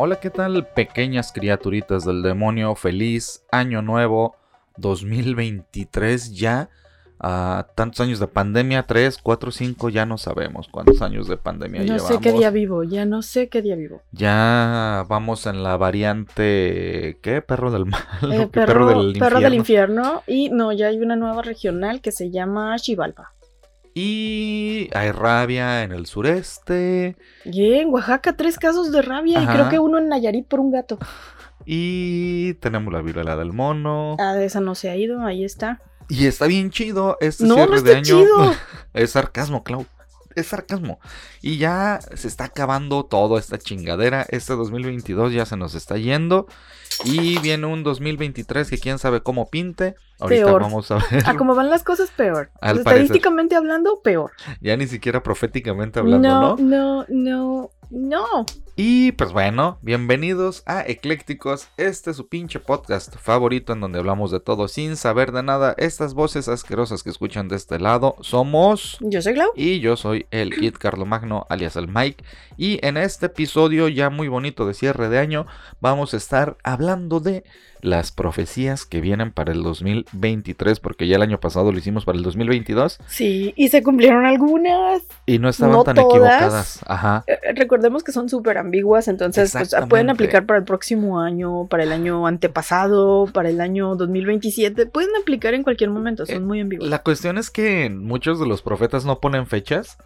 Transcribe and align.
Hola, 0.00 0.20
¿qué 0.20 0.30
tal 0.30 0.64
pequeñas 0.76 1.32
criaturitas 1.32 2.04
del 2.04 2.22
demonio? 2.22 2.76
Feliz 2.76 3.42
año 3.50 3.82
nuevo 3.82 4.36
2023 4.76 6.36
ya. 6.36 6.70
a 7.20 7.66
tantos 7.74 7.98
años 7.98 8.20
de 8.20 8.28
pandemia, 8.28 8.84
3, 8.84 9.18
4, 9.20 9.50
5, 9.50 9.88
ya 9.88 10.06
no 10.06 10.16
sabemos 10.18 10.68
cuántos 10.68 11.02
años 11.02 11.26
de 11.26 11.36
pandemia 11.36 11.80
No 11.80 11.86
llevamos. 11.86 12.06
sé 12.06 12.20
qué 12.20 12.30
día 12.30 12.50
vivo, 12.50 12.84
ya 12.84 13.06
no 13.06 13.22
sé 13.22 13.48
qué 13.48 13.60
día 13.60 13.74
vivo. 13.74 14.02
Ya 14.12 15.04
vamos 15.08 15.46
en 15.46 15.64
la 15.64 15.76
variante, 15.76 17.18
¿qué? 17.20 17.42
Perro 17.42 17.72
del 17.72 17.86
mal. 17.86 18.00
Eh, 18.22 18.38
¿o 18.38 18.50
qué? 18.52 18.60
perro, 18.60 18.86
del 19.02 19.18
perro 19.18 19.40
del 19.40 19.54
infierno. 19.54 20.02
infierno. 20.04 20.22
Y 20.28 20.50
no, 20.50 20.70
ya 20.70 20.86
hay 20.86 21.00
una 21.00 21.16
nueva 21.16 21.42
regional 21.42 22.00
que 22.00 22.12
se 22.12 22.30
llama 22.30 22.76
Chivalpa. 22.78 23.32
Y 24.00 24.88
hay 24.94 25.10
rabia 25.10 25.82
en 25.82 25.90
el 25.90 26.06
sureste. 26.06 27.16
Y 27.44 27.72
en 27.74 27.88
Oaxaca, 27.92 28.36
tres 28.36 28.56
casos 28.56 28.92
de 28.92 29.02
rabia 29.02 29.40
Ajá. 29.40 29.50
y 29.50 29.54
creo 29.56 29.68
que 29.70 29.78
uno 29.80 29.98
en 29.98 30.08
Nayarit 30.08 30.46
por 30.46 30.60
un 30.60 30.70
gato. 30.70 30.98
Y 31.64 32.54
tenemos 32.54 32.92
la 32.92 33.02
viruela 33.02 33.34
del 33.34 33.52
mono. 33.52 34.16
Ah, 34.20 34.34
de 34.34 34.44
esa 34.44 34.60
no 34.60 34.76
se 34.76 34.88
ha 34.88 34.96
ido, 34.96 35.26
ahí 35.26 35.44
está. 35.44 35.80
Y 36.08 36.26
está 36.26 36.46
bien 36.46 36.70
chido 36.70 37.16
este 37.20 37.44
No, 37.44 37.56
cierre 37.56 37.76
no 37.76 37.82
de 37.82 37.94
año. 37.96 38.02
chido. 38.04 38.52
es 38.94 39.10
sarcasmo, 39.10 39.64
Clau. 39.64 39.84
Es 40.38 40.48
sarcasmo. 40.48 41.00
Y 41.42 41.58
ya 41.58 42.00
se 42.14 42.28
está 42.28 42.44
acabando 42.44 43.04
toda 43.04 43.38
esta 43.38 43.58
chingadera. 43.58 44.26
Este 44.28 44.54
2022 44.54 45.32
ya 45.32 45.46
se 45.46 45.56
nos 45.56 45.74
está 45.74 45.96
yendo. 45.96 46.46
Y 47.04 47.38
viene 47.40 47.66
un 47.66 47.82
2023 47.84 48.70
que 48.70 48.78
quién 48.78 48.98
sabe 48.98 49.22
cómo 49.22 49.50
pinte. 49.50 49.94
Ahorita 50.20 50.46
Peor. 50.46 50.62
vamos 50.62 50.90
a 50.90 50.96
ver. 51.10 51.22
A 51.26 51.36
como 51.36 51.54
van 51.54 51.70
las 51.70 51.82
cosas, 51.84 52.10
peor. 52.10 52.50
Al 52.60 52.82
parecer. 52.82 53.02
estadísticamente 53.04 53.54
hablando, 53.54 54.00
peor. 54.02 54.32
Ya 54.60 54.76
ni 54.76 54.86
siquiera 54.86 55.22
proféticamente 55.22 55.98
hablando, 56.00 56.28
no, 56.28 56.56
¿no? 56.56 56.56
no, 56.58 57.06
no, 57.08 57.70
no. 57.90 58.46
Y 58.80 59.10
pues 59.10 59.32
bueno, 59.32 59.80
bienvenidos 59.82 60.62
a 60.64 60.84
Eclécticos. 60.86 61.66
Este 61.78 62.12
es 62.12 62.16
su 62.16 62.28
pinche 62.28 62.60
podcast 62.60 63.16
favorito 63.16 63.72
en 63.72 63.80
donde 63.80 63.98
hablamos 63.98 64.30
de 64.30 64.38
todo 64.38 64.68
sin 64.68 64.94
saber 64.96 65.32
de 65.32 65.42
nada. 65.42 65.74
Estas 65.78 66.14
voces 66.14 66.46
asquerosas 66.46 67.02
que 67.02 67.10
escuchan 67.10 67.48
de 67.48 67.56
este 67.56 67.80
lado 67.80 68.14
somos... 68.20 68.98
Yo 69.00 69.20
soy 69.20 69.34
Clau. 69.34 69.50
Y 69.56 69.80
yo 69.80 69.96
soy 69.96 70.26
el 70.30 70.54
Kid 70.54 70.74
Carlomagno, 70.78 71.44
alias 71.48 71.74
el 71.74 71.88
Mike. 71.88 72.22
Y 72.56 72.78
en 72.86 72.98
este 72.98 73.26
episodio 73.26 73.88
ya 73.88 74.10
muy 74.10 74.28
bonito 74.28 74.64
de 74.64 74.74
cierre 74.74 75.08
de 75.08 75.18
año, 75.18 75.48
vamos 75.80 76.14
a 76.14 76.18
estar 76.18 76.56
hablando 76.62 77.18
de 77.18 77.42
las 77.80 78.12
profecías 78.12 78.84
que 78.84 79.00
vienen 79.00 79.30
para 79.32 79.52
el 79.52 79.62
2023, 79.62 80.80
porque 80.80 81.06
ya 81.06 81.16
el 81.16 81.22
año 81.22 81.38
pasado 81.40 81.70
lo 81.72 81.78
hicimos 81.78 82.04
para 82.04 82.18
el 82.18 82.24
2022 82.24 82.98
Sí, 83.06 83.52
y 83.56 83.68
se 83.68 83.82
cumplieron 83.82 84.24
algunas. 84.26 85.02
y 85.26 85.38
no 85.38 85.48
estaban 85.48 85.76
No 85.76 85.84
tan 85.84 85.94
todas. 85.96 86.10
equivocadas. 86.10 86.80
Ajá. 86.86 87.24
Eh, 87.26 87.38
Recordemos 87.54 88.02
que 88.02 88.12
son 88.12 88.28
súper 88.28 88.58
ambiguas, 88.58 89.08
entonces 89.08 89.52
pues, 89.52 89.62
Exactamente. 89.62 89.90
pueden 89.90 90.10
aplicar 90.10 90.46
para 90.46 90.58
el 90.58 90.64
próximo 90.64 91.20
año, 91.20 91.66
para 91.68 91.82
el 91.84 91.92
año 91.92 92.26
antepasado, 92.26 93.26
para 93.32 93.48
el 93.48 93.60
año 93.60 93.94
2027. 93.96 94.86
Pueden 94.86 95.10
aplicar 95.20 95.54
en 95.54 95.62
cualquier 95.62 95.90
momento, 95.90 96.26
son 96.26 96.36
Eh, 96.36 96.40
muy 96.40 96.60
ambiguas. 96.60 96.88
La 96.90 97.02
cuestión 97.02 97.38
es 97.38 97.50
que 97.50 97.90
muchos 97.90 98.40
de 98.40 98.46
los 98.46 98.62
profetas 98.62 99.04
no 99.04 99.20
ponen 99.20 99.46
fechas. 99.46 99.98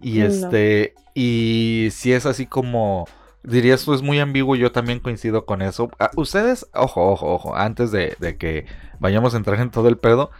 Y 0.00 0.18
No. 0.20 0.26
este. 0.26 0.94
Y 1.14 1.88
si 1.92 2.12
es 2.12 2.24
así 2.26 2.46
como. 2.46 3.06
Diría 3.42 3.74
esto 3.74 3.94
es 3.94 4.02
muy 4.02 4.18
ambiguo, 4.18 4.56
yo 4.56 4.72
también 4.72 5.00
coincido 5.00 5.46
con 5.46 5.62
eso. 5.62 5.90
Ah, 5.98 6.10
ustedes, 6.16 6.66
ojo, 6.74 7.10
ojo, 7.10 7.32
ojo, 7.32 7.56
antes 7.56 7.92
de, 7.92 8.16
que 8.38 8.66
vayamos 8.98 9.34
a 9.34 9.36
entrar 9.38 9.60
en 9.60 9.70
todo 9.70 9.88
el 9.88 9.96
pedo, 9.96 10.30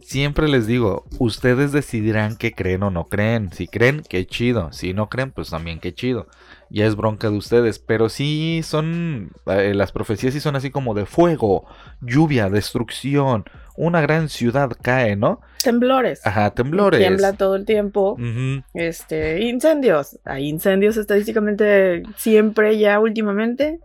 siempre 0.00 0.48
les 0.48 0.66
digo, 0.66 1.04
ustedes 1.18 1.72
decidirán 1.72 2.36
que 2.36 2.52
creen 2.52 2.84
o 2.84 2.90
no 2.90 3.04
creen. 3.08 3.52
Si 3.52 3.66
creen, 3.66 4.02
qué 4.08 4.26
chido. 4.26 4.72
Si 4.72 4.94
no 4.94 5.08
creen, 5.08 5.32
pues 5.32 5.50
también 5.50 5.80
qué 5.80 5.92
chido. 5.92 6.28
Ya 6.70 6.86
es 6.86 6.96
bronca 6.96 7.30
de 7.30 7.36
ustedes. 7.36 7.78
Pero 7.80 8.08
sí 8.08 8.60
son, 8.62 9.32
eh, 9.46 9.74
las 9.74 9.92
profecías 9.92 10.32
sí 10.32 10.40
son 10.40 10.56
así 10.56 10.70
como 10.70 10.94
de 10.94 11.06
fuego, 11.06 11.66
lluvia, 12.00 12.48
destrucción, 12.48 13.44
una 13.76 14.00
gran 14.00 14.28
ciudad 14.28 14.70
cae, 14.80 15.16
¿no? 15.16 15.40
Temblores. 15.62 16.26
Ajá, 16.26 16.50
temblores. 16.52 17.00
Tiembla 17.00 17.32
todo 17.34 17.56
el 17.56 17.64
tiempo. 17.64 18.16
Este, 18.74 19.42
incendios. 19.42 20.18
Hay 20.24 20.48
incendios 20.48 20.96
estadísticamente 20.96 22.02
siempre 22.16 22.78
ya 22.78 22.98
últimamente. 23.00 23.80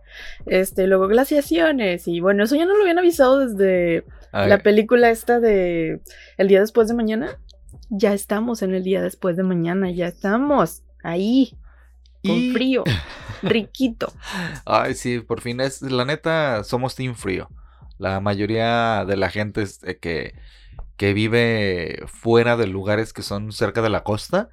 Este, 0.46 0.86
luego 0.86 1.08
glaciaciones. 1.08 2.06
Y 2.08 2.20
bueno, 2.20 2.44
eso 2.44 2.56
ya 2.56 2.64
no 2.66 2.74
lo 2.76 2.82
habían 2.82 2.98
avisado 2.98 3.38
desde 3.46 4.04
Ay, 4.32 4.48
la 4.48 4.58
película 4.58 5.10
esta 5.10 5.40
de 5.40 6.00
El 6.36 6.48
día 6.48 6.60
después 6.60 6.88
de 6.88 6.94
mañana. 6.94 7.38
Ya 7.90 8.14
estamos 8.14 8.62
en 8.62 8.74
el 8.74 8.84
día 8.84 9.02
después 9.02 9.36
de 9.36 9.42
mañana, 9.42 9.90
ya 9.90 10.06
estamos 10.06 10.82
ahí, 11.04 11.52
con 12.24 12.36
y- 12.36 12.52
frío, 12.52 12.84
riquito. 13.42 14.10
Ay, 14.64 14.94
sí, 14.94 15.20
por 15.20 15.42
fin 15.42 15.60
es, 15.60 15.82
la 15.82 16.06
neta, 16.06 16.64
somos 16.64 16.94
Team 16.94 17.14
Frío. 17.14 17.50
La 18.02 18.20
mayoría 18.20 19.04
de 19.06 19.16
la 19.16 19.30
gente 19.30 19.62
es, 19.62 19.80
eh, 19.84 19.98
que, 19.98 20.34
que 20.96 21.14
vive 21.14 22.02
fuera 22.06 22.56
de 22.56 22.66
lugares 22.66 23.12
que 23.12 23.22
son 23.22 23.52
cerca 23.52 23.80
de 23.82 23.90
la 23.90 24.02
costa, 24.02 24.50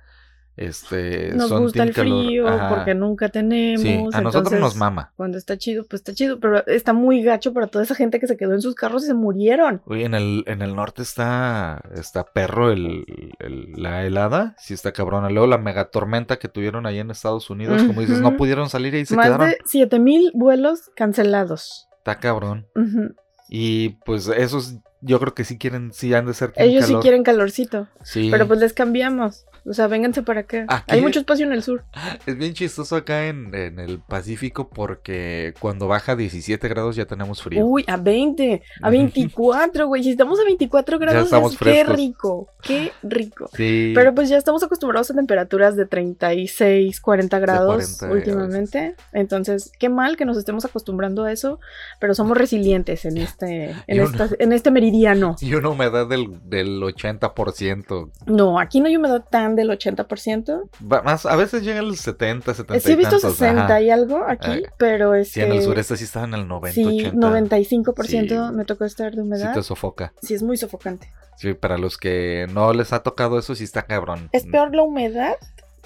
este, 0.55 1.33
Nos 1.35 1.47
son 1.49 1.61
gusta 1.63 1.83
el 1.83 1.93
calor. 1.93 2.25
frío 2.25 2.47
Ajá. 2.47 2.69
porque 2.75 2.93
nunca 2.93 3.29
tenemos. 3.29 3.81
Sí, 3.81 4.05
a 4.11 4.19
nosotros 4.19 4.59
nos 4.59 4.75
mama. 4.75 5.13
Cuando 5.15 5.37
está 5.37 5.57
chido, 5.57 5.85
pues 5.89 6.01
está 6.01 6.13
chido, 6.13 6.39
pero 6.41 6.65
está 6.67 6.91
muy 6.91 7.23
gacho 7.23 7.53
para 7.53 7.67
toda 7.67 7.85
esa 7.85 7.95
gente 7.95 8.19
que 8.19 8.27
se 8.27 8.35
quedó 8.35 8.53
en 8.53 8.61
sus 8.61 8.75
carros 8.75 9.03
y 9.05 9.07
se 9.07 9.13
murieron. 9.13 9.81
Oye, 9.85 10.03
en 10.03 10.13
el, 10.16 10.43
en 10.47 10.61
el 10.61 10.75
norte 10.75 11.01
está, 11.01 11.81
está 11.95 12.25
perro 12.25 12.71
el, 12.71 13.05
el- 13.39 13.71
la 13.77 14.05
helada, 14.05 14.53
sí 14.57 14.73
está 14.73 14.91
cabrona. 14.91 15.29
Luego 15.29 15.47
la 15.47 15.57
megatormenta 15.57 16.39
que 16.39 16.49
tuvieron 16.49 16.85
ahí 16.85 16.99
en 16.99 17.09
Estados 17.09 17.49
Unidos, 17.49 17.81
como 17.83 18.01
dices, 18.01 18.19
no 18.19 18.35
pudieron 18.35 18.69
salir 18.69 18.93
y 18.95 19.05
se 19.05 19.16
Más 19.16 19.27
quedaron. 19.27 19.47
de 19.49 19.57
7000 19.63 20.31
vuelos 20.33 20.91
cancelados. 20.95 21.87
Está 21.99 22.19
cabrón. 22.19 22.67
Ujú. 22.75 23.16
Y 23.49 23.89
pues 24.05 24.27
esos 24.27 24.75
yo 25.01 25.19
creo 25.19 25.33
que 25.33 25.43
sí 25.43 25.57
quieren, 25.57 25.91
sí 25.93 26.13
han 26.13 26.25
de 26.27 26.33
ser 26.33 26.53
Ellos 26.55 26.85
calor. 26.85 27.01
sí 27.01 27.01
quieren 27.03 27.23
calorcito, 27.23 27.87
Sí. 28.03 28.27
pero 28.31 28.47
pues 28.47 28.59
les 28.59 28.73
cambiamos. 28.73 29.45
O 29.66 29.74
sea, 29.74 29.88
vénganse 29.88 30.24
para 30.24 30.42
acá. 30.42 30.66
Aquí- 30.68 30.84
Hay 30.96 31.02
mucho 31.02 31.20
espacio 31.20 31.46
en 31.46 31.53
el 31.53 31.64
sur. 31.64 31.84
Es 32.25 32.38
bien 32.38 32.53
chistoso 32.53 32.96
acá 32.96 33.28
en, 33.28 33.53
en 33.56 33.80
el 33.80 34.00
Pacífico 34.00 34.70
porque 34.70 35.53
cuando 35.59 35.88
baja 35.88 36.16
17 36.16 36.68
grados 36.68 36.96
ya 36.96 37.06
tenemos 37.06 37.42
frío. 37.42 37.66
Uy, 37.66 37.84
a 37.88 37.97
20, 37.97 38.62
a 38.81 38.90
24, 38.90 39.88
güey. 39.88 40.03
Si 40.03 40.12
estamos 40.12 40.40
a 40.40 40.44
24 40.44 41.00
grados, 41.00 41.25
estamos 41.25 41.53
es- 41.53 41.59
qué 41.59 41.84
rico, 41.84 42.47
qué 42.62 42.92
rico. 43.03 43.50
sí. 43.56 43.92
Pero 43.96 44.14
pues 44.14 44.30
ya 44.30 44.38
estamos 44.38 44.64
acostumbrados 44.64 45.09
a 45.12 45.14
temperaturas 45.16 45.76
de 45.76 45.86
36, 45.86 47.00
40 47.02 47.40
grados 47.40 47.97
40 48.00 48.12
últimamente. 48.14 48.96
Entonces, 49.14 49.72
qué 49.80 49.90
mal 49.90 50.18
que 50.18 50.26
nos 50.26 50.38
estemos 50.38 50.66
acostumbrando 50.66 51.24
a 51.24 51.31
eso, 51.31 51.59
pero 52.00 52.14
somos 52.14 52.38
resilientes 52.38 53.06
en 53.06 53.18
este, 53.18 53.76
esta- 53.88 54.30
en 54.40 54.53
este 54.53 54.72
meridiano. 54.72 55.36
Y 55.41 55.53
una 55.56 55.70
humedad 55.70 56.08
del, 56.08 56.40
del 56.50 56.81
80%. 56.81 58.12
No, 58.28 58.59
aquí 58.59 58.80
no 58.80 58.88
hay 58.88 58.97
humedad 58.97 59.24
tan 59.30 59.56
del 59.59 59.70
80%. 59.70 60.70
Va- 60.92 61.02
Más, 61.03 61.25
a 61.25 61.36
veces 61.36 61.64
llega 61.64 61.80
al 61.80 61.96
70, 61.96 62.53
70 62.53 62.75
Eh, 62.78 62.80
Sí 62.80 62.92
he 62.92 62.96
visto 62.96 63.18
y 63.18 63.20
tantos, 63.22 63.38
60 63.38 63.64
ajá. 63.66 63.81
y 63.81 63.90
algo 63.92 64.24
aquí, 64.28 64.50
Ay, 64.52 64.64
pero 64.78 65.14
es 65.16 65.30
Sí, 65.31 65.42
en 65.42 65.52
el 65.52 65.62
sureste 65.62 65.97
sí 65.97 66.03
están 66.06 66.34
en 66.34 66.40
el 66.42 66.47
90, 66.47 66.74
Sí, 66.74 66.85
80. 67.08 67.17
95% 67.28 68.50
Sí. 68.50 68.56
me 68.56 68.66
tocó 68.66 68.85
estar 68.85 69.11
de 69.11 69.17
Sí 69.17 69.22
humedad. 69.22 69.53
te 69.53 69.64
sofoca. 69.64 70.14
Sí, 70.22 70.34
es 70.34 70.44
muy 70.44 70.58
sofocante. 70.58 71.11
Sí, 71.38 71.53
para 71.53 71.78
los 71.78 71.97
que 71.97 72.47
no 72.52 72.73
les 72.73 72.91
ha 72.94 73.03
tocado 73.03 73.40
eso, 73.40 73.56
sí 73.56 73.64
está 73.64 73.84
cabrón. 73.84 74.29
Es 74.34 74.46
peor 74.46 74.76
la 74.76 74.84
humedad 74.84 75.35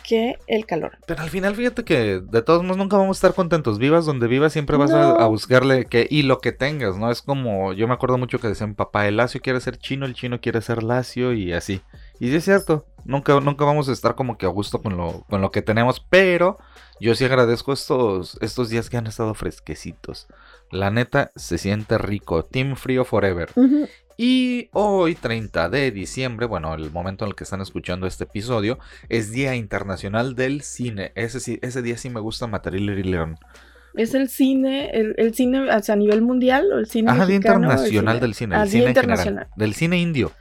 que 0.03 0.35
el 0.47 0.65
calor. 0.65 0.97
Pero 1.05 1.21
al 1.21 1.29
final, 1.29 1.55
fíjate 1.55 1.85
que 1.85 2.19
de 2.19 2.41
todos 2.41 2.61
modos 2.63 2.75
nunca 2.77 2.97
vamos 2.97 3.15
a 3.15 3.19
estar 3.19 3.33
contentos. 3.33 3.77
Vivas 3.79 4.05
donde 4.05 4.27
vivas, 4.27 4.51
siempre 4.51 4.75
vas 4.75 4.91
a, 4.91 5.11
a 5.11 5.27
buscarle 5.27 5.85
que 5.85 6.05
y 6.09 6.23
lo 6.23 6.39
que 6.39 6.51
tengas, 6.51 6.97
¿no? 6.97 7.09
Es 7.09 7.21
como, 7.21 7.71
yo 7.71 7.87
me 7.87 7.93
acuerdo 7.93 8.17
mucho 8.17 8.39
que 8.39 8.49
decían, 8.49 8.75
papá, 8.75 9.07
el 9.07 9.15
lacio 9.15 9.39
quiere 9.41 9.61
ser 9.61 9.77
chino, 9.77 10.05
el 10.05 10.13
chino 10.13 10.41
quiere 10.41 10.61
ser 10.61 10.83
lacio 10.83 11.31
y 11.33 11.53
así. 11.53 11.81
Y 12.19 12.29
sí 12.29 12.35
es 12.35 12.45
cierto, 12.45 12.85
nunca, 13.05 13.39
nunca 13.39 13.65
vamos 13.65 13.89
a 13.89 13.91
estar 13.91 14.15
como 14.15 14.37
que 14.37 14.45
a 14.45 14.49
gusto 14.49 14.81
con 14.81 14.95
lo, 14.95 15.25
con 15.29 15.41
lo 15.41 15.51
que 15.51 15.61
tenemos, 15.61 15.99
pero 16.09 16.57
yo 16.99 17.15
sí 17.15 17.25
agradezco 17.25 17.73
estos, 17.73 18.37
estos 18.41 18.69
días 18.69 18.89
que 18.89 18.97
han 18.97 19.07
estado 19.07 19.33
fresquecitos. 19.33 20.27
La 20.71 20.89
neta, 20.89 21.31
se 21.35 21.57
siente 21.57 21.97
rico. 21.97 22.43
Team 22.43 22.75
Frío 22.75 23.03
Forever. 23.05 23.49
Ujú. 23.55 23.87
Y 24.15 24.69
hoy, 24.73 25.15
30 25.15 25.69
de 25.69 25.91
diciembre, 25.91 26.45
bueno, 26.45 26.73
el 26.75 26.91
momento 26.91 27.25
en 27.25 27.29
el 27.29 27.35
que 27.35 27.43
están 27.43 27.61
escuchando 27.61 28.05
este 28.07 28.23
episodio, 28.25 28.77
es 29.09 29.31
Día 29.31 29.55
Internacional 29.55 30.35
del 30.35 30.61
Cine. 30.61 31.11
Ese, 31.15 31.59
ese 31.61 31.81
día 31.81 31.97
sí 31.97 32.09
me 32.09 32.19
gusta 32.19 32.47
matar 32.47 32.75
y 32.75 32.79
león. 32.79 33.37
Es 33.95 34.13
el 34.15 34.29
cine, 34.29 34.89
el, 34.91 35.13
el 35.17 35.35
cine 35.35 35.69
o 35.71 35.83
sea, 35.83 35.93
a 35.93 35.95
nivel 35.97 36.21
mundial 36.21 36.65
o 36.73 36.79
el 36.79 36.87
cine 36.87 37.11
Ajá, 37.11 37.25
Día 37.25 37.37
mexicano, 37.37 37.57
el 37.57 37.63
Internacional 37.63 38.15
cine- 38.15 38.21
del 38.21 38.33
Cine. 38.33 38.55
Ah, 38.55 38.63
El 38.63 38.69
Día 38.69 38.79
cine 38.79 38.89
en 38.89 38.95
general. 39.17 39.47
Del 39.55 39.73
cine 39.75 39.99
indio. 39.99 40.31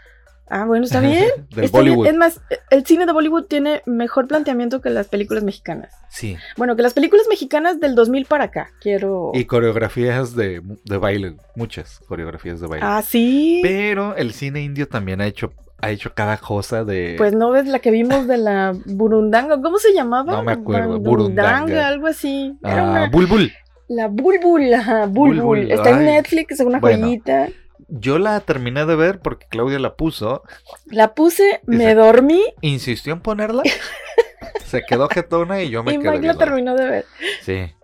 Ah, 0.54 0.66
bueno, 0.66 0.84
está 0.84 1.00
bien. 1.00 1.24
Del 1.54 1.64
Está 1.64 1.80
bien. 1.80 1.94
Bollywood. 1.94 2.06
Es 2.08 2.14
más, 2.14 2.40
el 2.70 2.84
cine 2.84 3.06
de 3.06 3.12
Bollywood 3.12 3.44
tiene 3.44 3.80
mejor 3.86 4.28
planteamiento 4.28 4.82
que 4.82 4.90
las 4.90 5.08
películas 5.08 5.42
mexicanas. 5.44 5.94
Sí. 6.10 6.36
Bueno, 6.58 6.76
que 6.76 6.82
las 6.82 6.92
películas 6.92 7.24
mexicanas 7.30 7.80
del 7.80 7.94
2000 7.94 8.26
para 8.26 8.44
acá. 8.44 8.68
Quiero. 8.80 9.30
Y 9.32 9.46
coreografías 9.46 10.36
de, 10.36 10.60
de 10.84 10.96
baile. 10.98 11.36
Muchas 11.56 12.00
coreografías 12.00 12.60
de 12.60 12.66
baile. 12.66 12.86
Ah, 12.86 13.00
sí. 13.00 13.60
Pero 13.62 14.14
el 14.16 14.32
cine 14.34 14.60
indio 14.60 14.86
también 14.88 15.22
ha 15.22 15.26
hecho, 15.26 15.54
ha 15.80 15.90
hecho 15.90 16.12
cada 16.14 16.36
cosa 16.36 16.84
de. 16.84 17.14
Pues 17.16 17.32
no 17.32 17.50
ves 17.50 17.66
la 17.66 17.78
que 17.78 17.90
vimos 17.90 18.26
de 18.28 18.36
la 18.36 18.74
Burundanga. 18.84 19.58
¿Cómo 19.62 19.78
se 19.78 19.94
llamaba? 19.94 20.32
No 20.34 20.42
me 20.42 20.52
acuerdo, 20.52 20.98
Burundanga, 21.00 21.60
Burundanga. 21.60 21.88
algo 21.88 22.06
así. 22.08 22.54
Era 22.62 22.80
Ah, 22.86 22.90
una- 22.90 23.08
Bulbul. 23.10 23.50
La 23.88 24.08
Bulbul, 24.08 24.72
ajá, 24.74 25.06
Bulbul. 25.06 25.40
Bulbul, 25.40 25.70
Está 25.72 25.90
en. 25.90 26.04
Netflix, 26.04 26.52
es 26.52 26.60
una 26.60 26.78
Bueno. 26.78 27.06
joyita. 27.06 27.48
Yo 27.94 28.18
la 28.18 28.40
terminé 28.40 28.86
de 28.86 28.96
ver 28.96 29.20
porque 29.20 29.46
Claudia 29.50 29.78
la 29.78 29.96
puso. 29.96 30.42
La 30.86 31.14
puse, 31.14 31.60
me 31.66 31.94
dormí 31.94 32.42
Insistió 32.62 33.12
en 33.12 33.20
ponerla. 33.20 33.62
se 34.64 34.82
quedó 34.88 35.08
jetona 35.08 35.62
y 35.62 35.68
yo 35.68 35.82
me 35.82 35.92
y 35.92 35.98
quedé. 35.98 36.12
Mike 36.12 36.26
la 36.26 36.38
terminó 36.38 36.74
de 36.74 36.86
ver. 36.86 37.06
Sí. 37.42 37.74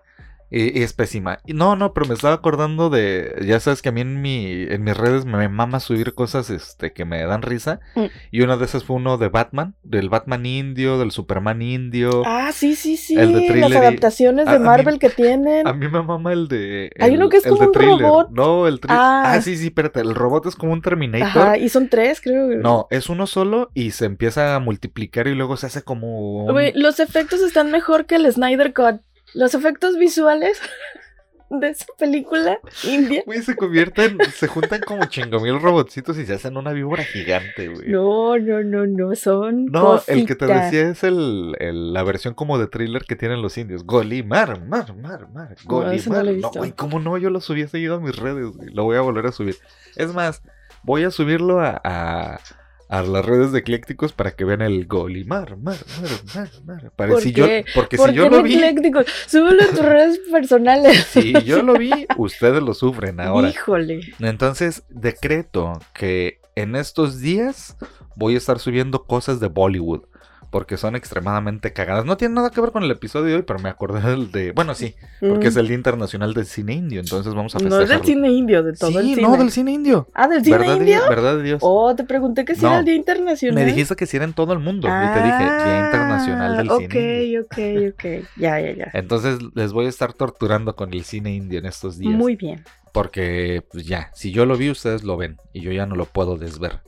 Y, 0.50 0.78
y 0.78 0.82
es 0.82 0.92
pésima. 0.94 1.40
No, 1.46 1.76
no, 1.76 1.92
pero 1.92 2.06
me 2.06 2.14
estaba 2.14 2.34
acordando 2.34 2.88
de. 2.88 3.34
Ya 3.44 3.60
sabes 3.60 3.82
que 3.82 3.90
a 3.90 3.92
mí 3.92 4.00
en, 4.00 4.22
mi, 4.22 4.62
en 4.62 4.82
mis 4.82 4.96
redes 4.96 5.24
me 5.26 5.48
mama 5.48 5.78
subir 5.80 6.14
cosas 6.14 6.48
este, 6.50 6.92
que 6.92 7.04
me 7.04 7.22
dan 7.24 7.42
risa. 7.42 7.80
Mm. 7.94 8.04
Y 8.30 8.40
una 8.42 8.56
de 8.56 8.64
esas 8.64 8.84
fue 8.84 8.96
uno 8.96 9.18
de 9.18 9.28
Batman, 9.28 9.74
del 9.82 10.08
Batman 10.08 10.46
indio, 10.46 10.98
del 10.98 11.10
Superman 11.10 11.60
indio. 11.60 12.22
Ah, 12.24 12.50
sí, 12.52 12.74
sí, 12.76 12.96
sí. 12.96 13.14
El 13.18 13.32
de 13.34 13.56
Las 13.56 13.70
y- 13.70 13.74
adaptaciones 13.76 14.46
de 14.46 14.58
mí- 14.58 14.64
Marvel 14.64 14.98
que 14.98 15.10
tienen. 15.10 15.66
A 15.66 15.72
mí 15.74 15.86
me 15.88 16.02
mama 16.02 16.32
el 16.32 16.48
de. 16.48 16.90
Hay 16.98 17.10
el- 17.10 17.16
uno 17.16 17.28
que 17.28 17.38
es 17.38 17.46
como 17.46 17.60
un 17.66 17.72
Thriller. 17.72 17.98
robot. 18.00 18.30
No, 18.30 18.66
el. 18.66 18.80
Ah. 18.88 19.32
Ah. 19.34 19.40
sí, 19.42 19.56
sí, 19.56 19.66
espérate. 19.66 20.00
El 20.00 20.14
robot 20.14 20.46
es 20.46 20.56
como 20.56 20.72
un 20.72 20.80
Terminator. 20.82 21.42
Ajá, 21.42 21.58
y 21.58 21.68
son 21.68 21.88
tres, 21.88 22.20
creo. 22.22 22.48
No, 22.56 22.86
es 22.90 23.08
uno 23.10 23.26
solo 23.26 23.70
y 23.74 23.90
se 23.90 24.06
empieza 24.06 24.54
a 24.56 24.60
multiplicar 24.60 25.26
y 25.26 25.34
luego 25.34 25.56
se 25.58 25.66
hace 25.66 25.82
como. 25.82 26.44
un- 26.46 26.58
los 26.74 27.00
efectos 27.00 27.40
están 27.42 27.70
mejor 27.70 28.06
que 28.06 28.14
el 28.16 28.32
Snyder 28.32 28.72
Cut. 28.72 29.02
Los 29.34 29.54
efectos 29.54 29.96
visuales 29.98 30.60
de 31.50 31.70
esa 31.70 31.86
película 31.98 32.58
india. 32.84 33.22
Güey, 33.24 33.40
se 33.42 33.56
convierten, 33.56 34.18
se 34.34 34.48
juntan 34.48 34.80
como 34.86 35.04
chingo 35.06 35.40
mil 35.40 35.58
robotcitos 35.60 36.18
y 36.18 36.26
se 36.26 36.34
hacen 36.34 36.56
una 36.58 36.72
víbora 36.72 37.04
gigante, 37.04 37.68
güey. 37.68 37.88
No, 37.88 38.36
no, 38.38 38.62
no, 38.62 38.86
no, 38.86 39.14
son 39.16 39.64
No, 39.66 40.00
el 40.08 40.26
que 40.26 40.34
te 40.34 40.44
decía 40.46 40.90
es 40.90 41.04
el, 41.04 41.54
el- 41.58 41.92
la 41.94 42.02
versión 42.02 42.34
como 42.34 42.58
de 42.58 42.66
thriller 42.66 43.04
que 43.04 43.16
tienen 43.16 43.40
los 43.40 43.56
indios. 43.56 43.84
Golimar, 43.84 44.62
mar, 44.66 44.94
mar, 44.96 45.28
mar. 45.30 45.56
No, 45.66 45.80
no 45.80 45.86
Golimar. 45.86 46.24
No, 46.26 46.32
visto. 46.32 46.50
güey, 46.56 46.72
¿cómo 46.72 47.00
no? 47.00 47.16
Yo 47.16 47.30
lo 47.30 47.40
subí 47.40 47.66
seguido 47.66 47.94
a 47.96 48.00
mis 48.00 48.16
redes, 48.16 48.48
güey. 48.54 48.68
Lo 48.70 48.84
voy 48.84 48.96
a 48.96 49.00
volver 49.00 49.26
a 49.26 49.32
subir. 49.32 49.56
Es 49.96 50.12
más, 50.12 50.42
voy 50.82 51.04
a 51.04 51.10
subirlo 51.10 51.60
a, 51.60 51.80
a, 51.82 52.40
a 52.88 53.02
las 53.02 53.24
redes 53.24 53.52
de 53.52 53.58
Eclécticos 53.60 54.12
para 54.12 54.30
que 54.32 54.44
vean 54.44 54.62
el 54.62 54.86
Golimar, 54.86 55.56
mar, 55.58 55.78
mar, 56.00 56.08
mar, 56.34 56.50
mar. 56.64 56.92
Para 56.96 57.12
¿Por 57.12 57.22
si 57.22 57.32
yo, 57.32 57.46
qué? 57.46 57.64
porque 57.74 57.96
¿Por 57.96 58.10
si 58.10 58.16
yo 58.16 58.28
lo 58.30 58.42
vi, 58.42 58.54
ecléctico? 58.54 59.00
Súbelo 59.26 59.62
en 59.62 59.70
tus 59.70 59.84
redes 59.84 60.20
personales. 60.30 61.06
si 61.10 61.32
yo 61.44 61.62
lo 61.62 61.74
vi, 61.74 61.90
ustedes 62.16 62.62
lo 62.62 62.74
sufren 62.74 63.20
ahora. 63.20 63.50
Híjole. 63.50 64.00
Entonces, 64.20 64.84
decreto 64.88 65.78
que 65.92 66.40
en 66.54 66.76
estos 66.76 67.20
días 67.20 67.76
voy 68.16 68.34
a 68.34 68.38
estar 68.38 68.58
subiendo 68.58 69.04
cosas 69.04 69.38
de 69.38 69.48
Bollywood. 69.48 70.04
Porque 70.50 70.78
son 70.78 70.96
extremadamente 70.96 71.74
cagadas. 71.74 72.06
No 72.06 72.16
tiene 72.16 72.34
nada 72.34 72.48
que 72.48 72.60
ver 72.62 72.70
con 72.72 72.82
el 72.82 72.90
episodio 72.90 73.26
de 73.26 73.34
hoy, 73.36 73.42
pero 73.42 73.58
me 73.58 73.68
acordé 73.68 74.00
del 74.00 74.32
de. 74.32 74.52
Bueno, 74.52 74.74
sí, 74.74 74.94
porque 75.20 75.46
Mm. 75.46 75.48
es 75.48 75.56
el 75.56 75.66
Día 75.68 75.76
Internacional 75.76 76.32
del 76.32 76.46
Cine 76.46 76.72
Indio. 76.72 77.00
Entonces 77.00 77.34
vamos 77.34 77.54
a 77.54 77.58
No 77.58 77.64
festejarlo. 77.64 77.84
es 77.84 78.00
del 78.00 78.06
cine 78.06 78.30
indio, 78.32 78.62
de 78.62 78.72
todo 78.72 78.90
sí, 78.92 78.96
el 78.96 79.04
cine. 79.16 79.22
no, 79.22 79.36
del 79.36 79.50
cine 79.50 79.72
indio. 79.72 80.08
Ah, 80.14 80.26
del 80.26 80.42
cine 80.42 80.56
¿Verdad, 80.56 80.72
de- 80.74 80.78
indio. 80.80 81.00
¿Verdad 81.08 81.36
de 81.36 81.42
Dios? 81.42 81.58
Oh, 81.62 81.94
te 81.94 82.04
pregunté 82.04 82.46
que 82.46 82.54
si 82.54 82.62
No. 82.62 82.68
era 82.68 82.78
el 82.78 82.84
Día 82.86 82.94
Internacional. 82.94 83.54
Me 83.56 83.64
dijiste 83.66 83.94
que 83.94 84.06
si 84.06 84.16
era 84.16 84.24
en 84.24 84.32
todo 84.32 84.54
el 84.54 84.58
mundo. 84.60 84.88
y 84.88 84.90
te 84.90 85.22
dije, 85.22 85.38
Día 85.44 85.84
Internacional 85.84 86.56
del 86.56 86.70
Ah, 86.70 86.76
Cine 86.78 87.24
Indio. 87.24 87.40
Ok, 87.42 87.52
ok, 87.52 87.92
ok. 87.92 88.28
Ya, 88.38 88.58
ya, 88.60 88.72
ya. 88.74 88.90
Entonces 88.94 89.38
les 89.54 89.72
voy 89.74 89.84
a 89.84 89.88
estar 89.90 90.14
torturando 90.14 90.74
con 90.76 90.94
el 90.94 91.04
cine 91.04 91.34
indio 91.34 91.58
en 91.58 91.66
estos 91.66 91.98
días. 91.98 92.14
Muy 92.14 92.36
bien. 92.36 92.64
Porque, 92.92 93.62
pues 93.70 93.84
ya, 93.86 94.10
si 94.14 94.32
yo 94.32 94.46
lo 94.46 94.56
vi, 94.56 94.70
ustedes 94.70 95.04
lo 95.04 95.18
ven. 95.18 95.36
Y 95.52 95.60
yo 95.60 95.72
ya 95.72 95.84
no 95.84 95.94
lo 95.94 96.06
puedo 96.06 96.36
desver. 96.38 96.80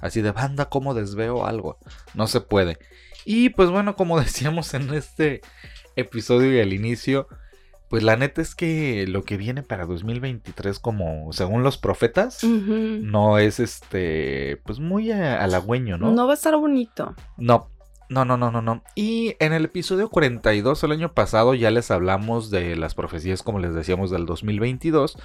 Así 0.00 0.22
de 0.22 0.30
banda, 0.30 0.66
¿cómo 0.68 0.94
desveo 0.94 1.44
algo? 1.44 1.78
No 2.14 2.28
se 2.28 2.40
puede. 2.40 2.78
Y 3.30 3.50
pues 3.50 3.68
bueno, 3.68 3.94
como 3.94 4.18
decíamos 4.20 4.72
en 4.72 4.94
este 4.94 5.42
episodio 5.96 6.50
y 6.54 6.60
al 6.60 6.72
inicio, 6.72 7.28
pues 7.90 8.02
la 8.02 8.16
neta 8.16 8.40
es 8.40 8.54
que 8.54 9.04
lo 9.06 9.22
que 9.22 9.36
viene 9.36 9.62
para 9.62 9.84
2023, 9.84 10.78
como 10.78 11.30
según 11.34 11.62
los 11.62 11.76
profetas, 11.76 12.42
no 12.42 13.36
es 13.36 13.60
este, 13.60 14.62
pues 14.64 14.78
muy 14.78 15.12
halagüeño, 15.12 15.98
¿no? 15.98 16.10
¿no? 16.10 16.26
va 16.26 16.32
a 16.32 16.36
estar 16.36 16.56
bonito. 16.56 17.14
No, 17.36 17.68
no, 18.08 18.24
no, 18.24 18.38
no, 18.38 18.50
no, 18.50 18.62
no. 18.62 18.82
Y 18.94 19.36
en 19.40 19.52
el 19.52 19.66
episodio 19.66 20.08
42 20.08 20.82
el 20.84 20.92
año 20.92 21.12
pasado 21.12 21.52
ya 21.52 21.70
les 21.70 21.90
hablamos 21.90 22.50
de 22.50 22.76
las 22.76 22.94
profecías, 22.94 23.42
como 23.42 23.58
les 23.58 23.74
decíamos, 23.74 24.10
del 24.10 24.24
2022. 24.24 25.18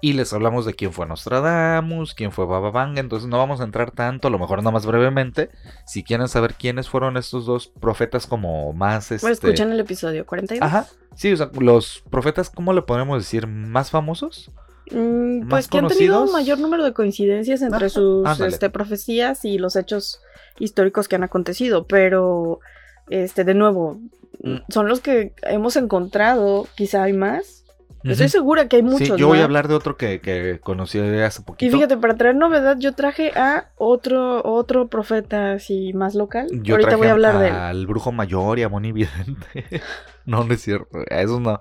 Y 0.00 0.14
les 0.14 0.32
hablamos 0.32 0.64
de 0.64 0.74
quién 0.74 0.92
fue 0.92 1.06
Nostradamus, 1.06 2.14
quién 2.14 2.32
fue 2.32 2.46
Baba 2.46 2.70
Vanga. 2.70 3.00
Entonces 3.00 3.28
no 3.28 3.38
vamos 3.38 3.60
a 3.60 3.64
entrar 3.64 3.90
tanto, 3.90 4.28
a 4.28 4.30
lo 4.30 4.38
mejor 4.38 4.58
nada 4.58 4.70
más 4.70 4.86
brevemente. 4.86 5.50
Si 5.86 6.02
quieren 6.02 6.28
saber 6.28 6.54
quiénes 6.54 6.88
fueron 6.88 7.16
estos 7.16 7.46
dos 7.46 7.68
profetas 7.68 8.26
como 8.26 8.72
más... 8.72 9.10
Este... 9.10 9.24
Bueno, 9.24 9.34
escuchen 9.34 9.72
el 9.72 9.80
episodio 9.80 10.24
42. 10.26 10.66
Ajá. 10.66 10.86
Sí, 11.14 11.32
o 11.32 11.36
sea, 11.36 11.50
los 11.58 12.02
profetas, 12.10 12.50
¿cómo 12.50 12.72
le 12.72 12.82
podemos 12.82 13.18
decir? 13.18 13.46
¿Más 13.46 13.90
famosos? 13.90 14.50
Mm, 14.90 15.40
¿Más 15.40 15.48
pues 15.48 15.68
que 15.68 15.78
han 15.78 15.88
tenido 15.88 16.14
conocidos? 16.14 16.28
un 16.28 16.32
mayor 16.32 16.58
número 16.58 16.84
de 16.84 16.92
coincidencias 16.92 17.62
entre 17.62 17.90
sus 17.90 18.40
este, 18.40 18.70
profecías 18.70 19.44
y 19.44 19.58
los 19.58 19.76
hechos 19.76 20.20
históricos 20.58 21.08
que 21.08 21.16
han 21.16 21.24
acontecido, 21.24 21.86
pero 21.86 22.60
este 23.08 23.44
de 23.44 23.54
nuevo 23.54 23.98
Mm. 24.42 24.56
son 24.68 24.88
los 24.88 25.00
que 25.00 25.34
hemos 25.42 25.76
encontrado, 25.76 26.66
quizá 26.74 27.02
hay 27.04 27.12
más. 27.12 27.59
Estoy 28.02 28.28
segura 28.28 28.66
que 28.68 28.76
hay 28.76 28.82
muchos. 28.82 29.08
Sí, 29.08 29.12
yo 29.16 29.26
voy 29.28 29.40
a 29.40 29.44
hablar 29.44 29.68
de 29.68 29.74
otro 29.74 29.96
que, 29.96 30.20
que 30.20 30.58
conocí 30.60 30.98
hace 30.98 31.42
poquito. 31.42 31.66
Y 31.66 31.70
fíjate, 31.76 31.96
para 31.98 32.14
traer 32.16 32.34
novedad, 32.34 32.76
yo 32.78 32.94
traje 32.94 33.30
a 33.36 33.68
otro 33.76 34.42
otro 34.44 34.88
profeta 34.88 35.52
así 35.52 35.92
más 35.92 36.14
local. 36.14 36.46
Yo 36.62 36.74
Ahorita 36.76 36.96
voy 36.96 37.08
a 37.08 37.12
hablar 37.12 37.38
de 37.38 37.48
él. 37.48 37.54
al 37.54 37.86
brujo 37.86 38.10
mayor 38.12 38.58
y 38.58 38.62
a 38.62 38.68
Moni 38.68 38.92
Vidente. 38.92 39.64
no, 40.24 40.44
no 40.44 40.54
es 40.54 40.62
cierto. 40.62 40.98
Eso 41.08 41.40
no. 41.40 41.60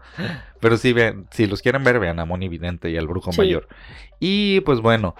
Pero 0.62 0.78
sí, 0.78 0.94
vean, 0.94 1.28
si 1.32 1.46
los 1.46 1.62
quieren 1.62 1.84
ver, 1.84 2.00
vean 2.00 2.20
a 2.20 2.26
Moni 2.26 2.48
Vidente 2.48 2.90
y 2.90 2.98
al 2.98 3.08
brujo 3.08 3.32
Sí. 3.32 3.42
mayor. 3.42 3.68
Y 4.20 4.62
pues 4.62 4.80
bueno. 4.82 5.16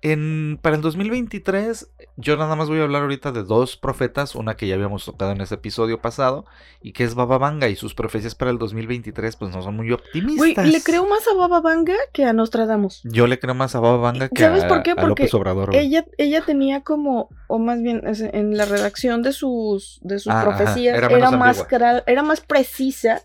En, 0.00 0.58
para 0.62 0.76
el 0.76 0.82
2023, 0.82 1.90
yo 2.16 2.36
nada 2.36 2.54
más 2.54 2.68
voy 2.68 2.78
a 2.78 2.84
hablar 2.84 3.02
ahorita 3.02 3.32
de 3.32 3.42
dos 3.42 3.76
profetas, 3.76 4.36
una 4.36 4.56
que 4.56 4.68
ya 4.68 4.76
habíamos 4.76 5.04
tocado 5.04 5.32
en 5.32 5.40
ese 5.40 5.56
episodio 5.56 6.00
pasado, 6.00 6.44
y 6.80 6.92
que 6.92 7.02
es 7.04 7.14
Baba 7.16 7.38
Vanga, 7.38 7.68
y 7.68 7.74
sus 7.74 7.94
profecías 7.94 8.34
para 8.36 8.52
el 8.52 8.58
2023 8.58 9.34
pues 9.36 9.52
no 9.52 9.60
son 9.62 9.74
muy 9.76 9.90
optimistas. 9.90 10.54
Güey, 10.54 10.70
le 10.72 10.80
creo 10.82 11.06
más 11.06 11.26
a 11.26 11.34
Baba 11.34 11.60
Vanga 11.60 11.94
que 12.12 12.24
a 12.24 12.32
Nostradamus. 12.32 13.00
Yo 13.04 13.26
le 13.26 13.40
creo 13.40 13.54
más 13.54 13.74
a 13.74 13.80
Baba 13.80 13.96
Vanga 13.96 14.28
que 14.28 14.40
¿Sabes 14.42 14.64
a, 14.64 14.68
por 14.68 14.82
qué? 14.84 14.92
a 14.92 14.94
Porque 14.94 15.08
López 15.24 15.34
Obrador. 15.34 15.70
güey. 15.72 15.84
Ella, 15.86 16.04
ella 16.16 16.42
tenía 16.44 16.82
como, 16.82 17.28
o 17.48 17.58
más 17.58 17.82
bien 17.82 18.02
en 18.06 18.56
la 18.56 18.66
redacción 18.66 19.22
de 19.22 19.32
sus, 19.32 19.98
de 20.02 20.20
sus 20.20 20.32
Ah, 20.32 20.42
ajá, 20.42 20.56
profecías, 20.56 20.96
era 20.96 21.08
era, 21.08 21.30
más 21.32 21.66
era 22.06 22.22
más 22.22 22.40
precisa 22.40 23.22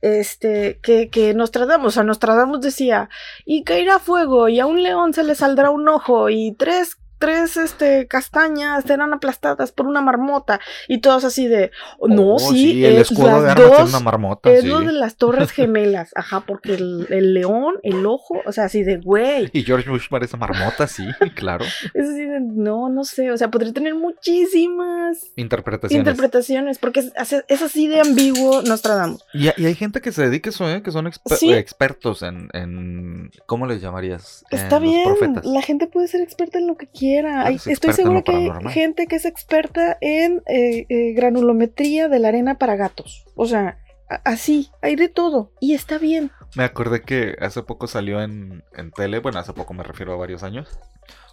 este, 0.00 0.78
que, 0.82 1.10
que 1.10 1.34
Nostradamus. 1.34 1.96
O 1.96 2.04
Nostradamus 2.04 2.60
decía, 2.60 3.08
y 3.44 3.64
caerá 3.64 3.98
fuego, 3.98 4.48
y 4.48 4.60
a 4.60 4.66
un 4.66 4.82
león 4.82 5.12
se 5.14 5.24
le 5.24 5.34
saldrá 5.34 5.70
un 5.70 5.88
ojo, 5.88 6.30
y 6.30 6.54
tres, 6.58 6.98
tres 7.22 7.56
este, 7.56 8.08
castañas 8.08 8.82
serán 8.84 9.12
aplastadas 9.14 9.70
por 9.70 9.86
una 9.86 10.00
marmota, 10.00 10.58
y 10.88 10.98
todos 10.98 11.24
así 11.24 11.46
de, 11.46 11.70
no, 12.08 12.34
Oh, 12.34 12.38
sí, 12.38 12.84
el 12.84 12.94
es 12.96 13.10
escudo 13.12 13.28
las 13.28 13.42
de 13.44 13.50
armas 13.52 13.70
dos, 13.70 13.80
es 13.80 13.88
una 13.94 14.00
marmota. 14.00 14.50
es 14.50 14.62
sí. 14.62 14.66
lo 14.66 14.80
de 14.80 14.90
las 14.92 15.16
torres 15.16 15.50
gemelas, 15.52 16.10
ajá, 16.16 16.40
porque 16.46 16.74
el, 16.74 17.06
el 17.10 17.32
león, 17.34 17.74
el 17.84 18.04
ojo, 18.06 18.40
o 18.44 18.50
sea, 18.52 18.64
así 18.64 18.82
de, 18.82 18.96
güey. 18.96 19.48
Y 19.52 19.62
George 19.62 19.88
Bush 19.88 20.08
parece 20.10 20.36
marmota, 20.36 20.88
sí, 20.88 21.04
claro. 21.36 21.64
Es 21.94 22.08
así 22.08 22.24
de, 22.26 22.40
no, 22.40 22.88
no 22.88 23.04
sé, 23.04 23.30
o 23.30 23.36
sea, 23.36 23.50
podría 23.50 23.72
tener 23.72 23.94
muchísimas 23.94 25.30
Interpretaciones. 25.36 26.00
interpretaciones, 26.06 26.78
porque 26.78 27.00
es, 27.00 27.62
así 27.62 27.86
de 27.86 28.00
ambiguo 28.00 28.62
Nostradamus. 28.62 29.22
y, 29.32 29.44
y 29.60 29.66
hay 29.66 29.74
gente 29.74 30.00
que 30.00 30.10
se 30.10 30.22
dedica 30.28 30.48
a 30.48 30.52
eso, 30.52 30.68
¿eh? 30.68 30.82
Que 30.82 30.90
son 30.90 31.06
exper- 31.06 31.36
Sí. 31.36 31.52
expertos 31.52 32.22
en, 32.22 32.48
en... 32.52 33.30
¿Cómo 33.46 33.66
les 33.66 33.80
llamarías? 33.80 34.44
Está 34.50 34.76
En 34.78 34.82
bien, 34.82 35.04
profetas. 35.04 35.44
la 35.44 35.62
gente 35.62 35.86
puede 35.86 36.08
ser 36.08 36.20
experta 36.22 36.58
en 36.58 36.66
lo 36.66 36.76
que 36.76 36.86
quiera. 36.88 37.11
Hay- 37.20 37.58
estoy 37.66 37.92
segura 37.92 38.22
que 38.22 38.32
hay 38.32 38.50
gente 38.72 39.06
que 39.06 39.16
es 39.16 39.24
experta 39.24 39.96
en 40.00 40.42
eh, 40.46 40.86
eh, 40.88 41.12
granulometría 41.14 42.08
de 42.08 42.18
la 42.18 42.28
arena 42.28 42.58
para 42.58 42.76
gatos. 42.76 43.24
O 43.36 43.46
sea, 43.46 43.78
así, 44.24 44.70
hay 44.80 44.96
de 44.96 45.08
todo. 45.08 45.52
Y 45.60 45.74
está 45.74 45.98
bien. 45.98 46.30
Me 46.56 46.64
acordé 46.64 47.02
que 47.02 47.36
hace 47.40 47.62
poco 47.62 47.86
salió 47.86 48.22
en, 48.22 48.62
en 48.76 48.90
tele, 48.90 49.18
bueno, 49.20 49.38
hace 49.38 49.52
poco 49.52 49.72
me 49.74 49.82
refiero 49.82 50.12
a 50.12 50.16
varios 50.16 50.42
años, 50.42 50.68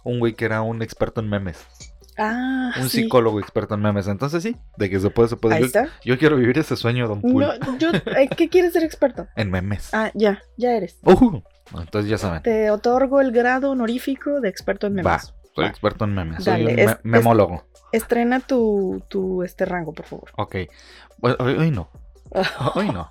un 0.04 0.18
güey 0.18 0.34
que 0.34 0.44
era 0.46 0.62
un 0.62 0.82
experto 0.82 1.20
en 1.20 1.28
memes. 1.28 1.58
Ah, 2.18 2.72
un 2.78 2.90
sí. 2.90 3.02
psicólogo 3.04 3.40
experto 3.40 3.74
en 3.74 3.80
memes. 3.82 4.06
Entonces 4.06 4.42
sí, 4.42 4.56
de 4.76 4.90
que 4.90 5.00
se 5.00 5.08
puede, 5.10 5.28
se 5.30 5.36
puede. 5.36 5.54
Ahí 5.54 5.60
Yo, 5.62 5.66
está. 5.66 5.88
yo 6.04 6.18
quiero 6.18 6.36
vivir 6.36 6.58
ese 6.58 6.76
sueño, 6.76 7.08
Don 7.08 7.22
Pool, 7.22 7.46
No, 7.60 7.78
yo, 7.78 7.90
eh, 7.92 8.28
¿Qué 8.36 8.48
quieres 8.50 8.72
ser 8.74 8.82
experto? 8.84 9.26
en 9.36 9.50
memes. 9.50 9.88
Ah, 9.94 10.10
ya, 10.14 10.42
ya 10.58 10.72
eres. 10.72 10.98
Uh, 11.02 11.40
entonces 11.78 12.10
ya 12.10 12.18
saben. 12.18 12.42
Te 12.42 12.70
otorgo 12.70 13.20
el 13.22 13.32
grado 13.32 13.70
honorífico 13.70 14.40
de 14.40 14.48
experto 14.50 14.86
en 14.86 14.98
Va, 14.98 15.02
memes. 15.02 15.32
Soy 15.54 15.64
Va. 15.64 15.70
experto 15.70 16.04
en 16.04 16.14
memes. 16.14 16.44
Dale, 16.44 16.64
soy 16.64 16.72
un 16.74 16.78
es- 16.78 16.86
me- 16.86 16.92
es- 16.92 16.98
memólogo. 17.04 17.64
Estrena 17.92 18.40
tu, 18.40 19.02
tu 19.08 19.42
este 19.42 19.64
rango, 19.64 19.92
por 19.92 20.06
favor. 20.06 20.30
Ok. 20.36 20.56
Bueno, 21.18 21.36
hoy, 21.40 21.54
hoy 21.54 21.70
no. 21.70 21.88
Hoy 22.76 22.88
no. 22.90 23.10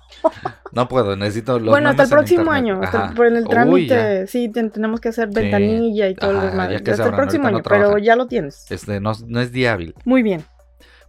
No 0.72 0.88
puedo, 0.88 1.14
necesito 1.14 1.58
los 1.58 1.68
bueno, 1.68 1.90
hasta 1.90 2.04
el 2.04 2.08
próximo 2.08 2.54
internet. 2.56 2.56
año. 2.56 2.80
hasta 2.82 3.14
por 3.14 3.26
el 3.26 3.34
Uy, 3.42 3.44
trámite, 3.50 4.26
sí, 4.26 4.48
ten- 4.48 4.70
tenemos 4.70 4.98
que 4.98 5.10
hacer 5.10 5.28
ventanilla 5.28 6.08
y 6.08 6.14
todo 6.14 6.32
lo 6.32 6.40
demás. 6.40 6.70
Hasta 6.72 7.04
el 7.06 7.14
próximo 7.14 7.42
no 7.50 7.56
año, 7.58 7.62
pero 7.62 7.98
ya 7.98 8.16
lo 8.16 8.26
tienes. 8.28 8.70
Este, 8.70 8.98
no, 8.98 9.12
no 9.26 9.40
es 9.42 9.52
día 9.52 9.74
hábil. 9.74 9.94
Muy 10.06 10.22
bien. 10.22 10.42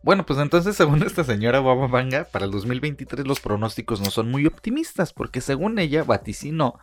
Bueno, 0.03 0.25
pues 0.25 0.39
entonces, 0.39 0.75
según 0.75 1.03
esta 1.03 1.23
señora 1.23 1.61
Baba 1.61 1.87
Vanga, 1.87 2.25
para 2.29 2.43
el 2.43 2.51
2023 2.51 3.25
los 3.25 3.39
pronósticos 3.39 4.01
no 4.01 4.07
son 4.11 4.29
muy 4.29 4.45
optimistas, 4.45 5.13
porque 5.13 5.39
según 5.39 5.79
ella 5.79 6.03
vaticinó 6.03 6.79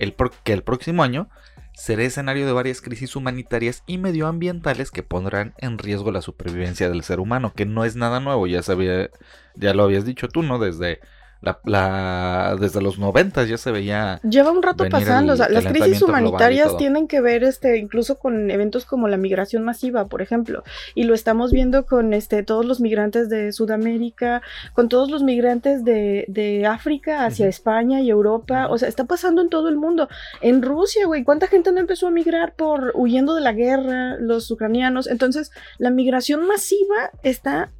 el 0.00 0.12
que 0.42 0.54
el 0.54 0.64
próximo 0.64 1.04
año 1.04 1.28
será 1.74 2.04
escenario 2.04 2.46
de 2.46 2.52
varias 2.52 2.80
crisis 2.80 3.16
humanitarias 3.16 3.82
y 3.86 3.98
medioambientales 3.98 4.90
que 4.90 5.02
pondrán 5.02 5.54
en 5.58 5.78
riesgo 5.78 6.12
la 6.12 6.22
supervivencia 6.22 6.88
del 6.88 7.02
ser 7.02 7.20
humano, 7.20 7.52
que 7.54 7.66
no 7.66 7.84
es 7.84 7.96
nada 7.96 8.20
nuevo, 8.20 8.46
ya 8.46 8.62
sabía, 8.62 9.10
ya 9.54 9.74
lo 9.74 9.82
habías 9.82 10.04
dicho 10.04 10.28
tú, 10.28 10.42
¿no? 10.42 10.58
Desde 10.58 11.00
la, 11.44 11.58
la- 11.64 12.56
desde 12.58 12.80
los 12.82 12.98
90 12.98 13.44
ya 13.44 13.56
se 13.56 13.70
veía 13.70 14.20
Lleva 14.28 14.50
un 14.50 14.62
rato 14.62 14.84
pasando, 14.90 15.32
el 15.32 15.40
o 15.40 15.44
sea, 15.44 15.48
las 15.48 15.66
crisis 15.66 16.02
humanitarias 16.02 16.76
tienen 16.76 17.06
que 17.08 17.20
ver 17.20 17.44
este 17.44 17.78
incluso 17.78 18.18
con 18.18 18.50
eventos 18.50 18.84
como 18.84 19.08
la 19.08 19.16
migración 19.16 19.62
masiva, 19.64 20.06
por 20.06 20.22
ejemplo, 20.22 20.64
y 20.94 21.04
lo 21.04 21.14
estamos 21.14 21.52
viendo 21.52 21.86
con 21.86 22.12
este 22.14 22.42
todos 22.42 22.64
los 22.64 22.80
migrantes 22.80 23.28
de 23.28 23.52
Sudamérica, 23.52 24.42
con 24.72 24.88
todos 24.88 25.10
los 25.10 25.22
migrantes 25.22 25.84
de, 25.84 26.24
de 26.28 26.66
África 26.66 27.24
hacia. 27.24 27.44
España 27.44 28.00
y 28.00 28.08
Europa, 28.10 28.68
o 28.68 28.78
sea, 28.78 28.88
está 28.88 29.04
pasando 29.04 29.42
en 29.42 29.48
todo 29.50 29.68
el 29.68 29.76
mundo. 29.76 30.08
En 30.40 30.62
Rusia, 30.62 31.06
güey, 31.06 31.24
¿cuánta 31.24 31.46
gente 31.46 31.70
no 31.72 31.78
empezó 31.78 32.06
a 32.06 32.10
migrar 32.10 32.54
por 32.54 32.92
huyendo 32.94 33.34
de 33.34 33.42
la 33.42 33.52
guerra, 33.52 34.16
los 34.18 34.50
ucranianos? 34.50 35.06
Entonces, 35.06 35.52
la 35.78 35.90
migración 35.90 36.46
masiva 36.46 37.10
está 37.22 37.70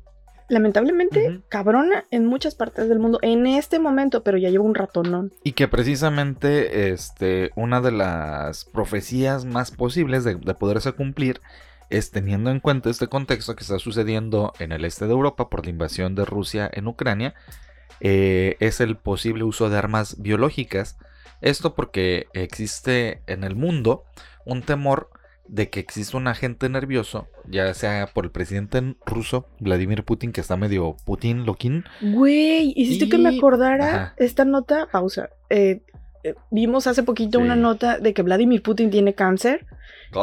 lamentablemente 0.48 1.40
cabrona 1.48 2.04
en 2.10 2.26
muchas 2.26 2.54
partes 2.54 2.88
del 2.88 2.98
mundo 2.98 3.18
en 3.22 3.46
este 3.46 3.78
momento, 3.78 4.22
pero 4.22 4.38
ya 4.38 4.50
lleva 4.50 4.64
un 4.64 4.74
ratonón. 4.74 5.32
Y 5.42 5.52
que 5.52 5.68
precisamente 5.68 6.90
este, 6.90 7.50
una 7.56 7.80
de 7.80 7.92
las 7.92 8.64
profecías 8.64 9.44
más 9.44 9.70
posibles 9.70 10.24
de, 10.24 10.36
de 10.36 10.54
poderse 10.54 10.92
cumplir 10.92 11.40
es 11.90 12.10
teniendo 12.10 12.50
en 12.50 12.60
cuenta 12.60 12.90
este 12.90 13.08
contexto 13.08 13.54
que 13.54 13.62
está 13.62 13.78
sucediendo 13.78 14.52
en 14.58 14.72
el 14.72 14.84
este 14.84 15.06
de 15.06 15.12
Europa 15.12 15.48
por 15.48 15.64
la 15.64 15.70
invasión 15.70 16.14
de 16.14 16.24
Rusia 16.24 16.70
en 16.72 16.86
Ucrania, 16.86 17.34
eh, 18.00 18.56
es 18.60 18.80
el 18.80 18.96
posible 18.96 19.44
uso 19.44 19.70
de 19.70 19.78
armas 19.78 20.20
biológicas. 20.20 20.98
Esto 21.40 21.74
porque 21.74 22.28
existe 22.32 23.22
en 23.26 23.44
el 23.44 23.54
mundo 23.54 24.04
un 24.44 24.62
temor 24.62 25.10
de 25.46 25.68
que 25.70 25.80
existe 25.80 26.16
un 26.16 26.26
agente 26.26 26.68
nervioso, 26.68 27.28
ya 27.48 27.72
sea 27.74 28.06
por 28.12 28.24
el 28.24 28.30
presidente 28.30 28.96
ruso, 29.04 29.46
Vladimir 29.60 30.02
Putin, 30.04 30.32
que 30.32 30.40
está 30.40 30.56
medio 30.56 30.96
Putin 31.04 31.44
loquín, 31.44 31.84
Güey, 32.00 32.72
hiciste 32.76 33.08
que 33.08 33.18
me 33.18 33.36
acordara 33.36 33.88
Ajá. 33.88 34.14
esta 34.16 34.44
nota, 34.44 34.88
pausa. 34.90 35.30
eh, 35.50 35.82
eh, 36.22 36.34
vimos 36.50 36.86
hace 36.86 37.02
poquito 37.02 37.38
una 37.38 37.54
nota 37.54 37.98
de 37.98 38.14
que 38.14 38.22
Vladimir 38.22 38.62
Putin 38.62 38.90
tiene 38.90 39.14
cáncer 39.14 39.66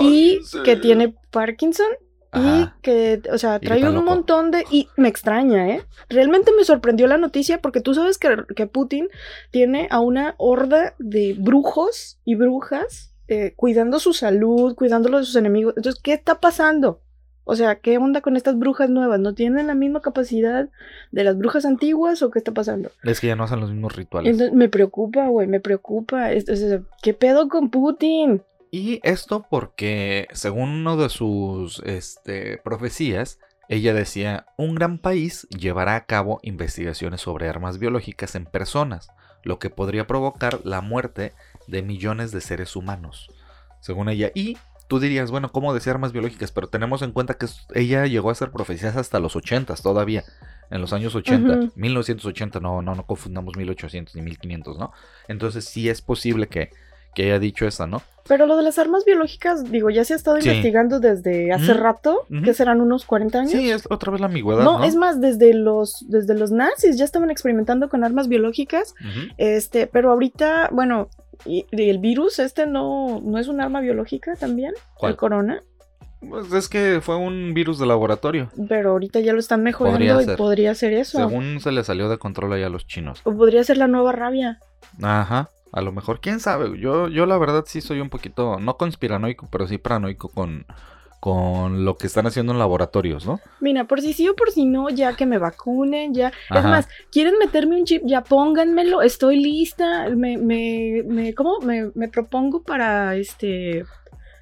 y 0.02 0.40
que 0.64 0.76
tiene 0.76 1.14
Parkinson 1.30 1.86
Ajá. 2.32 2.74
y 2.78 2.82
que, 2.82 3.22
o 3.32 3.38
sea, 3.38 3.60
trae 3.60 3.84
un 3.88 3.94
loco. 3.94 4.06
montón 4.08 4.50
de... 4.50 4.66
Y 4.72 4.88
me 4.98 5.10
extraña, 5.10 5.70
¿eh? 5.70 5.84
Realmente 6.10 6.52
me 6.58 6.64
sorprendió 6.64 7.06
la 7.06 7.18
noticia 7.18 7.62
porque 7.62 7.82
tú 7.82 7.94
sabes 7.94 8.18
que, 8.18 8.36
que 8.56 8.66
Putin 8.66 9.10
tiene 9.52 9.88
a 9.92 10.00
una 10.00 10.34
horda 10.40 10.96
de 10.98 11.36
brujos 11.38 12.20
y 12.26 12.34
brujas 12.36 13.11
eh, 13.32 13.54
cuidando 13.56 14.00
su 14.00 14.14
salud, 14.14 14.76
cuidándolo 14.76 15.18
de 15.20 15.24
sus 15.24 15.36
enemigos. 15.38 15.74
Entonces, 15.78 16.02
¿qué 16.04 16.14
está 16.14 16.40
pasando? 16.40 17.02
O 17.44 17.56
sea, 17.56 17.80
¿qué 17.80 17.98
onda 17.98 18.22
con 18.22 18.38
estas 18.38 18.58
brujas 18.60 18.90
nuevas? 18.90 19.20
¿No 19.20 19.34
tienen 19.34 19.68
la 19.68 19.74
misma 19.74 20.02
capacidad 20.02 20.70
de 21.12 21.24
las 21.24 21.38
brujas 21.38 21.66
antiguas 21.66 22.22
o 22.22 22.30
qué 22.30 22.40
está 22.40 22.52
pasando? 22.52 22.92
Es 23.04 23.20
que 23.20 23.28
ya 23.28 23.36
no 23.36 23.44
hacen 23.46 23.60
los 23.60 23.72
mismos 23.72 23.96
rituales. 23.96 24.32
Entonces, 24.34 24.56
me 24.56 24.70
preocupa, 24.70 25.28
güey, 25.28 25.48
me 25.48 25.60
preocupa. 25.60 26.32
Es- 26.34 26.48
es- 26.50 26.82
¿Qué 27.02 27.14
pedo 27.14 27.50
con 27.50 27.70
Putin? 27.72 28.44
Y 28.70 29.00
esto 29.04 29.46
porque, 29.50 30.28
según 30.34 30.70
uno 30.70 30.98
de 30.98 31.10
sus 31.10 31.82
este, 31.86 32.58
profecías, 32.64 33.40
ella 33.70 33.94
decía, 33.94 34.46
un 34.58 34.76
gran 34.76 34.98
país 35.00 35.48
llevará 35.50 35.96
a 35.96 36.06
cabo 36.06 36.40
investigaciones 36.44 37.22
sobre 37.22 37.48
armas 37.50 37.80
biológicas 37.80 38.36
en 38.36 38.46
personas, 38.46 39.10
lo 39.44 39.58
que 39.60 39.70
podría 39.70 40.06
provocar 40.06 40.60
la 40.64 40.82
muerte 40.82 41.34
de 41.68 41.82
millones 41.82 42.32
de 42.32 42.42
seres 42.42 42.76
humanos, 42.76 43.30
según 43.80 44.10
ella. 44.10 44.32
Y 44.36 44.58
tú 44.88 45.00
dirías, 45.00 45.32
bueno, 45.32 45.52
¿cómo 45.52 45.74
decía 45.74 45.94
armas 45.94 46.12
biológicas? 46.12 46.52
Pero 46.52 46.68
tenemos 46.68 47.02
en 47.02 47.12
cuenta 47.12 47.36
que 47.36 47.48
ella 47.76 48.06
llegó 48.08 48.30
a 48.30 48.34
hacer 48.34 48.52
profecías 48.52 48.96
hasta 48.98 49.20
los 49.20 49.36
80 49.36 49.74
todavía, 49.76 50.24
en 50.70 50.82
los 50.82 50.94
años 50.94 51.16
80, 51.16 51.54
Ujú. 51.54 51.72
1980, 51.76 52.60
no, 52.60 52.82
no, 52.82 52.96
no 52.96 53.06
confundamos 53.06 53.56
1800 53.56 54.16
ni 54.16 54.22
1500, 54.22 54.78
¿no? 54.78 54.92
Entonces 55.28 55.66
sí 55.66 55.90
es 55.90 56.02
posible 56.02 56.48
que, 56.48 56.70
que 57.14 57.24
haya 57.24 57.40
dicho 57.40 57.66
esa, 57.68 57.88
¿no? 57.88 58.02
Pero 58.28 58.46
lo 58.46 58.56
de 58.56 58.64
las 58.64 58.78
armas 58.78 59.04
biológicas, 59.04 59.70
digo, 59.70 59.90
ya 59.90 60.06
se 60.06 60.14
ha 60.14 60.16
estado 60.16 60.40
Sí. 60.40 60.48
investigando 60.48 61.00
desde 61.00 61.52
hace 61.52 61.74
rato, 61.74 62.26
que 62.44 62.54
serán 62.54 62.80
unos 62.80 63.04
40 63.06 63.40
años. 63.40 63.52
Sí, 63.52 63.70
es 63.72 63.84
otra 63.90 64.12
vez 64.12 64.22
la 64.22 64.28
ambigüedad, 64.28 64.64
no, 64.64 64.78
¿no? 64.78 64.84
es 64.86 64.96
más, 64.96 65.20
desde 65.20 65.54
los, 65.56 66.06
desde 66.08 66.36
los 66.38 66.52
nazis 66.52 66.98
ya 66.98 67.04
estaban 67.04 67.32
experimentando 67.32 67.90
con 67.90 68.04
armas 68.04 68.28
biológicas. 68.28 68.94
Este, 69.38 69.88
pero 69.88 70.12
ahorita, 70.12 70.70
bueno, 70.72 71.10
y, 71.46 71.66
el 71.72 72.00
virus 72.00 72.40
este 72.40 72.66
no, 72.66 73.22
no 73.24 73.38
es 73.38 73.48
un 73.48 73.62
arma 73.62 73.82
biológica 73.82 74.36
también, 74.36 74.74
¿Cuál? 74.96 75.12
el 75.12 75.18
corona. 75.18 75.62
Pues 76.28 76.54
es 76.54 76.70
que 76.70 77.00
fue 77.02 77.16
un 77.16 77.54
virus 77.54 77.80
de 77.80 77.88
laboratorio. 77.88 78.52
Pero 78.70 78.92
ahorita 78.92 79.20
ya 79.22 79.34
lo 79.34 79.40
están 79.40 79.64
mejorando 79.64 79.98
Podría 79.98 80.22
y 80.22 80.26
ser. 80.26 80.38
podría 80.38 80.76
ser 80.76 80.94
eso. 80.94 81.18
Según 81.18 81.60
se 81.60 81.72
le 81.72 81.84
salió 81.84 82.10
de 82.10 82.20
control 82.20 82.54
ahí 82.54 82.64
a 82.64 82.70
los 82.70 82.86
chinos. 82.86 83.22
O 83.24 83.36
podría 83.36 83.64
ser 83.64 83.78
la 83.78 83.88
nueva 83.88 84.12
rabia. 84.12 84.60
Ajá. 85.02 85.50
A 85.72 85.82
lo 85.82 85.92
mejor, 85.92 86.20
quién 86.20 86.40
sabe. 86.40 86.80
Yo, 86.80 87.08
yo 87.08 87.26
la 87.26 87.38
verdad 87.38 87.64
sí 87.66 87.82
soy 87.82 88.02
un 88.02 88.10
poquito, 88.10 88.60
no 88.60 88.78
conspiranoico, 88.78 89.48
pero 89.50 89.68
sí 89.68 89.78
paranoico 89.78 90.30
con, 90.30 90.66
con 91.22 91.86
lo 91.86 91.98
que 91.98 92.08
están 92.08 92.26
haciendo 92.26 92.52
en 92.52 92.58
laboratorios, 92.58 93.28
¿no? 93.28 93.40
Mira, 93.60 93.86
por 93.86 94.02
si 94.02 94.12
sí 94.12 94.28
o 94.28 94.36
por 94.36 94.50
si 94.50 94.66
no, 94.66 94.90
ya 94.90 95.16
que 95.16 95.28
me 95.28 95.38
vacunen, 95.38 96.16
ya. 96.16 96.34
Es 96.50 96.64
más, 96.64 96.90
¿quieren 97.12 97.38
meterme 97.38 97.78
un 97.78 97.86
chip? 97.86 98.02
Ya 98.06 98.24
pónganmelo, 98.24 99.04
estoy 99.04 99.40
lista. 99.40 100.10
Me, 100.10 100.40
me, 100.40 101.04
me, 101.06 101.36
¿cómo? 101.36 101.60
Me, 101.60 101.92
me 101.94 102.08
propongo 102.08 102.64
para 102.64 103.16
este. 103.16 103.86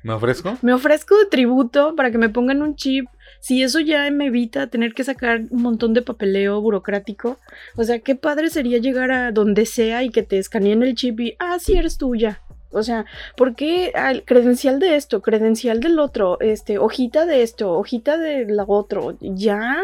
¿Me 0.03 0.13
ofrezco? 0.13 0.57
Me 0.61 0.71
ofrezco 0.71 1.17
de 1.17 1.25
tributo 1.25 1.97
para 1.97 2.11
que 2.11 2.17
me 2.17 2.29
pongan 2.29 2.61
un 2.61 2.77
chip. 2.77 3.07
Si 3.41 3.61
eso 3.61 3.81
ya 3.81 4.09
me 4.09 4.27
evita 4.27 4.67
tener 4.67 4.93
que 4.93 5.03
sacar 5.03 5.41
un 5.49 5.61
montón 5.61 5.93
de 5.93 6.01
papeleo 6.01 6.61
burocrático. 6.61 7.39
O 7.75 7.83
sea, 7.83 7.99
qué 7.99 8.15
padre 8.15 8.49
sería 8.49 8.77
llegar 8.77 9.11
a 9.11 9.33
donde 9.33 9.65
sea 9.65 10.03
y 10.03 10.11
que 10.11 10.23
te 10.23 10.37
escaneen 10.37 10.81
el 10.83 10.95
chip 10.95 11.19
y, 11.19 11.35
ah, 11.39 11.59
sí, 11.59 11.75
eres 11.75 11.97
tuya. 11.97 12.41
O 12.71 12.83
sea, 12.83 13.05
¿por 13.35 13.55
qué 13.55 13.91
al 13.95 14.23
credencial 14.23 14.79
de 14.79 14.95
esto, 14.95 15.21
credencial 15.21 15.79
del 15.79 15.97
otro, 15.99 16.39
este, 16.39 16.77
hojita 16.77 17.25
de 17.25 17.41
esto, 17.41 17.71
hojita 17.73 18.17
del 18.17 18.57
otro? 18.67 19.17
Ya. 19.21 19.77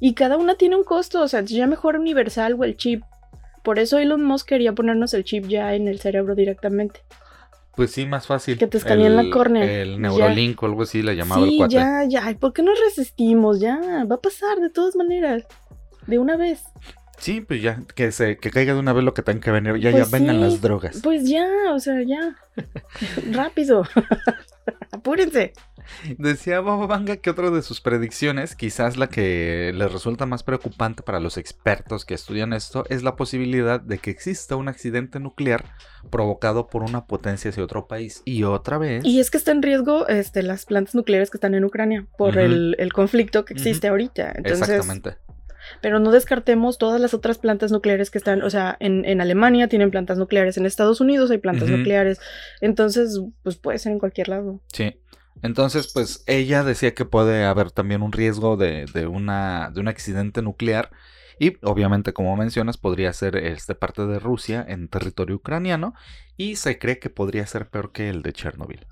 Y 0.00 0.14
cada 0.14 0.36
una 0.38 0.54
tiene 0.54 0.76
un 0.76 0.84
costo. 0.84 1.20
O 1.20 1.28
sea, 1.28 1.42
ya 1.42 1.66
mejor 1.66 1.96
universal 1.96 2.56
o 2.58 2.64
el 2.64 2.76
chip. 2.76 3.02
Por 3.62 3.78
eso 3.78 3.98
Elon 3.98 4.24
Musk 4.24 4.48
quería 4.48 4.72
ponernos 4.72 5.12
el 5.12 5.24
chip 5.24 5.46
ya 5.46 5.74
en 5.74 5.86
el 5.88 6.00
cerebro 6.00 6.34
directamente. 6.34 7.00
Pues 7.76 7.92
sí, 7.92 8.06
más 8.06 8.26
fácil. 8.26 8.56
Que 8.58 8.66
te 8.66 8.78
escaneen 8.78 9.16
la 9.16 9.22
El- 9.22 9.30
córnea. 9.30 9.64
El. 9.82 10.00
Neurolink 10.00 10.62
o 10.62 10.66
algo 10.66 10.82
así 10.82 11.02
le 11.02 11.14
llamaba 11.16 11.44
el 11.44 11.50
Sí, 11.50 11.56
cuate. 11.58 11.74
ya, 11.74 12.04
ya. 12.08 12.36
¿Por 12.38 12.52
qué 12.54 12.62
no 12.62 12.72
resistimos? 12.86 13.60
Ya, 13.60 13.78
va 14.10 14.14
a 14.16 14.20
pasar 14.20 14.58
de 14.60 14.70
todas 14.70 14.96
maneras. 14.96 15.44
De 16.06 16.18
una 16.18 16.36
vez. 16.38 16.62
Sí, 17.20 17.42
pues 17.42 17.60
ya, 17.60 17.82
que 17.94 18.12
se, 18.12 18.38
que 18.38 18.50
caiga 18.50 18.72
de 18.72 18.80
una 18.80 18.94
vez 18.94 19.04
lo 19.04 19.12
que 19.12 19.22
tenga 19.22 19.40
que 19.40 19.50
venir. 19.50 19.76
Ya, 19.76 19.90
Pues 19.92 20.10
ya 20.10 20.18
vengan 20.18 20.36
sí. 20.36 20.42
las 20.42 20.60
drogas. 20.60 21.00
Pues 21.02 21.28
ya, 21.28 21.46
o 21.72 21.78
sea, 21.78 22.02
ya. 22.02 22.36
Rápido. 23.30 23.84
Apúrense. 24.90 25.52
Decía 26.18 26.60
Baba 26.60 26.86
Vanga 26.86 27.16
que 27.16 27.30
otra 27.30 27.50
de 27.50 27.62
sus 27.62 27.80
predicciones, 27.80 28.54
quizás 28.54 28.96
la 28.96 29.08
que 29.08 29.72
les 29.74 29.92
resulta 29.92 30.24
más 30.24 30.42
preocupante 30.42 31.02
para 31.02 31.20
los 31.20 31.36
expertos 31.36 32.04
que 32.04 32.14
estudian 32.14 32.52
esto, 32.52 32.84
es 32.88 33.02
la 33.02 33.16
posibilidad 33.16 33.80
de 33.80 33.98
que 33.98 34.10
exista 34.10 34.56
un 34.56 34.68
accidente 34.68 35.18
nuclear 35.20 35.64
provocado 36.10 36.68
por 36.68 36.82
una 36.82 37.06
potencia 37.06 37.50
hacia 37.50 37.64
otro 37.64 37.86
país. 37.86 38.22
Y 38.24 38.44
otra 38.44 38.78
vez... 38.78 39.04
Y 39.04 39.20
es 39.20 39.30
que 39.30 39.38
está 39.38 39.50
en 39.50 39.62
riesgo 39.62 40.06
este, 40.08 40.42
las 40.42 40.64
plantas 40.64 40.94
nucleares 40.94 41.30
que 41.30 41.36
están 41.36 41.54
en 41.54 41.64
Ucrania 41.64 42.06
por 42.16 42.38
el, 42.38 42.76
el 42.78 42.92
conflicto 42.92 43.44
que 43.44 43.54
existe 43.54 43.88
ahorita. 43.88 44.32
Entonces, 44.36 44.68
Exactamente. 44.68 45.16
Pero 45.80 45.98
no 45.98 46.10
descartemos 46.12 46.78
todas 46.78 47.00
las 47.00 47.14
otras 47.14 47.38
plantas 47.38 47.72
nucleares 47.72 48.10
que 48.10 48.18
están, 48.18 48.42
o 48.42 48.50
sea, 48.50 48.76
en, 48.80 49.04
en 49.04 49.20
Alemania 49.20 49.68
tienen 49.68 49.90
plantas 49.90 50.18
nucleares, 50.18 50.56
en 50.56 50.66
Estados 50.66 51.00
Unidos 51.00 51.30
hay 51.30 51.38
plantas 51.38 51.68
nucleares. 51.68 52.20
Entonces, 52.60 53.20
pues 53.42 53.56
puede 53.56 53.78
ser 53.78 53.92
en 53.92 53.98
cualquier 53.98 54.28
lado. 54.28 54.60
Sí. 54.72 54.96
Entonces, 55.42 55.90
pues 55.92 56.22
ella 56.26 56.64
decía 56.64 56.94
que 56.94 57.04
puede 57.04 57.44
haber 57.44 57.70
también 57.70 58.02
un 58.02 58.12
riesgo 58.12 58.56
de, 58.56 58.86
de, 58.92 59.06
una, 59.06 59.70
de 59.72 59.80
un 59.80 59.88
accidente 59.88 60.42
nuclear. 60.42 60.90
Y 61.38 61.56
obviamente, 61.62 62.12
como 62.12 62.36
mencionas, 62.36 62.76
podría 62.76 63.12
ser 63.14 63.36
este 63.36 63.74
parte 63.74 64.04
de 64.04 64.18
Rusia 64.18 64.64
en 64.68 64.88
territorio 64.88 65.36
ucraniano. 65.36 65.94
Y 66.36 66.56
se 66.56 66.78
cree 66.78 66.98
que 66.98 67.08
podría 67.08 67.46
ser 67.46 67.68
peor 67.68 67.92
que 67.92 68.10
el 68.10 68.22
de 68.22 68.32
Chernobyl. 68.32 68.86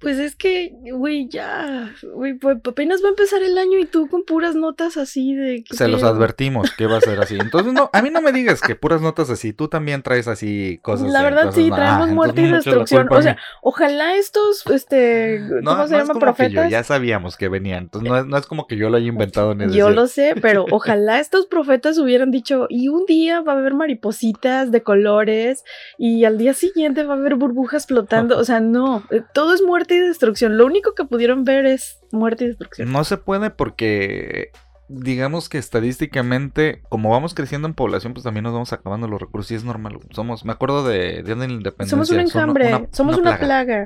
Pues 0.00 0.18
es 0.18 0.34
que, 0.34 0.72
güey, 0.92 1.28
ya, 1.28 1.92
güey, 2.14 2.34
pues 2.34 2.56
apenas 2.66 3.02
va 3.02 3.08
a 3.08 3.10
empezar 3.10 3.42
el 3.42 3.58
año 3.58 3.78
y 3.78 3.84
tú 3.84 4.08
con 4.08 4.22
puras 4.24 4.54
notas 4.54 4.96
así 4.96 5.34
de... 5.34 5.62
Se 5.70 5.88
los 5.88 6.02
advertimos 6.02 6.70
que 6.72 6.86
va 6.86 6.96
a 6.96 7.00
ser 7.00 7.20
así. 7.20 7.36
Entonces, 7.38 7.74
no, 7.74 7.90
a 7.92 8.00
mí 8.00 8.08
no 8.08 8.22
me 8.22 8.32
digas 8.32 8.60
que 8.60 8.74
puras 8.74 9.02
notas 9.02 9.28
así, 9.28 9.52
tú 9.52 9.68
también 9.68 10.02
traes 10.02 10.26
así 10.26 10.78
cosas. 10.82 11.10
La 11.10 11.22
verdad 11.22 11.52
sí, 11.52 11.70
traemos 11.70 12.08
ah, 12.08 12.14
muerte 12.14 12.42
y 12.42 12.50
destrucción. 12.50 13.08
O 13.10 13.20
sea, 13.22 13.36
ojalá 13.62 14.16
estos, 14.16 14.66
este, 14.68 15.42
¿cómo 15.64 15.86
se 15.86 15.96
llama? 15.96 16.14
Profetas. 16.14 16.70
ya 16.70 16.82
sabíamos 16.82 17.36
que 17.36 17.48
venían, 17.48 17.84
entonces 17.84 18.26
no 18.26 18.36
es, 18.36 18.46
como 18.46 18.66
que 18.66 18.76
yo 18.76 18.90
lo 18.90 18.96
haya 18.96 19.06
inventado 19.06 19.54
ni 19.54 19.72
Yo 19.74 19.90
lo 19.90 20.06
sé, 20.06 20.34
pero 20.40 20.64
ojalá 20.70 21.20
estos 21.20 21.46
profetas 21.46 21.98
hubieran 21.98 22.30
dicho, 22.30 22.66
y 22.68 22.88
un 22.88 23.04
día 23.06 23.40
va 23.40 23.52
a 23.52 23.58
haber 23.58 23.74
maripositas 23.74 24.70
de 24.70 24.82
colores 24.82 25.64
y 25.98 26.24
al 26.24 26.38
día 26.38 26.54
siguiente 26.54 27.04
va 27.04 27.14
a 27.14 27.16
haber 27.18 27.34
burbujas 27.36 27.86
flotando. 27.86 28.30
O 28.40 28.44
sea, 28.44 28.60
no, 28.60 29.02
eh, 29.10 29.22
todo 29.34 29.52
es 29.52 29.60
muerte 29.60 29.89
y 29.94 30.00
destrucción. 30.00 30.56
Lo 30.56 30.66
único 30.66 30.94
que 30.94 31.04
pudieron 31.04 31.44
ver 31.44 31.66
es 31.66 31.98
muerte 32.12 32.44
y 32.44 32.48
destrucción. 32.48 32.92
No 32.92 33.04
se 33.04 33.16
puede 33.16 33.50
porque 33.50 34.50
digamos 34.88 35.48
que 35.48 35.58
estadísticamente, 35.58 36.82
como 36.88 37.10
vamos 37.10 37.34
creciendo 37.34 37.68
en 37.68 37.74
población, 37.74 38.12
pues 38.12 38.24
también 38.24 38.42
nos 38.44 38.52
vamos 38.52 38.72
acabando 38.72 39.06
los 39.06 39.20
recursos 39.20 39.52
y 39.52 39.54
es 39.54 39.64
normal. 39.64 39.98
Somos, 40.10 40.44
me 40.44 40.52
acuerdo 40.52 40.84
de 40.86 41.22
Día 41.22 41.36
de 41.36 41.46
la 41.46 41.52
Independencia. 41.52 41.90
Somos 41.90 42.10
un 42.10 42.20
enjambre, 42.20 42.88
somos 42.92 43.16
una 43.16 43.38
plaga. 43.38 43.84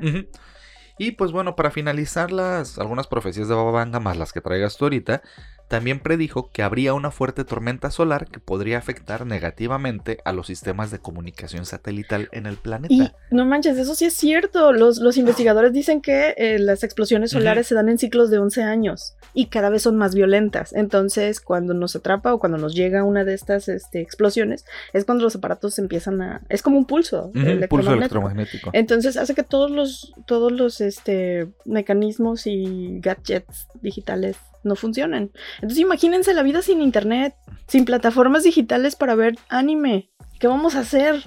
Y 0.97 1.11
pues 1.11 1.31
bueno, 1.31 1.55
para 1.55 1.71
finalizar 1.71 2.31
las 2.31 2.79
algunas 2.79 3.07
profecías 3.07 3.47
de 3.47 3.55
Baba 3.55 3.71
Vanga 3.71 3.99
más 3.99 4.17
las 4.17 4.31
que 4.31 4.41
traigas 4.41 4.77
tú 4.77 4.85
ahorita, 4.85 5.21
también 5.67 5.99
predijo 5.99 6.51
que 6.51 6.63
habría 6.63 6.93
una 6.93 7.11
fuerte 7.11 7.43
tormenta 7.43 7.89
solar 7.89 8.27
que 8.27 8.39
podría 8.39 8.77
afectar 8.77 9.25
negativamente 9.25 10.19
a 10.23 10.31
los 10.31 10.47
sistemas 10.47 10.91
de 10.91 10.99
comunicación 10.99 11.65
satelital 11.65 12.29
en 12.31 12.45
el 12.45 12.57
planeta. 12.57 12.93
Y 12.93 13.11
no 13.31 13.45
manches, 13.45 13.77
eso 13.77 13.95
sí 13.95 14.05
es 14.05 14.13
cierto. 14.13 14.71
Los, 14.73 14.99
los 14.99 15.17
investigadores 15.17 15.73
dicen 15.73 16.01
que 16.01 16.35
eh, 16.37 16.59
las 16.59 16.83
explosiones 16.83 17.31
solares 17.31 17.67
se 17.67 17.75
dan 17.75 17.89
en 17.89 17.97
ciclos 17.97 18.29
de 18.29 18.37
11 18.37 18.63
años 18.63 19.15
y 19.33 19.47
cada 19.47 19.69
vez 19.69 19.81
son 19.81 19.97
más 19.97 20.13
violentas. 20.13 20.73
Entonces, 20.73 21.41
cuando 21.41 21.73
nos 21.73 21.95
atrapa 21.95 22.33
o 22.33 22.39
cuando 22.39 22.57
nos 22.57 22.75
llega 22.75 23.03
una 23.03 23.23
de 23.23 23.33
estas 23.33 23.67
este, 23.67 24.01
explosiones, 24.01 24.65
es 24.93 25.05
cuando 25.05 25.23
los 25.23 25.35
aparatos 25.35 25.79
empiezan 25.79 26.21
a... 26.21 26.41
Es 26.49 26.61
como 26.61 26.77
un 26.77 26.85
pulso, 26.85 27.31
pulso 27.69 27.93
electromagnético. 27.93 28.69
Entonces, 28.73 29.17
hace 29.17 29.33
que 29.33 29.43
todos 29.43 29.71
los, 29.71 30.13
todos 30.25 30.51
los 30.51 30.79
este, 30.81 31.47
mecanismos 31.65 32.47
y 32.47 32.99
gadgets 32.99 33.67
digitales 33.81 34.37
no 34.65 34.75
funcionan. 34.75 35.31
Entonces 35.55 35.79
imagínense 35.79 36.33
la 36.33 36.43
vida 36.43 36.61
sin 36.61 36.81
internet, 36.81 37.35
sin 37.67 37.85
plataformas 37.85 38.43
digitales 38.43 38.95
para 38.95 39.15
ver 39.15 39.35
anime. 39.49 40.09
¿Qué 40.39 40.47
vamos 40.47 40.75
a 40.75 40.79
hacer? 40.79 41.23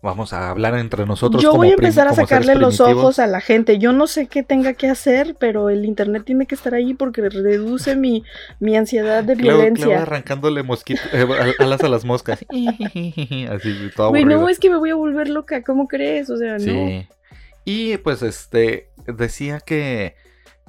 Vamos 0.00 0.32
a 0.32 0.50
hablar 0.50 0.78
entre 0.78 1.06
nosotros. 1.06 1.42
Yo 1.42 1.54
voy 1.54 1.70
a 1.70 1.72
empezar 1.72 2.06
a 2.06 2.14
sacarle 2.14 2.54
los 2.54 2.80
ojos 2.80 3.18
a 3.18 3.26
la 3.26 3.40
gente. 3.40 3.78
Yo 3.78 3.92
no 3.92 4.06
sé 4.06 4.28
qué 4.28 4.44
tenga 4.44 4.74
que 4.74 4.88
hacer, 4.88 5.34
pero 5.40 5.70
el 5.70 5.84
internet 5.84 6.22
tiene 6.24 6.46
que 6.46 6.54
estar 6.54 6.72
ahí 6.72 6.94
porque 6.94 7.28
reduce 7.28 7.96
mi, 7.96 8.22
mi 8.60 8.76
ansiedad 8.76 9.24
de 9.24 9.34
violencia. 9.34 10.02
arrancándole 10.02 10.62
mosquito, 10.62 11.00
eh, 11.12 11.26
alas 11.58 11.82
a 11.82 11.88
las 11.88 12.04
moscas. 12.04 12.44
Así, 13.50 13.90
todo 13.96 14.10
Güey, 14.10 14.24
no, 14.24 14.48
es 14.48 14.60
que 14.60 14.70
me 14.70 14.76
voy 14.76 14.90
a 14.90 14.94
volver 14.94 15.30
loca. 15.30 15.64
¿Cómo 15.64 15.88
crees? 15.88 16.30
O 16.30 16.36
sea, 16.36 16.60
sí. 16.60 16.72
no. 16.72 17.18
Y 17.64 17.96
pues 17.98 18.22
este 18.22 18.90
decía 19.08 19.58
que 19.58 20.14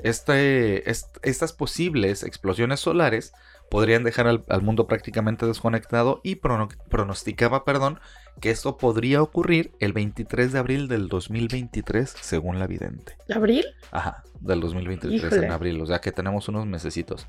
este, 0.04 0.90
estas 0.90 1.54
posibles 1.54 2.24
explosiones 2.24 2.80
solares 2.80 3.34
podrían 3.70 4.04
dejar 4.04 4.28
al, 4.28 4.62
mundo 4.62 4.88
prácticamente 4.88 5.46
desconectado 5.46 6.22
y 6.24 6.36
pronosticaba, 6.36 7.66
perdón, 7.66 8.00
que 8.42 8.50
esto 8.50 8.78
podría 8.78 9.22
ocurrir 9.22 9.72
el 9.80 9.94
23 9.94 10.52
de 10.52 10.60
abril 10.60 10.88
del 10.88 11.08
2023, 11.08 12.16
según 12.20 12.58
la 12.60 12.68
vidente. 12.68 13.16
¿Abril? 13.34 13.66
Ajá, 13.92 14.24
del 14.40 14.60
2023 14.62 15.34
en 15.34 15.52
abril, 15.52 15.82
o 15.82 15.86
sea 15.86 16.00
que 16.00 16.12
tenemos 16.12 16.48
unos 16.48 16.66
mesecitos. 16.66 17.28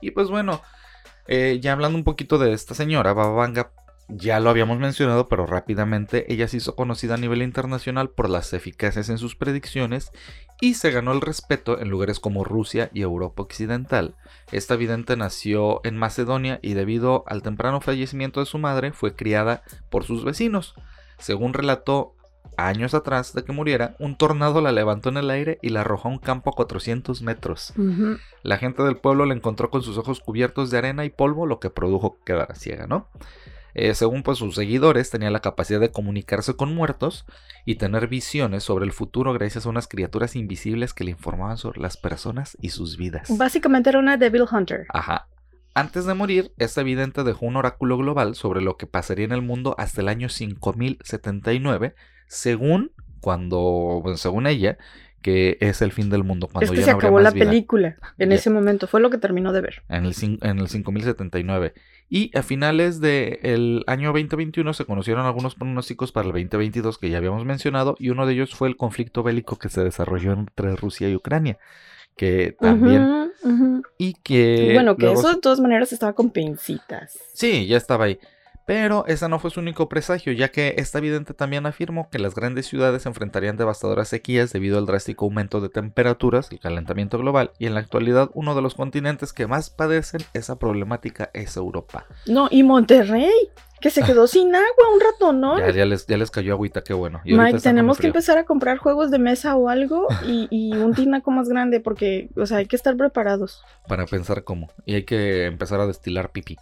Y 0.00 0.10
pues 0.10 0.28
bueno, 0.28 0.60
eh, 1.26 1.58
ya 1.60 1.72
hablando 1.72 1.96
un 1.96 2.04
poquito 2.04 2.38
de 2.38 2.52
esta 2.52 2.74
señora, 2.74 3.12
Babanga 3.12 3.70
ya 4.08 4.40
lo 4.40 4.48
habíamos 4.48 4.78
mencionado, 4.78 5.28
pero 5.28 5.46
rápidamente 5.46 6.32
ella 6.32 6.48
se 6.48 6.56
hizo 6.56 6.74
conocida 6.74 7.14
a 7.14 7.18
nivel 7.18 7.42
internacional 7.42 8.08
por 8.08 8.30
las 8.30 8.52
eficacias 8.54 9.10
en 9.10 9.18
sus 9.18 9.36
predicciones 9.36 10.12
y 10.60 10.74
se 10.74 10.90
ganó 10.90 11.12
el 11.12 11.20
respeto 11.20 11.78
en 11.78 11.90
lugares 11.90 12.18
como 12.18 12.42
Rusia 12.42 12.90
y 12.94 13.02
Europa 13.02 13.42
Occidental. 13.42 14.16
Esta 14.50 14.76
vidente 14.76 15.16
nació 15.16 15.82
en 15.84 15.98
Macedonia 15.98 16.58
y 16.62 16.72
debido 16.72 17.24
al 17.26 17.42
temprano 17.42 17.80
fallecimiento 17.82 18.40
de 18.40 18.46
su 18.46 18.58
madre 18.58 18.92
fue 18.92 19.14
criada 19.14 19.62
por 19.90 20.04
sus 20.04 20.24
vecinos. 20.24 20.74
Según 21.18 21.52
relató 21.52 22.14
años 22.56 22.94
atrás 22.94 23.34
de 23.34 23.44
que 23.44 23.52
muriera, 23.52 23.94
un 23.98 24.16
tornado 24.16 24.62
la 24.62 24.72
levantó 24.72 25.10
en 25.10 25.18
el 25.18 25.30
aire 25.30 25.58
y 25.60 25.68
la 25.68 25.82
arrojó 25.82 26.08
a 26.08 26.12
un 26.12 26.18
campo 26.18 26.50
a 26.50 26.54
400 26.54 27.20
metros. 27.22 27.74
La 28.42 28.56
gente 28.56 28.82
del 28.82 28.96
pueblo 28.96 29.26
la 29.26 29.34
encontró 29.34 29.70
con 29.70 29.82
sus 29.82 29.98
ojos 29.98 30.20
cubiertos 30.20 30.70
de 30.70 30.78
arena 30.78 31.04
y 31.04 31.10
polvo, 31.10 31.46
lo 31.46 31.60
que 31.60 31.68
produjo 31.68 32.14
que 32.14 32.32
quedara 32.32 32.54
ciega, 32.54 32.86
¿no? 32.86 33.08
Eh, 33.80 33.94
según 33.94 34.24
pues, 34.24 34.38
sus 34.38 34.56
seguidores, 34.56 35.08
tenía 35.08 35.30
la 35.30 35.38
capacidad 35.38 35.78
de 35.78 35.92
comunicarse 35.92 36.56
con 36.56 36.74
muertos 36.74 37.24
y 37.64 37.76
tener 37.76 38.08
visiones 38.08 38.64
sobre 38.64 38.84
el 38.84 38.90
futuro 38.90 39.32
gracias 39.32 39.66
a 39.66 39.68
unas 39.68 39.86
criaturas 39.86 40.34
invisibles 40.34 40.92
que 40.92 41.04
le 41.04 41.12
informaban 41.12 41.58
sobre 41.58 41.80
las 41.80 41.96
personas 41.96 42.56
y 42.60 42.70
sus 42.70 42.96
vidas. 42.96 43.28
Básicamente 43.38 43.90
era 43.90 44.00
una 44.00 44.16
Devil 44.16 44.46
Hunter. 44.50 44.86
Ajá. 44.92 45.28
Antes 45.74 46.06
de 46.06 46.14
morir, 46.14 46.50
esta 46.58 46.80
evidente 46.80 47.22
dejó 47.22 47.46
un 47.46 47.54
oráculo 47.54 47.96
global 47.96 48.34
sobre 48.34 48.62
lo 48.62 48.76
que 48.76 48.88
pasaría 48.88 49.26
en 49.26 49.32
el 49.32 49.42
mundo 49.42 49.76
hasta 49.78 50.00
el 50.00 50.08
año 50.08 50.28
5079, 50.28 51.94
según 52.26 52.90
cuando, 53.20 54.02
según 54.16 54.48
ella, 54.48 54.76
que 55.22 55.56
es 55.60 55.82
el 55.82 55.92
fin 55.92 56.10
del 56.10 56.24
mundo 56.24 56.48
cuando 56.48 56.72
es 56.72 56.78
que 56.78 56.84
se 56.84 56.90
acabó 56.90 57.20
la 57.20 57.32
película 57.32 57.96
en 58.18 58.30
ese 58.30 58.50
momento 58.50 58.86
fue 58.86 59.00
lo 59.00 59.10
que 59.10 59.18
terminó 59.18 59.52
de 59.52 59.60
ver 59.60 59.82
en 59.88 60.04
el 60.04 60.14
en 60.42 60.58
el 60.60 60.68
5079 60.68 61.74
y 62.10 62.36
a 62.36 62.42
finales 62.42 63.00
del 63.00 63.84
año 63.86 64.08
2021 64.08 64.72
se 64.72 64.84
conocieron 64.84 65.26
algunos 65.26 65.54
pronósticos 65.54 66.10
para 66.12 66.26
el 66.26 66.32
2022 66.32 66.98
que 66.98 67.10
ya 67.10 67.18
habíamos 67.18 67.44
mencionado 67.44 67.96
y 67.98 68.10
uno 68.10 68.26
de 68.26 68.32
ellos 68.32 68.54
fue 68.54 68.68
el 68.68 68.76
conflicto 68.76 69.22
bélico 69.22 69.56
que 69.56 69.68
se 69.68 69.84
desarrolló 69.84 70.32
entre 70.32 70.74
Rusia 70.76 71.08
y 71.08 71.16
Ucrania. 71.16 71.58
Que 72.16 72.56
también... 72.58 73.32
Y 73.98 74.14
que... 74.14 74.72
Bueno, 74.74 74.96
que 74.96 75.12
eso 75.12 75.28
de 75.28 75.40
todas 75.40 75.60
maneras 75.60 75.92
estaba 75.92 76.14
con 76.14 76.30
pincitas. 76.30 77.18
Sí, 77.32 77.66
ya 77.66 77.76
estaba 77.76 78.06
ahí. 78.06 78.18
Pero 78.68 79.06
ese 79.06 79.30
no 79.30 79.38
fue 79.38 79.50
su 79.50 79.60
único 79.60 79.88
presagio, 79.88 80.30
ya 80.34 80.48
que 80.48 80.74
esta 80.76 81.00
vidente 81.00 81.32
también 81.32 81.64
afirmó 81.64 82.10
que 82.10 82.18
las 82.18 82.34
grandes 82.34 82.66
ciudades 82.66 83.06
enfrentarían 83.06 83.56
devastadoras 83.56 84.08
sequías 84.08 84.52
debido 84.52 84.76
al 84.76 84.84
drástico 84.84 85.24
aumento 85.24 85.62
de 85.62 85.70
temperaturas, 85.70 86.52
el 86.52 86.60
calentamiento 86.60 87.16
global, 87.16 87.50
y 87.58 87.64
en 87.64 87.72
la 87.72 87.80
actualidad 87.80 88.28
uno 88.34 88.54
de 88.54 88.60
los 88.60 88.74
continentes 88.74 89.32
que 89.32 89.46
más 89.46 89.70
padecen 89.70 90.20
esa 90.34 90.58
problemática 90.58 91.30
es 91.32 91.56
Europa. 91.56 92.04
No, 92.26 92.48
y 92.50 92.62
Monterrey, 92.62 93.32
que 93.80 93.88
se 93.88 94.02
quedó 94.02 94.26
sin 94.26 94.54
agua 94.54 94.92
un 94.92 95.00
rato, 95.00 95.32
¿no? 95.32 95.58
Ya, 95.58 95.86
les, 95.86 96.06
ya 96.06 96.18
les 96.18 96.30
cayó 96.30 96.52
agüita, 96.52 96.82
qué 96.82 96.92
bueno. 96.92 97.22
Mike, 97.24 97.60
tenemos 97.60 97.96
que 97.96 98.08
empezar 98.08 98.36
a 98.36 98.44
comprar 98.44 98.76
juegos 98.76 99.10
de 99.10 99.18
mesa 99.18 99.56
o 99.56 99.70
algo 99.70 100.08
y, 100.26 100.46
y 100.50 100.76
un 100.76 100.92
tinaco 100.92 101.30
más 101.30 101.48
grande 101.48 101.80
porque, 101.80 102.28
o 102.36 102.44
sea, 102.44 102.58
hay 102.58 102.66
que 102.66 102.76
estar 102.76 102.98
preparados. 102.98 103.64
Para 103.88 104.04
pensar 104.04 104.44
cómo. 104.44 104.68
Y 104.84 104.96
hay 104.96 105.04
que 105.04 105.46
empezar 105.46 105.80
a 105.80 105.86
destilar 105.86 106.32
pipí. 106.32 106.58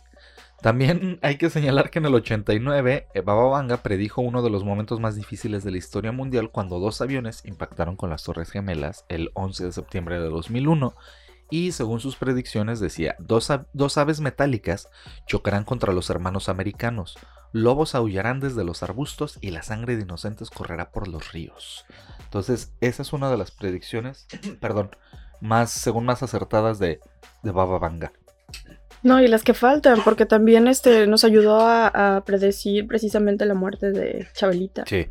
También 0.62 1.18
hay 1.22 1.36
que 1.36 1.50
señalar 1.50 1.90
que 1.90 1.98
en 1.98 2.06
el 2.06 2.14
89 2.14 3.08
eh, 3.12 3.20
Baba 3.20 3.48
Vanga 3.48 3.78
predijo 3.78 4.22
uno 4.22 4.42
de 4.42 4.50
los 4.50 4.64
momentos 4.64 5.00
más 5.00 5.16
difíciles 5.16 5.64
de 5.64 5.70
la 5.70 5.78
historia 5.78 6.12
mundial 6.12 6.50
cuando 6.50 6.78
dos 6.78 7.00
aviones 7.00 7.44
impactaron 7.44 7.96
con 7.96 8.10
las 8.10 8.24
Torres 8.24 8.50
Gemelas 8.50 9.04
el 9.08 9.30
11 9.34 9.64
de 9.66 9.72
septiembre 9.72 10.20
de 10.20 10.28
2001 10.28 10.94
y 11.50 11.72
según 11.72 12.00
sus 12.00 12.16
predicciones 12.16 12.80
decía, 12.80 13.16
dos, 13.20 13.50
aves 13.98 14.20
metálicas 14.20 14.88
chocarán 15.26 15.64
contra 15.64 15.92
los 15.92 16.10
hermanos 16.10 16.48
americanos, 16.48 17.16
lobos 17.52 17.94
aullarán 17.94 18.40
desde 18.40 18.64
los 18.64 18.82
arbustos 18.82 19.38
y 19.40 19.50
la 19.50 19.62
sangre 19.62 19.96
de 19.96 20.02
inocentes 20.02 20.50
correrá 20.50 20.90
por 20.90 21.06
los 21.06 21.32
ríos. 21.32 21.84
Entonces, 22.24 22.72
esa 22.80 23.02
es 23.02 23.12
una 23.12 23.30
de 23.30 23.36
las 23.36 23.52
predicciones, 23.52 24.26
perdón, 24.60 24.90
más, 25.40 25.70
según 25.70 26.04
más 26.04 26.22
acertadas 26.22 26.78
de, 26.78 27.00
de 27.42 27.50
Baba 27.52 27.78
Vanga. 27.78 28.12
No, 29.06 29.22
y 29.22 29.28
las 29.28 29.44
que 29.44 29.54
faltan, 29.54 30.02
porque 30.02 30.26
también 30.26 30.66
este 30.66 31.06
nos 31.06 31.22
ayudó 31.22 31.60
a, 31.60 32.24
predecir 32.26 32.88
precisamente 32.88 33.46
la 33.46 33.54
muerte 33.54 33.92
de 33.92 34.26
Chabelita. 34.34 34.84
Sí. 34.84 35.06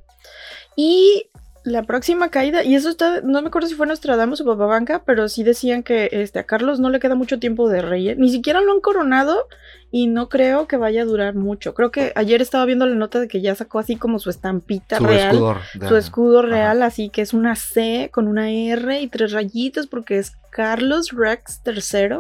Y 0.76 1.30
la 1.66 1.84
próxima 1.84 2.30
caída, 2.30 2.64
y 2.64 2.76
eso 2.76 2.90
está, 2.90 3.22
no 3.22 3.42
me 3.42 3.48
acuerdo 3.48 3.68
si 3.68 3.76
fue 3.76 3.88
Nostradamus 3.88 4.40
o 4.42 4.46
Papabanca, 4.46 5.02
pero 5.04 5.28
sí 5.28 5.44
decían 5.44 5.82
que 5.82 6.10
este, 6.12 6.40
a 6.40 6.44
Carlos 6.44 6.80
no 6.80 6.90
le 6.90 7.00
queda 7.00 7.16
mucho 7.16 7.40
tiempo 7.40 7.68
de 7.70 7.82
rey, 7.82 8.10
¿eh? 8.10 8.16
ni 8.16 8.30
siquiera 8.30 8.62
lo 8.62 8.72
han 8.72 8.82
coronado 8.82 9.48
y 9.92 10.08
no 10.08 10.30
creo 10.30 10.68
que 10.68 10.78
vaya 10.78 11.02
a 11.02 11.06
durar 11.06 11.36
mucho. 11.36 11.74
Creo 11.74 11.90
que 11.90 12.12
ayer 12.16 12.42
estaba 12.42 12.66
viendo 12.66 12.86
la 12.86 12.96
nota 12.96 13.20
de 13.20 13.28
que 13.28 13.42
ya 13.42 13.56
sacó 13.56 13.80
así 13.80 13.96
como 13.96 14.20
su 14.20 14.30
estampita 14.30 14.98
Su 14.98 15.06
real, 15.06 15.32
escudo. 15.36 15.58
su 15.88 15.96
escudo 15.96 16.42
real, 16.44 16.84
así 16.84 17.10
que 17.10 17.22
es 17.22 17.34
una 17.34 17.56
C 17.56 18.10
con 18.14 18.28
una 18.28 18.52
R 18.52 19.00
y 19.02 19.08
tres 19.08 19.32
rayitas 19.32 19.88
porque 19.88 20.20
es 20.20 20.34
Carlos 20.52 21.12
Rex 21.12 21.62
III, 21.66 22.20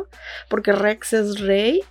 porque 0.49 0.71
Rex 0.71 1.13
es 1.13 1.39
rey. 1.39 1.81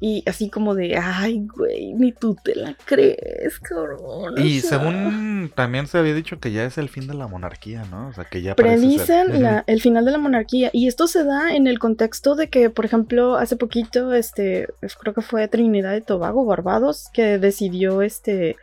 Y 0.00 0.22
así 0.26 0.48
como 0.50 0.74
de, 0.74 0.96
ay, 0.96 1.46
güey, 1.56 1.92
ni 1.94 2.12
tú 2.12 2.36
te 2.42 2.54
la 2.54 2.76
crees, 2.84 3.58
cabrón. 3.60 4.34
o 4.38 4.40
Y 4.40 4.60
sea. 4.60 4.78
según 4.78 5.50
también 5.54 5.86
se 5.86 5.98
había 5.98 6.14
dicho 6.14 6.38
que 6.40 6.52
ya 6.52 6.64
es 6.64 6.78
el 6.78 6.88
fin 6.88 7.06
de 7.06 7.14
la 7.14 7.26
monarquía, 7.26 7.84
¿no? 7.90 8.08
O 8.08 8.12
sea, 8.12 8.24
que 8.24 8.42
ya 8.42 8.54
ser. 8.54 8.56
predicen 8.56 9.42
la- 9.42 9.64
el 9.66 9.80
final 9.80 10.04
de 10.04 10.12
la 10.12 10.18
monarquía 10.18 10.70
y 10.72 10.86
esto 10.88 11.06
se 11.06 11.24
da 11.24 11.54
en 11.54 11.66
el 11.66 11.78
contexto 11.78 12.34
de 12.34 12.48
que 12.48 12.70
por 12.70 12.84
ejemplo 12.84 13.36
hace 13.36 13.56
poquito 13.56 14.12
este 14.14 14.68
creo 15.00 15.14
que 15.14 15.22
fue 15.22 15.48
Trinidad 15.48 15.96
y 15.96 16.00
Tobago 16.00 16.44
Barbados 16.44 17.08
que 17.12 17.38
decidió 17.38 18.02
este 18.02 18.56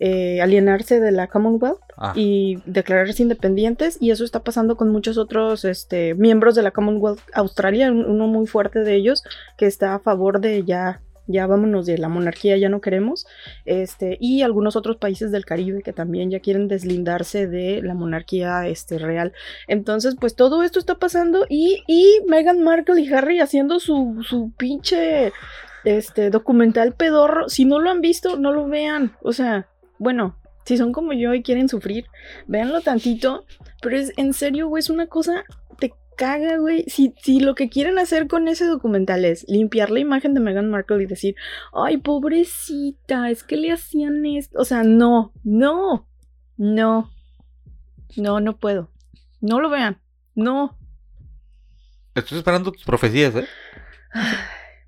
eh, 0.00 0.40
alienarse 0.42 1.00
de 1.00 1.10
la 1.12 1.26
Commonwealth 1.28 1.80
Ah, 1.98 2.12
y 2.14 2.58
declararse 2.66 3.22
independientes 3.22 3.96
y 4.00 4.10
eso 4.10 4.22
está 4.24 4.44
pasando 4.44 4.76
con 4.76 4.90
muchos 4.90 5.16
otros 5.16 5.64
este, 5.64 6.14
miembros 6.14 6.54
de 6.54 6.62
la 6.62 6.70
Commonwealth 6.70 7.20
Australia 7.32 7.90
un- 7.90 8.04
uno 8.04 8.26
muy 8.26 8.46
fuerte 8.46 8.80
de 8.80 8.94
ellos 8.96 9.22
que 9.56 9.64
está 9.64 9.94
a 9.94 9.98
favor 10.00 10.40
de 10.40 10.62
ya 10.64 11.00
ya 11.28 11.46
vámonos 11.48 11.86
de 11.86 11.98
la 11.98 12.08
monarquía, 12.08 12.56
ya 12.56 12.68
no 12.68 12.80
queremos, 12.80 13.26
este, 13.64 14.16
y 14.20 14.42
algunos 14.42 14.76
otros 14.76 14.96
países 14.98 15.32
del 15.32 15.44
Caribe 15.44 15.82
que 15.82 15.92
también 15.92 16.30
ya 16.30 16.38
quieren 16.38 16.68
deslindarse 16.68 17.48
de 17.48 17.82
la 17.82 17.94
monarquía 17.94 18.68
este, 18.68 18.98
real. 18.98 19.32
Entonces, 19.66 20.14
pues 20.20 20.36
todo 20.36 20.62
esto 20.62 20.78
está 20.78 20.98
pasando 21.00 21.44
y, 21.48 21.82
y 21.88 22.20
Meghan 22.28 22.62
Markle 22.62 23.00
y 23.00 23.12
Harry 23.12 23.40
haciendo 23.40 23.80
su, 23.80 24.22
su 24.22 24.52
pinche 24.56 25.32
este, 25.84 26.30
documental 26.30 26.92
pedorro. 26.94 27.48
Si 27.48 27.64
no 27.64 27.80
lo 27.80 27.90
han 27.90 28.00
visto, 28.00 28.36
no 28.38 28.52
lo 28.52 28.68
vean. 28.68 29.16
O 29.20 29.32
sea, 29.32 29.66
bueno, 29.98 30.36
si 30.64 30.76
son 30.76 30.92
como 30.92 31.12
yo 31.12 31.32
y 31.32 31.42
quieren 31.42 31.68
sufrir, 31.68 32.06
véanlo 32.46 32.80
tantito. 32.80 33.44
Pero 33.80 33.96
es 33.96 34.12
en 34.16 34.32
serio, 34.32 34.68
güey, 34.68 34.80
es 34.80 34.90
una 34.90 35.06
cosa, 35.06 35.44
te 35.78 35.94
caga, 36.16 36.58
güey. 36.58 36.84
Si, 36.88 37.14
si 37.22 37.40
lo 37.40 37.54
que 37.54 37.68
quieren 37.68 37.98
hacer 37.98 38.26
con 38.26 38.48
ese 38.48 38.64
documental 38.64 39.24
es 39.24 39.44
limpiar 39.48 39.90
la 39.90 40.00
imagen 40.00 40.34
de 40.34 40.40
Meghan 40.40 40.68
Markle 40.68 41.02
y 41.02 41.06
decir, 41.06 41.36
ay, 41.72 41.98
pobrecita, 41.98 43.30
es 43.30 43.44
que 43.44 43.56
le 43.56 43.70
hacían 43.70 44.26
esto. 44.26 44.58
O 44.58 44.64
sea, 44.64 44.82
no, 44.82 45.32
no, 45.44 46.08
no, 46.56 47.10
no, 48.16 48.40
no 48.40 48.56
puedo. 48.56 48.90
No 49.40 49.60
lo 49.60 49.70
vean, 49.70 50.00
no. 50.34 50.76
Estoy 52.14 52.38
esperando 52.38 52.72
tus 52.72 52.84
profecías, 52.84 53.36
¿eh? 53.36 53.46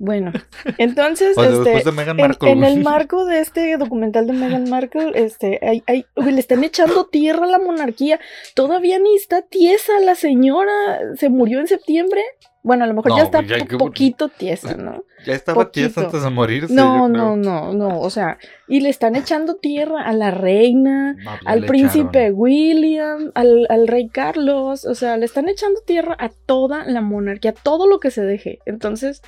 Bueno, 0.01 0.33
entonces, 0.79 1.37
este, 1.37 1.91
de 1.91 2.03
en, 2.11 2.17
Markle. 2.17 2.51
en 2.53 2.63
el 2.65 2.83
marco 2.85 3.25
de 3.25 3.41
este 3.41 3.77
documental 3.77 4.27
de 4.29 4.33
Meghan 4.33 4.71
Markle, 4.71 5.11
este, 5.15 5.59
hay, 5.63 5.83
hay- 5.87 6.07
le 6.17 6.39
están 6.39 6.63
echando 6.63 7.07
tierra 7.07 7.45
a 7.47 7.51
la 7.51 7.59
monarquía. 7.59 8.21
Todavía 8.55 8.99
ni 9.01 9.17
está 9.17 9.43
tiesa 9.43 9.99
la 10.01 10.15
señora. 10.15 10.71
Se 11.17 11.29
murió 11.29 11.59
en 11.61 11.67
septiembre. 11.67 12.23
Bueno, 12.63 12.85
a 12.85 12.87
lo 12.87 12.95
mejor 12.95 13.13
No, 13.13 13.17
ya 13.19 13.23
está 13.25 13.41
ya 13.43 13.59
po- 13.59 13.67
que- 13.67 13.77
poquito 13.79 14.29
tiesa, 14.29 14.75
¿no? 14.77 15.05
Ya 15.25 15.33
estaba 15.35 15.65
poquito. 15.65 15.87
tiesa 15.89 16.01
antes 16.03 16.23
de 16.23 16.31
morirse. 16.31 16.73
No, 16.75 17.09
no, 17.09 17.35
no, 17.37 17.73
no. 17.73 18.01
O 18.01 18.11
sea, 18.11 18.39
y 18.69 18.81
le 18.81 18.91
están 18.91 19.17
echando 19.17 19.55
tierra 19.57 20.03
a 20.03 20.13
la 20.13 20.31
reina, 20.31 21.15
No, 21.15 21.31
al 21.45 21.65
príncipe 21.67 22.19
echaron. 22.27 22.39
William, 22.39 23.33
al, 23.35 23.67
al 23.71 23.89
rey 23.89 24.09
Carlos, 24.09 24.85
o 24.85 24.95
sea, 24.95 25.17
le 25.17 25.25
están 25.25 25.49
echando 25.49 25.81
tierra 25.81 26.17
a 26.21 26.29
toda 26.29 26.85
la 26.85 27.01
monarquía, 27.01 27.51
a 27.53 27.55
todo 27.55 27.87
lo 27.89 28.01
que 28.01 28.11
se 28.11 28.23
deje. 28.23 28.59
Entonces, 28.67 29.23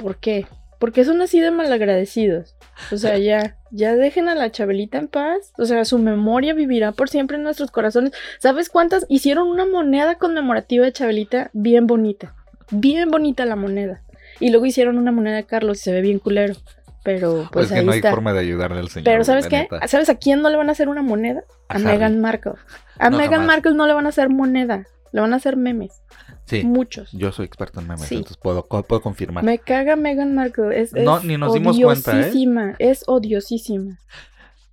¿por 0.00 0.16
qué? 0.16 0.46
Porque 0.78 1.04
son 1.04 1.20
así 1.20 1.40
de 1.40 1.50
malagradecidos. 1.50 2.56
O 2.90 2.96
sea, 2.96 3.18
ya, 3.18 3.58
ya 3.70 3.94
dejen 3.94 4.28
a 4.28 4.34
la 4.34 4.50
Chabelita 4.50 4.96
en 4.96 5.08
paz. 5.08 5.52
O 5.58 5.66
sea, 5.66 5.84
su 5.84 5.98
memoria 5.98 6.54
vivirá 6.54 6.92
por 6.92 7.10
siempre 7.10 7.36
en 7.36 7.42
nuestros 7.42 7.70
corazones. 7.70 8.12
¿Sabes 8.38 8.70
cuántas? 8.70 9.04
Hicieron 9.10 9.48
una 9.48 9.66
moneda 9.66 10.14
conmemorativa 10.14 10.86
de 10.86 10.92
Chabelita 10.92 11.50
bien 11.52 11.86
bonita. 11.86 12.34
Bien 12.70 13.10
bonita 13.10 13.44
la 13.44 13.56
moneda. 13.56 14.02
Y 14.38 14.50
luego 14.50 14.64
hicieron 14.64 14.96
una 14.96 15.12
moneda 15.12 15.36
de 15.36 15.44
Carlos 15.44 15.80
y 15.80 15.82
se 15.82 15.92
ve 15.92 16.00
bien 16.00 16.18
culero. 16.18 16.54
Pero 17.02 17.48
pues 17.52 17.66
es 17.66 17.72
que 17.72 17.78
ahí 17.80 17.84
no 17.84 17.92
hay 17.92 17.98
está. 17.98 18.10
forma 18.10 18.32
de 18.32 18.40
ayudarle 18.40 18.78
al 18.78 18.88
señor. 18.88 19.04
Pero 19.04 19.24
¿sabes 19.24 19.48
qué? 19.48 19.68
neta. 19.70 19.86
¿Sabes 19.86 20.08
a 20.08 20.16
quién 20.16 20.40
no 20.40 20.48
le 20.48 20.56
van 20.56 20.68
a 20.68 20.72
hacer 20.72 20.88
una 20.88 21.02
moneda? 21.02 21.44
A 21.68 21.76
A. 21.76 21.78
Meghan 21.78 22.20
Markle. 22.20 22.52
A 22.98 23.10
No, 23.10 23.18
Meghan 23.18 23.40
jamás. 23.40 23.46
Markle 23.46 23.74
no 23.74 23.86
le 23.86 23.92
van 23.92 24.06
a 24.06 24.10
hacer 24.10 24.28
moneda. 24.30 24.86
Le 25.12 25.20
van 25.20 25.32
a 25.32 25.36
hacer 25.36 25.56
memes. 25.56 26.02
Sí, 26.50 26.64
Muchos. 26.64 27.10
yo 27.12 27.32
soy 27.32 27.46
experto 27.46 27.80
en 27.80 27.86
memes, 27.88 28.02
Sí. 28.06 28.16
entonces 28.16 28.36
puedo, 28.36 28.66
puedo 28.66 29.00
confirmar. 29.00 29.44
Me 29.44 29.58
caga 29.58 29.96
Meghan 29.96 30.34
Markle. 30.34 30.80
Es, 30.80 30.92
No, 30.92 31.18
es 31.18 31.24
ni 31.24 31.36
nos 31.36 31.54
dimos 31.54 31.78
cuenta, 31.78 32.12
¿eh? 32.12 32.14
odiosísima. 32.16 32.74
Es 32.78 33.04
odiosísima. 33.06 33.98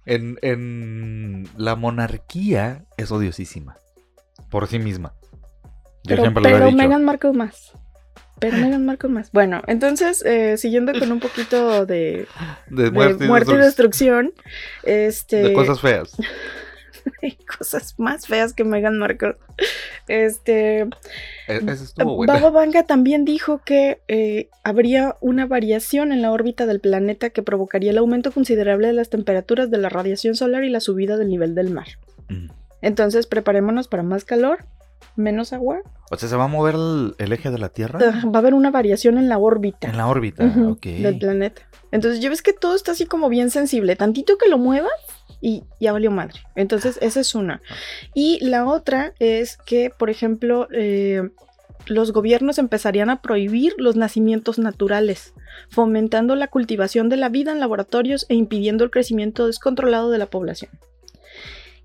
En, 0.05 0.37
en 0.41 1.47
la 1.57 1.75
monarquía 1.75 2.85
es 2.97 3.11
odiosísima. 3.11 3.77
Por 4.49 4.67
sí 4.67 4.79
misma. 4.79 5.13
Yo 6.03 6.15
Pero, 6.15 6.21
siempre 6.23 6.43
lo 6.43 6.49
he 6.49 6.51
pero 6.53 6.65
dicho. 6.67 6.77
Meghan 6.77 7.03
Markle 7.03 7.33
más. 7.33 7.73
Pero 8.39 8.57
Meghan 8.57 8.85
Markle 8.85 9.09
más. 9.09 9.31
Bueno, 9.31 9.61
entonces, 9.67 10.23
eh, 10.25 10.57
siguiendo 10.57 10.97
con 10.97 11.11
un 11.11 11.19
poquito 11.19 11.85
de, 11.85 12.27
De 12.67 12.83
de 12.91 12.91
muerte, 12.91 13.53
y 13.53 13.57
destrucción, 13.57 14.31
este... 14.83 15.37
de 15.43 15.53
cosas 15.53 15.81
feas. 15.81 16.15
hay 17.21 17.37
cosas 17.57 17.95
más 17.97 18.27
feas 18.27 18.53
que 18.53 18.63
Meghan 18.63 18.97
Markle. 18.97 19.35
Este... 20.07 20.81
E- 20.81 20.87
Esa 21.47 21.71
estuvo 21.71 22.15
buena. 22.15 22.33
Baba 22.33 22.49
Vanga 22.49 22.83
también 22.83 23.25
dijo 23.25 23.61
que 23.63 24.01
eh, 24.07 24.49
habría 24.63 25.15
una 25.21 25.45
variación 25.45 26.11
en 26.11 26.21
la 26.21 26.31
órbita 26.31 26.65
del 26.65 26.79
planeta 26.79 27.29
que 27.29 27.43
provocaría 27.43 27.91
el 27.91 27.97
aumento 27.97 28.31
considerable 28.31 28.87
de 28.87 28.93
las 28.93 29.09
temperaturas 29.09 29.69
de 29.71 29.77
la 29.77 29.89
radiación 29.89 30.35
solar 30.35 30.63
y 30.63 30.69
la 30.69 30.79
subida 30.79 31.17
del 31.17 31.29
nivel 31.29 31.55
del 31.55 31.71
mar. 31.71 31.87
Mm. 32.29 32.49
Entonces 32.81 33.25
preparémonos 33.27 33.87
para 33.87 34.03
más 34.03 34.23
calor, 34.23 34.65
menos 35.15 35.51
agua. 35.53 35.81
O 36.09 36.15
sea, 36.17 36.29
¿se 36.29 36.35
va 36.35 36.45
a 36.45 36.47
mover 36.47 36.75
el, 36.75 37.15
el 37.17 37.33
eje 37.33 37.49
de 37.49 37.57
la 37.57 37.69
Tierra? 37.69 37.99
Va 37.99 38.35
a 38.35 38.37
haber 38.37 38.53
una 38.53 38.71
variación 38.71 39.17
en 39.17 39.27
la 39.27 39.37
órbita 39.39 39.89
En 39.89 39.97
la 39.97 40.07
órbita, 40.07 40.45
ok. 40.69 40.85
del 40.85 41.17
planeta. 41.17 41.63
Entonces 41.91 42.21
ya 42.21 42.29
ves 42.29 42.41
que 42.41 42.53
todo 42.53 42.75
está 42.75 42.91
así 42.91 43.05
como 43.05 43.27
bien 43.29 43.49
sensible. 43.49 43.95
Tantito 43.95 44.37
que 44.37 44.47
lo 44.49 44.57
muevas 44.57 44.91
y 45.41 45.63
ya 45.79 45.91
valió 45.93 46.11
madre. 46.11 46.41
Entonces 46.55 46.97
esa 47.01 47.19
es 47.19 47.35
una. 47.35 47.61
Y 48.13 48.43
la 48.43 48.65
otra 48.65 49.13
es 49.19 49.57
que, 49.57 49.89
por 49.89 50.09
ejemplo, 50.09 50.67
eh, 50.71 51.29
los 51.85 52.11
gobiernos 52.11 52.57
empezarían 52.57 53.09
a 53.09 53.21
prohibir 53.21 53.73
los 53.77 53.95
nacimientos 53.95 54.59
naturales, 54.59 55.33
fomentando 55.69 56.35
la 56.35 56.47
cultivación 56.47 57.09
de 57.09 57.17
la 57.17 57.29
vida 57.29 57.51
en 57.51 57.59
laboratorios 57.59 58.25
e 58.29 58.35
impidiendo 58.35 58.83
el 58.83 58.91
crecimiento 58.91 59.47
descontrolado 59.47 60.09
de 60.09 60.17
la 60.17 60.25
población. 60.25 60.71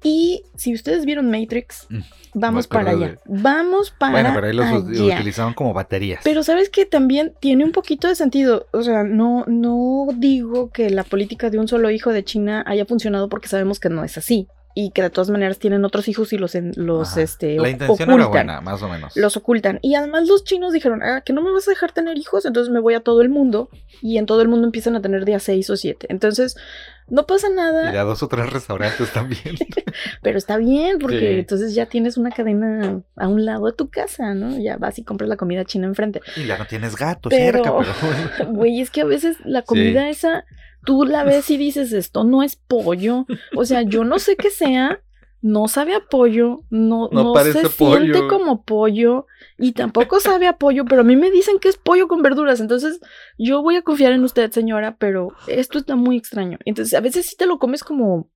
Y 0.02 0.42
si 0.56 0.74
ustedes 0.74 1.04
vieron 1.04 1.30
Matrix, 1.30 1.86
Mm, 1.88 2.00
vamos 2.34 2.66
para 2.66 2.90
allá. 2.92 3.16
Vamos 3.26 3.90
para 3.96 4.12
Bueno, 4.12 4.30
pero 4.34 4.46
ahí 4.46 4.52
los 4.52 4.66
allá. 4.66 5.16
utilizaban 5.16 5.54
como 5.54 5.72
baterías. 5.72 6.20
Pero 6.24 6.42
sabes 6.42 6.70
que 6.70 6.86
también 6.86 7.34
tiene 7.40 7.64
un 7.64 7.72
poquito 7.72 8.08
de 8.08 8.14
sentido. 8.14 8.66
O 8.72 8.82
sea, 8.82 9.04
no, 9.04 9.44
no 9.46 10.06
digo 10.16 10.70
que 10.70 10.90
la 10.90 11.04
política 11.04 11.50
de 11.50 11.58
un 11.58 11.68
solo 11.68 11.90
hijo 11.90 12.10
de 12.12 12.24
China 12.24 12.64
haya 12.66 12.84
funcionado 12.86 13.28
porque 13.28 13.48
sabemos 13.48 13.78
que 13.80 13.88
no 13.90 14.02
es 14.04 14.18
así. 14.18 14.48
Y 14.74 14.90
que 14.92 15.02
de 15.02 15.10
todas 15.10 15.28
maneras 15.28 15.58
tienen 15.58 15.84
otros 15.84 16.08
hijos 16.08 16.32
y 16.32 16.38
los, 16.38 16.54
en- 16.54 16.72
los 16.76 17.12
Ajá. 17.12 17.20
este, 17.20 17.56
La 17.58 17.68
intención 17.68 18.08
ocultan. 18.08 18.18
era 18.20 18.26
buena, 18.28 18.60
más 18.62 18.80
o 18.82 18.88
menos. 18.88 19.14
Los 19.16 19.36
ocultan. 19.36 19.78
Y 19.82 19.96
además 19.96 20.26
los 20.26 20.44
chinos 20.44 20.72
dijeron, 20.72 21.02
ah, 21.02 21.20
que 21.20 21.34
no 21.34 21.42
me 21.42 21.50
vas 21.52 21.68
a 21.68 21.72
dejar 21.72 21.92
tener 21.92 22.16
hijos, 22.16 22.46
entonces 22.46 22.72
me 22.72 22.80
voy 22.80 22.94
a 22.94 23.00
todo 23.00 23.20
el 23.20 23.28
mundo. 23.28 23.68
Y 24.00 24.16
en 24.16 24.24
todo 24.24 24.40
el 24.40 24.48
mundo 24.48 24.64
empiezan 24.66 24.96
a 24.96 25.02
tener 25.02 25.26
de 25.26 25.34
a 25.34 25.40
seis 25.40 25.68
o 25.68 25.76
siete. 25.76 26.06
Entonces, 26.08 26.56
no 27.12 27.26
pasa 27.26 27.48
Y 27.50 27.54
nada, 27.54 27.92
ya 27.92 28.02
dos 28.04 28.22
o 28.22 28.28
tres 28.28 28.50
restaurantes 28.50 29.12
también. 29.12 29.56
pero 30.22 30.38
está 30.38 30.56
bien, 30.56 30.98
porque 30.98 31.18
Sí. 31.18 31.26
entonces 31.40 31.74
ya 31.74 31.86
tienes 31.86 32.16
una 32.16 32.30
cadena 32.30 33.02
a 33.16 33.28
un 33.28 33.44
lado 33.44 33.66
de 33.66 33.72
tu 33.74 33.90
casa, 33.90 34.34
¿no? 34.34 34.58
Ya 34.58 34.78
vas 34.78 34.98
y 34.98 35.04
compras 35.04 35.28
la 35.28 35.36
comida 35.36 35.64
china 35.64 35.86
enfrente. 35.86 36.20
y 36.36 36.46
ya 36.46 36.56
no 36.58 36.66
tienes 36.66 36.96
gato 36.96 37.28
Pero- 37.28 37.62
cerca, 37.64 37.72
pero... 38.38 38.50
Güey, 38.52 38.80
es 38.80 38.90
que 38.90 39.02
a 39.02 39.04
veces 39.04 39.36
la 39.44 39.62
comida 39.62 40.08
esa, 40.08 40.44
tú 40.86 41.04
la 41.04 41.22
ves 41.22 41.50
y 41.50 41.56
dices, 41.58 41.92
esto 41.92 42.24
no 42.24 42.42
es 42.42 42.56
pollo. 42.56 43.26
O 43.54 43.64
sea, 43.66 43.82
yo 43.82 44.04
no 44.04 44.18
sé 44.18 44.36
qué 44.36 44.48
sea, 44.50 45.00
no 45.42 45.66
sabe 45.66 45.94
a 45.94 46.00
pollo, 46.00 46.62
no, 46.70 47.08
No 47.10 47.24
no, 47.24 47.32
parece 47.32 47.62
se 47.62 47.68
siente 47.68 48.26
como 48.28 48.62
pollo 48.62 49.26
y 49.58 49.72
tampoco 49.72 50.20
sabe 50.20 50.46
a 50.46 50.56
pollo, 50.56 50.84
pero 50.84 51.00
a 51.00 51.04
mí 51.04 51.16
me 51.16 51.30
dicen 51.30 51.58
que 51.58 51.68
es 51.68 51.76
pollo 51.76 52.06
con 52.06 52.22
verduras. 52.22 52.60
Entonces, 52.60 53.00
yo 53.38 53.60
voy 53.60 53.76
a 53.76 53.82
confiar 53.82 54.12
en 54.12 54.22
usted, 54.22 54.50
señora, 54.52 54.96
pero 54.98 55.34
esto 55.48 55.78
está 55.78 55.96
muy 55.96 56.16
extraño. 56.16 56.58
Entonces, 56.64 56.94
a 56.94 57.00
veces 57.00 57.26
sí 57.26 57.36
te 57.36 57.46
lo 57.46 57.58
comes 57.58 57.82
como. 57.82 58.30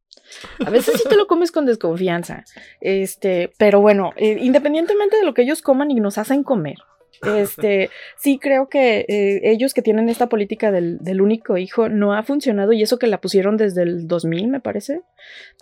A 0.67 0.71
veces 0.71 1.01
sí 1.01 1.09
te 1.09 1.17
lo 1.17 1.29
comes 1.29 1.53
con 1.53 1.65
desconfianza. 1.65 2.45
Este, 2.81 3.53
pero 3.57 3.81
bueno, 3.81 4.13
eh, 4.17 4.39
independientemente 4.41 5.17
de 5.17 5.25
lo 5.25 5.33
que 5.33 5.43
ellos 5.43 5.63
coman 5.63 5.93
y 5.93 5.95
nos 5.95 6.19
hacen 6.19 6.43
comer, 6.43 6.79
Este, 7.23 7.91
sí 8.19 8.39
creo 8.39 8.69
que 8.69 9.07
eh, 9.09 9.41
ellos 9.45 9.75
que 9.75 9.83
tienen 9.83 10.09
esta 10.09 10.29
política 10.29 10.71
del, 10.71 10.99
del, 10.99 11.21
único 11.21 11.57
hijo 11.57 11.89
no 11.89 12.13
ha 12.15 12.23
funcionado 12.23 12.73
y 12.73 12.83
eso 12.83 12.99
que 12.99 13.07
la 13.07 13.21
pusieron 13.21 13.57
desde 13.57 13.83
el 13.83 14.07
2000, 14.07 14.49
me 14.49 14.61
parece. 14.61 15.03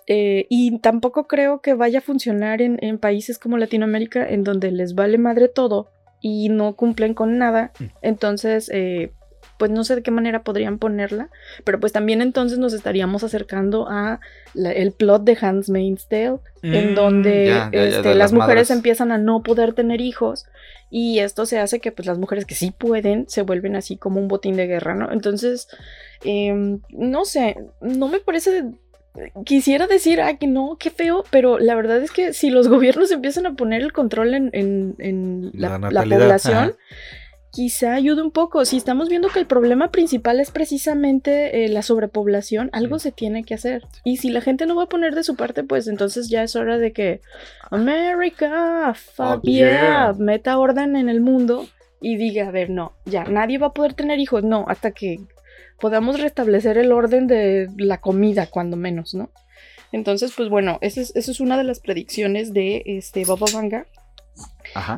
Eh, 0.06 0.46
y 0.50 0.78
tampoco 0.80 1.26
creo 1.26 1.60
que 1.60 1.74
vaya 1.74 2.00
a 2.00 2.02
funcionar 2.02 2.60
en, 2.60 2.78
en, 2.82 2.98
países 2.98 3.38
como 3.38 3.56
Latinoamérica, 3.56 4.28
en 4.28 4.44
donde 4.44 4.70
les 4.70 4.94
vale 4.94 5.18
madre 5.18 5.48
todo 5.48 5.90
y 6.20 6.48
no 6.48 6.74
cumplen 6.74 7.14
con 7.14 7.38
nada. 7.38 7.72
Mm. 7.78 7.84
Entonces, 8.02 8.70
eh, 8.72 9.12
pues 9.58 9.70
no 9.70 9.84
sé 9.84 9.96
de 9.96 10.02
qué 10.02 10.10
manera 10.10 10.42
podrían 10.42 10.78
ponerla, 10.78 11.28
pero 11.64 11.80
pues 11.80 11.92
también 11.92 12.22
entonces 12.22 12.58
nos 12.58 12.72
estaríamos 12.72 13.24
acercando 13.24 13.88
a 13.88 14.20
el 14.54 14.92
plot 14.92 15.24
de 15.24 15.36
Handmaid's 15.40 16.08
Tale, 16.08 16.38
en 16.62 16.92
mm, 16.92 16.94
donde 16.94 17.68
este, 17.72 18.14
las, 18.14 18.32
mujeres 18.32 18.70
empiezan 18.70 19.12
a 19.12 19.18
no 19.18 19.42
poder 19.42 19.74
tener 19.74 20.00
hijos 20.00 20.46
y 20.90 21.18
esto 21.18 21.46
se 21.46 21.58
hace 21.58 21.80
que 21.80 21.92
pues 21.92 22.06
las 22.06 22.18
mujeres 22.18 22.46
que 22.46 22.54
sí 22.54 22.70
pueden 22.70 23.28
se 23.28 23.42
vuelven 23.42 23.76
así 23.76 23.96
como 23.96 24.20
un 24.20 24.28
botín 24.28 24.56
de 24.56 24.66
guerra, 24.66 24.94
¿no? 24.94 25.10
Entonces, 25.12 25.68
em, 26.24 26.80
no 26.90 27.24
sé, 27.24 27.56
no 27.80 28.08
me 28.08 28.20
parece 28.20 28.64
quisiera 29.44 29.86
decir, 29.86 30.20
ay, 30.20 30.38
que 30.38 30.46
no, 30.46 30.76
qué 30.78 30.90
feo, 30.90 31.24
pero 31.30 31.58
la 31.58 31.74
verdad 31.74 32.02
es 32.02 32.10
que 32.10 32.32
si 32.32 32.50
los 32.50 32.68
gobiernos 32.68 33.10
empiezan 33.10 33.46
a 33.46 33.54
poner 33.54 33.82
el 33.82 33.92
control 33.92 34.34
en, 34.34 35.52
la, 35.52 35.78
población, 35.78 36.74
quizá 37.54 37.94
ayude 37.94 38.20
un 38.20 38.32
poco. 38.32 38.64
Si 38.64 38.76
estamos 38.76 39.08
viendo 39.08 39.28
que 39.28 39.38
el 39.38 39.46
problema 39.46 39.90
principal 39.90 40.40
es 40.40 40.50
precisamente 40.50 41.64
eh, 41.64 41.68
la 41.68 41.82
sobrepoblación, 41.82 42.68
algo 42.72 42.98
se 42.98 43.12
tiene 43.12 43.44
que 43.44 43.54
hacer. 43.54 43.84
Y 44.02 44.16
si 44.16 44.30
la 44.30 44.40
gente 44.40 44.66
no 44.66 44.74
va 44.74 44.84
a 44.84 44.88
poner 44.88 45.14
de 45.14 45.22
su 45.22 45.36
parte, 45.36 45.62
pues 45.62 45.86
entonces 45.86 46.28
ya 46.28 46.42
es 46.42 46.56
hora 46.56 46.78
de 46.78 46.92
que 46.92 47.20
América, 47.70 48.92
fuck 48.94 49.42
yeah, 49.42 50.12
meta 50.18 50.58
orden 50.58 50.96
en 50.96 51.08
el 51.08 51.20
mundo 51.20 51.66
y 52.00 52.16
diga, 52.16 52.48
a 52.48 52.50
ver, 52.50 52.70
no, 52.70 52.92
ya, 53.04 53.24
nadie 53.24 53.58
va 53.58 53.68
a 53.68 53.72
poder 53.72 53.94
tener 53.94 54.18
hijos, 54.18 54.42
no, 54.42 54.64
hasta 54.68 54.90
que 54.90 55.20
podamos 55.80 56.20
restablecer 56.20 56.76
el 56.76 56.92
orden 56.92 57.26
de 57.26 57.68
la 57.78 58.00
comida, 58.00 58.46
cuando 58.46 58.76
menos, 58.76 59.14
¿no? 59.14 59.30
Entonces, 59.92 60.32
pues 60.36 60.48
bueno, 60.48 60.78
esa 60.80 61.00
es, 61.00 61.14
es 61.14 61.40
una 61.40 61.56
de 61.56 61.62
las 61.62 61.78
predicciones 61.78 62.52
de 62.52 62.82
este 62.84 63.24
Baba 63.24 63.46
Vanga. 63.54 63.86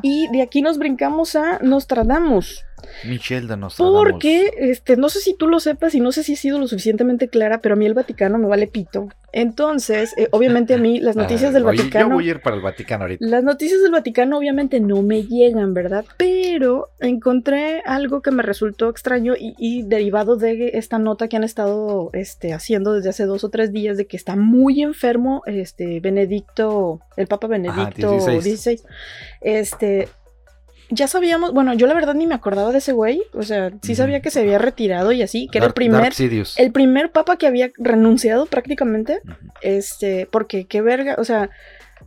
Y 0.01 0.27
de 0.31 0.41
aquí 0.41 0.61
nos 0.61 0.77
brincamos 0.77 1.35
a 1.35 1.59
Nostradamus. 1.59 2.66
Michelle 3.05 3.47
de. 3.47 3.57
Porque, 3.77 4.51
este, 4.57 4.97
no 4.97 5.09
sé 5.09 5.19
si 5.19 5.35
tú 5.35 5.47
lo 5.47 5.59
sepas 5.59 5.95
y 5.95 5.99
no 5.99 6.11
sé 6.11 6.23
si 6.23 6.33
he 6.33 6.35
sido 6.35 6.59
lo 6.59 6.67
suficientemente 6.67 7.27
clara, 7.27 7.59
pero 7.59 7.73
a 7.73 7.77
mí 7.77 7.85
el 7.85 7.93
Vaticano 7.93 8.37
me 8.37 8.47
vale 8.47 8.67
pito. 8.67 9.09
Entonces, 9.33 10.13
eh, 10.17 10.29
obviamente 10.31 10.73
a 10.73 10.77
mí 10.77 10.99
las 10.99 11.15
noticias 11.15 11.53
del 11.53 11.63
Vaticano. 11.63 12.09
Yo 12.09 12.15
voy 12.15 12.27
a 12.27 12.31
ir 12.31 12.41
para 12.41 12.55
el 12.55 12.61
Vaticano 12.61 13.03
ahorita. 13.03 13.25
Las 13.25 13.43
noticias 13.43 13.81
del 13.81 13.91
Vaticano 13.91 14.37
obviamente 14.37 14.79
no 14.79 15.01
me 15.01 15.23
llegan, 15.23 15.73
¿verdad? 15.73 16.05
Pero 16.17 16.89
encontré 16.99 17.81
algo 17.85 18.21
que 18.21 18.31
me 18.31 18.43
resultó 18.43 18.89
extraño 18.89 19.33
y, 19.37 19.83
derivado 19.83 20.37
de 20.37 20.71
esta 20.73 20.97
nota 20.97 21.27
que 21.27 21.37
han 21.37 21.43
estado 21.43 22.09
este, 22.13 22.53
haciendo 22.53 22.93
desde 22.93 23.09
hace 23.09 23.25
dos 23.25 23.43
o 23.43 23.49
tres 23.49 23.71
días 23.71 23.97
de 23.97 24.07
que 24.07 24.17
está 24.17 24.35
muy 24.35 24.81
enfermo 24.81 25.43
este, 25.45 25.99
Benedicto, 25.99 27.01
el 27.15 27.27
Papa 27.27 27.47
Benedicto 27.47 28.19
XVI. 28.19 28.81
Este, 29.41 30.09
ya 30.89 31.07
sabíamos, 31.07 31.53
bueno, 31.53 31.73
yo 31.73 31.87
la 31.87 31.93
verdad 31.93 32.13
ni 32.13 32.27
me 32.27 32.35
acordaba 32.35 32.71
de 32.71 32.77
ese 32.77 32.93
güey, 32.93 33.21
o 33.33 33.43
sea, 33.43 33.71
sí 33.81 33.95
sabía 33.95 34.21
que 34.21 34.31
se 34.31 34.39
había 34.39 34.57
retirado 34.57 35.11
y 35.11 35.21
así, 35.21 35.47
que 35.51 35.57
era 35.57 35.67
el 35.67 35.73
primer, 35.73 36.13
el 36.57 36.71
primer 36.71 37.11
papa 37.11 37.37
que 37.37 37.47
había 37.47 37.71
renunciado 37.77 38.45
prácticamente, 38.45 39.19
este, 39.61 40.27
porque 40.31 40.65
qué 40.65 40.81
verga, 40.81 41.15
o 41.17 41.23
sea, 41.23 41.49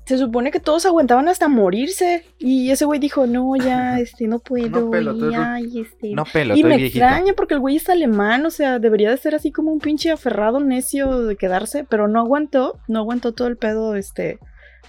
se 0.04 0.16
supone 0.16 0.50
que 0.50 0.60
todos 0.60 0.86
aguantaban 0.86 1.28
hasta 1.28 1.48
morirse 1.48 2.24
y 2.38 2.70
ese 2.70 2.84
güey 2.84 2.98
dijo, 2.98 3.26
no, 3.26 3.54
ya, 3.56 4.00
este, 4.00 4.26
no 4.26 4.38
puedo, 4.38 4.90
y, 5.12 5.34
ay, 5.34 5.80
este, 5.80 6.14
no 6.14 6.24
pelo, 6.24 6.56
y 6.56 6.64
me 6.64 6.76
extraña 6.76 7.34
porque 7.34 7.54
el 7.54 7.60
güey 7.60 7.76
es 7.76 7.88
alemán, 7.88 8.46
o 8.46 8.50
sea, 8.50 8.78
debería 8.78 9.10
de 9.10 9.16
ser 9.18 9.34
así 9.34 9.52
como 9.52 9.72
un 9.72 9.80
pinche 9.80 10.10
aferrado 10.10 10.60
necio 10.60 11.22
de 11.22 11.36
quedarse, 11.36 11.84
pero 11.84 12.08
no 12.08 12.18
aguantó, 12.20 12.80
no 12.88 13.00
aguantó 13.00 13.32
todo 13.32 13.48
el 13.48 13.56
pedo, 13.56 13.94
este, 13.94 14.38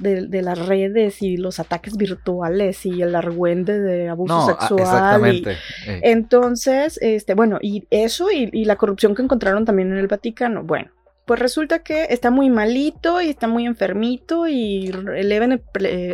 de, 0.02 0.42
las 0.42 0.66
redes 0.66 1.22
y 1.22 1.38
los 1.38 1.60
ataques 1.60 1.96
virtuales 1.96 2.86
y 2.86 3.02
el 3.02 3.16
argüende 3.16 3.80
de 3.80 4.10
abuso 4.10 4.48
sexual. 4.48 4.80
Exactamente. 4.80 5.52
Eh. 5.88 6.00
Entonces, 6.04 7.00
este, 7.02 7.34
bueno, 7.34 7.60
y 7.62 7.88
eso 7.90 8.32
y, 8.32 8.66
la 8.66 8.76
corrupción 8.76 9.16
que 9.16 9.22
encontraron 9.22 9.66
también 9.66 9.92
en 9.92 9.98
el 9.98 10.08
Vaticano. 10.08 10.64
Bueno, 10.64 10.92
pues 11.26 11.40
resulta 11.40 11.80
que 11.80 12.08
está 12.10 12.32
muy 12.32 12.50
malito 12.50 13.22
y 13.22 13.30
está 13.30 13.48
muy 13.48 13.66
enfermito 13.66 14.48
y 14.48 14.92
eleven, 15.16 15.62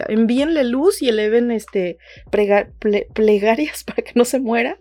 envíenle 0.07 0.63
luz 0.63 1.01
y 1.01 1.09
eleven 1.09 1.51
este, 1.51 1.97
plegarias 3.13 3.83
para 3.85 4.01
que 4.03 4.11
no 4.15 4.25
se 4.25 4.39
muera. 4.39 4.77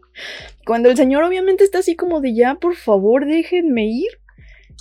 Cuando 0.66 0.90
el 0.90 0.96
señor 0.96 1.22
obviamente 1.22 1.64
está 1.64 1.78
así 1.78 1.94
como 1.94 2.20
de 2.20 2.34
ya, 2.34 2.56
por 2.56 2.74
favor, 2.74 3.26
déjenme 3.26 3.86
ir. 3.86 4.10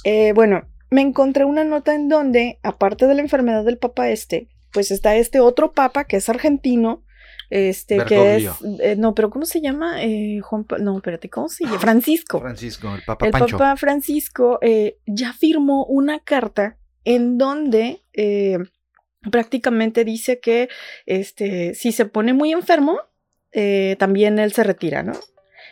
Eh, 0.04 0.34
bueno, 0.34 0.68
me 0.90 1.02
encontré 1.02 1.46
una 1.46 1.64
nota 1.64 1.96
en 1.96 2.10
donde, 2.10 2.60
aparte 2.64 3.08
de 3.08 3.16
la 3.16 3.22
enfermedad 3.22 3.64
del 3.64 3.78
papa 3.78 4.10
este, 4.10 4.50
pues 4.72 4.92
está 4.92 5.16
este 5.16 5.40
otro 5.40 5.74
papa 5.74 6.06
que 6.06 6.18
es 6.18 6.30
argentino, 6.30 7.04
este, 7.50 8.04
que 8.06 8.36
es, 8.36 8.50
eh, 8.82 8.96
no, 8.98 9.14
pero 9.14 9.30
¿cómo 9.30 9.46
se 9.46 9.62
llama? 9.62 10.04
Eh, 10.04 10.40
Juan, 10.42 10.66
no, 10.80 10.98
espérate, 10.98 11.30
¿cómo 11.30 11.48
se 11.48 11.64
llama? 11.64 11.80
Francisco. 11.80 12.40
Francisco, 12.40 12.94
el 12.96 13.04
papa 13.04 13.26
El 13.26 13.32
papa 13.32 13.76
Francisco 13.78 14.60
eh, 14.62 14.98
ya 15.06 15.34
firmó 15.34 15.86
una 15.86 16.20
carta 16.20 16.78
en 17.04 17.38
donde 17.38 18.02
prácticamente 19.32 20.04
dice 20.04 20.40
que, 20.40 20.70
este, 21.06 21.74
si 21.76 21.92
se 21.92 22.06
pone 22.06 22.34
muy 22.34 22.52
enfermo, 22.52 23.00
también 23.98 24.40
él 24.40 24.52
se 24.52 24.64
retira, 24.64 25.04
¿no? 25.04 25.14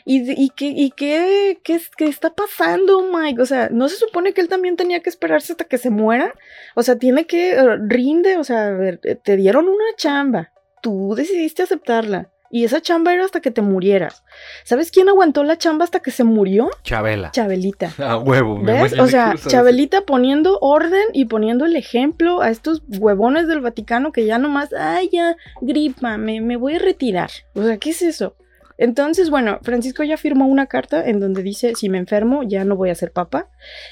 ¿Y, 0.06 0.50
qué, 0.50 0.66
y 0.66 0.92
qué, 0.92 1.60
qué, 1.64 1.80
qué, 1.96 2.06
está 2.06 2.34
pasando, 2.34 3.04
Mike? 3.12 3.42
O 3.42 3.46
sea, 3.46 3.70
¿no 3.72 3.88
se 3.88 3.96
supone 3.96 4.34
que 4.34 4.42
él 4.42 4.50
también 4.50 4.76
tenía 4.76 5.00
que 5.00 5.10
esperarse 5.10 5.54
hasta 5.54 5.64
que 5.64 5.78
se 5.78 5.90
muera? 5.90 6.34
O 6.76 6.84
sea, 6.84 6.98
tiene 6.98 7.26
que, 7.26 7.52
eh, 7.52 7.78
rinde, 7.88 8.38
o 8.38 8.44
sea, 8.44 8.72
eh, 8.72 8.98
te 9.16 9.38
dieron 9.38 9.68
una 9.68 9.96
chamba, 9.96 10.52
tú 10.82 11.14
decidiste 11.16 11.64
aceptarla. 11.64 12.30
Y 12.52 12.66
esa 12.66 12.82
chamba 12.82 13.12
era 13.12 13.26
hasta 13.26 13.40
que 13.40 13.50
te 13.50 13.64
murieras. 13.64 14.24
¿Sabes 14.64 14.92
quién 14.92 15.10
aguantó 15.10 15.44
la 15.44 15.58
chamba 15.58 15.86
hasta 15.86 16.02
que 16.02 16.12
se 16.12 16.24
murió? 16.24 16.70
Chabela. 16.84 17.32
Chabelita. 17.32 17.92
A 17.98 18.18
huevo. 18.20 18.62
¿Ves? 18.62 19.00
O 19.00 19.08
sea, 19.08 19.34
Chabelita 19.48 20.02
poniendo 20.02 20.60
orden 20.62 21.02
y 21.14 21.26
poniendo 21.26 21.66
el 21.66 21.76
ejemplo 21.76 22.42
a 22.42 22.52
estos 22.52 22.84
huevones 22.88 23.48
del 23.48 23.62
Vaticano 23.62 24.12
que 24.12 24.28
ya 24.28 24.38
nomás, 24.38 24.72
ay, 24.72 25.10
ya, 25.12 25.36
gripa, 25.62 26.20
me, 26.20 26.42
me 26.42 26.56
voy 26.56 26.76
a 26.76 26.80
retirar. 26.80 27.32
O 27.56 27.64
sea, 27.64 27.78
¿qué 27.78 27.90
es 27.90 28.04
eso? 28.04 28.36
Entonces, 28.78 29.30
bueno, 29.30 29.60
Francisco 29.62 30.04
ya 30.04 30.18
firmó 30.18 30.48
una 30.48 30.68
carta 30.68 31.08
en 31.08 31.20
donde 31.20 31.44
dice, 31.44 31.74
si 31.76 31.90
me 31.90 31.98
enfermo, 31.98 32.44
ya 32.44 32.66
no 32.66 32.76
voy 32.76 32.90
a 32.90 32.96
ser 32.96 33.12
papa. 33.12 33.50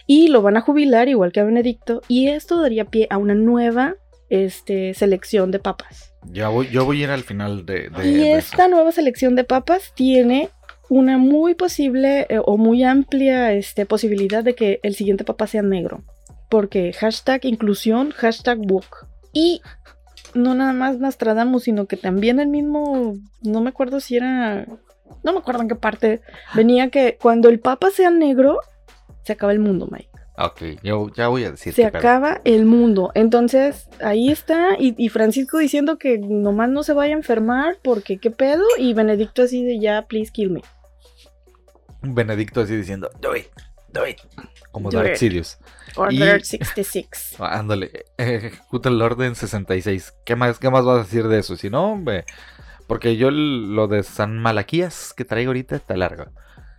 Y 0.08 0.28
lo 0.30 0.42
van 0.42 0.58
a 0.58 0.62
jubilar 0.62 1.08
igual 1.08 1.32
que 1.32 1.40
a 1.40 1.44
Benedicto. 1.44 2.02
Y 2.08 2.30
esto 2.30 2.62
daría 2.62 2.86
pie 2.86 3.08
a 3.10 3.18
una 3.18 3.36
nueva 3.36 3.96
este, 4.30 4.94
selección 4.94 5.52
de 5.52 5.60
papas. 5.60 6.14
Ya 6.32 6.50
voy, 6.50 6.70
yo 6.70 6.86
voy 6.86 7.02
a 7.02 7.04
ir 7.06 7.10
al 7.10 7.24
final 7.24 7.66
de... 7.66 7.92
y 8.04 8.28
esta 8.28 8.68
nueva 8.68 8.92
selección 8.92 9.36
de 9.36 9.44
papas 9.44 9.94
tiene 9.96 10.50
una 10.90 11.18
muy 11.18 11.56
posible 11.56 12.28
eh, 12.30 12.40
o 12.44 12.58
muy 12.58 12.84
amplia 12.84 13.54
este, 13.54 13.86
posibilidad 13.86 14.44
de 14.44 14.56
que 14.56 14.80
el 14.84 14.96
siguiente 14.96 15.24
papa 15.24 15.48
sea 15.48 15.62
negro. 15.62 16.04
Porque 16.50 16.92
hashtag 16.94 17.46
inclusión, 17.46 18.12
hashtag 18.12 18.58
book. 18.60 19.08
Y 19.34 19.62
no 20.34 20.56
nada 20.56 20.74
más 20.74 21.00
Nostradamus, 21.00 21.64
sino 21.64 21.86
que 21.86 21.98
también 21.98 22.40
el 22.40 22.48
mismo, 22.48 23.16
no 23.42 23.62
me 23.62 23.70
acuerdo 23.70 24.00
si 24.00 24.18
era, 24.18 24.66
no 25.24 25.34
me 25.34 25.40
acuerdo 25.40 25.62
en 25.62 25.68
qué 25.68 25.76
parte, 25.76 26.22
venía 26.54 26.90
que 26.90 27.18
cuando 27.22 27.50
el 27.50 27.60
Papa 27.60 27.90
sea 27.92 28.10
negro, 28.10 28.60
se 29.24 29.34
acaba 29.34 29.52
el 29.52 29.60
mundo, 29.60 29.88
Mike. 29.92 30.10
Ok, 30.38 30.62
yo 30.82 31.10
ya 31.16 31.28
voy 31.28 31.44
a 31.44 31.52
decir. 31.52 31.74
Se 31.74 31.86
acaba 31.86 32.42
el 32.46 32.66
mundo. 32.66 33.12
Entonces, 33.14 33.90
ahí 34.02 34.30
está. 34.30 34.76
Y, 34.80 35.10
Francisco 35.10 35.58
diciendo 35.58 35.98
que 35.98 36.18
nomás 36.18 36.70
no 36.70 36.84
se 36.84 36.94
vaya 36.94 37.14
a 37.14 37.18
enfermar 37.18 37.78
porque 37.84 38.18
qué 38.18 38.32
pedo. 38.32 38.64
Y 38.78 38.94
Benedicto 38.94 39.44
así 39.44 39.64
de 39.64 39.80
ya, 39.80 40.08
please 40.08 40.32
kill 40.32 40.52
me. 40.52 40.62
Benedicto 42.02 42.62
así 42.62 42.76
diciendo, 42.76 43.10
do 43.20 43.36
it, 43.36 43.48
do 43.94 44.08
it. 44.08 44.18
Como 44.72 44.90
Dark 44.90 45.18
Sirius. 45.18 45.58
Order 45.96 46.44
66. 46.44 47.36
Ándale, 47.40 48.06
ejecuta 48.18 48.90
el 48.90 49.02
orden 49.02 49.36
66. 49.36 50.14
¿Qué 50.26 50.36
más, 50.36 50.60
¿Qué 50.60 50.70
más 50.70 50.86
vas 50.86 51.00
a 51.00 51.04
decir 51.04 51.28
de 51.28 51.40
eso? 51.40 51.58
Si 51.58 51.70
no, 51.70 52.02
porque 52.88 53.18
yo 53.18 53.32
lo 53.32 53.88
de 53.88 54.04
San 54.04 54.40
Malaquías 54.40 55.14
que 55.14 55.26
traigo 55.26 55.50
ahorita 55.50 55.76
está 55.76 55.96
largo. 55.98 56.26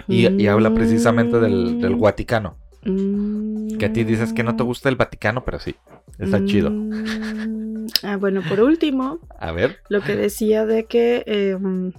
Y, 0.08 0.46
habla 0.46 0.74
precisamente 0.74 1.38
del, 1.38 1.80
del 1.80 1.96
Vaticano. 1.96 2.58
Que 2.82 3.86
a 3.86 3.92
ti 3.92 4.02
dices 4.02 4.32
que 4.32 4.42
no 4.42 4.56
te 4.56 4.64
gusta 4.64 4.88
el 4.88 4.96
Vaticano, 4.96 5.44
pero 5.44 5.60
sí, 5.60 5.76
está 6.18 6.44
chido. 6.44 6.70
Mm, 6.70 7.86
ah, 8.02 8.16
bueno, 8.16 8.42
por 8.48 8.60
último. 8.60 9.20
A 9.38 9.52
ver. 9.52 9.78
Lo 9.88 10.00
que 10.00 10.16
decía 10.16 10.66
de 10.66 10.86
que 10.86 11.22
em, 11.26 11.92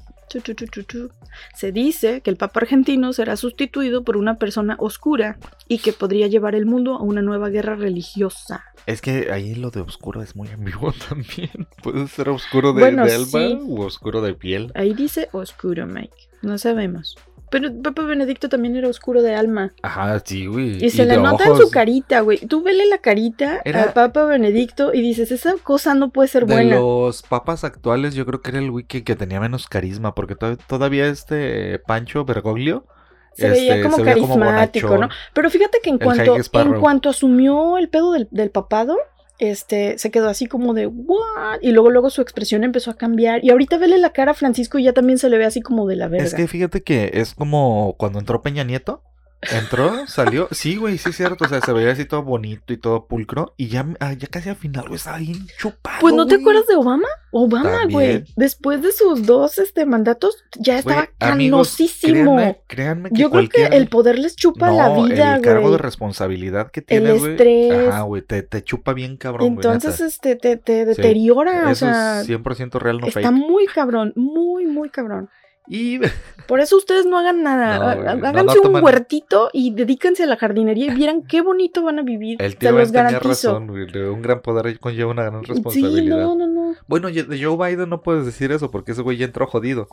Se 1.55 1.71
dice 1.71 2.21
que 2.21 2.29
el 2.29 2.37
Papa 2.37 2.61
argentino 2.61 3.13
será 3.13 3.35
sustituido 3.35 4.03
por 4.03 4.17
una 4.17 4.37
persona 4.37 4.75
oscura 4.79 5.37
y 5.67 5.79
que 5.79 5.93
podría 5.93 6.27
llevar 6.27 6.55
el 6.55 6.65
mundo 6.65 6.95
a 6.95 7.01
una 7.01 7.21
nueva 7.21 7.49
guerra 7.49 7.75
religiosa. 7.75 8.63
Es 8.85 9.01
que 9.01 9.31
ahí 9.31 9.55
lo 9.55 9.69
de 9.71 9.81
oscuro 9.81 10.21
es 10.21 10.35
muy 10.35 10.49
ambiguo 10.49 10.93
también. 11.09 11.67
Puede 11.81 12.07
ser 12.07 12.29
oscuro 12.29 12.73
de, 12.73 12.81
Bueno, 12.81 13.05
de 13.05 13.13
alma 13.13 13.27
sí. 13.27 13.57
u 13.61 13.81
oscuro 13.81 14.21
de 14.21 14.33
piel. 14.33 14.71
Ahí 14.75 14.93
dice 14.93 15.29
oscuro, 15.31 15.85
Mike. 15.87 16.29
No 16.41 16.57
sabemos. 16.57 17.15
Pero 17.53 17.69
Papa 17.83 18.01
Benedicto 18.01 18.49
también 18.49 18.75
era 18.75 18.87
oscuro 18.87 19.21
de 19.21 19.35
alma. 19.35 19.73
Ajá, 19.83 20.19
sí, 20.25 20.47
güey. 20.47 20.83
Y 20.83 20.89
se 20.89 21.05
le 21.05 21.17
de 21.17 21.21
nota 21.21 21.45
en 21.45 21.55
su 21.55 21.69
carita, 21.69 22.21
güey. 22.21 22.39
Tú 22.39 22.63
vele 22.63 22.87
la 22.87 22.97
carita 22.97 23.61
Era- 23.63 23.83
a 23.83 23.93
Papa 23.93 24.25
Benedicto 24.25 24.91
y 24.91 25.01
dices, 25.01 25.31
esa 25.31 25.53
cosa 25.61 25.93
no 25.93 26.09
puede 26.09 26.29
ser 26.29 26.47
De 26.47 26.55
buena. 26.55 26.75
los 26.77 27.21
papas 27.21 27.63
actuales, 27.63 28.15
yo 28.15 28.25
creo 28.25 28.41
que 28.41 28.49
era 28.49 28.57
el 28.59 28.71
güey 28.71 28.85
que, 28.85 29.01
tenía 29.15 29.39
menos 29.39 29.67
carisma, 29.67 30.15
porque 30.15 30.33
to- 30.33 30.57
todavía 30.57 31.05
este 31.05 31.77
Pancho 31.77 32.25
Bergoglio 32.25 32.87
Se 33.33 33.47
veía 33.49 33.75
este, 33.75 33.83
como 33.83 33.97
se 33.97 34.01
veía 34.03 34.15
como 34.15 34.39
carismático, 34.39 34.97
¿no? 34.97 35.09
Pero 35.35 35.49
fíjate 35.51 35.77
que 35.83 35.91
en 35.91 35.99
cuanto, 35.99 36.35
en 36.53 36.73
cuanto 36.79 37.09
asumió 37.09 37.77
el 37.77 37.87
pedo 37.87 38.13
del, 38.13 38.27
del 38.31 38.49
papado, 38.49 38.97
este, 39.49 39.97
se 39.97 40.11
quedó 40.11 40.29
así 40.29 40.45
como 40.45 40.73
de, 40.73 40.87
¿what? 40.87 41.59
Y 41.61 41.71
luego, 41.71 41.89
luego 41.89 42.09
su 42.09 42.21
expresión 42.21 42.63
empezó 42.63 42.91
a 42.91 42.95
cambiar. 42.95 43.43
Y 43.43 43.49
ahorita 43.49 43.77
vele 43.77 43.97
la 43.97 44.11
cara 44.11 44.31
a 44.31 44.35
Francisco 44.35 44.79
y 44.79 44.83
ya 44.83 44.93
también 44.93 45.17
se 45.17 45.29
le 45.29 45.37
ve 45.37 45.45
así 45.45 45.61
como 45.61 45.87
de 45.87 45.95
la 45.95 46.07
verga. 46.07 46.25
Es 46.25 46.33
que 46.33 46.47
fíjate 46.47 46.83
que 46.83 47.11
es 47.13 47.33
como 47.33 47.95
cuando 47.97 48.19
entró 48.19 48.41
Peña 48.41 48.63
Nieto. 48.63 49.03
Entró, 49.51 50.07
salió. 50.07 50.47
Sí, 50.51 50.75
güey, 50.77 50.97
sí 50.97 51.09
es 51.09 51.17
cierto. 51.17 51.45
O 51.45 51.47
sea, 51.47 51.61
se 51.61 51.73
veía 51.73 51.91
así 51.91 52.05
todo 52.05 52.23
bonito 52.23 52.73
y 52.73 52.77
todo 52.77 53.07
pulcro. 53.07 53.53
Y 53.57 53.67
ya, 53.67 53.85
ah, 53.99 54.13
ya 54.13 54.27
casi 54.27 54.49
al 54.49 54.55
final, 54.55 54.83
güey, 54.85 54.95
estaba 54.95 55.17
bien 55.17 55.45
chupado. 55.57 55.97
Pues 56.01 56.13
¿no 56.13 56.25
te 56.25 56.35
güey. 56.35 56.41
acuerdas 56.41 56.67
de 56.67 56.75
Obama? 56.75 57.07
Obama, 57.31 57.85
güey. 57.89 58.23
Después 58.35 58.81
de 58.81 58.91
sus 58.91 59.25
dos 59.25 59.57
este, 59.57 59.85
mandatos, 59.85 60.43
ya 60.57 60.81
Güey, 60.81 60.95
estaba 60.97 61.09
amigos, 61.19 61.69
canosísimo. 61.69 62.35
Créanme, 62.35 62.61
créanme 62.67 63.09
que 63.11 63.21
Yo 63.21 63.29
creo 63.31 63.49
que 63.49 63.65
el 63.65 63.87
poder 63.89 64.19
les 64.19 64.35
chupa 64.35 64.67
no, 64.71 64.77
la 64.77 64.89
vida, 65.07 65.35
el 65.35 65.41
cargo 65.41 65.71
de 65.71 65.77
güey. 65.77 65.81
responsabilidad 65.81 66.71
que 66.71 66.81
El 66.81 66.85
tienes, 66.85 67.19
güey. 67.19 67.31
estrés. 67.31 67.87
Ajá, 67.89 68.01
güey, 68.01 68.21
te, 68.21 68.43
te 68.43 68.63
chupa 68.63 68.93
bien 68.93 69.17
cabrón, 69.17 69.55
güey, 69.55 69.65
Entonces, 69.67 69.99
este, 70.01 70.35
te, 70.35 70.57
te 70.57 70.85
deteriora, 70.85 71.67
o 71.67 71.69
Eso 71.71 71.85
sea, 71.85 72.21
es 72.21 72.29
100% 72.29 72.79
real, 72.79 72.99
no 72.99 73.07
está 73.07 73.21
fake. 73.21 73.31
muy 73.31 73.65
cabrón, 73.67 74.13
muy, 74.15 74.65
muy 74.65 74.89
cabrón. 74.89 75.29
Y 75.67 75.99
Por 76.47 76.59
eso 76.59 76.75
ustedes 76.75 77.05
no 77.05 77.17
hagan 77.17 77.41
nada. 77.41 77.77
No, 77.95 78.01
güey, 78.01 78.07
Háganse 78.27 78.55
no 78.57 78.69
un 78.69 78.75
toman- 78.75 78.83
huertito 78.83 79.49
y 79.53 79.73
dedíquense 79.73 80.23
a 80.23 80.25
la 80.27 80.35
jardinería 80.35 80.87
y 80.87 80.95
vieran 80.95 81.23
qué 81.23 81.41
bonito 81.41 81.83
van 81.83 81.99
a 81.99 82.01
vivir. 82.03 82.41
el 82.41 82.57
tío 82.57 82.71
los 82.73 82.91
tenía 82.91 83.03
garantizo. 83.11 83.29
razón, 83.53 83.67
güey. 83.67 83.85
Un 84.07 84.21
gran 84.21 84.41
poder 84.41 84.77
conlleva 84.79 85.11
una 85.11 85.23
gran 85.23 85.41
Sí, 85.45 85.53
responsabilidad. 85.53 86.17
no, 86.17 86.35
no, 86.35 86.47
no. 86.47 86.75
Bueno, 86.87 87.07
de 87.09 87.41
Joe 87.43 87.55
Biden 87.57 87.89
no 87.89 88.01
puedes 88.01 88.25
decir 88.25 88.51
eso 88.51 88.69
porque 88.71 88.91
ese 88.91 89.01
güey 89.01 89.15
ya 89.17 89.25
entró 89.25 89.47
jodido. 89.47 89.87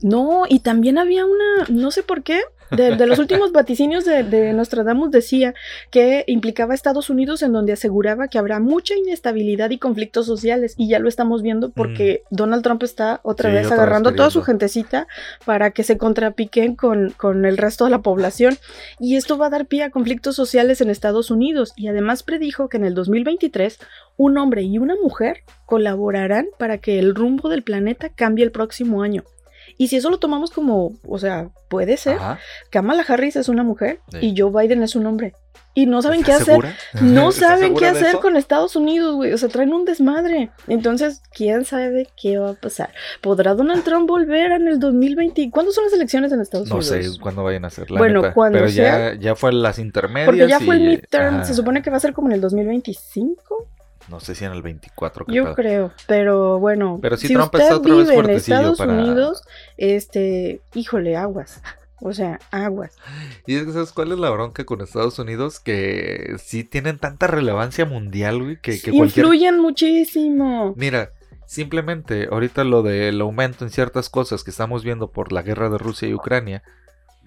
No, 0.00 0.44
y 0.48 0.60
también 0.60 0.98
había 0.98 1.24
una, 1.24 1.66
no 1.68 1.90
sé 1.90 2.02
por 2.02 2.22
qué, 2.22 2.40
de, 2.70 2.96
de 2.96 3.06
los 3.06 3.18
últimos 3.18 3.52
vaticinios 3.52 4.04
de, 4.04 4.22
de 4.22 4.52
Nostradamus 4.52 5.10
decía 5.10 5.54
que 5.90 6.24
implicaba 6.26 6.72
a 6.72 6.74
Estados 6.74 7.08
Unidos 7.08 7.42
en 7.42 7.52
donde 7.52 7.72
aseguraba 7.72 8.28
que 8.28 8.38
habrá 8.38 8.60
mucha 8.60 8.94
inestabilidad 8.94 9.70
y 9.70 9.78
conflictos 9.78 10.26
sociales. 10.26 10.74
Y 10.76 10.88
ya 10.88 10.98
lo 10.98 11.08
estamos 11.08 11.42
viendo 11.42 11.70
porque 11.70 12.22
Donald 12.30 12.62
Trump 12.62 12.82
está 12.82 13.20
otra 13.22 13.48
Mm. 13.48 13.52
Sí, 13.52 13.56
vez 13.56 13.66
otra 13.66 13.76
vez 13.76 13.82
agarrando 13.82 14.14
toda 14.14 14.30
su 14.30 14.42
gentecita 14.42 15.06
para 15.44 15.70
que 15.70 15.82
se 15.82 15.96
contrapiquen 15.96 16.76
con, 16.76 17.10
con 17.10 17.44
el 17.44 17.56
resto 17.56 17.84
de 17.84 17.90
la 17.90 18.02
población. 18.02 18.58
Y 18.98 19.16
esto 19.16 19.38
va 19.38 19.46
a 19.46 19.50
dar 19.50 19.66
pie 19.66 19.84
a 19.84 19.90
conflictos 19.90 20.36
sociales 20.36 20.80
en 20.80 20.90
Estados 20.90 21.30
Unidos. 21.30 21.72
Y 21.76 21.88
además 21.88 22.22
predijo 22.22 22.68
que 22.68 22.76
en 22.76 22.84
el 22.84 22.94
2023 22.94 23.78
un 24.16 24.38
hombre 24.38 24.62
y 24.62 24.78
una 24.78 24.94
mujer 24.96 25.38
colaborarán 25.66 26.48
para 26.58 26.78
que 26.78 26.98
el 26.98 27.14
rumbo 27.14 27.48
del 27.48 27.62
planeta 27.62 28.08
cambie 28.08 28.44
el 28.44 28.50
próximo 28.50 29.02
año. 29.02 29.24
Y 29.78 29.88
si 29.88 29.96
eso 29.96 30.10
lo 30.10 30.18
tomamos 30.18 30.50
como, 30.50 30.92
o 31.08 31.18
sea, 31.18 31.48
puede 31.68 31.96
ser, 31.96 32.16
Ajá. 32.16 32.38
Kamala 32.70 33.04
Harris 33.08 33.36
es 33.36 33.48
una 33.48 33.62
mujer 33.62 34.00
Sí. 34.10 34.18
y 34.20 34.34
Joe 34.38 34.50
Biden 34.52 34.82
es 34.82 34.94
un 34.96 35.06
hombre. 35.06 35.34
Y 35.74 35.86
no 35.86 36.02
saben 36.02 36.24
qué 36.24 36.32
¿Estás 36.32 36.48
hacer. 36.48 36.74
No 37.00 37.28
¿Estás 37.28 37.50
saben 37.50 37.74
qué 37.76 37.86
hacer 37.86 38.08
eso? 38.08 38.20
con 38.20 38.36
Estados 38.36 38.74
Unidos, 38.74 39.14
güey. 39.14 39.32
O 39.32 39.38
sea, 39.38 39.48
traen 39.48 39.72
un 39.72 39.84
desmadre. 39.84 40.50
Entonces, 40.66 41.22
¿quién 41.32 41.64
sabe 41.64 42.08
qué 42.20 42.36
va 42.38 42.50
a 42.50 42.54
pasar? 42.54 42.90
¿Podrá 43.20 43.54
Donald 43.54 43.84
Trump 43.84 44.08
volver 44.08 44.50
en 44.50 44.66
el 44.66 44.80
2020? 44.80 45.50
¿Cuándo 45.52 45.70
son 45.70 45.84
las 45.84 45.92
elecciones 45.92 46.32
en 46.32 46.40
Estados 46.40 46.68
No 46.68 46.76
Unidos? 46.78 47.14
sé 47.14 47.20
cuándo 47.20 47.44
vayan 47.44 47.64
a 47.64 47.70
ser, 47.70 47.88
la 47.92 47.98
Bueno, 48.00 48.22
neta. 48.22 48.34
cuando 48.34 48.58
Pero 48.58 48.70
sea. 48.70 49.14
ya, 49.14 49.20
ya 49.20 49.34
fue 49.36 49.52
las 49.52 49.78
intermedias. 49.78 50.26
Porque 50.26 50.48
ya 50.48 50.58
fue 50.58 50.74
el 50.76 50.82
midterm. 50.88 51.36
ajá. 51.36 51.44
Se 51.44 51.54
supone 51.54 51.80
que 51.82 51.90
va 51.90 51.98
a 51.98 52.00
ser 52.00 52.12
como 52.12 52.26
en 52.28 52.34
el 52.34 52.40
2025. 52.40 53.68
No 54.08 54.20
sé 54.20 54.34
si 54.34 54.44
en 54.44 54.52
el 54.52 54.62
24. 54.62 55.26
qué 55.26 55.34
Yo 55.34 55.44
pedo. 55.44 55.54
creo, 55.54 55.92
pero 56.06 56.58
bueno, 56.58 56.98
Pero 57.02 57.16
sí, 57.16 57.28
si 57.28 57.34
Trump 57.34 57.46
usted 57.46 57.60
está 57.60 57.76
otra 57.76 57.94
vez 57.94 58.08
en 58.08 58.30
Estados 58.30 58.78
para- 58.78 58.92
Unidos, 58.94 59.42
este, 59.76 60.60
híjole, 60.74 61.16
aguas. 61.16 61.60
O 62.00 62.12
sea, 62.12 62.38
aguas. 62.52 62.96
Y 63.44 63.56
es 63.56 63.64
que, 63.64 63.72
¿sabes 63.72 63.90
cuál 63.92 64.12
es 64.12 64.18
la 64.18 64.30
bronca 64.30 64.64
con 64.64 64.80
Estados 64.80 65.18
Unidos? 65.18 65.58
Que 65.58 66.36
sí 66.38 66.62
tienen 66.62 66.98
tanta 66.98 67.26
relevancia 67.26 67.84
mundial, 67.86 68.40
güey, 68.40 68.56
que, 68.60 68.80
que 68.80 68.92
cualquier... 68.92 69.26
Influyen 69.26 69.58
muchísimo. 69.58 70.74
Mira, 70.76 71.10
simplemente 71.46 72.28
ahorita 72.30 72.62
lo 72.62 72.82
del 72.82 73.20
aumento 73.20 73.64
en 73.64 73.70
ciertas 73.70 74.08
cosas 74.08 74.44
que 74.44 74.50
estamos 74.52 74.84
viendo 74.84 75.10
por 75.10 75.32
la 75.32 75.42
guerra 75.42 75.70
de 75.70 75.78
Rusia 75.78 76.06
y 76.08 76.14
Ucrania, 76.14 76.62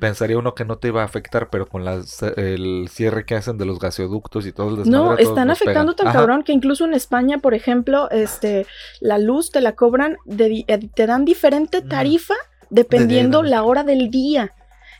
pensaría 0.01 0.37
uno 0.37 0.55
que 0.55 0.65
no 0.65 0.77
te 0.79 0.89
iba 0.89 1.03
a 1.03 1.05
afectar, 1.05 1.49
pero 1.49 1.67
con 1.67 1.85
las- 1.85 2.21
el 2.23 2.89
cierre 2.89 3.23
que 3.25 3.35
hacen 3.35 3.57
de 3.57 3.65
los 3.65 3.79
gasoductos 3.79 4.45
y 4.47 4.51
todo 4.51 4.71
el 4.71 4.75
desmadre... 4.77 5.05
No, 5.05 5.17
están 5.17 5.49
afectando 5.51 5.93
tan 5.93 6.07
Ajá. 6.07 6.17
cabrón 6.17 6.43
que 6.43 6.51
incluso 6.51 6.83
en 6.85 6.93
España, 6.93 7.37
por 7.37 7.53
ejemplo, 7.53 8.09
este, 8.11 8.65
la 8.99 9.19
luz 9.19 9.51
te 9.51 9.61
la 9.61 9.73
cobran, 9.75 10.17
de 10.25 10.65
eh, 10.67 10.89
te 10.93 11.05
dan 11.05 11.23
diferente 11.23 11.81
Mm. 11.81 11.87
tarifa 11.87 12.33
dependiendo 12.71 13.43
De- 13.43 13.49
la 13.49 13.63
hora 13.63 13.83
del 13.83 14.09
día. 14.09 14.51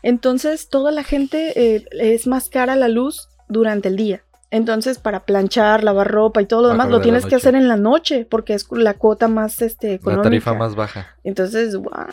Entonces, 0.02 0.68
toda 0.68 0.90
la 0.92 1.02
gente 1.02 1.52
eh, 1.76 1.84
es 1.92 2.26
más 2.26 2.48
cara 2.48 2.76
la 2.76 2.88
luz 2.88 3.28
durante 3.48 3.88
el 3.88 3.96
día. 3.96 4.22
Entonces, 4.50 4.98
para 4.98 5.20
planchar, 5.20 5.82
lavar 5.82 6.10
ropa 6.10 6.42
y 6.42 6.46
todo 6.46 6.62
lo 6.62 6.68
demás, 6.68 6.90
lo 6.90 6.98
la 6.98 7.02
tienes 7.02 7.24
que 7.26 7.34
hacer 7.36 7.54
en 7.54 7.68
la 7.68 7.76
noche, 7.76 8.26
porque 8.30 8.52
es 8.54 8.66
la 8.70 8.94
cuota 8.94 9.26
más 9.26 9.62
este, 9.62 9.88
La 9.88 9.94
económica. 9.94 10.22
tarifa 10.24 10.54
más 10.54 10.74
baja. 10.74 11.06
Entonces, 11.24 11.74
guau. 11.74 12.06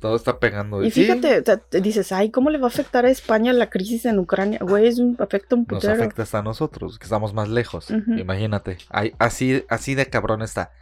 Todo 0.00 0.16
está 0.16 0.38
pegando. 0.38 0.82
Y 0.82 0.90
fíjate, 0.90 1.42
te 1.42 1.80
dices, 1.82 2.10
ay, 2.10 2.30
¿cómo 2.30 2.48
le 2.48 2.58
va 2.58 2.66
a 2.66 2.68
afectar 2.68 3.04
a 3.04 3.10
España 3.10 3.52
la 3.52 3.68
crisis 3.68 4.06
en 4.06 4.18
Ucrania? 4.18 4.58
Güey, 4.62 4.86
es 4.86 4.98
un, 4.98 5.14
afecta 5.20 5.54
un 5.56 5.66
nos 5.68 5.68
putero. 5.68 5.92
afecta 5.92 6.22
hasta 6.22 6.38
a 6.38 6.42
nosotros, 6.42 6.98
que 6.98 7.04
estamos 7.04 7.34
más 7.34 7.50
lejos. 7.50 7.88
Imagínate. 7.90 8.78
Ay, 8.88 9.14
así, 9.18 9.64
así 9.68 9.94
de 9.94 10.06
cabrón 10.06 10.40
está. 10.40 10.72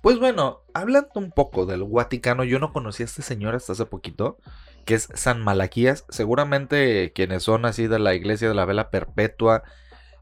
Pues 0.00 0.18
bueno, 0.18 0.62
hablando 0.74 1.10
un 1.16 1.32
poco 1.32 1.66
del 1.66 1.84
Vaticano, 1.84 2.44
yo 2.44 2.60
no 2.60 2.72
conocí 2.72 3.02
a 3.02 3.06
este 3.06 3.22
señor 3.22 3.56
hasta 3.56 3.72
hace 3.72 3.86
poquito, 3.86 4.38
que 4.84 4.94
es 4.94 5.08
San 5.14 5.42
Malaquías. 5.42 6.04
Seguramente 6.08 7.12
quienes 7.14 7.42
son 7.42 7.64
así 7.64 7.88
de 7.88 7.98
la 7.98 8.14
iglesia 8.14 8.48
de 8.48 8.54
la 8.54 8.64
vela 8.64 8.90
perpetua, 8.90 9.64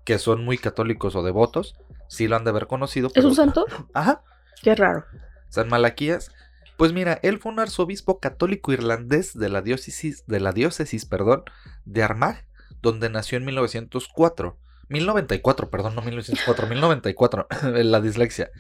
que 0.05 0.19
son 0.19 0.45
muy 0.45 0.57
católicos 0.57 1.15
o 1.15 1.23
devotos, 1.23 1.77
sí 2.09 2.27
lo 2.27 2.37
han 2.37 2.45
de 2.45 2.51
haber 2.51 2.67
conocido. 2.67 3.11
¿Es 3.15 3.25
un 3.25 3.35
santo? 3.35 3.67
Ajá. 3.95 4.23
Qué 4.63 4.75
raro. 4.75 5.05
San 5.49 5.69
Malaquías. 5.69 6.31
Pues 6.81 6.95
mira, 6.95 7.21
él 7.23 7.39
fue 7.39 7.53
un 7.53 7.61
arzobispo 7.61 8.21
católico 8.21 8.73
irlandés 8.73 9.39
de 9.39 9.51
la 9.51 9.61
diócesis, 9.61 10.25
de 10.27 10.41
la 10.41 10.53
diócesis, 10.53 11.05
perdón, 11.05 11.45
de 11.85 12.03
Armagh, 12.03 12.47
donde 12.81 13.11
nació 13.11 13.37
en 13.37 13.45
1904. 13.45 14.59
1094, 14.89 15.69
perdón, 15.69 15.95
no 15.95 16.01
1904, 16.01 16.67
1094, 16.69 17.49
la 17.85 18.01
dislexia. 18.01 18.51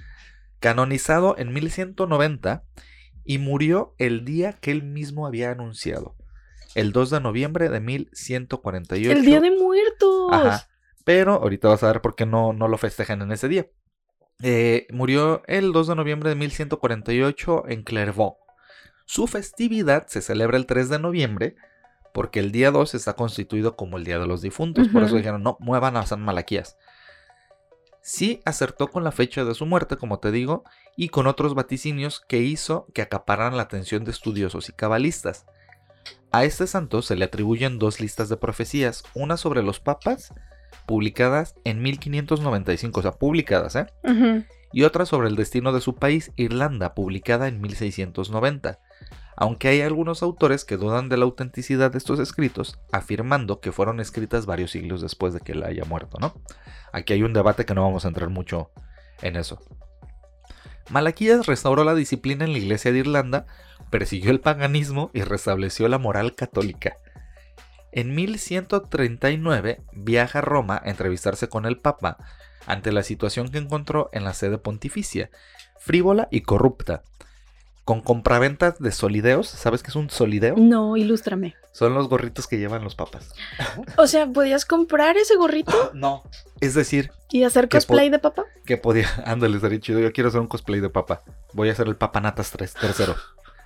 Canonizado 0.58 1.34
en 1.38 1.54
1190 1.54 2.62
y 3.24 3.38
murió 3.38 3.94
el 3.96 4.26
día 4.26 4.52
que 4.52 4.70
él 4.70 4.82
mismo 4.82 5.26
había 5.26 5.52
anunciado, 5.52 6.14
el 6.74 6.92
2 6.92 7.08
de 7.08 7.20
noviembre 7.20 7.70
de 7.70 7.80
1148. 7.80 9.12
El 9.12 9.24
Día 9.24 9.40
de 9.40 9.50
Muertos. 9.50 10.30
Ajá. 10.30 10.68
Pero 11.04 11.36
ahorita 11.36 11.68
vas 11.68 11.82
a 11.84 11.86
ver 11.86 12.02
por 12.02 12.16
qué 12.16 12.26
no, 12.26 12.52
no 12.52 12.68
lo 12.68 12.76
festejan 12.76 13.22
en 13.22 13.32
ese 13.32 13.48
día. 13.48 13.70
Eh, 14.42 14.86
murió 14.90 15.42
el 15.46 15.72
2 15.72 15.88
de 15.88 15.94
noviembre 15.96 16.30
de 16.30 16.36
1148 16.36 17.64
en 17.68 17.82
Clairvaux. 17.82 18.36
Su 19.04 19.26
festividad 19.26 20.06
se 20.06 20.22
celebra 20.22 20.56
el 20.56 20.66
3 20.66 20.88
de 20.88 20.98
noviembre 20.98 21.56
porque 22.12 22.40
el 22.40 22.52
día 22.52 22.70
2 22.70 22.94
está 22.94 23.14
constituido 23.14 23.76
como 23.76 23.98
el 23.98 24.04
Día 24.04 24.18
de 24.18 24.26
los 24.26 24.42
Difuntos. 24.42 24.88
Por 24.88 25.02
eso 25.02 25.16
dijeron, 25.16 25.42
no, 25.42 25.56
muevan 25.60 25.96
a 25.96 26.06
San 26.06 26.22
Malaquías. 26.22 26.76
Sí 28.02 28.40
acertó 28.44 28.88
con 28.88 29.04
la 29.04 29.12
fecha 29.12 29.44
de 29.44 29.54
su 29.54 29.66
muerte, 29.66 29.96
como 29.96 30.18
te 30.18 30.30
digo, 30.30 30.64
y 30.96 31.10
con 31.10 31.26
otros 31.26 31.54
vaticinios 31.54 32.20
que 32.20 32.38
hizo 32.38 32.86
que 32.94 33.02
acapararan 33.02 33.56
la 33.56 33.64
atención 33.64 34.04
de 34.04 34.10
estudiosos 34.10 34.68
y 34.68 34.72
cabalistas. 34.72 35.44
A 36.32 36.44
este 36.44 36.66
santo 36.66 37.02
se 37.02 37.16
le 37.16 37.26
atribuyen 37.26 37.78
dos 37.78 38.00
listas 38.00 38.28
de 38.28 38.36
profecías, 38.36 39.04
una 39.14 39.36
sobre 39.36 39.62
los 39.62 39.80
papas, 39.80 40.32
publicadas 40.90 41.54
en 41.62 41.82
1595, 41.82 42.98
o 42.98 43.02
sea, 43.04 43.12
publicadas, 43.12 43.76
¿eh? 43.76 43.86
Y 44.72 44.82
otra 44.82 45.06
sobre 45.06 45.28
el 45.28 45.36
destino 45.36 45.72
de 45.72 45.80
su 45.80 45.94
país, 45.94 46.32
Irlanda, 46.34 46.96
publicada 46.96 47.46
en 47.46 47.60
1690. 47.60 48.80
Aunque 49.36 49.68
hay 49.68 49.82
algunos 49.82 50.24
autores 50.24 50.64
que 50.64 50.76
dudan 50.76 51.08
de 51.08 51.16
la 51.16 51.26
autenticidad 51.26 51.92
de 51.92 51.98
estos 51.98 52.18
escritos, 52.18 52.80
afirmando 52.90 53.60
que 53.60 53.70
fueron 53.70 54.00
escritas 54.00 54.46
varios 54.46 54.72
siglos 54.72 55.00
después 55.00 55.32
de 55.32 55.38
que 55.38 55.52
él 55.52 55.62
haya 55.62 55.84
muerto, 55.84 56.18
¿no? 56.20 56.34
Aquí 56.92 57.12
hay 57.12 57.22
un 57.22 57.34
debate 57.34 57.64
que 57.64 57.74
no 57.76 57.82
vamos 57.82 58.04
a 58.04 58.08
entrar 58.08 58.28
mucho 58.28 58.72
en 59.22 59.36
eso. 59.36 59.60
Malaquías 60.90 61.46
restauró 61.46 61.84
la 61.84 61.94
disciplina 61.94 62.44
en 62.44 62.50
la 62.50 62.58
iglesia 62.58 62.90
de 62.90 62.98
Irlanda 62.98 63.46
persiguió 63.90 64.32
el 64.32 64.40
paganismo 64.40 65.12
y 65.14 65.22
restableció 65.22 65.86
la 65.88 65.98
moral 65.98 66.34
católica. 66.34 66.96
En 67.92 68.14
1139 68.14 69.82
viaja 69.92 70.38
a 70.38 70.42
Roma 70.42 70.80
a 70.84 70.90
entrevistarse 70.90 71.48
con 71.48 71.66
el 71.66 71.78
Papa 71.78 72.18
ante 72.66 72.92
la 72.92 73.02
situación 73.02 73.48
que 73.50 73.58
encontró 73.58 74.10
en 74.12 74.24
la 74.24 74.34
sede 74.34 74.58
pontificia, 74.58 75.30
frívola 75.78 76.28
y 76.30 76.42
corrupta, 76.42 77.02
con 77.84 78.00
compraventas 78.02 78.78
de 78.78 78.92
solideos. 78.92 79.48
¿Sabes 79.48 79.82
qué 79.82 79.88
es 79.88 79.96
un 79.96 80.10
solideo? 80.10 80.54
No, 80.56 80.96
ilústrame. 80.96 81.56
Son 81.72 81.94
los 81.94 82.08
gorritos 82.08 82.46
que 82.46 82.58
llevan 82.58 82.84
los 82.84 82.94
papas. 82.94 83.32
O 83.96 84.06
sea, 84.06 84.26
¿podías 84.26 84.64
comprar 84.64 85.16
ese 85.16 85.36
gorrito 85.36 85.90
No. 85.94 86.22
Es 86.60 86.74
decir, 86.74 87.10
y 87.30 87.44
hacer 87.44 87.68
¿Qué 87.68 87.78
cosplay 87.78 88.10
de 88.10 88.18
papá? 88.18 88.44
que 88.66 88.76
podía. 88.76 89.08
Ándale, 89.24 89.56
estaría 89.56 89.80
chido. 89.80 90.00
Yo 90.00 90.12
quiero 90.12 90.28
hacer 90.28 90.40
un 90.40 90.48
cosplay 90.48 90.80
de 90.80 90.90
papa. 90.90 91.22
Voy 91.54 91.68
a 91.68 91.72
hacer 91.72 91.88
el 91.88 91.96
Papa 91.96 92.20
Natas 92.20 92.50
3, 92.50 92.74
tercero. 92.74 93.16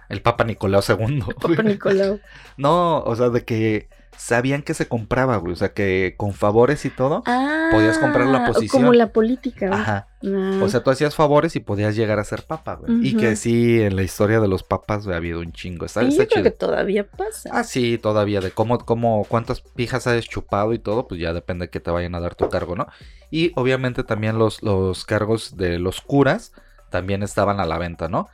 El 0.09 0.22
Papa 0.22 0.45
Nicolau 0.45 0.83
II. 0.87 1.22
Papá 1.41 1.62
Nicolau. 1.64 2.20
No, 2.57 3.01
o 3.01 3.16
sea, 3.16 3.31
de 3.31 3.45
que 3.45 3.89
sabían 4.17 4.62
que 4.62 4.75
se 4.75 4.89
compraba, 4.89 5.37
güey. 5.37 5.53
O 5.53 5.57
sea, 5.57 5.73
que 5.73 6.15
con 6.17 6.33
favores 6.33 6.85
y 6.85 6.91
todo. 6.91 7.23
Ah, 7.27 7.69
Podías 7.73 7.99
comprar 7.99 8.27
la 8.27 8.47
posición. 8.47 8.83
Como 8.83 8.93
la 8.93 9.12
política. 9.12 9.69
güey. 9.69 9.81
Ajá. 9.81 10.09
Ah. 10.25 10.61
O 10.62 10.69
sea, 10.69 10.83
tú 10.83 10.91
hacías 10.91 11.15
favores 11.15 11.55
y 11.57 11.61
podías 11.61 11.97
llegar 11.97 12.19
a 12.19 12.25
ser 12.25 12.43
papa, 12.43 12.77
güey. 12.77 13.07
Y 13.09 13.17
que 13.17 13.37
sí, 13.37 13.81
en 13.83 13.97
la 13.97 14.03
historia 14.03 14.41
de 14.41 14.49
los 14.49 14.62
papas 14.62 15.05
güey, 15.05 15.15
ha 15.15 15.19
habido 15.19 15.41
un 15.41 15.53
chingo. 15.53 15.85
Está, 15.87 16.03
está 16.03 16.11
yo 16.25 16.29
creo 16.29 16.29
chido. 16.29 16.43
que 16.45 16.51
todavía 16.51 17.05
pasa. 17.07 17.51
Ah, 17.53 17.65
sí, 17.65 17.99
todavía, 17.99 18.41
de 18.41 18.51
cómo, 18.51 18.79
cómo, 18.79 19.25
cuántas 19.29 19.61
pijas 19.61 20.07
has 20.07 20.25
chupado 20.25 20.73
y 20.73 20.79
todo, 20.79 21.07
pues 21.09 21.21
ya 21.21 21.33
depende 21.33 21.69
que 21.69 21.81
te 21.81 21.91
vayan 21.91 22.15
a 22.15 22.21
dar 22.21 22.35
tu 22.35 22.49
cargo, 22.49 22.75
¿no? 22.77 22.87
Y 23.31 23.53
obviamente 23.57 24.05
también 24.05 24.39
los, 24.39 24.62
los 24.62 25.05
cargos 25.05 25.57
de 25.57 25.79
los 25.79 26.01
curas 26.01 26.53
también 26.91 27.23
estaban 27.23 27.61
a 27.61 27.67
la 27.67 27.79
venta, 27.79 28.09
¿no? 28.09 28.29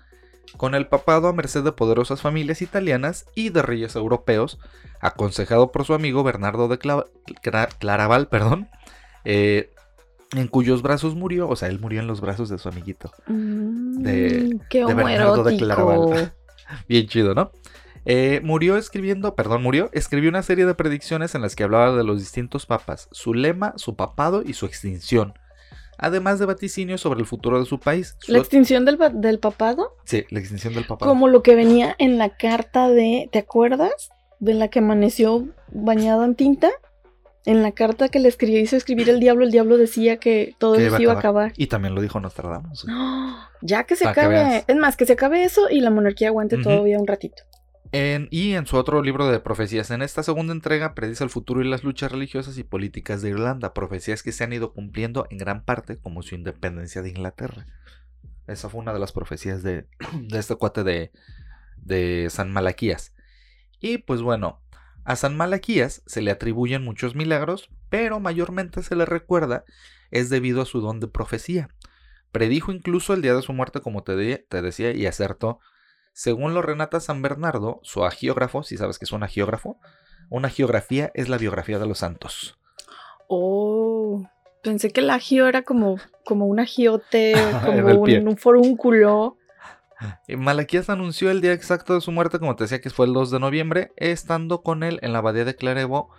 Con 0.56 0.74
el 0.74 0.86
papado 0.88 1.28
a 1.28 1.32
merced 1.32 1.62
de 1.62 1.72
poderosas 1.72 2.20
familias 2.22 2.60
italianas 2.62 3.24
y 3.34 3.50
de 3.50 3.62
reyes 3.62 3.94
europeos, 3.96 4.58
aconsejado 5.00 5.70
por 5.72 5.84
su 5.84 5.94
amigo 5.94 6.22
Bernardo 6.22 6.68
de 6.68 6.78
Cla- 6.78 7.06
Cla- 7.42 7.68
Claraval, 7.78 8.28
perdón, 8.28 8.68
eh, 9.24 9.70
en 10.32 10.48
cuyos 10.48 10.82
brazos 10.82 11.14
murió, 11.14 11.48
o 11.48 11.56
sea, 11.56 11.68
él 11.68 11.78
murió 11.80 12.00
en 12.00 12.06
los 12.06 12.20
brazos 12.20 12.48
de 12.48 12.58
su 12.58 12.68
amiguito. 12.68 13.12
Mm, 13.26 14.02
de- 14.02 14.58
qué 14.68 14.78
de 14.84 14.94
Bernardo 14.94 15.44
de. 15.44 15.56
Claraval. 15.58 16.32
Bien 16.88 17.06
chido, 17.06 17.34
¿no? 17.34 17.52
Eh, 18.06 18.40
murió 18.42 18.76
escribiendo, 18.76 19.34
perdón, 19.34 19.62
murió, 19.62 19.90
escribió 19.92 20.30
una 20.30 20.42
serie 20.42 20.64
de 20.66 20.74
predicciones 20.74 21.34
en 21.34 21.42
las 21.42 21.54
que 21.54 21.64
hablaba 21.64 21.94
de 21.96 22.02
los 22.04 22.18
distintos 22.18 22.64
papas, 22.66 23.08
su 23.12 23.34
lema, 23.34 23.74
su 23.76 23.94
papado 23.94 24.42
y 24.44 24.54
su 24.54 24.66
extinción. 24.66 25.34
Además 26.00 26.38
de 26.38 26.46
vaticinios 26.46 27.00
sobre 27.02 27.20
el 27.20 27.26
futuro 27.26 27.60
de 27.60 27.66
su 27.66 27.78
país. 27.78 28.16
La 28.26 28.38
extinción 28.38 28.84
del, 28.84 28.98
del 29.14 29.38
papado, 29.38 29.92
Sí, 30.04 30.24
la 30.30 30.40
extinción 30.40 30.74
del 30.74 30.86
papado. 30.86 31.10
como 31.10 31.28
lo 31.28 31.42
que 31.42 31.54
venía 31.54 31.94
en 31.98 32.16
la 32.18 32.30
carta 32.30 32.88
de, 32.88 33.28
¿te 33.30 33.38
acuerdas? 33.38 34.08
De 34.38 34.54
la 34.54 34.68
que 34.68 34.78
amaneció 34.78 35.46
bañada 35.70 36.24
en 36.24 36.34
tinta. 36.34 36.70
En 37.46 37.62
la 37.62 37.72
carta 37.72 38.08
que 38.10 38.18
le 38.18 38.28
escribió, 38.28 38.60
hizo 38.60 38.76
escribir 38.76 39.08
el 39.08 39.18
diablo, 39.18 39.44
el 39.44 39.50
diablo 39.50 39.78
decía 39.78 40.18
que 40.18 40.54
todo 40.58 40.74
Que 40.76 40.86
eso 40.86 41.00
iba 41.00 41.14
a 41.14 41.18
acabar. 41.18 41.52
Y 41.56 41.68
también 41.68 41.94
lo 41.94 42.00
dijo 42.02 42.20
Nostradamus. 42.20 42.86
¡Ah! 42.88 43.46
Ya 43.62 43.84
que 43.84 43.94
se 43.94 44.04
Pa' 44.04 44.10
acabe. 44.12 44.64
es 44.66 44.76
más, 44.76 44.96
que 44.96 45.04
se 45.04 45.12
acabe 45.12 45.44
eso 45.44 45.68
y 45.70 45.80
la 45.80 45.90
monarquía 45.90 46.28
aguante 46.28 46.56
todavía 46.56 46.98
un 46.98 47.06
ratito. 47.06 47.42
Y 47.92 48.52
en 48.52 48.66
su 48.66 48.76
otro 48.76 49.02
libro 49.02 49.26
de 49.26 49.40
profecías, 49.40 49.90
en 49.90 50.02
esta 50.02 50.22
segunda 50.22 50.52
entrega, 50.52 50.94
predice 50.94 51.24
el 51.24 51.30
futuro 51.30 51.60
y 51.60 51.68
las 51.68 51.82
luchas 51.82 52.12
religiosas 52.12 52.56
y 52.58 52.62
políticas 52.62 53.20
de 53.20 53.30
Irlanda, 53.30 53.74
profecías 53.74 54.22
que 54.22 54.32
se 54.32 54.44
han 54.44 54.52
ido 54.52 54.72
cumpliendo 54.72 55.26
en 55.30 55.38
gran 55.38 55.64
parte 55.64 55.98
como 55.98 56.22
su 56.22 56.36
independencia 56.36 57.02
de 57.02 57.08
Inglaterra. 57.08 57.66
Esa 58.46 58.68
fue 58.68 58.80
una 58.80 58.92
de 58.92 59.00
las 59.00 59.12
profecías 59.12 59.62
de, 59.62 59.88
este 60.32 60.54
cuate 60.54 61.10
de, 61.82 62.30
San 62.30 62.52
Malaquías. 62.52 63.14
Y 63.80 63.98
pues 63.98 64.22
bueno, 64.22 64.60
a 65.04 65.16
San 65.16 65.36
Malaquías 65.36 66.02
se 66.06 66.22
le 66.22 66.30
atribuyen 66.30 66.84
muchos 66.84 67.16
milagros, 67.16 67.70
pero 67.88 68.20
mayormente 68.20 68.82
se 68.82 68.94
le 68.94 69.04
recuerda 69.04 69.64
es 70.10 70.28
debido 70.30 70.62
a 70.62 70.66
su 70.66 70.80
don 70.80 71.00
de 71.00 71.08
profecía. 71.08 71.70
Predijo 72.32 72.72
incluso 72.72 73.14
el 73.14 73.22
día 73.22 73.34
de 73.34 73.42
su 73.42 73.52
muerte, 73.52 73.80
como 73.80 74.02
te 74.02 74.14
decía, 74.14 74.92
y 74.92 75.06
acertó. 75.06 75.60
Según 76.12 76.54
lo 76.54 76.62
renata 76.62 77.00
San 77.00 77.22
Bernardo, 77.22 77.80
su 77.82 78.04
agiógrafo, 78.04 78.62
si 78.62 78.76
sabes 78.76 78.98
que 78.98 79.04
es 79.04 79.12
un 79.12 79.22
agiógrafo, 79.22 79.78
una 80.28 80.48
geografía 80.48 81.10
es 81.14 81.28
la 81.28 81.38
biografía 81.38 81.78
de 81.78 81.86
los 81.86 81.98
santos. 81.98 82.58
Oh, 83.28 84.24
pensé 84.62 84.90
que 84.90 85.00
el 85.00 85.10
agio 85.10 85.46
era 85.46 85.62
como, 85.62 85.98
como 86.24 86.46
un 86.46 86.60
agiote, 86.60 87.34
como 87.64 88.02
un, 88.02 88.28
un 88.28 88.36
forúnculo. 88.36 89.36
Malaquías 90.28 90.88
anunció 90.88 91.30
el 91.30 91.40
día 91.40 91.52
exacto 91.52 91.94
de 91.94 92.00
su 92.00 92.10
muerte, 92.12 92.38
como 92.38 92.56
te 92.56 92.64
decía 92.64 92.80
que 92.80 92.90
fue 92.90 93.06
el 93.06 93.12
2 93.12 93.30
de 93.30 93.40
noviembre, 93.40 93.92
estando 93.96 94.62
con 94.62 94.82
él 94.82 94.98
en 95.02 95.12
la 95.12 95.18
abadía 95.18 95.44
de 95.44 95.56
Clarevo. 95.56 96.10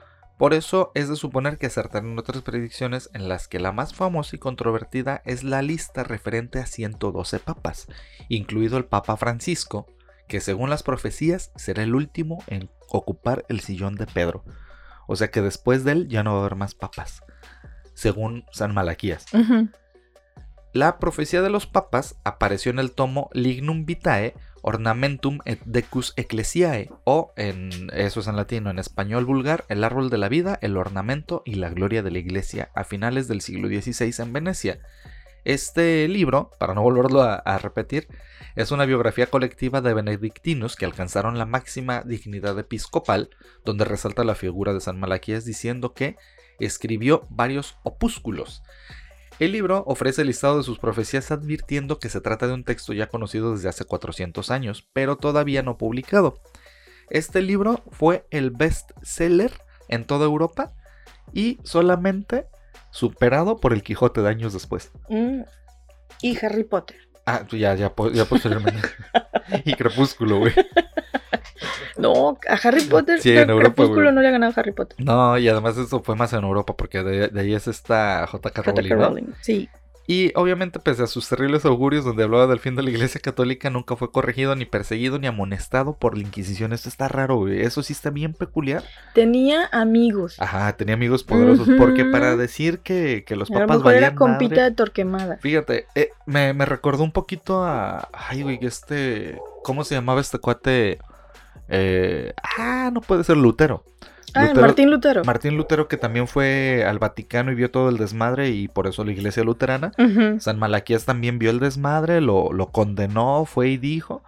Por 0.41 0.55
eso 0.55 0.91
es 0.95 1.07
de 1.07 1.15
suponer 1.17 1.59
que 1.59 1.67
acertaron 1.67 2.17
otras 2.17 2.41
predicciones 2.41 3.11
en 3.13 3.29
las 3.29 3.47
que 3.47 3.59
la 3.59 3.71
más 3.71 3.93
famosa 3.93 4.35
y 4.35 4.39
controvertida 4.39 5.21
es 5.23 5.43
la 5.43 5.61
lista 5.61 6.03
referente 6.03 6.57
a 6.57 6.65
112 6.65 7.37
papas, 7.37 7.87
incluido 8.27 8.79
el 8.79 8.85
Papa 8.85 9.17
Francisco, 9.17 9.85
que 10.27 10.41
según 10.41 10.71
las 10.71 10.81
profecías 10.81 11.51
será 11.57 11.83
el 11.83 11.93
último 11.93 12.43
en 12.47 12.71
ocupar 12.89 13.45
el 13.49 13.59
sillón 13.59 13.93
de 13.93 14.07
Pedro. 14.07 14.43
O 15.05 15.15
sea 15.15 15.29
que 15.29 15.43
después 15.43 15.83
de 15.83 15.91
él 15.91 16.07
ya 16.07 16.23
no 16.23 16.31
va 16.31 16.37
a 16.37 16.39
haber 16.39 16.55
más 16.55 16.73
papas, 16.73 17.21
según 17.93 18.43
San 18.51 18.73
Malaquías. 18.73 19.27
La 20.73 20.97
profecía 20.97 21.43
de 21.43 21.51
los 21.51 21.67
papas 21.67 22.15
apareció 22.23 22.71
en 22.71 22.79
el 22.79 22.93
tomo 22.93 23.29
Lignum 23.33 23.85
Vitae 23.85 24.33
Ornamentum 24.61 25.39
et 25.45 25.59
Decus 25.65 26.13
Ecclesiae, 26.15 26.89
o 27.03 27.33
en 27.35 27.89
eso 27.93 28.19
es 28.19 28.27
en 28.27 28.35
latino, 28.35 28.69
en 28.69 28.79
español 28.79 29.25
vulgar, 29.25 29.65
el 29.69 29.83
árbol 29.83 30.09
de 30.09 30.17
la 30.17 30.29
vida, 30.29 30.59
el 30.61 30.77
ornamento 30.77 31.41
y 31.45 31.55
la 31.55 31.69
gloria 31.69 32.03
de 32.03 32.11
la 32.11 32.19
iglesia 32.19 32.69
a 32.75 32.83
finales 32.83 33.27
del 33.27 33.41
siglo 33.41 33.67
XVI 33.67 34.23
en 34.23 34.33
Venecia. 34.33 34.79
Este 35.43 36.07
libro, 36.07 36.51
para 36.59 36.75
no 36.75 36.83
volverlo 36.83 37.23
a, 37.23 37.35
a 37.35 37.57
repetir, 37.57 38.07
es 38.55 38.71
una 38.71 38.85
biografía 38.85 39.27
colectiva 39.27 39.81
de 39.81 39.93
benedictinos 39.93 40.75
que 40.75 40.85
alcanzaron 40.85 41.37
la 41.37 41.45
máxima 41.45 42.01
dignidad 42.01 42.57
episcopal, 42.59 43.29
donde 43.65 43.85
resalta 43.85 44.23
la 44.23 44.35
figura 44.35 44.73
de 44.73 44.81
San 44.81 44.99
Malaquías 44.99 45.45
diciendo 45.45 45.93
que 45.93 46.17
escribió 46.59 47.25
varios 47.29 47.77
opúsculos. 47.83 48.61
El 49.41 49.53
libro 49.53 49.83
ofrece 49.87 50.21
el 50.21 50.27
listado 50.27 50.57
de 50.57 50.63
sus 50.63 50.77
profecías 50.77 51.31
advirtiendo 51.31 51.97
que 51.97 52.09
se 52.09 52.21
trata 52.21 52.45
de 52.45 52.53
un 52.53 52.63
texto 52.63 52.93
ya 52.93 53.07
conocido 53.07 53.55
desde 53.55 53.69
hace 53.69 53.85
400 53.85 54.51
años, 54.51 54.87
pero 54.93 55.17
todavía 55.17 55.63
no 55.63 55.79
publicado. 55.79 56.39
Este 57.09 57.41
libro 57.41 57.81
fue 57.89 58.27
el 58.29 58.51
best 58.51 58.91
seller 59.01 59.51
en 59.87 60.05
toda 60.05 60.25
Europa 60.25 60.73
y 61.33 61.57
solamente 61.63 62.45
superado 62.91 63.57
por 63.57 63.73
el 63.73 63.81
Quijote 63.81 64.21
de 64.21 64.29
años 64.29 64.53
después. 64.53 64.91
Mm. 65.09 65.41
Y 66.21 66.37
Harry 66.45 66.63
Potter. 66.63 66.97
Ah, 67.25 67.43
ya, 67.49 67.73
ya, 67.73 67.91
ya 68.13 68.25
posteriormente. 68.25 68.89
y 69.65 69.73
Crepúsculo, 69.73 70.37
güey. 70.37 70.53
No, 71.97 72.37
a 72.49 72.53
Harry 72.67 72.81
Potter, 72.81 73.19
Sí, 73.21 73.31
en 73.37 73.49
Europa, 73.49 73.83
no 73.83 74.21
le 74.21 74.27
ha 74.27 74.31
ganado 74.31 74.53
a 74.55 74.59
Harry 74.59 74.71
Potter. 74.71 74.97
No, 75.03 75.37
y 75.37 75.47
además 75.47 75.77
eso 75.77 76.01
fue 76.01 76.15
más 76.15 76.33
en 76.33 76.43
Europa, 76.43 76.75
porque 76.75 77.03
de, 77.03 77.27
de 77.29 77.41
ahí 77.41 77.53
es 77.53 77.67
esta 77.67 78.25
J.K. 78.27 78.61
Rowling, 78.61 78.81
J.K. 78.89 78.95
¿no? 78.95 79.07
Rowling, 79.09 79.33
sí. 79.41 79.69
Y 80.07 80.33
obviamente, 80.35 80.79
pese 80.79 81.03
a 81.03 81.07
sus 81.07 81.29
terribles 81.29 81.63
augurios 81.63 82.03
donde 82.03 82.23
hablaba 82.23 82.47
del 82.47 82.59
fin 82.59 82.75
de 82.75 82.81
la 82.83 82.89
iglesia 82.89 83.21
católica, 83.21 83.69
nunca 83.69 83.95
fue 83.95 84.11
corregido, 84.11 84.55
ni 84.55 84.65
perseguido, 84.65 85.19
ni 85.19 85.27
amonestado 85.27 85.95
por 85.95 86.17
la 86.17 86.23
Inquisición. 86.23 86.73
Esto 86.73 86.89
está 86.89 87.07
raro, 87.07 87.37
güey. 87.37 87.61
Eso 87.61 87.81
sí 87.81 87.93
está 87.93 88.09
bien 88.09 88.33
peculiar. 88.33 88.83
Tenía 89.13 89.69
amigos. 89.71 90.35
Ajá, 90.39 90.75
tenía 90.75 90.95
amigos 90.95 91.23
poderosos. 91.23 91.69
Porque 91.77 92.03
para 92.05 92.35
decir 92.35 92.79
que, 92.79 93.23
que 93.25 93.35
los 93.37 93.49
a 93.51 93.53
lo 93.53 93.59
papas 93.59 93.77
mejor 93.77 93.93
era 93.93 94.07
valían 94.07 94.15
compita 94.17 94.55
madre- 94.55 94.69
de 94.69 94.75
Torquemada. 94.75 95.37
Fíjate, 95.39 95.85
eh, 95.95 96.09
me, 96.25 96.53
me 96.53 96.65
recordó 96.65 97.03
un 97.03 97.11
poquito 97.11 97.63
a. 97.63 98.09
Ay, 98.11 98.41
güey, 98.41 98.59
este. 98.63 99.39
¿Cómo 99.63 99.83
se 99.85 99.95
llamaba 99.95 100.19
este 100.19 100.39
cuate? 100.39 100.97
Eh, 101.71 102.33
ah, 102.59 102.89
no 102.93 103.01
puede 103.01 103.23
ser 103.23 103.37
Lutero. 103.37 103.83
Ah, 104.33 104.43
Lutero- 104.47 104.61
Martín 104.61 104.89
Lutero. 104.91 105.23
Martín 105.25 105.57
Lutero, 105.57 105.87
que 105.87 105.97
también 105.97 106.27
fue 106.27 106.85
al 106.87 106.99
Vaticano 106.99 107.51
y 107.51 107.55
vio 107.55 107.71
todo 107.71 107.89
el 107.89 107.97
desmadre, 107.97 108.49
y 108.49 108.67
por 108.67 108.87
eso 108.87 109.03
la 109.03 109.11
iglesia 109.11 109.43
luterana. 109.43 109.91
San 110.39 110.59
Malaquías 110.59 111.05
también 111.05 111.39
vio 111.39 111.49
el 111.49 111.59
desmadre, 111.59 112.21
lo, 112.21 112.53
lo 112.53 112.67
condenó, 112.71 113.45
fue 113.45 113.69
y 113.69 113.77
dijo. 113.77 114.23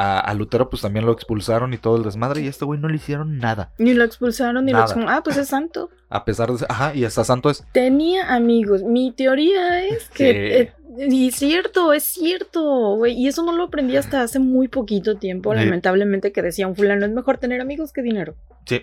A, 0.00 0.20
a 0.20 0.32
Lutero, 0.34 0.70
pues 0.70 0.82
también 0.82 1.06
lo 1.06 1.10
expulsaron 1.12 1.74
y 1.74 1.78
todo 1.78 1.96
el 1.96 2.04
desmadre, 2.04 2.40
y 2.42 2.46
a 2.46 2.50
este 2.50 2.64
güey 2.64 2.78
no 2.78 2.88
le 2.88 2.96
hicieron 2.96 3.38
nada. 3.38 3.72
Ni 3.78 3.94
lo 3.94 4.04
expulsaron, 4.04 4.64
ni 4.64 4.70
Nada. 4.70 4.84
lo 4.84 4.90
expulsaron. 4.90 5.18
Ah, 5.18 5.22
pues 5.24 5.36
es 5.38 5.48
santo. 5.48 5.90
A 6.08 6.24
pesar 6.24 6.52
de. 6.52 6.64
Ajá, 6.68 6.94
y 6.94 7.04
hasta 7.04 7.24
santo 7.24 7.50
es. 7.50 7.64
Tenía 7.72 8.32
amigos. 8.32 8.84
Mi 8.84 9.10
teoría 9.10 9.82
es 9.84 10.08
que. 10.10 10.24
Sí. 10.32 10.38
eh, 10.38 10.72
y 10.98 11.28
es 11.28 11.36
cierto, 11.36 11.92
es 11.92 12.04
cierto, 12.04 12.96
güey. 12.96 13.14
Y 13.14 13.28
eso 13.28 13.44
no 13.44 13.52
lo 13.56 13.64
aprendí 13.64 13.96
hasta 13.96 14.22
hace 14.22 14.38
muy 14.38 14.68
poquito 14.68 15.16
tiempo, 15.16 15.52
Sí. 15.54 15.60
lamentablemente, 15.60 16.32
que 16.32 16.42
decía 16.42 16.66
un 16.66 16.74
fulano, 16.76 17.06
es 17.06 17.12
mejor 17.12 17.38
tener 17.38 17.60
amigos 17.60 17.92
que 17.92 18.02
dinero. 18.02 18.34
Sí. 18.66 18.82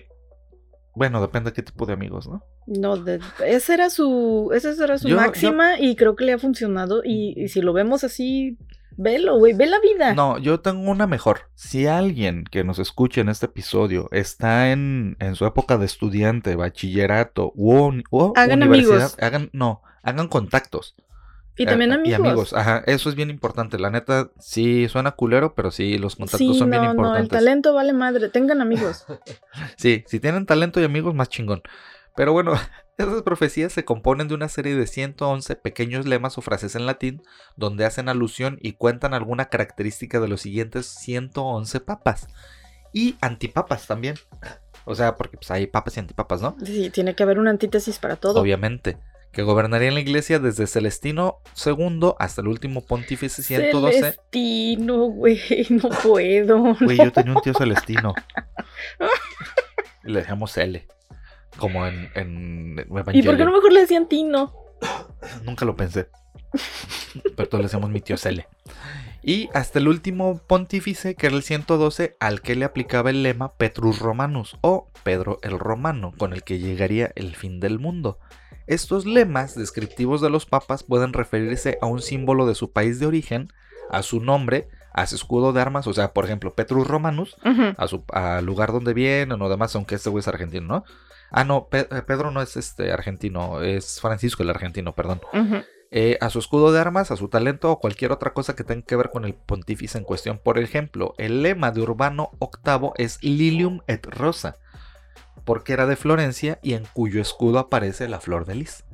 Bueno, 0.94 1.20
depende 1.20 1.50
de 1.50 1.54
qué 1.54 1.62
tipo 1.62 1.84
de 1.84 1.92
amigos, 1.92 2.26
¿no? 2.26 2.42
No, 2.66 2.96
de- 2.96 3.20
esa 3.44 3.74
era 3.74 3.90
su, 3.90 4.50
esa 4.54 4.72
era 4.82 4.96
su 4.98 5.08
Yo- 5.08 5.16
máxima 5.16 5.78
y 5.78 5.94
creo 5.94 6.16
que 6.16 6.24
le 6.24 6.32
ha 6.32 6.38
funcionado. 6.38 7.02
Y, 7.04 7.34
y 7.36 7.48
si 7.48 7.60
lo 7.60 7.72
vemos 7.72 8.02
así 8.04 8.56
Velo, 8.98 9.36
güey, 9.38 9.52
ve 9.52 9.66
la 9.66 9.78
vida. 9.78 10.14
No, 10.14 10.38
yo 10.38 10.60
tengo 10.60 10.90
una 10.90 11.06
mejor. 11.06 11.40
Si 11.54 11.86
alguien 11.86 12.44
que 12.50 12.64
nos 12.64 12.78
escuche 12.78 13.20
en 13.20 13.28
este 13.28 13.44
episodio 13.44 14.08
está 14.10 14.70
en, 14.72 15.18
en 15.20 15.34
su 15.34 15.44
época 15.44 15.76
de 15.76 15.84
estudiante, 15.84 16.56
bachillerato 16.56 17.52
o, 17.58 17.92
o 18.10 18.32
Hagan 18.36 18.62
universidad, 18.62 18.94
amigos. 18.94 19.16
hagan, 19.20 19.50
no, 19.52 19.82
hagan 20.02 20.28
contactos. 20.28 20.94
Y 21.56 21.66
también 21.66 21.90
Eh, 21.92 21.94
amigos. 21.94 22.10
Y 22.18 22.22
amigos, 22.22 22.52
ajá, 22.52 22.82
eso 22.86 23.08
es 23.08 23.14
bien 23.14 23.30
importante. 23.30 23.78
La 23.78 23.90
neta, 23.90 24.30
sí 24.38 24.88
suena 24.88 25.12
culero, 25.12 25.54
pero 25.54 25.70
sí, 25.70 25.98
los 25.98 26.16
contactos 26.16 26.38
Sí, 26.38 26.58
son 26.58 26.70
no, 26.70 26.80
bien 26.80 26.82
no, 26.84 26.90
el 26.90 26.96
importantes. 26.96 27.30
talento 27.30 27.74
vale 27.74 27.92
madre. 27.92 28.28
Tengan 28.28 28.60
amigos. 28.60 29.04
Sí, 29.76 30.04
si 30.06 30.20
tienen 30.20 30.46
talento 30.46 30.80
y 30.80 30.84
amigos, 30.84 31.14
más 31.14 31.28
chingón. 31.28 31.62
Pero 32.14 32.32
bueno, 32.32 32.52
esas 32.98 33.22
profecías 33.22 33.72
se 33.72 33.84
componen 33.84 34.28
de 34.28 34.34
una 34.34 34.48
serie 34.48 34.74
de 34.74 34.86
111 34.86 35.56
pequeños 35.56 36.06
lemas 36.06 36.38
o 36.38 36.40
frases 36.42 36.74
en 36.76 36.86
latín 36.86 37.22
donde 37.56 37.84
hacen 37.84 38.08
alusión 38.08 38.58
y 38.60 38.72
cuentan 38.72 39.14
alguna 39.14 39.46
característica 39.46 40.20
de 40.20 40.28
los 40.28 40.40
siguientes 40.40 40.86
111 40.86 41.80
papas. 41.80 42.28
Y 42.92 43.16
antipapas 43.20 43.86
también. 43.86 44.16
O 44.86 44.94
sea, 44.94 45.16
porque 45.16 45.36
pues, 45.36 45.50
hay 45.50 45.66
papas 45.66 45.96
y 45.96 46.00
antipapas, 46.00 46.40
¿no? 46.40 46.56
Sí, 46.64 46.88
tiene 46.90 47.14
que 47.14 47.22
haber 47.22 47.38
una 47.38 47.50
antítesis 47.50 47.98
para 47.98 48.16
todo. 48.16 48.40
Obviamente. 48.40 48.96
Que 49.36 49.42
gobernarían 49.42 49.92
la 49.92 50.00
iglesia 50.00 50.38
desde 50.38 50.66
Celestino 50.66 51.42
II 51.62 52.12
hasta 52.18 52.40
el 52.40 52.48
último 52.48 52.86
pontífice 52.86 53.42
112. 53.42 54.00
Celestino, 54.00 55.08
güey, 55.08 55.38
no 55.68 55.90
puedo. 55.90 56.74
Güey, 56.80 56.96
yo 56.96 57.12
tenía 57.12 57.34
un 57.34 57.42
tío 57.42 57.52
Celestino. 57.52 58.14
Y 60.04 60.10
le 60.10 60.20
decíamos 60.20 60.54
Cele. 60.54 60.86
Como 61.58 61.86
en, 61.86 62.08
en 62.14 62.78
¿Y 63.12 63.22
por 63.22 63.36
qué 63.36 63.44
no 63.44 63.52
mejor 63.52 63.74
le 63.74 63.80
decían 63.80 64.08
Tino? 64.08 64.54
Nunca 65.42 65.66
lo 65.66 65.76
pensé. 65.76 66.08
Pero 67.36 67.46
todos 67.46 67.60
le 67.60 67.66
decíamos 67.66 67.90
mi 67.90 68.00
tío 68.00 68.16
Cele. 68.16 68.48
Y 69.22 69.50
hasta 69.52 69.80
el 69.80 69.88
último 69.88 70.40
pontífice, 70.46 71.14
que 71.14 71.26
era 71.26 71.36
el 71.36 71.42
112, 71.42 72.16
al 72.20 72.40
que 72.40 72.54
le 72.54 72.64
aplicaba 72.64 73.10
el 73.10 73.22
lema 73.22 73.52
Petrus 73.52 73.98
Romanus 73.98 74.56
o 74.62 74.90
Pedro 75.02 75.40
el 75.42 75.58
Romano, 75.58 76.14
con 76.16 76.32
el 76.32 76.42
que 76.42 76.58
llegaría 76.58 77.12
el 77.16 77.36
fin 77.36 77.60
del 77.60 77.78
mundo. 77.78 78.18
Estos 78.66 79.06
lemas 79.06 79.54
descriptivos 79.54 80.20
de 80.20 80.30
los 80.30 80.46
papas 80.46 80.82
pueden 80.82 81.12
referirse 81.12 81.78
a 81.80 81.86
un 81.86 82.00
símbolo 82.02 82.46
de 82.46 82.54
su 82.54 82.72
país 82.72 82.98
de 82.98 83.06
origen, 83.06 83.48
a 83.90 84.02
su 84.02 84.20
nombre, 84.20 84.68
a 84.92 85.06
su 85.06 85.14
escudo 85.16 85.52
de 85.52 85.60
armas, 85.60 85.86
o 85.86 85.92
sea, 85.92 86.12
por 86.12 86.24
ejemplo, 86.24 86.54
Petrus 86.54 86.86
Romanus, 86.86 87.36
a 87.76 87.86
su 87.86 88.02
al 88.12 88.44
lugar 88.44 88.72
donde 88.72 88.94
vienen 88.94 89.40
o 89.42 89.48
demás, 89.48 89.74
aunque 89.76 89.94
este 89.94 90.10
güey 90.10 90.20
es 90.20 90.28
argentino, 90.28 90.66
¿no? 90.66 90.84
Ah, 91.30 91.44
no, 91.44 91.66
Pe- 91.68 91.88
eh, 91.90 92.02
Pedro 92.06 92.30
no 92.30 92.40
es 92.40 92.56
este 92.56 92.92
argentino, 92.92 93.60
es 93.60 94.00
Francisco 94.00 94.42
el 94.42 94.50
argentino, 94.50 94.94
perdón. 94.94 95.20
Eh, 95.92 96.18
a 96.20 96.30
su 96.30 96.38
escudo 96.40 96.72
de 96.72 96.80
armas, 96.80 97.10
a 97.12 97.16
su 97.16 97.28
talento 97.28 97.70
o 97.70 97.78
cualquier 97.78 98.10
otra 98.10 98.32
cosa 98.32 98.56
que 98.56 98.64
tenga 98.64 98.82
que 98.84 98.96
ver 98.96 99.10
con 99.10 99.24
el 99.24 99.34
pontífice 99.34 99.98
en 99.98 100.04
cuestión. 100.04 100.38
Por 100.42 100.58
ejemplo, 100.58 101.14
el 101.18 101.42
lema 101.42 101.70
de 101.70 101.80
Urbano 101.82 102.30
VIII 102.40 102.90
es 102.96 103.22
Lilium 103.22 103.80
et 103.86 104.04
Rosa, 104.06 104.56
porque 105.46 105.72
era 105.72 105.86
de 105.86 105.96
Florencia 105.96 106.58
y 106.62 106.74
en 106.74 106.84
cuyo 106.92 107.22
escudo 107.22 107.58
aparece 107.58 108.06
la 108.08 108.20
flor 108.20 108.44
de 108.44 108.56
lis. 108.56 108.84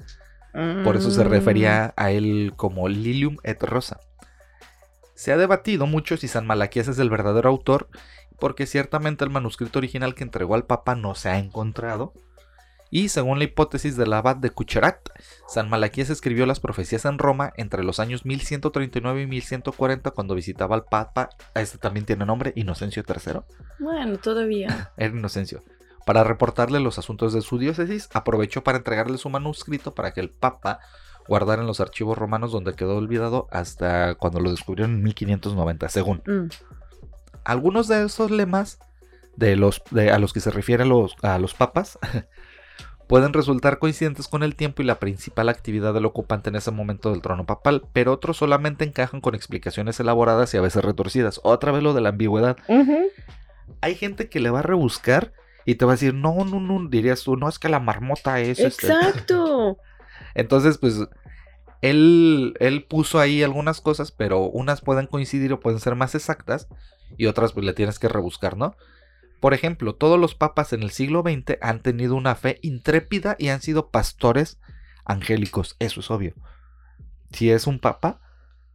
Por 0.85 0.97
eso 0.97 1.11
se 1.11 1.25
Mm. 1.25 1.29
refería 1.29 1.95
a 1.97 2.11
él 2.13 2.53
como 2.57 2.89
Lilium 2.89 3.39
et 3.43 3.61
Rosa. 3.63 3.99
Se 5.15 5.33
ha 5.33 5.37
debatido 5.37 5.87
mucho 5.87 6.17
si 6.17 6.29
San 6.29 6.47
Malaquías 6.47 6.89
es 6.89 6.99
el 6.99 7.11
verdadero 7.11 7.49
autor, 7.49 7.89
porque 8.39 8.67
ciertamente 8.67 9.25
el 9.25 9.31
manuscrito 9.31 9.79
original 9.79 10.15
que 10.15 10.25
entregó 10.25 10.55
al 10.55 10.67
Papa 10.67 10.95
no 10.95 11.15
se 11.15 11.29
ha 11.31 11.39
encontrado. 11.39 12.13
Y 12.91 13.09
según 13.09 13.39
la 13.39 13.45
hipótesis 13.45 13.97
del 13.97 14.13
abad 14.13 14.37
de 14.37 14.51
Cucherat, 14.51 15.09
San 15.49 15.71
Malaquías 15.71 16.11
escribió 16.11 16.45
las 16.45 16.61
profecías 16.61 17.07
en 17.07 17.17
Roma 17.17 17.55
entre 17.57 17.83
los 17.85 17.99
años 18.01 18.27
1139 18.27 19.23
y 19.23 19.27
1140 19.27 20.11
cuando 20.11 20.35
visitaba 20.35 20.75
al 20.77 20.85
Papa. 20.85 21.31
Este 21.55 21.79
también 21.79 22.05
tiene 22.05 22.27
nombre, 22.27 22.53
Inocencio 22.55 23.03
III. 23.09 23.41
Bueno, 23.79 24.19
todavía. 24.19 24.93
Era 24.99 25.17
Inocencio. 25.17 25.63
Para 26.07 26.25
reportarle 26.25 26.81
los 26.81 26.99
asuntos 26.99 27.33
de 27.33 27.43
su 27.43 27.59
diócesis, 27.59 28.09
aprovechó 28.13 28.63
para 28.65 28.79
entregarle 28.79 29.19
su 29.19 29.31
manuscrito 29.31 29.95
para 29.95 30.13
que 30.13 30.21
el 30.21 30.31
Papa 30.31 30.81
guardara 31.29 31.63
en 31.63 31.69
los 31.69 31.81
archivos 31.81 32.19
romanos 32.19 32.51
donde 32.51 32.75
quedó 32.75 32.97
olvidado 32.97 33.47
hasta 33.53 34.17
cuando 34.17 34.41
lo 34.41 34.51
descubrieron 34.51 34.97
en 34.97 35.03
1590, 35.05 35.89
según. 35.89 36.23
Mm. 36.27 36.49
Algunos 37.45 37.87
de 37.89 38.05
esos 38.05 38.31
lemas 38.31 38.79
de 39.37 39.57
los, 39.57 39.83
de- 39.91 40.11
a 40.11 40.19
los 40.19 40.33
que 40.33 40.41
se 40.41 40.51
refieren 40.51 40.89
los, 40.89 41.15
a 41.23 41.39
los 41.39 41.55
papas 41.55 41.99
pueden 43.07 43.33
resultar 43.33 43.79
coincidentes 43.79 44.27
con 44.29 44.43
el 44.43 44.57
tiempo 44.57 44.83
y 44.83 44.85
la 44.85 44.99
principal 44.99 45.49
actividad 45.49 45.95
del 45.95 46.07
ocupante 46.07 46.51
en 46.51 46.57
ese 46.57 46.71
momento 46.71 47.11
del 47.11 47.23
trono 47.23 47.47
papal, 47.47 47.85
pero 47.93 48.13
otros 48.13 48.37
solamente 48.39 48.85
encajan 48.85 49.21
con 49.21 49.35
explicaciones 49.35 50.01
elaboradas 50.01 50.53
y 50.55 50.57
a 50.57 50.61
veces 50.63 50.85
retorcidas. 50.85 51.41
Otra 51.45 51.73
vez 51.73 51.83
lo 51.83 51.95
de 51.95 52.01
la 52.01 52.09
ambigüedad. 52.11 52.57
Hay 53.81 53.95
gente 53.95 54.29
que 54.29 54.41
le 54.41 54.51
va 54.51 54.61
a 54.61 54.63
rebuscar 54.63 55.33
y 55.65 55.77
te 55.77 55.85
va 55.85 55.93
a 55.93 55.95
decir, 55.95 56.15
no, 56.15 56.45
no, 56.45 56.61
no, 56.61 56.89
dirías 56.89 57.23
tú, 57.23 57.37
no, 57.37 57.49
es 57.49 57.59
que 57.59 57.69
la 57.69 57.81
marmota 57.81 58.41
es... 58.41 58.59
este". 58.59 58.87
Exacto. 58.87 59.79
Entonces, 60.35 60.79
pues, 60.79 61.01
él, 61.83 62.55
él 62.61 62.85
puso 62.85 63.19
ahí 63.19 63.43
algunas 63.43 63.81
cosas, 63.81 64.13
pero 64.13 64.43
unas 64.43 64.81
pueden 64.81 65.07
coincidir 65.07 65.53
o 65.53 65.61
pueden 65.61 65.81
ser 65.81 65.95
más 65.97 66.15
exactas 66.15 66.69
y 67.17 67.27
otras 67.27 67.53
pues 67.53 67.67
le 67.67 67.75
tienes 67.75 67.99
que 67.99 68.09
rebuscar, 68.09 68.57
¿no? 68.57 68.77
Por 69.41 69.55
ejemplo, 69.55 69.97
todos 69.97 70.21
los 70.21 70.37
papas 70.37 70.73
en 70.73 70.85
el 70.85 70.91
siglo 70.91 71.23
XX 71.23 71.59
han 71.61 71.83
tenido 71.83 72.15
una 72.15 72.37
fe 72.37 72.61
intrépida 72.63 73.35
y 73.39 73.49
han 73.49 73.61
sido 73.61 73.91
pastores 73.91 74.61
angélicos, 75.05 75.75
eso 75.81 76.01
es 76.01 76.11
obvio. 76.11 76.35
Si 77.33 77.51
es 77.51 77.67
un 77.67 77.81
papa, 77.81 78.21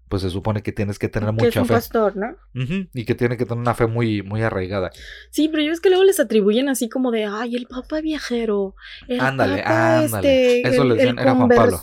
pues 0.09 0.21
se 0.21 0.29
supone 0.29 0.61
que 0.63 0.71
tienes 0.71 0.99
que 0.99 1.09
tener 1.09 1.29
que 1.29 1.35
es 1.35 1.43
mucha 1.43 1.61
un 1.61 1.67
fe. 1.67 1.73
pastor, 1.73 2.15
¿no? 2.15 2.27
Ujú, 2.55 2.87
y 2.93 3.05
que 3.05 3.15
tiene 3.15 3.37
que 3.37 3.45
tener 3.45 3.59
una 3.59 3.73
fe 3.75 3.87
muy, 3.87 4.21
muy 4.23 4.41
arraigada. 4.41 4.89
Sí, 5.31 5.49
pero 5.49 5.63
yo 5.63 5.71
es 5.71 5.81
que 5.81 5.89
luego 5.89 6.03
les 6.03 6.19
atribuyen 6.19 6.69
así 6.69 6.89
como 6.89 7.11
de, 7.11 7.25
ay, 7.25 7.55
el 7.55 7.67
papa 7.67 8.01
viajero, 8.01 8.75
el 9.07 9.19
Ándale, 9.19 9.57
papa 9.63 9.99
ándale. 9.99 10.55
este, 10.57 10.67
Eso 10.69 10.81
el, 10.83 10.87
le 10.89 10.95
decían, 10.95 11.17
el 11.17 11.23
era 11.23 11.35
Juan 11.35 11.49
Pablo. 11.49 11.77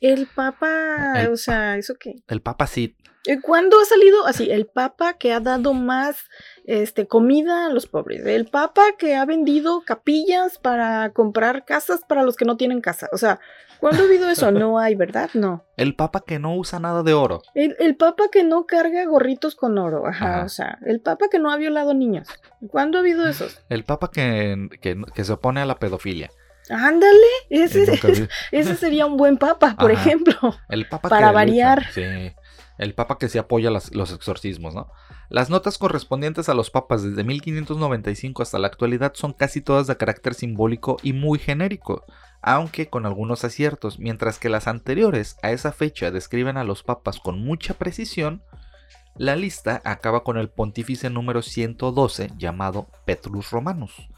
el 0.00 0.26
papa, 0.34 1.12
El- 1.22 1.28
o 1.28 1.36
sea, 1.36 1.76
¿eso 1.76 1.94
qué? 1.98 2.14
El 2.28 2.42
papa 2.42 2.66
sí. 2.66 2.96
Eh, 3.26 3.40
¿Cuándo 3.40 3.78
ha 3.80 3.84
salido 3.84 4.26
así? 4.26 4.50
El 4.50 4.66
papa 4.66 5.12
que 5.14 5.32
ha 5.32 5.38
dado 5.40 5.74
más 5.74 6.16
este, 6.64 7.06
comida 7.06 7.66
a 7.66 7.70
los 7.70 7.86
pobres, 7.86 8.26
el 8.26 8.46
papa 8.46 8.82
que 8.98 9.14
ha 9.14 9.24
vendido 9.24 9.82
capillas 9.84 10.58
para 10.58 11.10
comprar 11.10 11.64
casas 11.64 12.00
para 12.08 12.24
los 12.24 12.36
que 12.36 12.44
no 12.44 12.56
tienen 12.56 12.80
casa, 12.80 13.08
o 13.12 13.18
sea, 13.18 13.38
¿cuándo 13.78 14.02
ha 14.02 14.06
habido 14.06 14.28
eso? 14.28 14.50
No 14.50 14.78
hay, 14.80 14.96
¿verdad? 14.96 15.30
No. 15.34 15.64
El 15.76 15.94
papa 15.94 16.24
que 16.26 16.38
no 16.40 16.56
usa 16.56 16.80
nada 16.80 17.02
de 17.04 17.14
oro. 17.14 17.42
El, 17.54 17.76
el 17.78 17.96
papa 17.96 18.24
que 18.30 18.42
no 18.44 18.66
carga 18.66 19.04
gorritos 19.04 19.54
con 19.54 19.78
oro, 19.78 20.06
ajá, 20.06 20.36
Ajá. 20.38 20.44
o 20.44 20.48
sea, 20.48 20.78
el 20.84 21.00
papa 21.00 21.26
que 21.30 21.38
no 21.38 21.50
ha 21.52 21.56
violado 21.56 21.94
niños. 21.94 22.28
¿Cuándo 22.68 22.98
ha 22.98 23.00
habido 23.02 23.28
esos? 23.28 23.60
El 23.68 23.84
papa 23.84 24.10
que, 24.12 24.68
que, 24.80 25.00
que 25.14 25.24
se 25.24 25.32
opone 25.32 25.60
a 25.60 25.66
la 25.66 25.78
pedofilia. 25.78 26.30
Ándale, 26.70 27.16
ese, 27.50 27.84
ese 28.52 28.76
sería 28.76 29.06
un 29.06 29.16
buen 29.16 29.36
papa, 29.36 29.76
por 29.78 29.90
Ajá. 29.90 30.00
ejemplo. 30.00 30.34
El 30.68 30.88
papa 30.88 31.08
Para 31.08 31.26
que 31.28 31.32
lucha, 31.32 31.32
variar. 31.34 31.86
Sí. 31.92 32.32
El 32.78 32.94
papa 32.94 33.18
que 33.18 33.28
se 33.28 33.38
apoya 33.38 33.70
las- 33.70 33.94
los 33.94 34.12
exorcismos, 34.12 34.74
¿no? 34.74 34.90
Las 35.28 35.50
notas 35.50 35.78
correspondientes 35.78 36.48
a 36.48 36.54
los 36.54 36.70
papas 36.70 37.02
desde 37.02 37.24
1595 37.24 38.42
hasta 38.42 38.58
la 38.58 38.66
actualidad 38.68 39.12
son 39.14 39.32
casi 39.32 39.60
todas 39.60 39.86
de 39.86 39.96
carácter 39.96 40.34
simbólico 40.34 40.96
y 41.02 41.12
muy 41.12 41.38
genérico, 41.38 42.04
aunque 42.42 42.88
con 42.88 43.06
algunos 43.06 43.44
aciertos, 43.44 43.98
mientras 43.98 44.38
que 44.38 44.48
las 44.48 44.66
anteriores 44.68 45.36
a 45.42 45.52
esa 45.52 45.72
fecha 45.72 46.10
describen 46.10 46.56
a 46.56 46.64
los 46.64 46.82
papas 46.82 47.20
con 47.20 47.38
mucha 47.44 47.74
precisión. 47.74 48.42
La 49.14 49.36
lista 49.36 49.82
acaba 49.84 50.24
con 50.24 50.38
el 50.38 50.48
pontífice 50.48 51.10
número 51.10 51.42
112 51.42 52.30
llamado 52.38 52.88
Petrus 53.04 53.50
Romanus, 53.50 54.08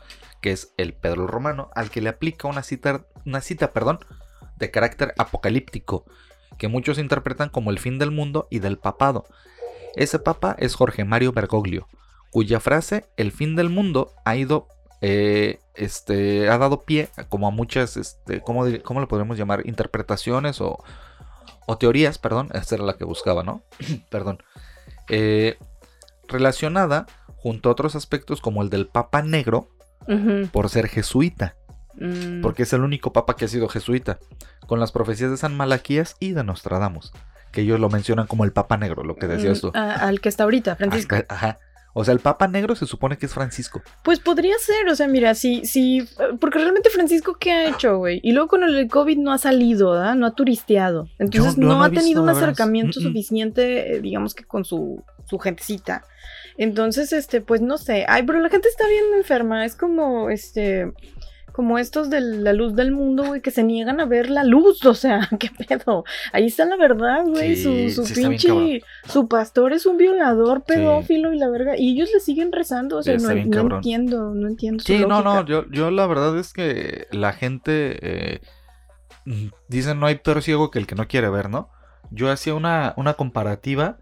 que 0.40 0.52
es 0.52 0.72
el 0.76 0.94
Pedro 0.94 1.26
Romano, 1.26 1.70
al 1.74 1.90
que 1.90 2.00
le 2.00 2.08
aplica 2.10 2.46
una 2.48 2.62
cita, 2.62 3.04
una 3.26 3.40
cita 3.40 3.72
perdón, 3.72 3.98
de 4.56 4.70
carácter 4.70 5.12
apocalíptico, 5.18 6.04
que 6.58 6.68
muchos 6.68 6.98
interpretan 6.98 7.48
como 7.48 7.70
el 7.70 7.78
fin 7.78 7.98
del 7.98 8.10
mundo 8.10 8.46
y 8.50 8.58
del 8.58 8.78
papado. 8.78 9.24
Ese 9.96 10.18
papa 10.18 10.56
es 10.58 10.74
Jorge 10.74 11.04
Mario 11.04 11.32
Bergoglio, 11.32 11.88
cuya 12.30 12.60
frase 12.60 13.06
el 13.16 13.32
fin 13.32 13.56
del 13.56 13.68
mundo 13.68 14.12
ha 14.24 14.36
ido, 14.36 14.68
eh, 15.00 15.60
este, 15.74 16.48
ha 16.48 16.58
dado 16.58 16.82
pie 16.82 17.08
como 17.28 17.46
a 17.46 17.50
muchas, 17.50 17.96
este, 17.96 18.40
¿cómo, 18.40 18.64
cómo 18.82 19.00
le 19.00 19.06
podemos 19.06 19.38
llamar? 19.38 19.66
Interpretaciones 19.66 20.60
o, 20.60 20.82
o 21.66 21.78
teorías, 21.78 22.18
perdón, 22.18 22.48
esta 22.54 22.74
era 22.74 22.84
la 22.84 22.96
que 22.96 23.04
buscaba, 23.04 23.42
¿no? 23.42 23.62
perdón. 24.10 24.42
Eh, 25.08 25.58
relacionada 26.26 27.06
junto 27.36 27.68
a 27.68 27.72
otros 27.72 27.94
aspectos 27.94 28.40
como 28.40 28.62
el 28.62 28.70
del 28.70 28.86
Papa 28.86 29.22
Negro 29.22 29.68
por 30.52 30.68
ser 30.68 30.88
jesuita 30.88 31.56
Mm. 31.96 32.40
porque 32.42 32.64
es 32.64 32.72
el 32.72 32.80
único 32.82 33.12
papa 33.12 33.36
que 33.36 33.44
ha 33.44 33.48
sido 33.48 33.68
jesuita, 33.68 34.18
con 34.66 34.80
las 34.80 34.90
profecías 34.92 35.30
de 35.30 35.36
San 35.36 35.56
Malaquías 35.56 36.16
y 36.20 36.32
de 36.32 36.42
Nostradamus, 36.44 37.12
que 37.52 37.60
ellos 37.62 37.78
lo 37.78 37.88
mencionan 37.88 38.26
como 38.26 38.44
el 38.44 38.52
papa 38.52 38.76
negro, 38.76 39.04
lo 39.04 39.14
que 39.16 39.26
decías 39.26 39.58
Mm, 39.58 39.60
tú. 39.60 39.70
a- 39.74 39.94
al 39.94 40.20
que 40.20 40.28
está 40.28 40.44
ahorita, 40.44 40.76
Francisco. 40.76 41.16
Ajá. 41.28 41.58
O 41.96 42.04
sea, 42.04 42.12
el 42.12 42.18
Papa 42.18 42.48
Negro 42.48 42.74
se 42.74 42.86
supone 42.86 43.16
que 43.18 43.26
es 43.26 43.32
Francisco. 43.32 43.80
Pues 44.02 44.18
podría 44.18 44.56
ser, 44.58 44.88
o 44.88 44.96
sea, 44.96 45.06
mira, 45.06 45.32
sí, 45.36 45.64
sí, 45.64 46.04
porque 46.40 46.58
realmente 46.58 46.90
Francisco, 46.90 47.36
¿qué 47.38 47.52
ha 47.52 47.68
hecho, 47.68 47.98
güey? 47.98 48.18
Y 48.24 48.32
luego 48.32 48.48
con 48.48 48.64
el 48.64 48.88
COVID 48.88 49.16
no 49.18 49.32
ha 49.32 49.38
salido, 49.38 49.92
¿verdad? 49.92 50.16
No 50.16 50.26
ha 50.26 50.34
turisteado. 50.34 51.08
Entonces 51.20 51.56
no, 51.56 51.68
no 51.68 51.84
ha 51.84 51.90
tenido 51.90 52.20
un 52.20 52.28
acercamiento 52.30 52.98
Mm, 52.98 53.02
mm. 53.04 53.06
suficiente, 53.06 53.94
eh, 53.94 54.00
digamos 54.00 54.34
que 54.34 54.42
con 54.42 54.64
su, 54.64 55.04
su 55.26 55.38
gentecita. 55.38 56.02
Entonces, 56.58 57.12
este, 57.12 57.40
pues 57.40 57.60
no 57.60 57.78
sé. 57.78 58.06
Ay, 58.08 58.24
pero 58.24 58.40
la 58.40 58.48
gente 58.48 58.68
está 58.68 58.88
bien 58.88 59.04
enferma. 59.16 59.64
Es 59.64 59.76
como, 59.76 60.30
este, 60.30 60.92
como 61.54 61.78
estos 61.78 62.10
de 62.10 62.20
la 62.20 62.52
luz 62.52 62.74
del 62.74 62.90
mundo, 62.90 63.26
güey, 63.26 63.40
que 63.40 63.52
se 63.52 63.62
niegan 63.62 64.00
a 64.00 64.06
ver 64.06 64.28
la 64.28 64.42
luz. 64.42 64.84
O 64.84 64.94
sea, 64.94 65.28
qué 65.38 65.50
pedo. 65.50 66.02
Ahí 66.32 66.46
está 66.46 66.64
la 66.64 66.76
verdad, 66.76 67.24
güey. 67.24 67.54
Sí, 67.54 67.90
su 67.92 68.04
su 68.04 68.12
sí 68.12 68.26
pinche, 68.26 68.82
su 69.06 69.28
pastor 69.28 69.72
es 69.72 69.86
un 69.86 69.96
violador, 69.96 70.64
pedófilo 70.64 71.32
y 71.32 71.38
la 71.38 71.48
verga. 71.48 71.74
Y 71.78 71.92
ellos 71.92 72.10
le 72.12 72.18
siguen 72.18 72.50
rezando. 72.50 72.96
O 72.96 73.02
sea, 73.04 73.16
no, 73.18 73.28
no 73.28 73.76
entiendo, 73.76 74.34
no 74.34 74.48
entiendo. 74.48 74.82
su 74.82 74.92
Sí, 74.92 75.04
no, 75.06 75.22
no, 75.22 75.46
yo, 75.46 75.64
yo 75.70 75.92
la 75.92 76.08
verdad 76.08 76.36
es 76.36 76.52
que 76.52 77.06
la 77.12 77.32
gente 77.32 77.98
eh, 78.02 78.40
dicen 79.68 80.00
no 80.00 80.06
hay 80.06 80.16
peor 80.16 80.42
ciego 80.42 80.72
que 80.72 80.80
el 80.80 80.88
que 80.88 80.96
no 80.96 81.06
quiere 81.06 81.30
ver, 81.30 81.50
¿no? 81.50 81.70
Yo 82.10 82.32
hacía 82.32 82.54
una, 82.54 82.94
una 82.96 83.14
comparativa 83.14 83.98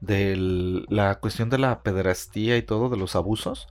de 0.00 0.36
la 0.88 1.16
cuestión 1.16 1.50
de 1.50 1.58
la 1.58 1.82
pederastía 1.82 2.56
y 2.56 2.62
todo, 2.62 2.90
de 2.90 2.96
los 2.96 3.16
abusos 3.16 3.66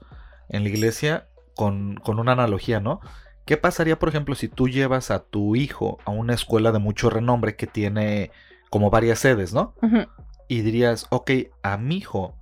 en 0.50 0.64
la 0.64 0.68
iglesia 0.68 1.28
con, 1.54 1.96
con 1.96 2.18
una 2.18 2.32
analogía, 2.32 2.78
¿no? 2.78 3.00
¿Qué 3.44 3.56
pasaría, 3.56 3.98
por 3.98 4.08
ejemplo, 4.08 4.34
si 4.34 4.48
tú 4.48 4.68
llevas 4.68 5.10
a 5.10 5.24
tu 5.24 5.56
hijo 5.56 5.98
a 6.04 6.10
una 6.10 6.34
escuela 6.34 6.72
de 6.72 6.78
mucho 6.78 7.10
renombre 7.10 7.56
que 7.56 7.66
tiene 7.66 8.30
como 8.70 8.88
varias 8.90 9.18
sedes, 9.18 9.52
¿no? 9.52 9.74
Ujú. 9.82 10.06
y 10.48 10.60
dirías, 10.60 11.06
ok, 11.10 11.30
a 11.62 11.76
mi 11.76 11.96
hijo 11.96 12.36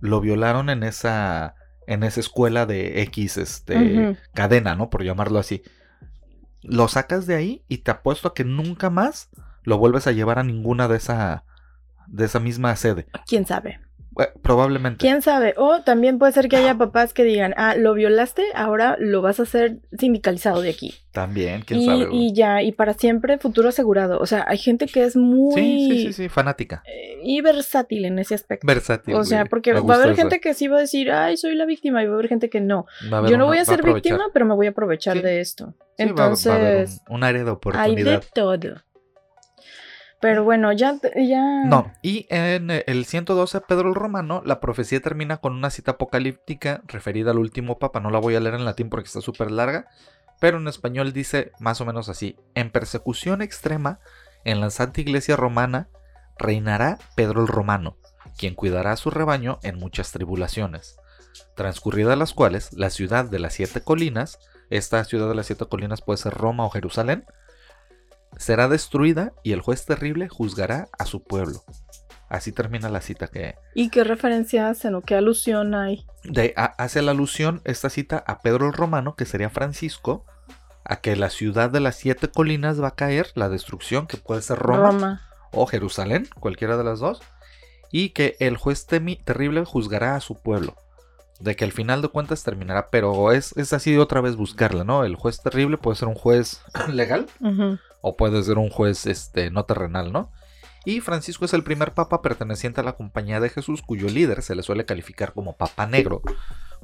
lo 0.00 0.20
violaron 0.20 0.70
en 0.70 0.82
esa, 0.82 1.54
en 1.86 2.02
esa 2.02 2.20
escuela 2.20 2.66
de 2.66 3.02
X 3.02 3.36
este, 3.38 4.18
cadena, 4.34 4.74
¿no? 4.74 4.90
Por 4.90 5.02
llamarlo 5.04 5.38
así. 5.38 5.62
Lo 6.62 6.88
sacas 6.88 7.26
de 7.26 7.36
ahí 7.36 7.64
y 7.68 7.78
te 7.78 7.90
apuesto 7.90 8.28
a 8.28 8.34
que 8.34 8.44
nunca 8.44 8.90
más 8.90 9.30
lo 9.62 9.78
vuelves 9.78 10.06
a 10.06 10.12
llevar 10.12 10.38
a 10.38 10.42
ninguna 10.44 10.88
de 10.88 10.96
esa, 10.96 11.44
de 12.06 12.24
esa 12.24 12.40
misma 12.40 12.74
sede. 12.76 13.06
¿Quién 13.26 13.46
sabe? 13.46 13.80
Eh, 14.18 14.28
probablemente. 14.42 14.98
¿Quién 14.98 15.22
sabe? 15.22 15.54
O 15.56 15.80
también 15.82 16.18
puede 16.18 16.32
ser 16.32 16.48
que 16.48 16.56
haya 16.56 16.76
papás 16.76 17.12
que 17.12 17.24
digan, 17.24 17.54
ah, 17.56 17.74
lo 17.76 17.94
violaste, 17.94 18.44
ahora 18.54 18.96
lo 18.98 19.22
vas 19.22 19.40
a 19.40 19.44
hacer 19.44 19.78
sindicalizado 19.98 20.60
de 20.60 20.70
aquí. 20.70 20.94
También, 21.12 21.62
quién 21.62 21.80
Y, 21.80 21.86
sabe. 21.86 22.08
y 22.12 22.32
ya, 22.32 22.62
y 22.62 22.72
para 22.72 22.94
siempre 22.94 23.38
futuro 23.38 23.68
asegurado. 23.68 24.18
O 24.18 24.26
sea, 24.26 24.44
hay 24.48 24.58
gente 24.58 24.86
que 24.86 25.04
es 25.04 25.16
muy 25.16 25.54
Sí, 25.54 25.88
sí, 25.90 25.98
sí, 26.06 26.12
sí, 26.12 26.28
fanática. 26.28 26.82
eh, 26.86 27.18
y 27.22 27.40
versátil 27.40 28.04
en 28.04 28.18
ese 28.18 28.34
aspecto. 28.34 28.66
Versátil. 28.66 29.14
O 29.14 29.24
sea, 29.24 29.40
güey. 29.42 29.48
porque 29.50 29.72
va 29.72 29.94
a 29.94 30.02
haber 30.02 30.16
gente 30.16 30.40
que 30.40 30.54
sí 30.54 30.68
va 30.68 30.78
a 30.78 30.80
decir, 30.80 31.10
ay, 31.10 31.36
soy 31.36 31.54
la 31.54 31.64
víctima, 31.66 32.02
y 32.02 32.06
va 32.06 32.12
a 32.12 32.14
haber 32.14 32.28
gente 32.28 32.50
que 32.50 32.60
no. 32.60 32.86
Yo 33.02 33.10
no 33.10 33.28
una- 33.28 33.44
voy 33.44 33.58
a 33.58 33.64
ser 33.64 33.82
víctima, 33.82 34.24
pero 34.32 34.44
me 34.46 34.54
voy 34.54 34.66
a 34.66 34.70
aprovechar 34.70 35.16
Sí. 35.16 35.22
de 35.22 35.40
esto. 35.40 35.74
Sí, 35.96 36.04
va- 36.06 36.12
va 36.12 36.24
a 36.24 36.56
haber 36.56 36.76
Entonces, 36.78 37.00
un, 37.08 37.16
un 37.16 37.24
área 37.24 37.42
de 37.44 37.48
hay 37.50 37.54
oportunidad. 37.54 38.20
de 38.20 38.26
todo. 38.34 38.82
Pero 40.24 40.42
bueno, 40.42 40.72
ya. 40.72 40.98
No, 41.66 41.92
y 42.00 42.26
en 42.30 42.70
el 42.70 43.04
112 43.04 43.60
Pedro 43.60 43.90
el 43.90 43.94
Romano, 43.94 44.40
la 44.46 44.58
profecía 44.58 44.98
termina 45.02 45.36
con 45.36 45.52
una 45.52 45.68
cita 45.68 45.90
apocalíptica 45.90 46.80
referida 46.86 47.32
al 47.32 47.38
último 47.38 47.78
papa. 47.78 48.00
No 48.00 48.08
la 48.08 48.20
voy 48.20 48.34
a 48.34 48.40
leer 48.40 48.54
en 48.54 48.64
latín 48.64 48.88
porque 48.88 49.08
está 49.08 49.20
súper 49.20 49.50
larga, 49.50 49.86
pero 50.40 50.56
en 50.56 50.66
español 50.66 51.12
dice 51.12 51.52
más 51.60 51.82
o 51.82 51.84
menos 51.84 52.08
así: 52.08 52.38
En 52.54 52.70
persecución 52.70 53.42
extrema, 53.42 54.00
en 54.44 54.62
la 54.62 54.70
Santa 54.70 55.02
Iglesia 55.02 55.36
Romana, 55.36 55.90
reinará 56.38 56.96
Pedro 57.16 57.42
el 57.42 57.46
Romano, 57.46 57.98
quien 58.38 58.54
cuidará 58.54 58.92
a 58.92 58.96
su 58.96 59.10
rebaño 59.10 59.58
en 59.62 59.78
muchas 59.78 60.10
tribulaciones, 60.10 60.96
transcurridas 61.54 62.16
las 62.16 62.32
cuales 62.32 62.72
la 62.72 62.88
ciudad 62.88 63.26
de 63.26 63.40
las 63.40 63.52
siete 63.52 63.82
colinas, 63.82 64.38
esta 64.70 65.04
ciudad 65.04 65.28
de 65.28 65.34
las 65.34 65.44
siete 65.44 65.66
colinas 65.66 66.00
puede 66.00 66.16
ser 66.16 66.32
Roma 66.32 66.64
o 66.64 66.70
Jerusalén, 66.70 67.26
será 68.38 68.68
destruida 68.68 69.32
y 69.42 69.52
el 69.52 69.60
juez 69.60 69.84
terrible 69.86 70.28
juzgará 70.28 70.88
a 70.98 71.06
su 71.06 71.22
pueblo. 71.22 71.62
Así 72.28 72.52
termina 72.52 72.88
la 72.88 73.00
cita 73.00 73.28
que 73.28 73.54
¿Y 73.74 73.90
qué 73.90 74.02
referencia 74.02 74.68
hacen 74.68 74.94
o 74.94 75.02
qué 75.02 75.14
alusión 75.14 75.74
hay? 75.74 76.06
de, 76.24 76.54
a- 76.56 76.74
hace 76.78 77.02
la 77.02 77.12
alusión 77.12 77.60
esta 77.64 77.90
cita 77.90 78.24
a 78.26 78.40
Pedro 78.40 78.66
el 78.66 78.72
Romano, 78.72 79.14
que 79.14 79.26
sería 79.26 79.50
Francisco, 79.50 80.24
a 80.84 80.96
que 80.96 81.16
la 81.16 81.30
ciudad 81.30 81.70
de 81.70 81.80
las 81.80 81.96
siete 81.96 82.28
colinas 82.28 82.82
va 82.82 82.88
a 82.88 82.94
caer, 82.94 83.30
la 83.34 83.48
destrucción, 83.48 84.06
que 84.06 84.16
puede 84.16 84.42
ser 84.42 84.58
Roma, 84.58 84.90
Roma. 84.90 85.22
o 85.52 85.66
Jerusalén, 85.66 86.28
cualquiera 86.40 86.76
de 86.76 86.84
las 86.84 86.98
dos, 86.98 87.20
y 87.92 88.10
que 88.10 88.36
el 88.40 88.56
juez 88.56 88.86
terrible 88.86 89.64
juzgará 89.64 90.16
a 90.16 90.20
su 90.20 90.34
pueblo. 90.34 90.76
De 91.40 91.56
que 91.56 91.64
al 91.64 91.72
final 91.72 92.00
de 92.00 92.08
cuentas 92.08 92.44
terminará, 92.44 92.90
pero 92.90 93.32
es, 93.32 93.56
es 93.56 93.72
así 93.72 93.92
de 93.92 93.98
otra 93.98 94.20
vez 94.20 94.36
buscarla, 94.36 94.84
¿no? 94.84 95.04
El 95.04 95.16
juez 95.16 95.42
terrible 95.42 95.78
puede 95.78 95.96
ser 95.96 96.08
un 96.08 96.14
juez 96.14 96.62
legal, 96.88 97.26
o 98.00 98.16
puede 98.16 98.42
ser 98.42 98.58
un 98.58 98.70
juez 98.70 99.06
este, 99.06 99.50
no 99.50 99.64
terrenal, 99.64 100.12
¿no? 100.12 100.30
Y 100.84 101.00
Francisco 101.00 101.46
es 101.46 101.54
el 101.54 101.64
primer 101.64 101.94
papa 101.94 102.20
perteneciente 102.20 102.80
a 102.80 102.84
la 102.84 102.92
Compañía 102.92 103.40
de 103.40 103.48
Jesús, 103.48 103.82
cuyo 103.82 104.08
líder 104.08 104.42
se 104.42 104.54
le 104.54 104.62
suele 104.62 104.84
calificar 104.84 105.32
como 105.32 105.56
Papa 105.56 105.86
Negro 105.86 106.20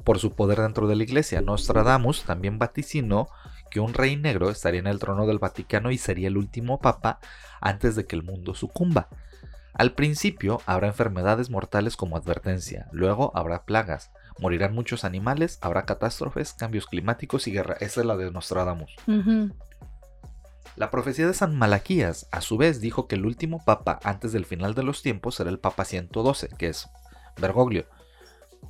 por 0.03 0.17
su 0.17 0.31
poder 0.31 0.59
dentro 0.59 0.87
de 0.87 0.95
la 0.95 1.03
iglesia. 1.03 1.41
Nostradamus 1.41 2.23
también 2.23 2.57
vaticinó 2.57 3.29
que 3.69 3.79
un 3.79 3.93
rey 3.93 4.17
negro 4.17 4.49
estaría 4.49 4.79
en 4.79 4.87
el 4.87 4.99
trono 4.99 5.27
del 5.27 5.37
Vaticano 5.37 5.91
y 5.91 5.99
sería 5.99 6.27
el 6.27 6.37
último 6.37 6.79
papa 6.79 7.19
antes 7.61 7.95
de 7.95 8.05
que 8.05 8.15
el 8.15 8.23
mundo 8.23 8.55
sucumba. 8.55 9.07
Al 9.73 9.93
principio 9.93 10.61
habrá 10.65 10.87
enfermedades 10.87 11.49
mortales 11.49 11.95
como 11.95 12.17
advertencia, 12.17 12.87
luego 12.91 13.31
habrá 13.35 13.63
plagas, 13.63 14.11
morirán 14.41 14.73
muchos 14.73 15.05
animales, 15.05 15.59
habrá 15.61 15.85
catástrofes, 15.85 16.53
cambios 16.53 16.87
climáticos 16.87 17.47
y 17.47 17.51
guerra. 17.51 17.77
Esa 17.79 18.01
es 18.01 18.07
la 18.07 18.17
de 18.17 18.31
Nostradamus. 18.31 18.95
Ujú. 19.07 19.51
La 20.75 20.89
profecía 20.89 21.27
de 21.27 21.33
San 21.33 21.57
Malaquías, 21.57 22.27
a 22.31 22.41
su 22.41 22.57
vez, 22.57 22.81
dijo 22.81 23.07
que 23.07 23.15
el 23.15 23.25
último 23.25 23.63
papa 23.63 23.99
antes 24.03 24.31
del 24.31 24.45
final 24.45 24.73
de 24.73 24.83
los 24.83 25.03
tiempos 25.03 25.35
será 25.35 25.49
el 25.49 25.59
papa 25.59 25.85
112, 25.85 26.49
que 26.57 26.69
es 26.69 26.89
Bergoglio. 27.39 27.85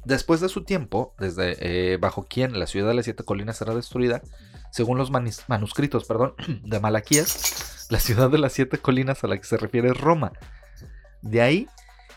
Después 0.04 0.42
de 0.42 0.50
su 0.50 0.64
tiempo, 0.64 1.16
desde 1.20 1.94
eh, 1.94 1.98
bajo 1.98 2.26
quien 2.28 2.60
la 2.60 2.68
ciudad 2.68 2.90
de 2.90 2.96
las 2.96 3.06
siete 3.06 3.24
colinas 3.24 3.58
será 3.58 3.74
destruida, 3.74 4.22
según 4.72 4.98
los 4.98 5.12
manuscritos 5.12 6.06
perdón, 6.06 6.34
de 6.64 6.80
Malaquías, 6.80 7.88
la 7.90 8.00
ciudad 8.00 8.30
de 8.30 8.40
las 8.40 8.54
siete 8.54 8.78
colinas 8.78 9.24
a 9.24 9.28
la 9.28 9.38
que 9.38 9.44
se 9.46 9.58
refiere 9.58 9.90
es 9.90 9.98
Roma. 9.98 10.34
De 11.22 11.42
ahí 11.42 11.68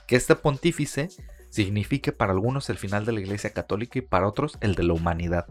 que 0.06 0.16
este 0.16 0.34
pontífice 0.34 1.08
signifique 1.54 2.12
para 2.12 2.32
algunos 2.32 2.68
el 2.68 2.76
final 2.76 3.04
de 3.04 3.12
la 3.12 3.20
Iglesia 3.20 3.50
Católica 3.50 3.98
y 3.98 4.02
para 4.02 4.26
otros 4.28 4.58
el 4.60 4.74
de 4.74 4.82
la 4.82 4.92
humanidad. 4.94 5.46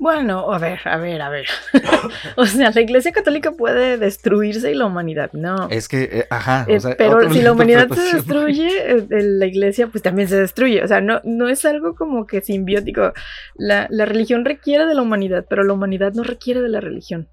Bueno, 0.00 0.52
a 0.52 0.58
ver, 0.58 0.78
a 0.84 0.96
ver, 0.96 1.20
a 1.20 1.28
ver. 1.28 1.46
o 2.36 2.46
sea, 2.46 2.70
la 2.70 2.80
Iglesia 2.80 3.10
Católica 3.10 3.50
puede 3.50 3.98
destruirse 3.98 4.70
y 4.70 4.74
la 4.76 4.86
humanidad 4.86 5.32
no. 5.32 5.68
Es 5.70 5.88
que, 5.88 6.04
eh, 6.04 6.26
ajá, 6.30 6.66
o 6.68 6.70
Eh, 6.70 6.78
sea, 6.78 6.94
pero 6.96 7.28
si 7.32 7.42
la 7.42 7.50
humanidad 7.50 7.88
se 7.88 8.14
destruye, 8.14 8.68
eh, 8.86 9.06
la 9.10 9.46
iglesia 9.46 9.88
pues 9.88 10.02
también 10.02 10.28
se 10.28 10.36
destruye. 10.36 10.84
O 10.84 10.86
sea, 10.86 11.00
no, 11.00 11.20
no 11.24 11.48
es 11.48 11.64
algo 11.64 11.96
como 11.96 12.26
que 12.26 12.42
simbiótico. 12.42 13.12
La, 13.56 13.88
la 13.90 14.04
religión 14.04 14.44
requiere 14.44 14.86
de 14.86 14.94
la 14.94 15.02
humanidad, 15.02 15.46
pero 15.50 15.64
la 15.64 15.72
humanidad 15.72 16.12
no 16.14 16.22
requiere 16.22 16.60
de 16.62 16.68
la 16.68 16.80
religión. 16.80 17.28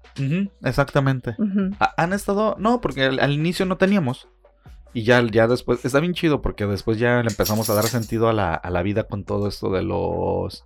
Exactamente. 0.64 1.36
Han 1.96 2.12
estado. 2.12 2.56
No, 2.58 2.80
porque 2.80 3.04
al, 3.04 3.20
al 3.20 3.30
inicio 3.30 3.64
no 3.66 3.76
teníamos. 3.76 4.28
Y 4.96 5.02
ya, 5.04 5.22
ya 5.30 5.46
después. 5.46 5.84
Está 5.84 6.00
bien 6.00 6.14
chido 6.14 6.40
porque 6.42 6.64
después 6.66 6.98
ya 6.98 7.22
le 7.22 7.28
empezamos 7.28 7.68
a 7.70 7.74
dar 7.74 7.84
sentido 7.86 8.28
a 8.28 8.32
la, 8.32 8.54
a 8.54 8.70
la 8.70 8.82
vida 8.82 9.04
con 9.04 9.24
todo 9.24 9.46
esto 9.48 9.70
de 9.70 9.82
los. 9.82 10.64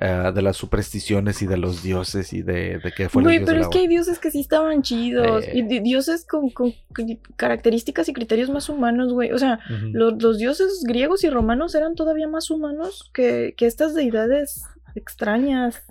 eh, 0.00 0.30
de 0.32 0.42
las 0.42 0.56
supersticiones 0.56 1.42
y 1.42 1.46
de 1.46 1.56
los 1.56 1.82
dioses 1.82 2.32
y 2.32 2.42
de, 2.42 2.78
de 2.78 2.92
que 2.96 3.08
fue 3.08 3.20
el 3.22 3.26
Güey, 3.26 3.44
pero 3.44 3.60
es 3.62 3.68
que 3.68 3.78
hay 3.80 3.86
dioses 3.88 4.18
que 4.20 4.30
sí 4.30 4.40
estaban 4.40 4.82
chidos. 4.82 5.44
Eh. 5.44 5.52
Y 5.58 5.62
di- 5.62 5.80
dioses 5.80 6.24
con, 6.24 6.50
con 6.50 6.72
características 7.36 8.08
y 8.08 8.12
criterios 8.12 8.48
más 8.50 8.68
humanos, 8.68 9.12
güey. 9.12 9.32
O 9.32 9.38
sea, 9.38 9.58
los, 9.92 10.22
los 10.22 10.38
dioses 10.38 10.84
griegos 10.86 11.24
y 11.24 11.30
romanos 11.30 11.74
eran 11.74 11.94
todavía 11.96 12.28
más 12.28 12.50
humanos 12.50 13.10
que, 13.12 13.54
que 13.56 13.66
estas 13.66 13.94
deidades 13.94 14.64
extrañas. 14.94 15.82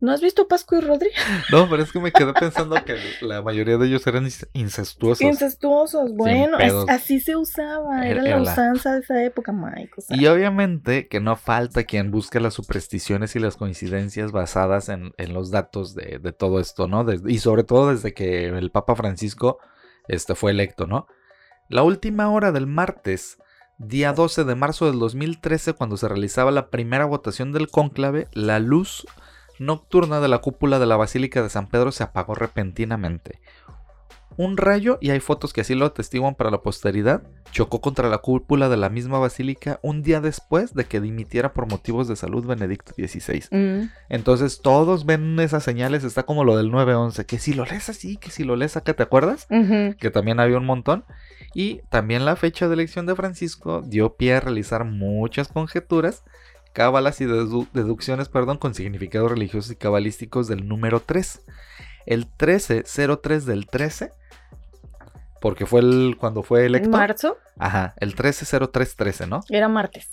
¿No 0.00 0.12
has 0.12 0.20
visto 0.20 0.46
Pascu 0.46 0.76
y 0.76 0.80
Rodri? 0.80 1.08
No, 1.52 1.68
pero 1.68 1.82
es 1.82 1.90
que 1.90 1.98
me 1.98 2.12
quedé 2.12 2.32
pensando 2.32 2.76
que 2.84 2.96
la 3.20 3.42
mayoría 3.42 3.78
de 3.78 3.86
ellos 3.88 4.06
eran 4.06 4.24
inc- 4.26 4.48
incestuosos. 4.52 5.20
Incestuosos, 5.22 6.12
bueno, 6.14 6.58
es- 6.58 6.72
así 6.88 7.18
se 7.20 7.34
usaba, 7.36 8.06
Era- 8.06 8.22
la 8.22 8.28
era 8.30 8.38
la- 8.40 8.52
usanza 8.52 8.94
de 8.94 9.00
esa 9.00 9.24
época, 9.24 9.52
Mike. 9.52 9.90
o 9.96 10.00
sea. 10.00 10.16
Y 10.16 10.26
obviamente 10.28 11.08
que 11.08 11.18
no 11.20 11.34
falta 11.36 11.82
quien 11.84 12.10
busque 12.12 12.38
las 12.38 12.54
supersticiones 12.54 13.34
y 13.34 13.40
las 13.40 13.56
coincidencias 13.56 14.30
basadas 14.30 14.88
en, 14.88 15.12
en 15.18 15.34
los 15.34 15.50
datos 15.50 15.94
de, 15.94 16.18
de 16.20 16.32
todo 16.32 16.60
esto, 16.60 16.86
¿no? 16.86 17.04
Desde- 17.04 17.32
y 17.32 17.38
sobre 17.38 17.64
todo 17.64 17.90
desde 17.90 18.14
que 18.14 18.46
el 18.46 18.70
Papa 18.70 18.94
Francisco 18.94 19.58
este, 20.06 20.34
fue 20.36 20.52
electo, 20.52 20.86
¿no? 20.86 21.06
La 21.68 21.82
última 21.82 22.30
hora 22.30 22.52
del 22.52 22.66
martes, 22.66 23.36
día 23.78 24.12
12 24.12 24.44
de 24.44 24.54
marzo 24.54 24.86
del 24.86 24.98
2013, 25.00 25.72
cuando 25.74 25.96
se 25.96 26.08
realizaba 26.08 26.50
la 26.50 26.70
primera 26.70 27.04
votación 27.04 27.52
del 27.52 27.68
cónclave, 27.68 28.26
la 28.32 28.58
luz 28.58 29.06
nocturna 29.58 30.20
de 30.20 30.28
la 30.28 30.38
cúpula 30.38 30.78
de 30.78 30.86
la 30.86 30.96
Basílica 30.96 31.42
de 31.42 31.50
San 31.50 31.68
Pedro 31.68 31.92
se 31.92 32.04
apagó 32.04 32.34
repentinamente. 32.34 33.40
un 34.36 34.56
rayo, 34.56 34.98
y 35.00 35.10
hay 35.10 35.18
fotos 35.18 35.52
que 35.52 35.62
así 35.62 35.74
lo 35.74 35.86
atestiguan 35.86 36.36
para 36.36 36.52
la 36.52 36.62
posteridad, 36.62 37.24
chocó 37.50 37.80
contra 37.80 38.08
la 38.08 38.18
cúpula 38.18 38.68
de 38.68 38.76
la 38.76 38.88
misma 38.88 39.18
basílica 39.18 39.80
un 39.82 40.02
día 40.02 40.20
después 40.20 40.74
de 40.74 40.84
que 40.84 41.00
dimitiera 41.00 41.52
por 41.52 41.68
motivos 41.68 42.06
de 42.06 42.14
salud 42.14 42.46
Benedicto 42.46 42.92
XVI. 42.92 43.44
Mm. 43.50 43.90
Entonces 44.08 44.60
todos 44.62 45.06
ven 45.06 45.40
esas 45.40 45.64
señales, 45.64 46.04
está 46.04 46.22
como 46.22 46.44
lo 46.44 46.56
del 46.56 46.70
911, 46.70 47.26
que 47.26 47.38
si 47.38 47.52
lo 47.52 47.64
lees 47.64 47.88
así, 47.88 48.16
que 48.16 48.30
si 48.30 48.44
lo 48.44 48.54
lees 48.54 48.76
acá, 48.76 48.94
¿te 48.94 49.02
acuerdas? 49.02 49.46
Que 49.48 50.10
también 50.12 50.40
había 50.40 50.58
un 50.58 50.66
montón. 50.66 51.04
Y 51.54 51.80
también 51.88 52.24
la 52.24 52.36
fecha 52.36 52.68
de 52.68 52.74
elección 52.74 53.06
de 53.06 53.16
Francisco 53.16 53.82
dio 53.82 54.14
pie 54.14 54.34
a 54.34 54.40
realizar 54.40 54.84
muchas 54.84 55.48
conjeturas, 55.48 56.22
cábalas 56.78 57.20
y 57.20 57.24
dedu- 57.26 57.68
deducciones, 57.72 58.28
perdón, 58.28 58.56
con 58.58 58.72
significados 58.72 59.32
religiosos 59.32 59.72
y 59.72 59.76
cabalísticos 59.76 60.46
del 60.46 60.68
número 60.68 61.00
3. 61.00 61.42
El 62.06 62.20
1303 62.40 63.46
del 63.46 63.66
13, 63.66 64.12
porque 65.40 65.66
fue 65.66 65.80
el 65.80 66.16
cuando 66.20 66.44
fue 66.44 66.60
En 66.60 66.66
electo. 66.66 66.90
marzo 66.90 67.36
Ajá, 67.58 67.94
el 67.98 68.10
130313, 68.10 69.26
¿no? 69.26 69.40
era 69.50 69.68
martes. 69.68 70.08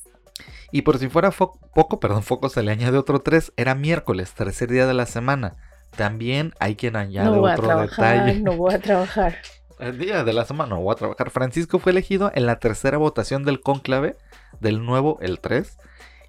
Y 0.71 0.81
por 0.81 0.97
si 0.97 1.07
fuera 1.07 1.29
poco, 1.29 1.99
perdón, 1.99 2.23
foco 2.23 2.49
se 2.49 2.63
le 2.63 2.71
añade 2.71 2.97
otro 2.97 3.19
3, 3.19 3.53
era 3.57 3.75
miércoles, 3.75 4.33
tercer 4.33 4.69
día 4.71 4.87
de 4.87 4.95
la 4.95 5.05
semana. 5.05 5.55
También 5.95 6.51
hay 6.59 6.75
quien 6.75 6.95
añade 6.95 7.29
no 7.29 7.41
voy 7.41 7.51
a 7.51 7.53
otro 7.53 7.67
trabajar, 7.67 8.25
detalle. 8.25 8.39
no 8.41 8.57
voy 8.57 8.73
a 8.73 8.79
trabajar. 8.81 9.35
El 9.79 9.99
día 9.99 10.23
de 10.23 10.33
la 10.33 10.45
semana 10.45 10.71
no 10.75 10.81
voy 10.81 10.93
a 10.93 10.95
trabajar. 10.95 11.29
Francisco 11.29 11.77
fue 11.79 11.91
elegido 11.91 12.31
en 12.33 12.45
la 12.47 12.57
tercera 12.59 12.97
votación 12.97 13.43
del 13.43 13.61
cónclave 13.61 14.15
del 14.59 14.83
nuevo, 14.83 15.19
el 15.21 15.39
3. 15.39 15.77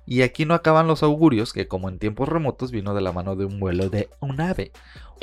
Y 0.07 0.23
aquí 0.23 0.45
no 0.45 0.55
acaban 0.55 0.87
los 0.87 1.03
augurios, 1.03 1.53
que 1.53 1.67
como 1.67 1.89
en 1.89 1.99
tiempos 1.99 2.29
remotos 2.29 2.71
vino 2.71 2.95
de 2.95 3.01
la 3.01 3.13
mano 3.13 3.35
de 3.37 3.45
un 3.45 3.59
vuelo 3.59 3.89
de 3.91 4.09
un 4.21 4.41
ave. 4.41 4.71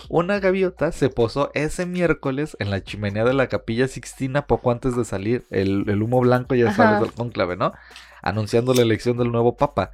Una 0.09 0.39
gaviota 0.39 0.91
se 0.91 1.09
posó 1.09 1.51
ese 1.53 1.85
miércoles 1.85 2.57
en 2.59 2.69
la 2.69 2.83
chimenea 2.83 3.23
de 3.23 3.33
la 3.33 3.47
capilla 3.47 3.87
Sixtina 3.87 4.45
poco 4.47 4.71
antes 4.71 4.95
de 4.97 5.05
salir 5.05 5.45
el, 5.51 5.85
el 5.87 6.01
humo 6.01 6.19
blanco, 6.19 6.55
ya 6.55 6.67
Ajá. 6.69 6.75
sabes, 6.75 7.01
del 7.01 7.13
cónclave, 7.13 7.55
¿no? 7.55 7.73
Anunciando 8.21 8.73
la 8.73 8.81
elección 8.81 9.17
del 9.17 9.31
nuevo 9.31 9.55
papa. 9.55 9.91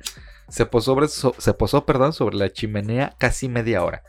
Se 0.48 0.66
posó, 0.66 0.94
sobre, 0.94 1.08
so- 1.10 1.36
se 1.38 1.54
posó 1.54 1.86
perdón, 1.86 2.14
sobre 2.14 2.38
la 2.38 2.52
chimenea 2.52 3.14
casi 3.20 3.48
media 3.50 3.84
hora. 3.84 4.02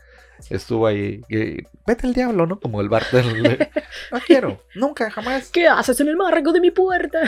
Estuvo 0.49 0.87
ahí, 0.87 1.21
eh, 1.29 1.65
vete 1.85 2.07
al 2.07 2.13
diablo, 2.15 2.47
¿no? 2.47 2.59
Como 2.59 2.81
el 2.81 2.89
bartender. 2.89 3.69
no 4.11 4.19
quiero, 4.25 4.63
nunca, 4.73 5.11
jamás. 5.11 5.49
¿Qué 5.51 5.67
haces 5.67 5.99
en 5.99 6.07
el 6.07 6.15
marco 6.17 6.51
de 6.51 6.61
mi 6.61 6.71
puerta? 6.71 7.19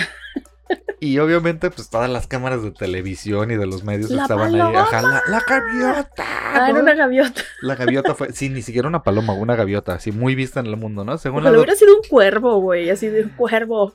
Y 0.99 1.19
obviamente, 1.19 1.69
pues 1.69 1.89
todas 1.89 2.09
las 2.09 2.27
cámaras 2.27 2.63
de 2.63 2.71
televisión 2.71 3.51
y 3.51 3.57
de 3.57 3.65
los 3.65 3.83
medios 3.83 4.09
¡La 4.09 4.21
estaban 4.23 4.55
ahí. 4.55 4.61
Ajá, 4.75 5.01
la, 5.01 5.21
la 5.27 5.41
gaviota. 5.47 6.23
Ah, 6.55 6.69
era 6.69 6.79
una 6.79 6.93
gaviota. 6.93 7.41
La 7.61 7.75
gaviota 7.75 8.15
fue, 8.15 8.31
sí, 8.31 8.47
ni 8.49 8.61
siquiera 8.61 8.87
una 8.87 9.03
paloma, 9.03 9.33
una 9.33 9.55
gaviota, 9.55 9.95
así 9.95 10.11
muy 10.13 10.33
vista 10.35 10.61
en 10.61 10.67
el 10.67 10.77
mundo, 10.77 11.03
¿no? 11.03 11.17
Según 11.17 11.39
Ojalá 11.39 11.51
la 11.51 11.57
hubiera 11.57 11.75
sido 11.75 11.95
un 11.95 12.03
cuervo, 12.09 12.59
güey, 12.61 12.89
así 12.89 13.07
de 13.07 13.23
un 13.23 13.29
cuervo. 13.29 13.93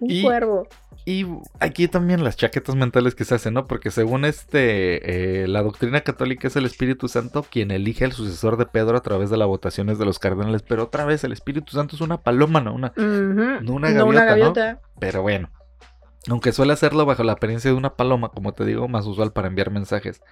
Un 0.00 0.10
Y- 0.10 0.22
cuervo. 0.22 0.68
Y 1.06 1.26
aquí 1.60 1.88
también 1.88 2.22
las 2.22 2.36
chaquetas 2.36 2.76
mentales 2.76 3.14
que 3.14 3.24
se 3.24 3.34
hacen, 3.34 3.54
¿no? 3.54 3.66
Porque 3.66 3.90
según 3.90 4.26
este, 4.26 5.42
eh, 5.42 5.48
la 5.48 5.62
doctrina 5.62 6.02
católica 6.02 6.46
es 6.46 6.56
el 6.56 6.66
Espíritu 6.66 7.08
Santo 7.08 7.42
quien 7.50 7.70
elige 7.70 8.04
al 8.04 8.12
sucesor 8.12 8.58
de 8.58 8.66
Pedro 8.66 8.98
a 8.98 9.00
través 9.00 9.30
de 9.30 9.38
las 9.38 9.48
votaciones 9.48 9.98
de 9.98 10.04
los 10.04 10.18
cardenales. 10.18 10.62
Pero 10.62 10.84
otra 10.84 11.06
vez, 11.06 11.24
el 11.24 11.32
Espíritu 11.32 11.72
Santo 11.72 11.96
es 11.96 12.02
una 12.02 12.18
paloma, 12.18 12.60
¿no? 12.60 12.74
Una. 12.74 12.92
No 12.96 13.72
una 13.72 13.90
No 13.90 14.04
gaviota, 14.04 14.04
una 14.04 14.20
¿no? 14.20 14.26
gaviota. 14.26 14.80
Pero 15.00 15.22
bueno, 15.22 15.48
aunque 16.28 16.52
suele 16.52 16.72
hacerlo 16.72 17.06
bajo 17.06 17.22
la 17.24 17.32
apariencia 17.32 17.70
de 17.70 17.76
una 17.76 17.94
paloma, 17.96 18.30
como 18.30 18.52
te 18.54 18.64
digo, 18.64 18.88
más 18.88 19.06
usual 19.06 19.32
para 19.32 19.48
enviar 19.48 19.70
mensajes. 19.70 20.22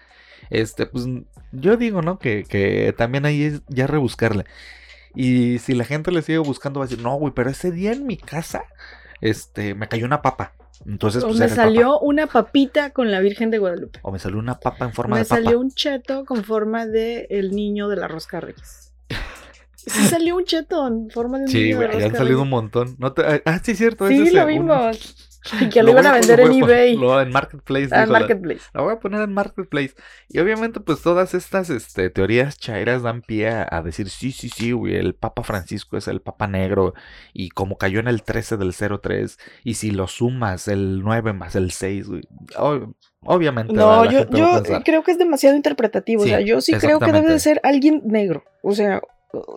Este, 0.50 0.86
pues 0.86 1.04
yo 1.52 1.76
digo, 1.76 2.02
¿no? 2.02 2.18
Que, 2.18 2.44
que 2.44 2.94
también 2.96 3.24
ahí 3.26 3.42
es 3.42 3.62
ya 3.68 3.86
rebuscarle. 3.86 4.44
Y 5.14 5.58
si 5.58 5.74
la 5.74 5.84
gente 5.84 6.12
le 6.12 6.22
sigue 6.22 6.38
buscando, 6.38 6.80
va 6.80 6.86
a 6.86 6.88
decir, 6.88 7.02
no, 7.02 7.14
güey, 7.16 7.32
pero 7.34 7.50
ese 7.50 7.72
día 7.72 7.92
en 7.92 8.06
mi 8.06 8.16
casa, 8.16 8.64
este, 9.20 9.74
me 9.74 9.88
cayó 9.88 10.06
una 10.06 10.22
papa. 10.22 10.54
Entonces, 10.86 11.24
O 11.24 11.28
pues 11.28 11.40
me 11.40 11.48
papa. 11.48 11.56
salió 11.56 11.98
una 11.98 12.28
papita 12.28 12.90
con 12.90 13.10
la 13.10 13.18
Virgen 13.20 13.50
de 13.50 13.58
Guadalupe. 13.58 13.98
O 14.02 14.12
me 14.12 14.18
salió 14.20 14.38
una 14.38 14.60
papa 14.60 14.84
en 14.84 14.92
forma 14.92 15.16
Me 15.16 15.22
de 15.22 15.28
papa. 15.28 15.42
salió 15.42 15.58
un 15.58 15.70
cheto 15.72 16.24
con 16.24 16.44
forma 16.44 16.86
de 16.86 17.26
el 17.30 17.50
niño 17.50 17.88
de 17.88 17.96
la 17.96 18.06
rosca 18.06 18.38
reyes. 18.40 18.92
Sí 19.76 20.04
salió 20.08 20.36
un 20.36 20.44
cheto 20.44 20.86
en 20.86 21.08
forma 21.10 21.38
de 21.38 21.44
un 21.44 21.50
Sí, 21.50 21.58
niño 21.64 21.78
de 21.80 21.86
güey, 21.86 21.88
la 21.88 21.92
ya 21.94 22.04
han 22.06 22.10
rosca 22.10 22.24
salido 22.24 22.42
un 22.42 22.50
montón. 22.50 22.94
No 22.98 23.12
te- 23.12 23.42
Ah, 23.44 23.58
sí, 23.62 23.74
cierto. 23.74 24.06
Sí, 24.06 24.30
lo 24.30 24.46
vimos. 24.46 25.27
que 25.72 25.82
lo 25.82 25.90
iban 25.90 26.06
a 26.06 26.12
vender 26.12 26.40
en 26.40 26.48
lo 26.48 26.54
eBay. 26.66 26.96
lo- 26.96 27.20
en 27.20 27.30
Marketplace. 27.30 27.88
Ah, 27.92 28.06
la- 28.06 28.18
Marketplace. 28.18 28.60
La 28.74 28.82
voy 28.82 28.92
a 28.92 28.98
poner 28.98 29.22
en 29.22 29.32
Marketplace. 29.32 29.94
Y 30.28 30.38
obviamente, 30.40 30.80
pues 30.80 31.00
todas 31.02 31.34
estas 31.34 31.70
este, 31.70 32.10
teorías 32.10 32.58
chairas 32.58 33.02
dan 33.02 33.22
pie 33.22 33.48
a, 33.50 33.66
a 33.70 33.82
decir: 33.82 34.08
sí, 34.10 34.32
sí, 34.32 34.48
sí, 34.48 34.72
güey, 34.72 34.96
el 34.96 35.14
Papa 35.14 35.42
Francisco 35.42 35.96
es 35.96 36.08
el 36.08 36.20
Papa 36.20 36.46
Negro. 36.46 36.94
Y 37.32 37.50
como 37.50 37.78
cayó 37.78 38.00
en 38.00 38.08
el 38.08 38.22
13 38.22 38.56
del 38.56 38.74
03, 38.74 39.38
y 39.64 39.74
si 39.74 39.90
lo 39.90 40.06
sumas 40.08 40.68
el 40.68 41.02
9 41.02 41.32
más 41.32 41.54
el 41.56 41.70
6, 41.70 42.08
güey. 42.08 42.22
ob- 42.56 42.94
obviamente. 43.22 43.72
No, 43.72 44.04
la 44.04 44.10
yo, 44.10 44.18
yo 44.30 44.82
creo 44.84 45.02
que 45.02 45.12
es 45.12 45.18
demasiado 45.18 45.56
interpretativo. 45.56 46.22
Sí, 46.24 46.28
o 46.30 46.30
sea, 46.30 46.40
yo 46.40 46.60
sí 46.60 46.72
creo 46.74 46.98
que 46.98 47.12
debe 47.12 47.28
de 47.32 47.38
ser 47.40 47.60
alguien 47.62 48.02
negro. 48.04 48.44
O 48.62 48.72
sea, 48.72 49.00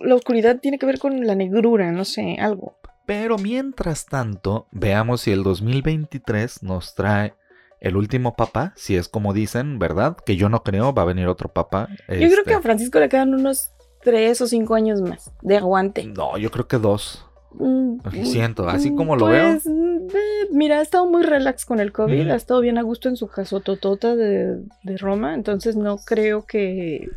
la 0.02 0.14
oscuridad 0.14 0.58
tiene 0.60 0.78
que 0.78 0.86
ver 0.86 0.98
con 0.98 1.26
la 1.26 1.34
negrura, 1.34 1.90
no 1.92 2.04
sé, 2.04 2.36
algo. 2.38 2.76
Pero 3.06 3.36
mientras 3.38 4.06
tanto, 4.06 4.66
veamos 4.70 5.22
si 5.22 5.32
el 5.32 5.42
2023 5.42 6.62
nos 6.62 6.94
trae 6.94 7.34
el 7.80 7.96
último 7.96 8.36
Papa. 8.36 8.72
Si 8.76 8.96
es 8.96 9.08
como 9.08 9.32
dicen, 9.32 9.78
¿verdad? 9.78 10.16
Que 10.24 10.36
yo 10.36 10.48
no 10.48 10.62
creo, 10.62 10.94
va 10.94 11.02
a 11.02 11.06
venir 11.06 11.26
otro 11.26 11.48
Papa. 11.48 11.88
Yo 12.08 12.14
creo 12.14 12.28
este, 12.28 12.44
que 12.44 12.54
a 12.54 12.60
Francisco 12.60 13.00
le 13.00 13.08
quedan 13.08 13.34
unos 13.34 13.72
tres 14.02 14.40
o 14.40 14.46
cinco 14.46 14.74
años 14.74 15.00
más 15.00 15.32
de 15.42 15.56
aguante. 15.56 16.04
No, 16.04 16.38
yo 16.38 16.50
creo 16.50 16.68
que 16.68 16.78
dos. 16.78 17.26
Mm, 17.54 17.98
Siento, 18.24 18.68
así 18.68 18.92
mm, 18.92 18.96
como 18.96 19.16
lo 19.16 19.26
veo. 19.26 19.52
pues, 19.52 19.66
mm, 19.66 20.08
eh, 20.14 20.48
Mira, 20.52 20.78
ha 20.78 20.82
estado 20.82 21.06
muy 21.06 21.22
relax 21.22 21.66
con 21.66 21.80
el 21.80 21.92
COVID, 21.92 22.30
ha 22.30 22.34
estado 22.34 22.60
bien 22.60 22.78
a 22.78 22.82
gusto 22.82 23.08
en 23.08 23.16
su 23.16 23.26
casototota 23.28 24.16
de, 24.16 24.62
de 24.84 24.96
Roma, 24.96 25.34
entonces 25.34 25.76
no 25.76 25.98
creo 25.98 26.46
que... 26.46 27.08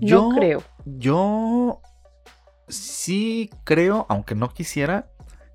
Yo 0.00 0.28
no 0.30 0.36
creo. 0.36 0.62
Yo 0.84 1.80
sí 2.72 3.50
creo, 3.64 4.06
aunque 4.08 4.34
no 4.34 4.48
quisiera, 4.52 5.06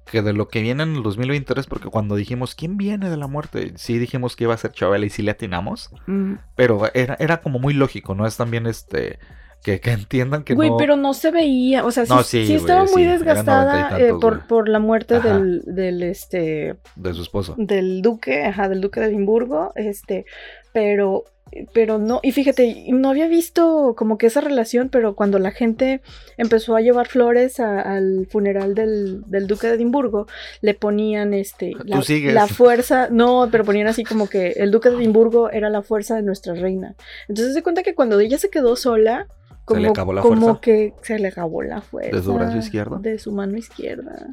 que 0.09 0.22
de 0.22 0.32
lo 0.34 0.47
que 0.47 0.61
viene 0.61 0.84
en 0.84 0.95
el 0.95 1.03
2023, 1.03 1.68
porque 1.68 1.89
cuando 1.89 2.15
dijimos 2.15 2.55
quién 2.55 2.78
viene 2.78 3.09
de 3.09 3.18
la 3.18 3.28
muerte, 3.28 3.74
sí 3.76 3.97
dijimos 3.99 4.36
que 4.38 4.45
iba 4.45 4.53
a 4.53 4.57
ser 4.57 4.72
Chabela 4.72 5.05
y 5.05 5.09
sí 5.09 5.22
le 5.22 5.32
atinamos, 5.32 5.89
Mm. 6.05 6.36
pero 6.55 6.89
era, 6.93 7.18
era 7.20 7.41
como 7.41 7.59
muy 7.59 7.74
lógico, 7.74 8.15
¿no? 8.15 8.26
Es 8.26 8.38
también 8.38 8.68
este. 8.68 9.20
Que, 9.63 9.80
que 9.82 9.89
entiendan 9.91 10.43
que 10.43 10.53
Güey, 10.53 10.70
no. 10.70 10.78
pero 10.78 10.95
no 10.95 11.15
se 11.15 11.32
veía, 11.32 11.84
o 11.84 11.89
sea, 11.91 12.05
sí, 12.05 12.13
No, 12.13 12.22
sí, 12.24 12.53
estaba 12.53 12.84
muy 12.84 13.03
sí, 13.03 13.09
desgastada 13.09 13.99
eh, 13.99 14.13
por, 14.22 14.45
por 14.45 14.70
la 14.70 14.78
muerte 14.80 15.20
del, 15.20 15.63
del, 15.65 16.03
este, 16.03 16.78
De 16.95 17.13
su 17.15 17.24
esposo. 17.24 17.55
del 17.57 18.03
duque, 18.03 18.45
ajá, 18.45 18.70
del 18.70 18.82
duque 18.82 18.99
de 18.99 19.07
Edimburgo, 19.07 19.74
este, 19.76 20.26
pero, 20.74 21.24
pero 21.73 21.97
no, 21.97 22.19
y 22.23 22.31
fíjate, 22.31 22.85
no 22.89 23.09
había 23.09 23.27
visto 23.27 23.93
como 23.97 24.17
que 24.17 24.27
esa 24.27 24.41
relación, 24.41 24.89
pero 24.89 25.15
cuando 25.15 25.39
la 25.39 25.51
gente 25.51 26.01
empezó 26.37 26.75
a 26.75 26.81
llevar 26.81 27.07
flores 27.07 27.59
a- 27.59 27.81
al 27.81 28.27
funeral 28.29 28.75
del, 28.75 29.23
del 29.27 29.47
duque 29.47 29.67
de 29.67 29.75
Edimburgo, 29.75 30.27
le 30.61 30.73
ponían, 30.73 31.33
este, 31.33 31.73
la, 31.85 32.47
fuerza, 32.47 33.09
no, 33.11 33.49
pero 33.51 33.63
ponían 33.63 33.87
así 33.87 34.03
como 34.03 34.27
que 34.29 34.51
el 34.57 34.71
duque 34.71 34.89
de 34.89 34.97
Edimburgo 34.97 35.49
era 35.51 35.69
la 35.69 35.81
fuerza 35.81 36.15
de 36.15 36.23
nuestra 36.23 36.53
reina. 36.53 36.95
Entonces 37.27 37.53
se 37.53 37.63
cuenta 37.63 37.83
que 37.83 37.95
cuando 37.95 38.19
ella 38.19 38.37
se 38.37 38.49
quedó 38.49 38.75
sola, 38.75 39.27
como, 39.65 39.81
le 39.81 39.89
acabó 39.89 40.13
la 40.13 40.21
como 40.21 40.41
fuerza. 40.41 40.61
que 40.61 40.93
se 41.01 41.19
le 41.19 41.27
acabó 41.27 41.61
la 41.61 41.81
fuerza. 41.81 42.15
¿De 42.15 42.23
su 42.23 42.33
brazo 42.33 42.57
izquierdo? 42.57 42.99
De 42.99 43.19
su 43.19 43.31
mano 43.33 43.57
izquierda. 43.57 44.27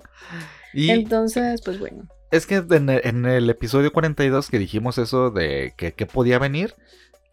Y 0.73 0.91
Entonces, 0.91 1.61
pues 1.65 1.79
bueno. 1.79 2.07
es 2.31 2.47
que 2.47 2.57
en 2.57 2.89
el, 2.89 3.01
en 3.05 3.27
el 3.27 3.51
episodio 3.51 3.93
42 3.93 4.49
que 4.49 4.59
dijimos 4.59 4.99
eso 4.99 5.31
de 5.31 5.73
que, 5.77 5.93
que 5.93 6.07
podía 6.07 6.39
venir, 6.39 6.75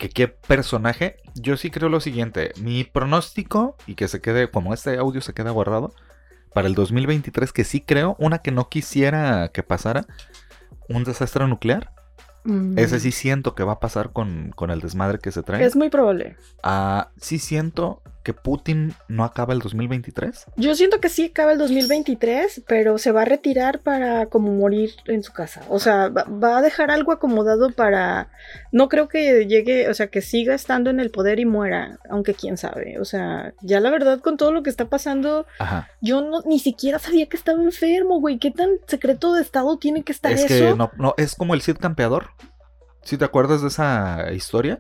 que 0.02 0.10
qué 0.10 0.28
personaje, 0.28 1.18
yo 1.36 1.58
sí 1.58 1.70
creo 1.70 1.88
lo 1.88 2.00
siguiente. 2.00 2.54
Mi 2.60 2.84
pronóstico, 2.84 3.78
y 3.86 3.94
que 3.94 4.08
se 4.08 4.20
quede, 4.20 4.50
como 4.50 4.74
este 4.74 4.98
audio 4.98 5.22
se 5.22 5.34
queda 5.36 5.52
guardado, 5.52 5.94
para 6.56 6.68
el 6.68 6.74
2023, 6.74 7.54
que 7.54 7.64
sí 7.64 7.82
creo, 7.82 8.16
una 8.18 8.40
que 8.40 8.52
no 8.52 8.68
quisiera 8.68 9.50
que 9.50 9.62
pasara, 9.62 10.08
un 10.90 11.04
desastre 11.04 11.46
nuclear. 11.48 11.92
mm, 12.46 12.80
Ese 12.80 13.00
sí 13.00 13.12
siento 13.12 13.54
que 13.54 13.64
va 13.64 13.74
a 13.74 13.80
pasar 13.80 14.12
con, 14.12 14.52
con 14.56 14.72
el 14.72 14.82
desmadre 14.82 15.20
que 15.20 15.32
se 15.32 15.44
trae. 15.44 15.64
Es 15.64 15.76
muy 15.76 15.92
probable. 15.92 16.36
Ah, 16.64 17.12
sí 17.18 17.38
siento 17.38 18.02
que 18.24 18.34
Putin 18.34 18.94
no 19.08 19.24
acaba 19.24 19.54
el 19.54 19.60
2023. 19.60 20.46
Yo 20.56 20.76
siento 20.76 21.00
que 21.00 21.10
sí 21.10 21.26
acaba 21.26 21.54
el 21.54 21.58
2023, 21.58 22.64
pero 22.68 22.98
se 22.98 23.12
va 23.12 23.24
a 23.24 23.26
retirar 23.26 23.80
para 23.80 24.28
como 24.28 24.52
morir 24.54 24.92
en 25.06 25.24
su 25.24 25.34
casa. 25.34 25.64
O 25.70 25.80
sea, 25.80 26.10
va, 26.10 26.58
a 26.58 26.62
dejar 26.62 26.92
algo 26.92 27.12
acomodado 27.12 27.72
para... 27.72 28.30
No 28.72 28.90
creo 28.90 29.08
que 29.08 29.48
llegue, 29.48 29.90
o 29.90 29.94
sea, 29.94 30.08
que 30.08 30.22
siga 30.22 30.54
estando 30.54 30.90
en 30.90 31.00
el 31.00 31.10
poder 31.12 31.40
y 31.40 31.46
muera, 31.46 32.00
aunque 32.10 32.34
quién 32.34 32.58
sabe. 32.58 33.00
O 33.00 33.06
sea, 33.06 33.54
ya 33.62 33.80
la 33.80 33.90
verdad 33.90 34.20
con 34.20 34.38
todo 34.38 34.52
lo 34.52 34.64
que 34.64 34.70
está 34.70 34.86
pasando, 34.86 35.46
Ajá. 35.60 35.90
yo 36.02 36.22
no 36.22 36.42
ni 36.46 36.60
siquiera 36.60 37.00
sabía 37.00 37.28
que 37.28 37.38
estaba 37.38 37.62
enfermo, 37.62 38.20
güey. 38.20 38.38
¿Qué 38.38 38.52
tan 38.52 38.70
secreto 38.88 39.34
de 39.34 39.42
estado 39.42 39.78
tiene 39.78 40.04
que 40.04 40.12
estar 40.12 40.32
Es 40.32 40.46
eso? 40.46 40.72
que 40.72 40.76
no, 40.76 40.92
no, 40.98 41.14
es 41.18 41.36
como 41.36 41.54
el 41.54 41.62
Cid 41.62 41.78
Campeador. 41.78 42.30
Si 43.04 43.18
te 43.18 43.26
acuerdas 43.26 43.62
de 43.62 43.70
esa 43.70 44.32
historia, 44.32 44.80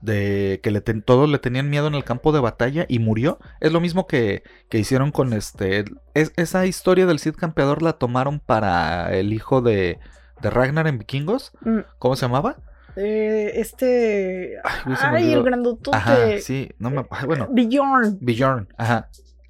de 0.00 0.60
que 0.62 0.70
le 0.70 0.80
ten- 0.80 1.02
todos 1.02 1.28
le 1.28 1.38
tenían 1.38 1.70
miedo 1.70 1.86
en 1.86 1.94
el 1.94 2.04
campo 2.04 2.32
de 2.32 2.40
batalla 2.40 2.84
y 2.88 2.98
murió. 2.98 3.38
Es 3.60 3.72
lo 3.72 3.80
mismo 3.80 4.06
que, 4.06 4.42
que 4.68 4.78
hicieron 4.78 5.10
con 5.12 5.32
este. 5.32 5.84
es- 6.14 6.32
esa 6.36 6.66
historia 6.66 7.06
del 7.06 7.18
Cid 7.18 7.34
campeador 7.34 7.82
la 7.82 7.94
tomaron 7.94 8.40
para 8.40 9.14
el 9.16 9.32
hijo 9.32 9.62
de, 9.62 9.98
de 10.42 10.50
Ragnar 10.50 10.86
en 10.86 10.98
Vikingos. 10.98 11.52
Mm, 11.62 11.80
¿Cómo 11.98 12.16
se 12.16 12.26
llamaba? 12.26 12.56
eh, 12.98 13.52
este. 13.56 14.54
Ay, 15.00 15.32
el 15.34 15.42
grandotote. 15.42 15.96
Ajá, 15.96 16.16
sí, 16.40 16.70
no 16.78 16.90
me. 16.90 17.04
bueno, 17.26 17.48
Bjorn. 17.50 18.18
Bjorn, 18.20 18.68
ajá. 18.78 19.08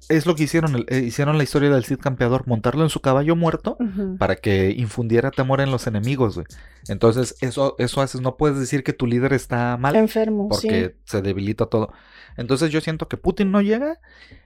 Es 0.09 0.25
lo 0.25 0.35
que 0.35 0.43
hicieron, 0.43 0.75
el- 0.75 0.85
eh, 0.89 0.99
hicieron 0.99 1.37
la 1.37 1.43
historia 1.43 1.69
del 1.69 1.83
Cid 1.83 1.99
campeador, 1.99 2.47
montarlo 2.47 2.83
en 2.83 2.89
su 2.89 3.01
caballo 3.01 3.35
muerto 3.35 3.77
para 4.17 4.35
que 4.37 4.71
infundiera 4.71 5.31
temor 5.31 5.59
en 5.59 5.69
los 5.71 5.85
enemigos, 5.87 6.35
güey. 6.35 6.47
Entonces, 6.87 7.35
eso, 7.41 7.75
eso 7.77 8.01
haces, 8.01 8.21
no 8.21 8.37
puedes 8.37 8.57
decir 8.59 8.83
que 8.83 8.93
tu 8.93 9.05
líder 9.05 9.33
está 9.33 9.75
mal 9.77 9.95
Enfermo, 9.97 10.47
porque 10.47 10.95
sí. 10.95 11.01
se 11.05 11.21
debilita 11.21 11.65
todo. 11.65 11.91
Entonces, 12.37 12.71
yo 12.71 12.79
siento 12.81 13.07
que 13.07 13.17
Putin 13.17 13.51
no 13.51 13.61
llega. 13.61 13.99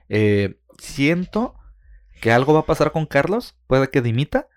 eh, 0.08 0.58
siento 0.78 1.54
que 2.20 2.32
algo 2.32 2.52
va 2.54 2.60
a 2.60 2.66
pasar 2.66 2.90
con 2.92 3.06
Carlos. 3.06 3.56
Puede 3.66 3.88
que 3.88 4.02
dimita. 4.02 4.48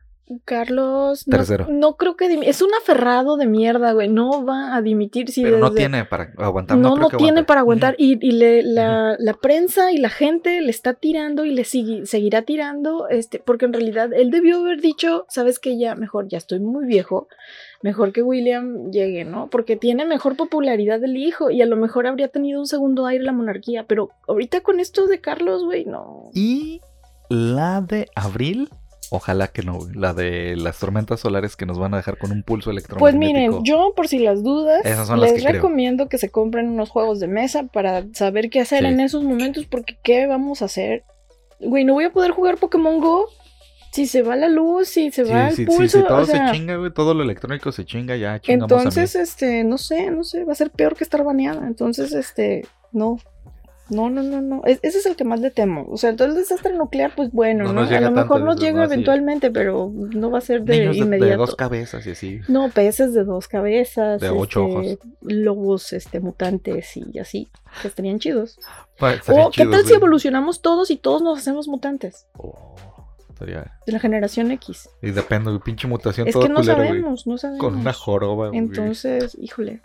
Carlos. 0.44 1.28
No, 1.28 1.38
Tercero. 1.38 1.68
no 1.70 1.98
creo 1.98 2.16
que. 2.16 2.26
Es 2.44 2.62
un 2.62 2.74
aferrado 2.74 3.38
de 3.38 3.46
mierda, 3.46 3.92
güey. 3.94 4.08
No 4.08 4.44
va 4.46 4.76
a 4.76 4.82
dimitir 4.82 5.30
si 5.30 5.44
pero 5.44 5.60
no 5.60 5.72
tiene 5.72 6.06
para 6.06 6.32
aguantar. 6.38 6.78
No, 6.78 6.96
No, 6.96 7.10
no, 7.10 7.10
tiene 7.10 7.44
para 7.44 7.62
aguantar. 7.62 7.96
Y, 7.98 8.18
y 8.26 8.32
le, 8.32 8.64
la, 8.64 9.16
la 9.20 9.34
prensa 9.34 9.92
y 9.92 9.98
la 9.98 10.10
gente 10.10 10.62
le 10.62 10.72
está 10.72 10.94
tirando 10.94 11.46
y 11.46 11.52
le 11.52 11.64
sigue, 11.64 12.06
seguirá 12.06 12.42
tirando. 12.42 13.08
Este, 13.08 13.40
porque 13.40 13.66
en 13.66 13.74
realidad 13.74 14.14
él 14.14 14.32
debió 14.32 14.58
haber 14.58 14.82
dicho, 14.82 15.26
sabes 15.30 15.60
que 15.60 15.78
ya, 15.78 15.96
mejor, 15.96 16.28
ya 16.28 16.38
estoy 16.38 16.60
muy 16.60 16.86
viejo. 16.86 17.28
Mejor 17.82 18.14
que 18.14 18.24
William 18.24 18.90
llegue, 18.92 19.26
¿no? 19.26 19.48
Porque 19.52 19.76
tiene 19.76 20.06
mejor 20.06 20.36
popularidad 20.36 21.04
el 21.04 21.18
hijo. 21.18 21.52
Y 21.52 21.62
a 21.62 21.68
lo 21.68 21.76
mejor 21.76 22.08
habría 22.08 22.30
tenido 22.30 22.60
un 22.60 22.66
segundo 22.66 23.06
aire 23.06 23.24
la 23.24 23.32
monarquía. 23.32 23.86
Pero 23.88 24.10
ahorita 24.28 24.62
con 24.62 24.80
esto 24.80 25.06
de 25.06 25.22
Carlos, 25.22 25.64
güey, 25.64 25.86
no. 25.86 26.32
Y 26.34 26.82
la 27.30 27.82
de 27.82 28.10
abril. 28.16 28.70
Ojalá 29.12 29.48
que 29.50 29.62
no, 29.62 29.80
la 29.94 30.14
de 30.14 30.56
las 30.56 30.80
tormentas 30.80 31.20
solares 31.20 31.56
que 31.56 31.66
nos 31.66 31.78
van 31.78 31.94
a 31.94 31.98
dejar 31.98 32.18
con 32.18 32.32
un 32.32 32.44
pulso 32.44 32.72
electromagnético. 32.72 33.00
Pues 33.00 33.16
miren, 33.16 33.64
yo 33.64 33.94
por 33.96 34.08
si 34.08 34.20
las 34.20 34.44
dudas, 34.44 34.82
las 34.84 35.10
les 35.20 35.34
que 35.34 35.40
creo. 35.42 35.54
recomiendo 35.54 36.10
que 36.10 36.18
se 36.18 36.30
compren 36.30 36.70
unos 36.70 36.90
juegos 36.90 37.20
de 37.20 37.28
mesa 37.28 37.64
para 37.68 38.04
saber 38.14 38.50
qué 38.50 38.62
hacer 38.62 38.80
Sí. 38.80 38.86
en 38.88 39.00
esos 39.00 39.24
momentos, 39.24 39.66
porque 39.66 39.98
¿qué 40.04 40.26
vamos 40.28 40.62
a 40.62 40.66
hacer? 40.66 41.04
Güey, 41.60 41.84
no 41.86 41.94
voy 41.94 42.06
a 42.06 42.12
poder 42.14 42.32
jugar 42.32 42.58
Pokémon 42.58 43.00
Go 43.00 43.28
si 43.92 44.08
se 44.08 44.24
va 44.24 44.36
la 44.36 44.50
luz, 44.50 44.90
si 44.90 45.10
se 45.12 45.24
Sí, 45.24 45.32
va 45.32 45.48
el 45.50 45.56
sí, 45.56 45.66
pulso. 45.66 46.00
sí, 46.00 46.06
todo 46.06 46.18
o 46.24 46.26
sea, 46.26 46.50
se 46.50 46.54
chinga, 46.58 46.76
güey, 46.76 46.92
todo 46.92 47.14
lo 47.14 47.24
electrónico 47.24 47.72
se 47.72 47.86
chinga, 47.86 48.18
ya 48.18 48.34
a 48.34 48.42
entonces, 48.48 49.16
este, 49.16 49.64
no 49.64 49.78
sé, 49.78 50.12
no 50.12 50.26
sé, 50.26 50.44
va 50.44 50.52
a 50.52 50.56
ser 50.56 50.70
peor 50.70 50.96
que 50.98 51.06
estar 51.06 51.24
baneada. 51.24 51.66
Entonces, 51.66 52.12
este, 52.12 52.68
no. 52.92 53.18
No, 53.90 54.10
no, 54.10 54.24
no, 54.24 54.42
no. 54.42 54.62
Es- 54.66 54.80
ese 54.82 54.98
es 54.98 55.06
el 55.06 55.16
que 55.16 55.24
más 55.24 55.40
le 55.42 55.52
temo. 55.52 55.86
O 55.90 55.98
sea, 55.98 56.10
el 56.10 56.18
desastre 56.18 56.74
nuclear, 56.76 57.12
pues 57.16 57.32
bueno, 57.32 57.72
No 57.72 57.82
A 57.82 58.00
lo 58.02 58.12
mejor 58.12 58.42
nos 58.42 58.60
llega 58.60 58.84
eventualmente, 58.84 59.52
pero 59.52 59.92
no 59.94 60.32
va 60.32 60.40
a 60.40 60.42
ser 60.42 60.64
de 60.64 60.80
Niños 60.80 60.96
de, 60.96 61.02
de 61.02 61.06
inmediato. 61.06 61.38
dos 61.38 61.56
cabezas 61.56 62.06
y 62.08 62.12
así. 62.12 62.42
No, 62.48 62.70
peces 62.70 63.14
de 63.14 63.24
dos 63.24 63.48
cabezas. 63.48 64.22
De 64.22 64.30
ocho 64.30 64.66
este, 64.66 64.76
ojos. 64.78 64.98
Lobos 65.22 65.94
este, 65.94 66.20
mutantes 66.20 66.98
y 66.98 67.20
así. 67.20 67.48
Que 67.82 67.88
estarían 67.90 68.20
chidos. 68.20 68.58
Estaría 69.00 69.46
O, 69.48 69.52
¿qué 69.52 69.66
tal 69.66 69.86
si 69.86 69.94
evolucionamos 69.94 70.62
todos 70.62 70.90
y 70.90 70.96
todos 70.98 71.22
nos 71.22 71.38
hacemos 71.40 71.68
mutantes? 71.68 72.26
Oh, 72.38 72.76
estaría- 73.36 73.72
De 73.86 73.92
la 73.94 74.00
generación 74.00 74.52
X. 74.52 74.90
Y 75.02 75.12
depende, 75.12 75.52
güey, 75.52 75.62
pinche 75.62 75.88
mutación 75.88 76.28
Es 76.28 76.34
toda 76.34 76.46
que 76.48 76.50
no 76.54 76.56
güey, 76.64 76.66
sabemos, 76.66 77.28
no 77.28 77.38
sabemos. 77.38 77.62
Con 77.62 77.76
una 77.76 77.94
joroba, 77.94 78.48
güey. 78.48 78.58
Entonces, 78.60 79.38
híjole. 79.40 79.82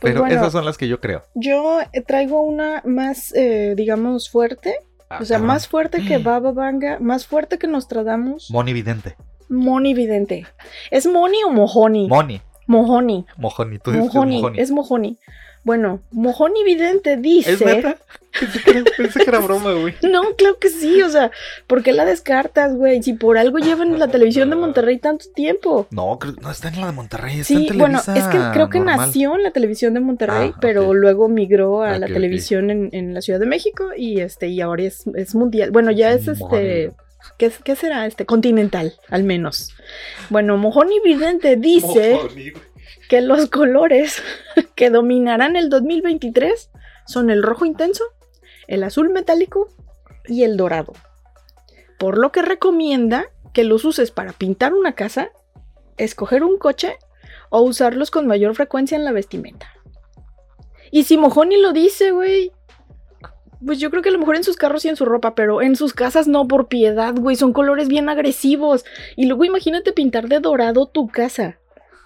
Pues 0.00 0.12
Pero 0.14 0.20
bueno, 0.20 0.34
esas 0.36 0.52
son 0.52 0.64
las 0.64 0.78
que 0.78 0.88
yo 0.88 1.00
creo. 1.00 1.22
yo 1.34 1.80
eh, 1.92 2.00
traigo 2.02 2.42
una 2.42 2.82
más, 2.84 3.34
eh, 3.34 3.74
digamos, 3.76 4.30
fuerte. 4.30 4.76
Ah, 5.10 5.18
o 5.20 5.24
sea, 5.24 5.38
más 5.38 5.68
fuerte 5.68 6.04
que 6.04 6.18
Baba 6.18 6.52
Vanga, 6.52 6.98
más 7.00 7.26
fuerte 7.26 7.58
que 7.58 7.66
Nostradamus. 7.66 8.50
Moni 8.50 8.72
vidente. 8.72 9.16
Moni 9.48 9.94
Vidente. 9.94 10.46
¿Es 10.90 11.06
Moni 11.06 11.38
o 11.46 11.50
Mojoni? 11.50 12.06
Moni. 12.08 12.42
Mojoni. 12.66 13.24
Mojoni. 13.38 13.78
Tú 13.78 13.92
dices. 13.92 14.04
Mojoni. 14.14 14.42
Es 14.60 14.70
Mojoni. 14.70 15.18
Bueno, 15.64 16.00
Mojoni 16.12 16.64
Vidente 16.64 17.16
dice. 17.16 17.52
¿Es 17.52 17.60
neta? 17.60 17.96
Pensé 18.38 18.60
que, 18.62 18.70
era, 18.70 18.82
pensé 18.96 19.18
que 19.24 19.28
era 19.30 19.38
broma, 19.40 19.72
güey. 19.72 19.94
No, 20.02 20.34
claro 20.36 20.58
que 20.58 20.68
sí, 20.68 21.02
o 21.02 21.08
sea, 21.08 21.32
¿por 21.66 21.82
qué 21.82 21.92
la 21.92 22.04
descartas, 22.04 22.74
güey? 22.76 23.02
Si 23.02 23.14
por 23.14 23.36
algo 23.38 23.58
llevan 23.58 23.92
en 23.94 23.98
la 23.98 24.08
televisión 24.08 24.50
de 24.50 24.56
Monterrey 24.56 24.98
tanto 24.98 25.24
tiempo. 25.34 25.88
No, 25.90 26.18
creo- 26.20 26.34
no 26.40 26.50
está 26.50 26.68
en 26.68 26.80
la 26.80 26.86
de 26.86 26.92
Monterrey, 26.92 27.40
está 27.40 27.54
en 27.54 27.60
Sí, 27.60 27.66
Televisa 27.66 28.02
bueno, 28.04 28.20
es 28.20 28.28
que 28.28 28.38
creo 28.52 28.68
que 28.68 28.78
normal. 28.78 28.98
nació 28.98 29.34
en 29.34 29.42
la 29.42 29.50
televisión 29.50 29.94
de 29.94 30.00
Monterrey, 30.00 30.52
Ah, 30.54 30.58
pero 30.60 30.94
luego 30.94 31.28
migró 31.28 31.82
a 31.82 31.98
la 31.98 32.06
televisión 32.06 32.70
en, 32.70 32.90
en 32.92 33.14
la 33.14 33.22
Ciudad 33.22 33.40
de 33.40 33.46
México 33.46 33.88
y 33.96 34.20
este 34.20 34.48
y 34.48 34.60
ahora 34.60 34.84
es, 34.84 35.04
es 35.16 35.34
mundial. 35.34 35.70
Bueno, 35.72 35.90
ya 35.90 36.12
es 36.12 36.28
este. 36.28 36.92
¿qué, 37.38 37.50
será 37.76 38.06
este? 38.06 38.24
Continental, 38.26 38.94
al 39.08 39.24
menos. 39.24 39.74
Bueno, 40.30 40.56
Mojoni 40.58 41.00
Vidente 41.04 41.56
dice. 41.56 42.18
Que 43.08 43.20
los 43.20 43.48
colores 43.50 44.22
que 44.74 44.90
dominarán 44.90 45.56
el 45.56 45.70
2023 45.70 46.70
son 47.06 47.30
el 47.30 47.42
rojo 47.42 47.64
intenso, 47.64 48.04
el 48.66 48.84
azul 48.84 49.10
metálico 49.10 49.68
y 50.26 50.44
el 50.44 50.56
dorado. 50.56 50.92
Por 51.98 52.18
lo 52.18 52.30
que 52.30 52.42
recomienda 52.42 53.26
que 53.52 53.64
los 53.64 53.84
uses 53.84 54.10
para 54.10 54.32
pintar 54.32 54.74
una 54.74 54.92
casa, 54.92 55.30
escoger 55.96 56.44
un 56.44 56.58
coche 56.58 56.96
o 57.50 57.62
usarlos 57.62 58.10
con 58.10 58.26
mayor 58.26 58.54
frecuencia 58.54 58.96
en 58.96 59.04
la 59.04 59.12
vestimenta. 59.12 59.68
Y 60.90 61.04
si 61.04 61.16
Mojoni 61.16 61.60
lo 61.60 61.72
dice, 61.72 62.12
güey. 62.12 62.52
Pues 63.64 63.80
yo 63.80 63.90
creo 63.90 64.02
que 64.02 64.10
a 64.10 64.12
lo 64.12 64.20
mejor 64.20 64.36
en 64.36 64.44
sus 64.44 64.56
carros 64.56 64.84
y 64.84 64.88
en 64.88 64.94
su 64.94 65.04
ropa, 65.04 65.34
pero 65.34 65.60
en 65.62 65.74
sus 65.74 65.92
casas 65.92 66.28
no, 66.28 66.46
por 66.46 66.68
piedad, 66.68 67.14
güey. 67.16 67.34
Son 67.34 67.52
colores 67.52 67.88
bien 67.88 68.08
agresivos. 68.08 68.84
Y 69.16 69.26
luego 69.26 69.44
imagínate 69.44 69.92
pintar 69.92 70.28
de 70.28 70.38
dorado 70.38 70.86
tu 70.86 71.08
casa. 71.08 71.57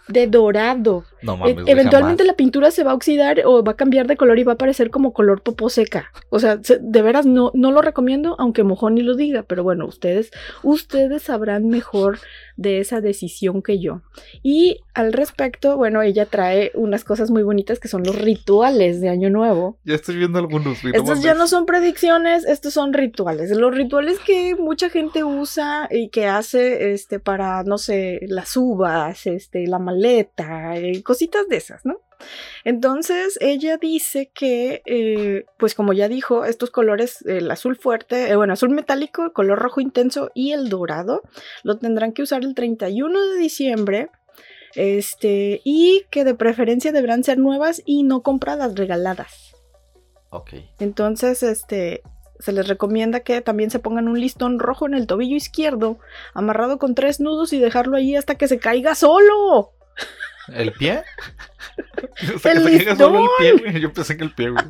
De 0.09 0.27
dorado. 0.27 1.05
No 1.23 1.35
E- 1.35 1.37
mames, 1.55 1.69
eventualmente 1.69 2.23
jamás. 2.23 2.27
la 2.27 2.35
pintura 2.37 2.71
se 2.71 2.83
va 2.85 2.91
a 2.91 2.95
oxidar 2.95 3.43
o 3.45 3.63
va 3.63 3.73
a 3.73 3.77
cambiar 3.77 4.07
de 4.07 4.17
color 4.17 4.39
y 4.39 4.45
va 4.45 4.55
a 4.55 4.59
parecer 4.59 4.91
como 4.91 5.13
color 5.13 5.43
popo 5.43 5.69
seca. 5.69 6.11
O 6.31 6.39
sea, 6.41 6.59
se- 6.63 6.79
de 6.81 7.03
veras 7.03 7.25
no, 7.25 7.51
no 7.55 7.71
lo 7.71 7.83
recomiendo, 7.83 8.35
aunque 8.39 8.65
Mojoni 8.65 9.03
lo 9.03 9.15
diga, 9.15 9.43
pero 9.45 9.63
bueno, 9.63 9.87
ustedes, 9.87 10.31
ustedes 10.63 11.23
sabrán 11.23 11.69
mejor 11.69 12.19
de 12.57 12.81
esa 12.81 13.01
decisión 13.01 13.63
que 13.63 13.79
yo. 13.79 14.03
Y 14.43 14.81
al 14.95 15.13
respecto, 15.13 15.77
bueno, 15.77 16.03
ella 16.03 16.27
trae 16.27 16.71
unas 16.75 17.05
cosas 17.05 17.31
muy 17.31 17.43
bonitas 17.43 17.79
que 17.79 17.89
son 17.89 18.03
los 18.05 18.17
rituales 18.17 19.01
de 19.01 19.09
Año 19.09 19.31
Nuevo. 19.31 19.79
Ya 19.85 19.95
estoy 19.95 20.17
viendo 20.17 20.39
algunos, 20.39 20.85
Estos 20.85 21.23
ya 21.23 21.35
no 21.35 21.47
son 21.49 21.67
predicciones, 21.67 22.45
estos 22.45 22.75
son 22.75 22.93
rituales. 22.93 23.51
Los 23.51 23.75
rituales 23.75 24.19
que 24.19 24.55
mucha 24.55 24.91
gente 24.91 25.25
usa 25.25 25.89
y 25.91 26.09
que 26.09 26.27
hace 26.27 26.93
este 26.93 27.19
para, 27.19 27.63
no 27.65 27.79
sé, 27.79 28.21
las 28.29 28.57
uvas, 28.57 29.27
este, 29.27 29.67
la 29.67 29.79
maleta, 29.79 30.77
eh, 30.77 31.03
cositas 31.03 31.49
de 31.49 31.57
esas, 31.57 31.85
¿no? 31.85 32.01
Entonces 32.65 33.39
ella 33.41 33.77
dice 33.77 34.31
que, 34.35 34.83
eh, 34.87 35.45
pues 35.59 35.75
como 35.75 35.93
ya 35.93 36.09
dijo, 36.09 36.45
estos 36.45 36.71
colores, 36.71 37.23
el 37.27 37.51
azul 37.51 37.77
fuerte, 37.77 38.31
eh, 38.31 38.37
bueno, 38.37 38.53
azul 38.53 38.71
metálico, 38.71 39.25
el 39.25 39.33
color 39.33 39.59
rojo 39.59 39.81
intenso 39.81 40.31
y 40.35 40.53
el 40.53 40.69
dorado, 40.69 41.23
lo 41.63 41.79
tendrán 41.79 42.13
que 42.13 42.23
usar 42.23 42.43
el 42.43 42.55
31 42.55 43.21
de 43.31 43.37
diciembre. 43.39 44.11
Este, 44.75 45.61
y 45.65 46.07
que 46.11 46.25
de 46.25 46.35
preferencia 46.35 46.93
deberán 46.93 47.25
ser 47.25 47.37
nuevas 47.37 47.83
y 47.85 48.05
no 48.05 48.23
compradas, 48.23 48.75
regaladas. 48.75 49.53
Ok. 50.31 50.55
Entonces, 50.79 51.43
este, 51.43 52.03
se 52.43 52.53
les 52.53 52.67
recomienda 52.67 53.21
que 53.21 53.41
también 53.41 53.71
se 53.71 53.79
pongan 53.79 54.09
un 54.09 54.19
listón 54.19 54.59
rojo 54.59 54.87
en 54.87 54.95
el 54.95 55.07
tobillo 55.07 55.37
izquierdo, 55.37 55.99
amarrado 56.35 56.79
con 56.79 56.95
tres 56.95 57.21
nudos 57.21 57.53
y 57.53 57.59
dejarlo 57.59 57.97
ahí 57.97 58.17
hasta 58.17 58.35
que 58.35 58.49
se 58.49 58.59
caiga 58.59 58.95
solo. 58.95 59.73
¿El 60.49 60.73
pie? 60.73 61.03
o 62.35 62.39
sea, 62.39 62.53
¡El 62.53 62.59
que 62.65 62.71
se 62.71 62.77
caiga 62.85 62.97
solo 62.97 63.21
el 63.21 63.29
pie, 63.39 63.53
güey. 63.71 63.81
Yo 63.81 63.93
pensé 63.93 64.17
que 64.17 64.25
el 64.25 64.33
pie, 64.35 64.51
güey. 64.51 64.65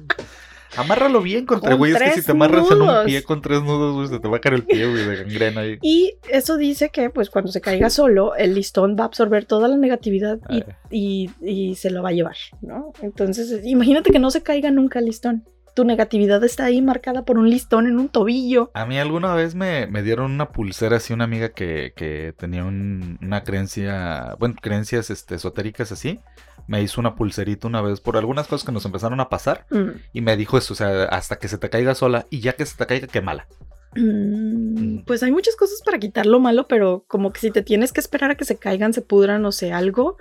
Amárralo 0.75 1.21
bien 1.21 1.45
contra, 1.45 1.71
Con 1.71 1.79
güey. 1.79 1.93
Es 1.93 1.99
que 2.03 2.13
si 2.21 2.23
te 2.27 2.33
amarras 2.33 2.71
en 2.71 2.81
un 2.81 3.05
pie 3.05 3.23
con 3.23 3.43
tres 3.43 3.63
nudos, 3.63 3.95
güey, 3.95 4.09
se 4.09 4.19
te 4.19 4.27
va 4.29 4.39
a 4.39 4.41
caer 4.41 4.55
el 4.55 4.63
pie, 4.65 4.87
güey, 4.91 5.05
de 5.05 5.17
gangrena 5.17 5.61
ahí. 5.61 5.79
Y 5.83 6.15
eso 6.31 6.57
dice 6.57 6.89
que, 6.89 7.11
pues, 7.11 7.29
cuando 7.29 7.53
se 7.53 7.61
caiga 7.61 7.91
solo, 7.91 8.35
el 8.37 8.55
listón 8.55 8.97
va 8.99 9.03
a 9.03 9.07
absorber 9.07 9.45
toda 9.45 9.69
la 9.69 9.77
negatividad 9.77 10.39
y, 10.49 10.55
Ay. 10.55 10.65
y- 10.91 11.31
y 11.43 11.75
se 11.75 11.91
lo 11.91 12.03
va 12.03 12.09
a 12.09 12.13
llevar, 12.13 12.37
¿no? 12.63 12.93
Entonces, 13.03 13.61
imagínate 13.65 14.11
que 14.11 14.19
no 14.19 14.31
se 14.31 14.43
caiga 14.43 14.71
nunca 14.71 14.99
el 15.01 15.05
listón. 15.07 15.45
Tu 15.75 15.85
negatividad 15.85 16.43
está 16.45 16.65
ahí 16.67 16.83
marcada 16.83 17.25
por 17.25 17.39
un 17.39 17.49
listón 17.49 17.87
en 17.87 17.99
un 17.99 18.09
tobillo. 18.11 18.71
A 18.75 18.85
mí 18.85 18.99
alguna 18.99 19.35
vez 19.35 19.55
me, 19.55 19.87
me 19.87 20.03
dieron 20.03 20.31
una 20.33 20.51
pulsera 20.51 20.99
así, 20.99 21.13
una 21.15 21.25
amiga 21.25 21.49
que, 21.51 21.93
que 21.97 22.35
tenía 22.37 22.65
un- 22.65 23.19
una 23.23 23.43
creencia, 23.43 24.37
bueno, 24.39 24.55
creencias 24.61 25.09
este, 25.11 25.37
esotéricas 25.37 25.91
así. 25.91 26.21
Me 26.67 26.83
hizo 26.83 27.01
una 27.01 27.15
pulserita 27.15 27.67
una 27.67 27.81
vez 27.81 28.01
por 28.01 28.17
algunas 28.17 28.47
cosas 28.47 28.67
que 28.67 28.73
nos 28.73 28.85
empezaron 28.85 29.19
a 29.21 29.29
pasar. 29.29 29.65
Mm. 29.71 29.89
Y 30.13 30.21
me 30.21 30.37
dijo 30.37 30.59
eso, 30.59 30.75
o 30.75 30.77
sea, 30.77 31.05
hasta 31.05 31.37
que 31.37 31.49
se 31.49 31.59
te 31.59 31.71
caiga 31.71 31.95
sola 31.95 32.27
y 32.31 32.41
ya 32.41 32.53
que 32.53 32.67
se 32.67 32.77
te 32.77 32.87
caiga, 32.87 33.07
quémala. 33.07 33.47
Mm, 33.49 33.65
Pues 33.95 35.23
hay 35.23 35.31
muchas 35.31 35.55
cosas 35.55 35.83
para 35.85 35.99
quitar 35.99 36.25
lo 36.25 36.41
malo, 36.41 36.67
pero 36.67 37.05
como 37.09 37.33
que 37.33 37.41
si 37.41 37.51
te 37.51 37.63
tienes 37.63 37.93
que 37.93 38.01
esperar 38.01 38.31
a 38.31 38.35
que 38.37 38.47
se 38.47 38.57
caigan, 38.57 38.95
se 38.95 39.03
pudran 39.03 39.45
o 39.45 39.53
sea 39.53 39.77
algo, 39.77 40.17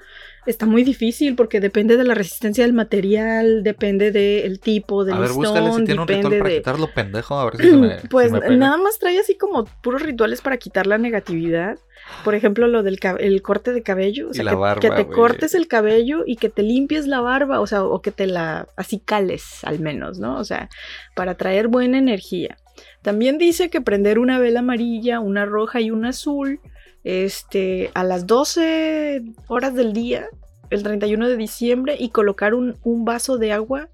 está 0.45 0.65
muy 0.65 0.83
difícil 0.83 1.35
porque 1.35 1.61
depende 1.61 1.95
de 1.95 2.03
la 2.03 2.13
resistencia 2.13 2.65
del 2.65 2.73
material, 2.73 3.63
depende 3.63 4.11
del 4.11 4.59
tipo, 4.59 5.05
del 5.05 5.15
A 5.15 5.19
ver, 5.19 5.31
búscale 5.31 5.59
si 5.59 5.65
listón, 5.65 5.85
tiene 5.85 6.01
un 6.01 6.07
ritual 6.07 6.37
para 6.37 6.49
de... 6.49 6.55
quitarlo 6.57 6.93
pendejo, 6.93 7.35
a 7.35 7.45
ver 7.45 7.57
si 7.57 7.69
se 7.69 7.77
me, 7.77 7.99
si 8.01 8.07
Pues 8.09 8.31
me 8.31 8.41
pega. 8.41 8.55
nada 8.57 8.77
más 8.77 8.99
trae 8.99 9.17
así 9.17 9.37
como 9.37 9.65
puros 9.81 10.01
rituales 10.01 10.41
para 10.41 10.57
quitar 10.57 10.85
la 10.85 10.97
negatividad. 10.97 11.79
Por 12.25 12.35
ejemplo, 12.35 12.67
lo 12.67 12.83
del 12.83 12.99
el 13.19 13.41
corte 13.41 13.71
de 13.71 13.83
cabello. 13.83 14.29
O 14.29 14.33
sea, 14.33 14.43
que, 14.43 14.55
barba, 14.55 14.81
que 14.81 14.89
te 14.89 15.07
cortes 15.07 15.53
el 15.53 15.67
cabello 15.67 16.23
y 16.25 16.35
que 16.35 16.49
te 16.49 16.63
limpies 16.63 17.07
la 17.07 17.21
barba. 17.21 17.61
O 17.61 17.67
sea, 17.67 17.83
o 17.83 18.01
que 18.01 18.11
te 18.11 18.25
la 18.25 18.67
así 18.75 18.99
cales 18.99 19.63
al 19.63 19.79
menos, 19.79 20.19
¿no? 20.19 20.37
O 20.37 20.43
sea, 20.43 20.67
para 21.15 21.35
traer 21.35 21.67
buena 21.67 21.99
energía. 21.99 22.57
También 23.01 23.37
dice 23.37 23.69
que 23.69 23.81
prender 23.81 24.19
una 24.19 24.39
vela 24.39 24.59
amarilla, 24.59 25.19
una 25.19 25.45
roja 25.45 25.81
y 25.81 25.91
una 25.91 26.09
azul, 26.09 26.59
este, 27.03 27.91
a 27.93 28.03
las 28.03 28.27
12 28.27 29.23
horas 29.47 29.73
del 29.73 29.93
día, 29.93 30.27
el 30.69 30.83
31 30.83 31.27
de 31.27 31.37
diciembre, 31.37 31.95
y 31.99 32.09
colocar 32.09 32.53
un, 32.53 32.77
un 32.83 33.05
vaso 33.05 33.37
de 33.37 33.51
agua 33.51 33.89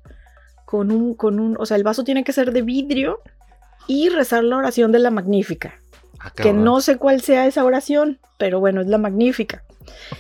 con 0.65 0.91
un, 0.91 1.13
con 1.13 1.39
un, 1.39 1.55
o 1.59 1.65
sea, 1.65 1.77
el 1.77 1.83
vaso 1.83 2.03
tiene 2.03 2.23
que 2.23 2.33
ser 2.33 2.51
de 2.51 2.61
vidrio 2.61 3.21
y 3.88 4.09
rezar 4.09 4.43
la 4.43 4.57
oración 4.57 4.91
de 4.91 4.99
la 4.99 5.11
magnífica, 5.11 5.79
Ah, 6.19 6.31
que 6.31 6.53
no 6.53 6.81
sé 6.81 6.97
cuál 6.97 7.21
sea 7.21 7.45
esa 7.45 7.63
oración, 7.63 8.19
pero 8.38 8.59
bueno, 8.59 8.81
es 8.81 8.88
la 8.88 8.97
magnífica. 8.97 9.63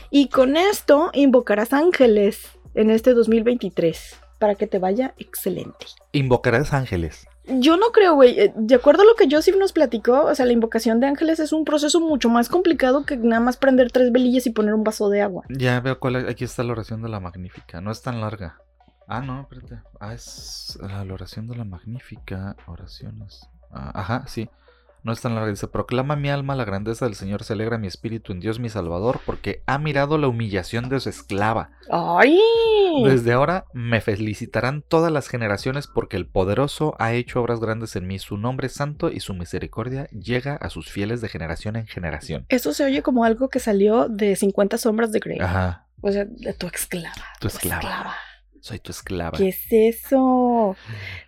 Y 0.09 0.29
con 0.29 0.57
esto 0.57 1.09
invocarás 1.13 1.73
ángeles 1.73 2.47
en 2.75 2.89
este 2.89 3.13
2023 3.13 4.17
para 4.39 4.55
que 4.55 4.67
te 4.67 4.79
vaya 4.79 5.13
excelente. 5.17 5.87
Invocarás 6.11 6.73
ángeles. 6.73 7.26
Yo 7.47 7.77
no 7.77 7.87
creo, 7.93 8.15
güey. 8.15 8.39
eh, 8.39 8.53
De 8.55 8.75
acuerdo 8.75 9.03
a 9.03 9.05
lo 9.05 9.15
que 9.15 9.27
Joseph 9.29 9.55
nos 9.57 9.71
platicó, 9.73 10.23
o 10.25 10.35
sea, 10.35 10.45
la 10.45 10.53
invocación 10.53 10.99
de 10.99 11.07
ángeles 11.07 11.39
es 11.39 11.53
un 11.53 11.63
proceso 11.65 11.99
mucho 12.01 12.29
más 12.29 12.49
complicado 12.49 13.05
que 13.05 13.17
nada 13.17 13.39
más 13.39 13.57
prender 13.57 13.91
tres 13.91 14.11
velillas 14.11 14.45
y 14.47 14.51
poner 14.51 14.73
un 14.73 14.83
vaso 14.83 15.09
de 15.09 15.21
agua. 15.21 15.43
Ya 15.49 15.79
veo 15.79 15.99
cuál. 15.99 16.27
Aquí 16.27 16.43
está 16.43 16.63
la 16.63 16.73
oración 16.73 17.01
de 17.01 17.09
la 17.09 17.19
Magnífica. 17.19 17.79
No 17.81 17.91
es 17.91 18.01
tan 18.01 18.19
larga. 18.21 18.57
Ah, 19.07 19.21
no, 19.21 19.41
espérate. 19.41 19.81
Ah, 19.99 20.13
es 20.13 20.77
la 20.81 21.01
oración 21.13 21.47
de 21.47 21.55
la 21.55 21.63
Magnífica. 21.63 22.55
Oraciones. 22.67 23.47
Ah, 23.71 23.91
ajá, 23.93 24.23
sí. 24.27 24.49
No 25.03 25.13
es 25.13 25.21
tan 25.21 25.35
larga. 25.35 25.49
Dice: 25.49 25.67
Proclama 25.67 26.15
mi 26.15 26.29
alma 26.29 26.55
la 26.55 26.65
grandeza 26.65 27.05
del 27.05 27.15
Señor. 27.15 27.43
Se 27.43 27.53
alegra 27.53 27.77
mi 27.77 27.87
espíritu 27.87 28.31
en 28.31 28.39
Dios 28.39 28.59
mi 28.59 28.69
Salvador. 28.69 29.19
Porque 29.25 29.63
ha 29.65 29.77
mirado 29.77 30.17
la 30.17 30.27
humillación 30.27 30.89
de 30.89 30.99
su 30.99 31.09
esclava. 31.09 31.71
¡Ay! 31.91 32.39
Desde 33.03 33.33
ahora 33.33 33.65
me 33.73 34.01
felicitarán 34.01 34.81
todas 34.81 35.11
las 35.11 35.27
generaciones. 35.27 35.87
Porque 35.87 36.17
el 36.17 36.27
poderoso 36.27 36.95
ha 36.99 37.13
hecho 37.13 37.41
obras 37.41 37.59
grandes 37.59 37.95
en 37.95 38.07
mí. 38.07 38.19
Su 38.19 38.37
nombre 38.37 38.67
es 38.67 38.73
santo 38.73 39.09
y 39.09 39.19
su 39.19 39.33
misericordia 39.33 40.07
llega 40.09 40.55
a 40.55 40.69
sus 40.69 40.91
fieles 40.91 41.21
de 41.21 41.29
generación 41.29 41.75
en 41.75 41.87
generación. 41.87 42.45
Eso 42.49 42.73
se 42.73 42.83
oye 42.83 43.01
como 43.01 43.23
algo 43.23 43.49
que 43.49 43.59
salió 43.59 44.09
de 44.09 44.35
50 44.35 44.77
sombras 44.77 45.11
de 45.11 45.19
Grey. 45.19 45.39
Ajá. 45.39 45.87
O 46.01 46.11
sea, 46.11 46.25
de 46.25 46.53
tu 46.53 46.67
esclava. 46.67 47.25
Tu 47.39 47.47
esclava. 47.47 48.15
Soy 48.67 48.79
tu 48.79 48.91
esclava. 48.91 49.37
¿Qué 49.37 49.47
es 49.47 49.61
eso? 49.71 50.75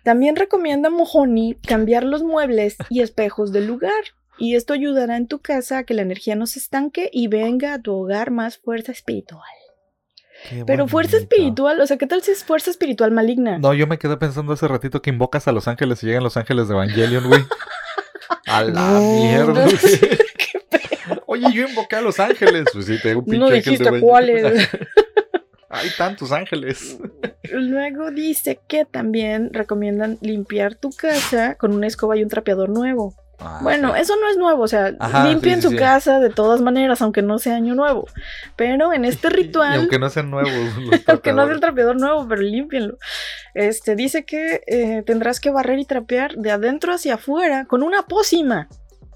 También 0.02 0.36
recomienda 0.36 0.90
Mojoni 0.90 1.54
cambiar 1.54 2.04
los 2.04 2.22
muebles 2.22 2.76
y 2.90 3.00
espejos 3.00 3.50
del 3.50 3.66
lugar. 3.66 4.02
Y 4.36 4.56
esto 4.56 4.74
ayudará 4.74 5.16
en 5.16 5.26
tu 5.26 5.38
casa 5.38 5.78
a 5.78 5.84
que 5.84 5.94
la 5.94 6.02
energía 6.02 6.36
no 6.36 6.46
se 6.46 6.58
estanque 6.58 7.08
y 7.10 7.28
venga 7.28 7.72
a 7.72 7.80
tu 7.80 7.94
hogar 7.94 8.30
más 8.30 8.58
fuerza 8.58 8.92
espiritual. 8.92 9.40
Qué 10.50 10.66
Pero 10.66 10.86
fuerza 10.86 11.16
espiritual, 11.16 11.80
o 11.80 11.86
sea, 11.86 11.96
¿qué 11.96 12.06
tal 12.06 12.20
si 12.20 12.30
es 12.30 12.44
fuerza 12.44 12.70
espiritual 12.70 13.10
maligna? 13.10 13.56
No, 13.56 13.72
yo 13.72 13.86
me 13.86 13.98
quedé 13.98 14.18
pensando 14.18 14.52
hace 14.52 14.68
ratito 14.68 15.00
que 15.00 15.08
invocas 15.08 15.48
a 15.48 15.52
los 15.52 15.66
ángeles 15.66 16.02
y 16.02 16.08
llegan 16.08 16.22
los 16.22 16.36
ángeles 16.36 16.68
de 16.68 16.74
Evangelion, 16.74 17.26
güey. 17.26 17.42
A 18.48 18.62
la 18.64 18.70
No, 18.72 19.00
mierda, 19.00 19.64
no 19.64 19.70
sé. 19.70 20.18
Oye, 21.24 21.46
yo 21.54 21.66
invoqué 21.66 21.96
a 21.96 22.00
los 22.02 22.20
ángeles. 22.20 22.66
Pues 22.70 22.84
sí, 22.84 22.98
tengo 23.02 23.20
un 23.20 23.24
pinche 23.24 23.38
No 23.38 23.48
dijiste 23.48 24.00
cuáles. 24.00 24.68
Hay 25.70 25.88
tantos 25.96 26.32
ángeles. 26.32 26.98
Luego 27.44 28.10
dice 28.10 28.60
que 28.66 28.84
también 28.84 29.50
recomiendan 29.52 30.18
limpiar 30.20 30.74
tu 30.74 30.90
casa 30.90 31.54
con 31.54 31.72
una 31.72 31.86
escoba 31.86 32.16
y 32.16 32.24
un 32.24 32.28
trapeador 32.28 32.68
nuevo. 32.70 33.14
Ah, 33.38 33.60
Bueno, 33.62 33.94
sí. 33.94 34.00
eso 34.02 34.14
no 34.20 34.28
es 34.28 34.36
nuevo, 34.36 34.64
o 34.64 34.68
sea, 34.68 34.94
Ajá, 34.98 35.26
limpien 35.26 35.62
sí, 35.62 35.68
sí, 35.68 35.74
su 35.74 35.80
casa 35.80 36.20
de 36.20 36.28
todas 36.28 36.60
maneras, 36.60 37.00
aunque 37.00 37.22
no 37.22 37.38
sea 37.38 37.54
año 37.56 37.74
nuevo. 37.74 38.06
Pero 38.56 38.92
en 38.92 39.04
este 39.04 39.28
Y 39.30 39.30
ritual, 39.30 39.78
aunque 39.78 39.98
no 39.98 40.10
sean 40.10 40.30
nuevos. 40.30 40.52
los 40.76 41.00
aunque 41.06 41.32
no 41.32 41.44
sea 41.46 41.54
el 41.54 41.60
trapeador 41.60 41.98
nuevo, 41.98 42.26
pero 42.28 42.42
límpienlo. 42.42 42.98
Este 43.54 43.94
dice 43.94 44.24
que 44.24 44.62
eh, 44.66 45.02
tendrás 45.06 45.40
que 45.40 45.50
barrer 45.50 45.78
y 45.78 45.84
trapear 45.86 46.34
de 46.34 46.50
adentro 46.50 46.92
hacia 46.92 47.14
afuera 47.14 47.64
con 47.64 47.82
una 47.82 48.02
pócima. 48.02 48.68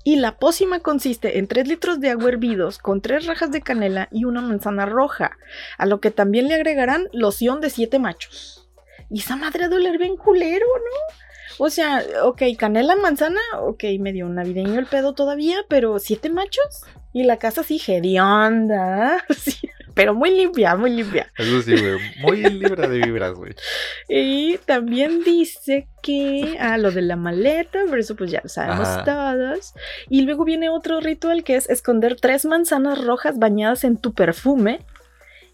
Y 0.05 0.17
la 0.17 0.37
pócima 0.37 0.81
consiste 0.81 1.39
en 1.39 1.49
3 1.49 1.67
litros 1.67 1.99
de 1.99 2.11
agua 2.11 2.29
hervidos 2.29 2.79
con 2.79 3.01
3 3.01 3.27
rajas 3.27 3.51
de 3.51 3.63
canela 3.63 4.09
y 4.13 4.27
una 4.27 4.43
manzana 4.43 4.85
roja, 4.87 5.39
a 5.79 5.87
lo 5.87 6.01
que 6.01 6.11
también 6.11 6.47
le 6.47 6.55
agregarán 6.55 7.09
loción 7.13 7.61
de 7.61 7.71
7 7.71 7.99
machos. 7.99 8.69
Y 9.11 9.21
esa 9.21 9.37
madre 9.37 9.69
de 9.69 9.77
oler 9.77 9.99
bien 9.99 10.17
culero, 10.17 10.67
¿no? 10.67 11.15
O 11.59 11.71
sea, 11.71 12.03
ok, 12.25 12.43
canela, 12.59 12.97
manzana, 12.97 13.41
ok, 13.61 13.85
medio 14.01 14.29
navideño 14.29 14.79
el 14.79 14.87
pedo 14.87 15.15
todavía, 15.15 15.59
pero 15.69 15.99
¿siete 15.99 16.29
machos? 16.29 16.83
Y 17.13 17.23
la 17.23 17.37
casa 17.37 17.61
así 17.61 17.81
hedionda, 17.87 19.25
sí, 19.39 19.69
pero 19.95 20.15
muy 20.15 20.31
limpia, 20.31 20.77
muy 20.77 20.91
limpia. 20.91 21.31
Eso 21.39 21.63
sí, 21.63 21.73
güey. 21.77 21.99
Muy 22.21 22.43
libre 22.43 22.89
de 22.89 22.99
vibras, 22.99 23.35
güey. 23.35 23.55
Y 24.09 24.59
también 24.67 25.23
dice 25.25 25.89
que, 26.03 26.57
ah, 26.61 26.77
lo 26.79 26.91
de 26.91 27.03
la 27.03 27.17
maleta, 27.17 27.81
pero 27.89 28.01
eso 28.01 28.17
pues 28.17 28.31
ya 28.31 28.41
lo 28.43 28.49
sabemos 28.49 28.89
Ajá. 28.89 29.05
todos. 29.05 29.75
Y 30.09 30.23
luego 30.23 30.45
viene 30.45 30.69
otro 30.69 31.01
ritual 31.01 31.45
que 31.45 31.57
es 31.57 31.71
esconder 31.71 32.17
tres 32.21 32.45
manzanas 32.45 33.05
rojas 33.05 33.39
bañadas 33.39 33.85
en 33.85 33.97
tu 33.97 34.13
perfume. 34.15 34.81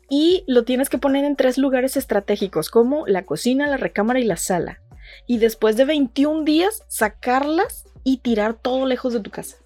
Y 0.09 0.43
lo 0.49 0.64
tienes 0.64 0.88
que 0.91 0.99
poner 0.99 1.24
en 1.24 1.36
tres 1.36 1.57
lugares 1.57 1.97
estratégicos, 1.97 2.68
como 2.68 3.07
la 3.07 3.24
cocina, 3.24 3.68
la 3.68 3.76
recámara 3.76 4.18
y 4.18 4.24
la 4.24 4.36
sala. 4.36 4.80
Y 5.26 5.38
después 5.38 5.76
de 5.76 5.84
21 5.84 6.45
días, 6.45 6.82
sacarlas 6.88 7.84
y 8.03 8.18
tirar 8.18 8.55
todo 8.55 8.86
lejos 8.86 9.12
de 9.12 9.20
tu 9.20 9.30
casa. 9.30 9.57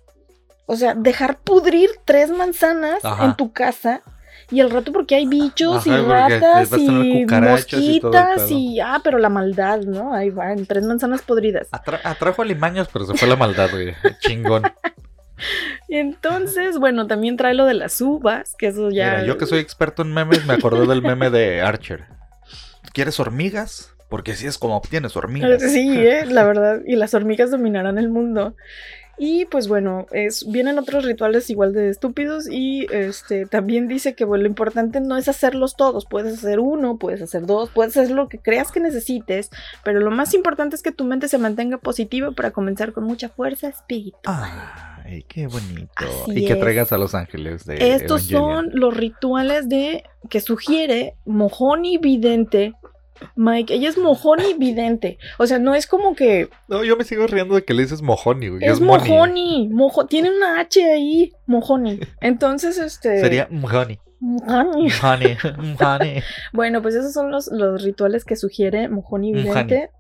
O 0.67 0.77
sea, 0.77 0.95
dejar 0.95 1.39
pudrir 1.41 1.91
tres 2.05 2.31
manzanas 2.31 3.05
Ajá. 3.05 3.25
en 3.25 3.37
tu 3.37 3.53
casa. 3.53 4.03
Y 4.51 4.61
al 4.61 4.71
rato 4.71 4.93
porque 4.93 5.15
hay 5.15 5.27
bichos 5.27 5.87
Ajá, 5.87 5.99
y 5.99 6.03
ratas 6.03 6.73
y 6.79 7.27
mosquitas 7.27 8.51
y... 8.51 8.81
Ah, 8.81 9.01
pero 9.03 9.19
la 9.19 9.29
maldad, 9.29 9.81
¿no? 9.81 10.15
Ahí 10.15 10.31
van, 10.31 10.67
tres 10.67 10.85
manzanas 10.85 11.23
podridas. 11.23 11.69
Atra- 11.73 12.01
atrajo 12.05 12.43
alimaños, 12.43 12.89
pero 12.93 13.07
se 13.07 13.15
fue 13.15 13.29
la 13.29 13.37
maldad, 13.37 13.71
güey. 13.71 13.95
Chingón. 14.21 14.63
Entonces, 15.89 16.79
bueno, 16.79 17.07
también 17.07 17.37
trae 17.37 17.55
lo 17.55 17.67
de 17.67 17.75
las 17.75 18.01
uvas, 18.01 18.55
que 18.57 18.69
eso 18.69 18.91
ya... 18.91 19.11
Mira, 19.13 19.25
yo 19.25 19.39
que 19.39 19.47
soy 19.47 19.59
experto 19.59 20.03
en 20.03 20.13
memes, 20.13 20.45
me 20.47 20.55
acordé 20.55 20.87
del 20.87 21.03
meme 21.03 21.31
de 21.31 21.61
Archer. 21.61 22.05
¿Quieres 22.93 23.19
hormigas? 23.21 23.95
Porque 24.09 24.33
así 24.33 24.47
es 24.47 24.59
como 24.59 24.77
obtienes 24.77 25.17
hormigas. 25.17 25.61
Sí, 25.63 25.99
¿eh? 25.99 26.27
la 26.27 26.45
verdad. 26.47 26.81
Y 26.87 26.97
las 26.97 27.15
hormigas 27.15 27.51
dominarán 27.51 27.99
el 27.99 28.09
mundo. 28.09 28.55
Y 29.19 29.45
pues 29.47 29.69
bueno, 29.69 30.07
es, 30.13 30.51
vienen 30.51 30.79
otros 30.79 31.05
rituales 31.05 31.49
igual 31.51 31.73
de 31.73 31.91
estúpidos 31.91 32.49
y 32.51 32.87
este 32.91 33.47
también 33.47 33.89
dice 33.89 34.15
que 34.15 34.25
bueno, 34.25 34.43
lo 34.43 34.49
importante 34.49 35.01
no 35.01 35.17
es 35.17 35.29
hacerlos 35.29 35.77
todos, 35.77 36.07
puedes 36.07 36.39
hacer 36.39 36.61
uno, 36.61 36.99
puedes 36.99 37.23
hacer 37.23 37.47
dos, 37.47 37.71
puedes 37.71 37.97
hacer 37.97 38.11
lo 38.11 38.29
que 38.29 38.39
creas 38.39 38.73
que 38.73 38.81
necesites, 38.81 39.51
pero 39.85 40.01
lo 40.01 40.11
más 40.11 40.35
importante 40.35 40.77
es 40.77 40.83
que 40.83 40.93
tu 40.93 41.05
mente 41.05 41.29
se 41.29 41.39
mantenga 41.39 41.79
positiva 41.79 42.33
para 42.33 42.51
comenzar 42.51 42.93
con 42.93 43.05
mucha 43.05 43.29
fuerza 43.29 43.69
espiritual. 43.69 44.51
Ay, 45.05 45.25
qué 45.29 45.47
bonito. 45.47 45.91
Así 45.97 46.45
y 46.45 46.47
que 46.47 46.57
traigas 46.57 46.93
a 46.93 46.99
los 46.99 47.15
ángeles 47.15 47.65
de 47.67 47.95
Estos 47.95 48.31
Evangelion. 48.31 48.71
son 48.71 48.81
los 48.81 48.97
rituales 48.97 49.69
de 49.69 50.05
que 50.29 50.41
sugiere 50.41 51.15
Mojoni 51.25 51.99
Vidente. 51.99 52.75
Mike, 53.37 53.75
ella 53.75 53.89
es 53.89 53.99
Mojoni 53.99 54.55
Vidente. 54.55 55.19
O 55.39 55.47
sea, 55.47 55.59
no 55.59 55.75
es 55.75 55.87
como 55.87 56.15
que 56.15 56.49
No, 56.69 56.85
yo 56.85 56.97
me 56.97 57.05
sigo 57.05 57.27
riendo 57.27 57.55
de 57.55 57.65
que 57.65 57.75
le 57.75 57.83
dices 57.83 58.03
mojoni, 58.03 58.49
güey. 58.49 58.65
es 58.65 58.81
Moni. 58.81 59.09
Mojoni. 59.09 59.69
Mojo, 59.69 60.07
tiene 60.07 60.31
una 60.31 60.61
H 60.61 60.83
ahí, 60.85 61.33
Mojoni. 61.47 62.01
Entonces, 62.21 62.79
este. 62.79 63.21
Sería 63.21 63.49
mojoni. 63.51 63.99
Mojoni. 64.21 64.85
Mojoni. 64.85 65.37
Mojoni. 65.59 66.23
Bueno, 66.53 66.83
pues 66.83 66.95
esos 66.95 67.13
son 67.13 67.31
los, 67.31 67.49
los 67.49 67.83
rituales 67.83 68.25
que 68.25 68.37
sugiere 68.37 68.89
Mojoni 68.89 69.33
Mojoni. 69.33 69.49
Vidente. 69.49 69.91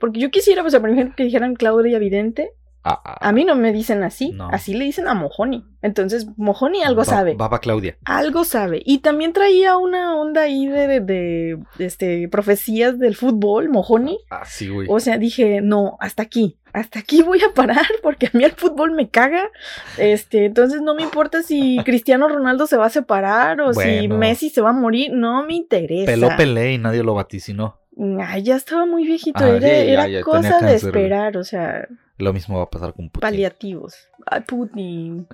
Porque 0.00 0.20
yo 0.20 0.30
quisiera, 0.30 0.62
pues, 0.62 0.76
por 0.76 0.90
ejemplo, 0.90 1.14
que 1.16 1.24
dijeran 1.24 1.54
Claudia 1.54 1.98
Vidente. 1.98 2.52
Ah, 2.82 3.00
ah, 3.04 3.28
A 3.28 3.32
mí 3.32 3.44
no 3.44 3.56
me 3.56 3.72
dicen 3.72 4.02
así. 4.02 4.30
No. 4.32 4.48
Así 4.50 4.72
le 4.74 4.84
dicen 4.86 5.06
a 5.06 5.14
Mojoni. 5.14 5.64
Entonces, 5.82 6.26
Mojoni 6.38 6.82
algo 6.82 7.00
ba- 7.02 7.04
sabe. 7.04 7.34
Baba 7.34 7.58
Claudia. 7.60 7.96
Algo 8.04 8.44
sabe. 8.44 8.82
Y 8.86 8.98
también 8.98 9.32
traía 9.34 9.76
una 9.76 10.16
onda 10.16 10.42
ahí 10.42 10.66
de, 10.66 10.86
de- 10.86 11.00
de, 11.00 11.58
este, 11.78 12.26
profecías 12.28 12.98
del 12.98 13.16
fútbol, 13.16 13.68
Mojoni. 13.68 14.18
Ah, 14.30 14.44
sí, 14.46 14.68
güey. 14.68 14.86
O 14.90 14.98
sea, 15.00 15.18
dije, 15.18 15.60
no, 15.60 15.96
hasta 16.00 16.22
aquí. 16.22 16.56
Hasta 16.72 17.00
aquí 17.00 17.20
voy 17.22 17.42
a 17.42 17.52
parar 17.52 17.84
porque 18.02 18.26
a 18.26 18.30
mí 18.32 18.44
el 18.44 18.52
fútbol 18.52 18.92
me 18.92 19.10
caga. 19.10 19.50
Este, 19.98 20.46
entonces 20.46 20.80
no 20.82 20.94
me 20.94 21.02
importa 21.02 21.42
si 21.42 21.78
Cristiano 21.84 22.28
Ronaldo 22.28 22.66
se 22.66 22.76
va 22.76 22.86
a 22.86 22.90
separar 22.90 23.60
o 23.60 23.74
si. 23.74 24.08
Messi 24.08 24.50
se 24.50 24.60
va 24.62 24.70
a 24.70 24.74
morir. 24.74 25.12
No 25.12 25.44
me 25.44 25.54
interesa. 25.54 26.06
Peló 26.10 26.28
Pelé 26.36 26.72
y 26.74 26.78
nadie 26.78 27.02
lo 27.02 27.14
vaticinó. 27.14 27.76
Ay, 28.20 28.44
ya 28.44 28.56
estaba 28.56 28.86
muy 28.86 29.04
viejito. 29.04 29.44
Ah, 29.44 29.48
era 29.50 29.60
ya, 29.60 29.68
era 29.76 30.08
ya 30.08 30.22
cosa 30.22 30.60
de 30.60 30.74
esperar. 30.74 31.36
O 31.36 31.44
sea, 31.44 31.86
Lo 32.20 32.32
mismo 32.32 32.58
va 32.58 32.64
a 32.64 32.70
pasar 32.70 32.92
con 32.94 33.08
Putin. 33.08 33.20
Paliativos. 33.20 33.94
Ay, 34.26 34.42
Putin. 34.42 35.26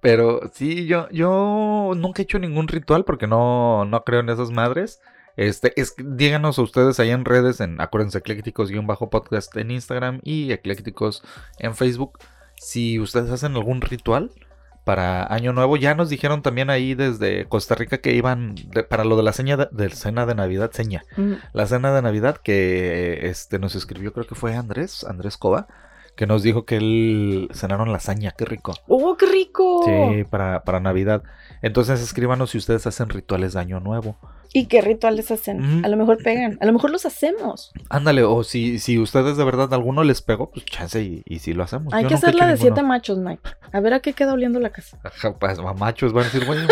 Pero 0.00 0.50
sí, 0.52 0.86
yo, 0.86 1.08
yo 1.10 1.92
nunca 1.96 2.22
he 2.22 2.24
hecho 2.24 2.38
ningún 2.38 2.68
ritual 2.68 3.04
porque 3.04 3.26
no, 3.26 3.84
no 3.84 4.04
creo 4.04 4.20
en 4.20 4.28
esas 4.28 4.50
madres. 4.50 5.00
Este, 5.36 5.72
es, 5.80 5.94
díganos 5.96 6.58
a 6.58 6.62
ustedes 6.62 7.00
ahí 7.00 7.10
en 7.10 7.24
redes, 7.24 7.60
en 7.60 7.80
acuérdense, 7.80 8.18
eclécticos-podcast 8.18 9.56
en 9.56 9.70
Instagram 9.70 10.20
y 10.22 10.52
eclécticos 10.52 11.22
en 11.58 11.74
Facebook. 11.74 12.18
Si 12.56 12.98
ustedes 13.00 13.30
hacen 13.30 13.54
algún 13.56 13.80
ritual 13.80 14.30
para 14.84 15.24
Año 15.32 15.52
Nuevo, 15.52 15.76
ya 15.76 15.94
nos 15.94 16.10
dijeron 16.10 16.42
también 16.42 16.68
ahí 16.68 16.94
desde 16.94 17.46
Costa 17.46 17.74
Rica 17.74 17.98
que 17.98 18.14
iban 18.14 18.54
de- 18.54 18.82
para 18.84 19.04
lo 19.04 19.16
de 19.16 19.22
la 19.22 19.32
seña 19.32 19.56
de, 19.56 19.68
de 19.70 19.90
cena 19.90 20.26
de 20.26 20.34
Navidad, 20.34 20.70
seña. 20.72 21.04
Mm, 21.16 21.34
La 21.52 21.66
cena 21.66 21.94
de 21.94 22.02
Navidad 22.02 22.36
que 22.36 23.26
este 23.28 23.58
nos 23.58 23.74
escribió, 23.74 24.12
creo 24.12 24.26
que 24.26 24.34
fue 24.34 24.54
Andrés, 24.54 25.04
Andrés 25.04 25.36
Cova, 25.36 25.66
que 26.16 26.26
nos 26.26 26.42
dijo 26.42 26.64
que 26.64 26.76
él 26.76 27.48
cenaron 27.54 27.92
lasaña, 27.92 28.32
qué 28.32 28.44
rico. 28.44 28.74
¡Oh, 28.86 29.16
qué 29.16 29.26
rico! 29.26 29.82
Sí, 29.84 30.24
para, 30.24 30.62
para 30.64 30.80
Navidad. 30.80 31.22
Entonces 31.62 32.00
escríbanos 32.00 32.50
si 32.50 32.58
ustedes 32.58 32.86
hacen 32.86 33.08
rituales 33.08 33.54
de 33.54 33.60
Año 33.60 33.80
Nuevo. 33.80 34.18
¿Y 34.52 34.66
qué 34.66 34.82
rituales 34.82 35.30
hacen? 35.30 35.80
Mm. 35.80 35.84
A 35.84 35.88
lo 35.88 35.96
mejor 35.96 36.22
pegan. 36.22 36.58
A 36.60 36.66
lo 36.66 36.72
mejor 36.74 36.90
los 36.90 37.06
hacemos. 37.06 37.72
Ándale, 37.88 38.22
o 38.22 38.44
si, 38.44 38.78
si 38.78 38.98
ustedes 38.98 39.38
de 39.38 39.44
verdad 39.44 39.72
alguno 39.72 40.04
les 40.04 40.20
pegó, 40.20 40.50
pues 40.50 40.66
chance 40.66 41.00
y, 41.02 41.22
y 41.24 41.38
si 41.38 41.54
lo 41.54 41.62
hacemos. 41.62 41.94
Hay 41.94 42.02
Yo 42.02 42.08
que 42.08 42.14
nunca 42.14 42.26
he 42.26 42.28
hacer 42.28 42.34
la 42.38 42.44
hecho 42.44 42.50
de 42.52 42.56
siete 42.58 42.82
machos, 42.82 43.18
Mike. 43.18 43.42
A 43.72 43.80
ver 43.80 43.94
a 43.94 44.00
qué 44.00 44.12
queda 44.12 44.34
oliendo 44.34 44.60
la 44.60 44.70
casa. 44.70 44.98
Pues, 45.40 45.58
machos 45.78 46.12
van 46.12 46.24
a 46.24 46.26
decir, 46.26 46.44
güey. 46.44 46.58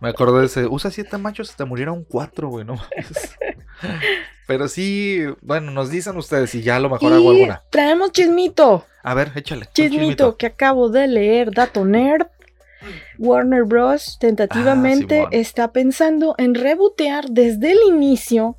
Me 0.00 0.08
acordé 0.10 0.40
de 0.40 0.46
ese, 0.46 0.66
usa 0.66 0.90
siete 0.90 1.18
machos 1.18 1.54
te 1.56 1.64
murieron 1.64 2.04
cuatro, 2.04 2.48
güey, 2.48 2.64
no 2.64 2.74
mames. 2.76 3.36
Pero 4.46 4.68
sí, 4.68 5.22
bueno, 5.42 5.70
nos 5.72 5.90
dicen 5.90 6.16
ustedes 6.16 6.54
y 6.54 6.62
ya 6.62 6.76
a 6.76 6.80
lo 6.80 6.88
mejor 6.88 7.12
hago 7.12 7.32
Y 7.32 7.36
alguna. 7.36 7.62
traemos 7.70 8.12
chismito. 8.12 8.86
A 9.02 9.14
ver, 9.14 9.32
échale. 9.34 9.68
Chismito 9.74 10.36
que 10.36 10.46
acabo 10.46 10.88
de 10.88 11.06
leer, 11.06 11.50
Dato 11.52 11.84
Nerd. 11.84 12.26
Warner 13.18 13.64
Bros. 13.64 14.18
tentativamente 14.20 15.22
Ah, 15.22 15.28
está 15.32 15.72
pensando 15.72 16.34
en 16.38 16.54
rebotear 16.54 17.26
desde 17.28 17.72
el 17.72 17.78
inicio 17.88 18.56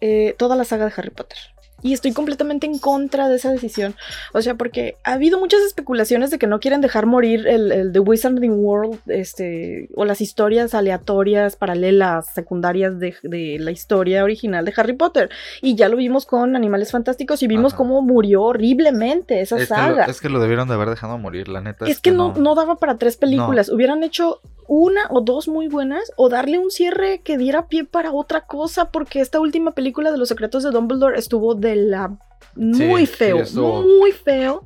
eh, 0.00 0.34
toda 0.38 0.56
la 0.56 0.64
saga 0.64 0.86
de 0.86 0.92
Harry 0.96 1.10
Potter. 1.10 1.38
Y 1.82 1.92
estoy 1.92 2.12
completamente 2.12 2.66
en 2.66 2.78
contra 2.78 3.28
de 3.28 3.36
esa 3.36 3.50
decisión. 3.50 3.94
O 4.32 4.40
sea, 4.40 4.54
porque 4.54 4.96
ha 5.04 5.12
habido 5.12 5.38
muchas 5.38 5.60
especulaciones 5.60 6.30
de 6.30 6.38
que 6.38 6.46
no 6.46 6.58
quieren 6.58 6.80
dejar 6.80 7.06
morir 7.06 7.46
el, 7.46 7.70
el 7.70 7.92
The 7.92 8.00
Wizarding 8.00 8.52
World, 8.52 8.98
este, 9.08 9.88
o 9.94 10.04
las 10.04 10.20
historias 10.20 10.74
aleatorias, 10.74 11.56
paralelas, 11.56 12.32
secundarias 12.32 12.98
de, 12.98 13.14
de 13.22 13.58
la 13.60 13.70
historia 13.70 14.24
original 14.24 14.64
de 14.64 14.72
Harry 14.76 14.94
Potter. 14.94 15.28
Y 15.60 15.74
ya 15.74 15.88
lo 15.88 15.96
vimos 15.96 16.24
con 16.24 16.56
Animales 16.56 16.92
Fantásticos 16.92 17.42
y 17.42 17.46
vimos 17.46 17.72
Ajá. 17.72 17.78
cómo 17.78 18.00
murió 18.02 18.42
horriblemente 18.44 19.40
esa 19.40 19.56
Es 19.56 19.68
que, 19.68 19.74
lo, 19.74 19.80
saga. 19.80 20.04
es 20.06 20.20
que 20.20 20.28
lo 20.28 20.40
debieron 20.40 20.68
de 20.68 20.74
haber 20.74 20.88
dejado 20.88 21.18
morir, 21.18 21.48
la 21.48 21.60
neta. 21.60 21.86
Es 21.86 22.00
que 22.00 22.10
no, 22.10 22.34
no 22.34 22.54
daba 22.54 22.76
para 22.76 22.96
tres 22.96 23.16
películas. 23.16 23.68
Hubieran 23.68 24.02
hecho 24.02 24.40
una 24.68 25.02
o 25.10 25.20
dos 25.20 25.46
muy 25.46 25.68
buenas 25.68 26.10
o 26.16 26.28
darle 26.28 26.58
un 26.58 26.70
cierre 26.70 27.20
que 27.22 27.38
diera 27.38 27.66
pie 27.68 27.84
para 27.84 28.12
otra 28.12 28.46
cosa 28.46 28.90
porque 28.90 29.20
esta 29.20 29.38
última 29.38 29.72
película 29.72 30.10
de 30.10 30.18
los 30.18 30.28
secretos 30.28 30.64
de 30.64 30.70
Dumbledore 30.70 31.18
estuvo 31.18 31.54
de 31.54 31.65
la 31.74 32.16
muy 32.54 33.06
Sí, 33.06 33.12
feo, 33.16 33.82
muy 33.82 34.12
feo. 34.12 34.64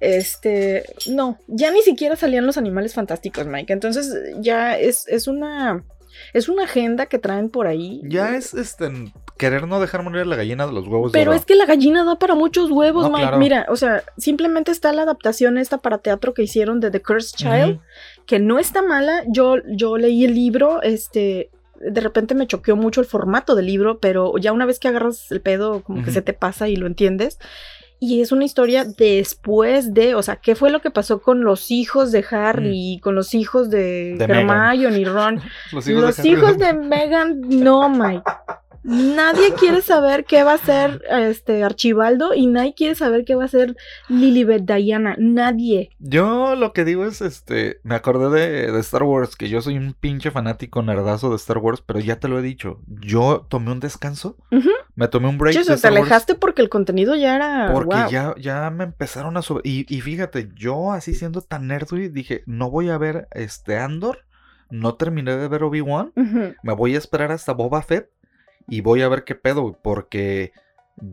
Este, 0.00 0.84
no, 1.08 1.38
ya 1.46 1.70
ni 1.70 1.82
siquiera 1.82 2.14
salían 2.16 2.46
los 2.46 2.58
animales 2.58 2.94
fantásticos, 2.94 3.46
Mike. 3.46 3.72
Entonces 3.72 4.12
ya 4.40 4.76
es, 4.78 5.08
es 5.08 5.26
una 5.26 5.84
es 6.32 6.48
una 6.48 6.64
agenda 6.64 7.06
que 7.06 7.18
traen 7.18 7.48
por 7.48 7.66
ahí. 7.66 8.02
Ya 8.04 8.36
es 8.36 8.54
este 8.54 8.90
querer 9.36 9.66
no 9.66 9.80
dejar 9.80 10.02
morir 10.04 10.20
a 10.22 10.24
la 10.26 10.36
gallina 10.36 10.64
de 10.66 10.72
los 10.72 10.86
huevos 10.86 11.10
de 11.10 11.18
Pero 11.18 11.32
es 11.32 11.44
que 11.44 11.56
la 11.56 11.66
gallina 11.66 12.04
da 12.04 12.16
para 12.18 12.34
muchos 12.36 12.70
huevos, 12.70 13.04
No, 13.04 13.10
Mike. 13.10 13.22
claro. 13.22 13.38
Mira, 13.38 13.66
o 13.68 13.74
sea, 13.76 14.04
simplemente 14.16 14.70
está 14.70 14.92
la 14.92 15.02
adaptación 15.02 15.58
esta 15.58 15.78
para 15.78 15.98
teatro 15.98 16.34
que 16.34 16.42
hicieron 16.42 16.78
de 16.78 16.90
The 16.92 17.02
Cursed 17.02 17.36
Child. 17.36 17.80
Que 18.26 18.38
no 18.38 18.58
está 18.60 18.80
mala. 18.82 19.24
Yo, 19.28 19.56
yo 19.66 19.96
leí 19.98 20.24
el 20.24 20.34
libro, 20.34 20.82
este, 20.82 21.50
de 21.80 22.00
repente 22.00 22.34
me 22.34 22.46
choqueó 22.46 22.76
mucho 22.76 23.00
el 23.00 23.06
formato 23.06 23.54
del 23.54 23.66
libro, 23.66 23.98
pero 23.98 24.36
ya 24.38 24.52
una 24.52 24.66
vez 24.66 24.78
que 24.78 24.88
agarras 24.88 25.30
el 25.30 25.40
pedo, 25.40 25.82
como 25.82 26.04
que 26.04 26.10
se 26.10 26.22
te 26.22 26.32
pasa 26.32 26.68
y 26.68 26.76
lo 26.76 26.86
entiendes. 26.86 27.38
Y 28.00 28.20
es 28.20 28.32
una 28.32 28.44
historia 28.44 28.84
después 28.84 29.94
de, 29.94 30.14
o 30.14 30.22
sea, 30.22 30.36
¿qué 30.36 30.54
fue 30.54 30.70
lo 30.70 30.80
que 30.80 30.90
pasó 30.90 31.22
con 31.22 31.42
los 31.42 31.70
hijos 31.70 32.12
de 32.12 32.24
Harry, 32.30 33.00
con 33.02 33.14
los 33.14 33.34
hijos 33.34 33.70
de, 33.70 34.16
De 34.18 34.24
Hermione 34.24 34.98
y 34.98 35.04
Ron? 35.04 35.40
Los 35.72 35.86
Los 35.86 36.18
Harry 36.18 36.30
hijos 36.30 36.58
de 36.58 36.74
Meghan, 36.74 37.40
no, 37.40 37.88
Mike. 37.88 38.22
Nadie 38.84 39.54
quiere 39.54 39.80
saber 39.80 40.26
qué 40.26 40.42
va 40.42 40.52
a 40.52 40.56
hacer 40.56 41.02
este 41.10 41.64
Archibaldo 41.64 42.34
y 42.34 42.46
nadie 42.46 42.74
quiere 42.74 42.94
saber 42.94 43.24
qué 43.24 43.34
va 43.34 43.42
a 43.42 43.46
hacer 43.46 43.76
Lilibet 44.08 44.64
Diana. 44.64 45.16
Nadie. 45.18 45.90
Yo 45.98 46.54
lo 46.54 46.74
que 46.74 46.84
digo 46.84 47.06
es, 47.06 47.22
este, 47.22 47.80
me 47.82 47.94
acordé 47.94 48.28
de, 48.28 48.70
de 48.70 48.80
Star 48.80 49.02
Wars, 49.02 49.36
que 49.36 49.48
yo 49.48 49.62
soy 49.62 49.78
un 49.78 49.94
pinche 49.94 50.30
fanático 50.30 50.82
nerdazo 50.82 51.30
de 51.30 51.36
Star 51.36 51.58
Wars, 51.58 51.82
pero 51.84 51.98
ya 51.98 52.20
te 52.20 52.28
lo 52.28 52.38
he 52.38 52.42
dicho, 52.42 52.80
yo 52.86 53.46
tomé 53.48 53.72
un 53.72 53.80
descanso, 53.80 54.36
me 54.94 55.08
tomé 55.08 55.28
un 55.28 55.38
break 55.38 55.54
Sí, 55.54 55.60
o 55.60 55.64
de 55.64 55.78
sea, 55.78 55.90
te 55.90 55.94
Wars 55.94 56.02
alejaste 56.02 56.34
porque 56.34 56.60
el 56.60 56.68
contenido 56.68 57.14
ya 57.14 57.36
era. 57.36 57.70
porque 57.72 57.96
wow. 57.96 58.10
ya, 58.10 58.34
ya 58.38 58.70
me 58.70 58.84
empezaron 58.84 59.36
a 59.38 59.42
sobre... 59.42 59.62
Y, 59.68 59.86
y 59.88 60.02
fíjate, 60.02 60.50
yo 60.54 60.92
así 60.92 61.14
siendo 61.14 61.40
tan 61.40 61.68
nerd, 61.68 61.88
dije, 62.12 62.42
no 62.46 62.70
voy 62.70 62.90
a 62.90 62.98
ver 62.98 63.28
este 63.32 63.78
Andor, 63.78 64.24
no 64.70 64.94
terminé 64.94 65.36
de 65.36 65.48
ver 65.48 65.62
Obi-Wan, 65.62 66.12
me 66.62 66.72
voy 66.74 66.94
a 66.94 66.98
esperar 66.98 67.32
hasta 67.32 67.52
Boba 67.52 67.82
Fett 67.82 68.10
y 68.68 68.80
voy 68.80 69.02
a 69.02 69.08
ver 69.08 69.24
qué 69.24 69.34
pedo, 69.34 69.78
porque 69.82 70.52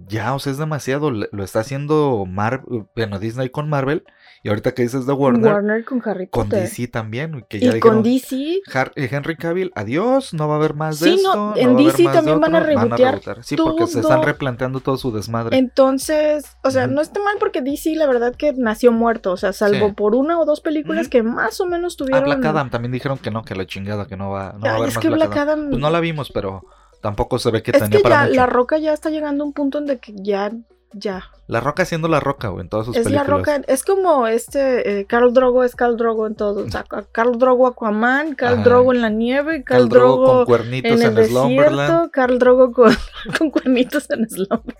ya, 0.08 0.36
o 0.36 0.40
sea, 0.40 0.52
es 0.52 0.58
demasiado. 0.60 1.10
Lo 1.10 1.44
está 1.44 1.62
haciendo 1.62 2.26
Mar 2.28 2.64
bueno, 2.96 3.18
Disney 3.20 3.50
con 3.50 3.68
Marvel. 3.68 4.04
Y 4.44 4.50
ahorita 4.50 4.74
que 4.74 4.82
dices 4.82 5.06
de 5.06 5.14
Warner, 5.14 5.54
Warner 5.54 5.86
con 5.86 6.02
Harry 6.04 6.26
con 6.28 6.46
Potter. 6.50 6.62
DC 6.64 6.88
también, 6.88 7.32
güey, 7.32 7.46
que 7.48 7.60
ya 7.60 7.78
y 7.78 7.80
con. 7.80 8.02
DC. 8.02 8.62
Har- 8.74 8.92
eh, 8.96 9.08
Henry 9.12 9.36
Cavill, 9.38 9.72
adiós, 9.76 10.34
no 10.34 10.48
va 10.48 10.56
a 10.56 10.58
haber 10.58 10.74
más 10.74 11.00
de 11.00 11.10
Sí, 11.10 11.16
esto. 11.18 11.36
no, 11.36 11.50
no 11.52 11.58
en 11.58 11.68
a 11.68 11.72
haber 11.74 11.86
DC 11.86 12.04
también 12.06 12.40
van 12.40 12.56
a 12.56 12.60
rebotear. 12.60 13.22
Sí, 13.44 13.56
porque 13.56 13.86
se 13.86 14.00
están 14.00 14.24
replanteando 14.24 14.80
todo 14.80 14.98
su 14.98 15.12
desmadre. 15.12 15.58
Entonces, 15.58 16.58
o 16.64 16.72
sea, 16.72 16.88
no 16.88 17.02
está 17.02 17.20
mal 17.24 17.36
porque 17.40 17.62
DC, 17.62 17.96
la 17.96 18.08
verdad 18.08 18.36
que 18.36 18.54
nació 18.54 18.92
muerto. 18.92 19.32
O 19.32 19.38
sea, 19.38 19.54
salvo 19.54 19.88
Sí. 19.90 19.94
por 19.94 20.16
una 20.16 20.40
o 20.40 20.46
dos 20.46 20.62
películas 20.62 21.08
que 21.08 21.22
más 21.22 21.60
o 21.62 21.68
menos 21.68 21.96
tuvieron. 21.98 22.24
Black 22.24 22.44
Adam 22.46 22.70
también 22.72 22.92
dijeron 22.92 23.20
que 23.20 23.30
no, 23.30 23.44
que 23.44 23.54
la 23.56 23.66
chingada, 23.68 24.08
que 24.08 24.18
no 24.18 24.32
va, 24.32 24.54
no 24.54 24.62
va 24.62 24.72
a 24.72 24.76
haber 24.78 24.90
es 24.90 24.96
más 24.96 25.02
que 25.04 25.10
Black, 25.10 25.30
Black 25.30 25.38
Adam. 25.40 25.60
Adam. 25.60 25.70
Pues 25.70 25.82
no 25.82 25.90
la 25.92 26.00
vimos, 26.00 26.32
pero 26.32 26.64
tampoco 27.02 27.40
se 27.40 27.52
ve 27.52 27.62
que 27.64 27.72
es 27.72 27.80
tenía 27.80 27.98
que 27.98 28.04
para 28.04 28.16
ya 28.16 28.24
mucho. 28.24 28.36
La 28.36 28.46
Roca 28.46 28.78
ya 28.78 28.94
está 28.94 29.10
llegando 29.10 29.44
a 29.44 29.48
un 29.48 29.54
punto 29.54 29.78
en 29.80 29.86
de 29.88 29.98
que 30.00 30.14
ya. 30.16 30.52
Ya. 30.94 31.24
La 31.48 31.62
Roca 31.62 31.86
siendo 31.86 32.10
la 32.10 32.20
Roca, 32.20 32.50
güey, 32.50 32.64
en 32.64 32.70
todas 32.70 32.86
sus 32.86 32.98
Es 32.98 33.04
películas. 33.04 33.28
la 33.28 33.34
roca, 33.34 33.62
es 33.68 33.84
como 33.86 34.28
este, 34.28 35.00
eh, 35.00 35.06
Carl 35.06 35.34
Drogo 35.34 35.64
es 35.64 35.74
Carl 35.74 35.96
Drogo 35.96 36.28
en 36.28 36.36
todo. 36.36 36.66
O 36.66 36.70
sea, 36.70 36.84
Carl 37.14 37.38
Drogo 37.40 37.68
Aquaman, 37.68 38.36
Carl 38.36 38.56
Ajá. 38.56 38.64
Drogo 38.64 38.94
en 38.94 39.02
la 39.02 39.10
nieve, 39.10 39.64
Carl, 39.64 39.84
Khal 39.84 39.90
Drogo 39.90 40.16
Drogo 40.18 40.36
con 40.40 40.46
cuernitos 40.48 40.92
en 41.00 41.02
en, 41.14 41.18
el 41.18 41.26
Slumberland. 41.28 41.80
desierto, 41.80 42.12
Carl 42.12 42.40
Drogo 42.40 42.72
con, 42.74 42.94
con 43.38 43.52
cuernitos 43.52 44.10
en 44.10 44.30
Slumberland. 44.30 44.76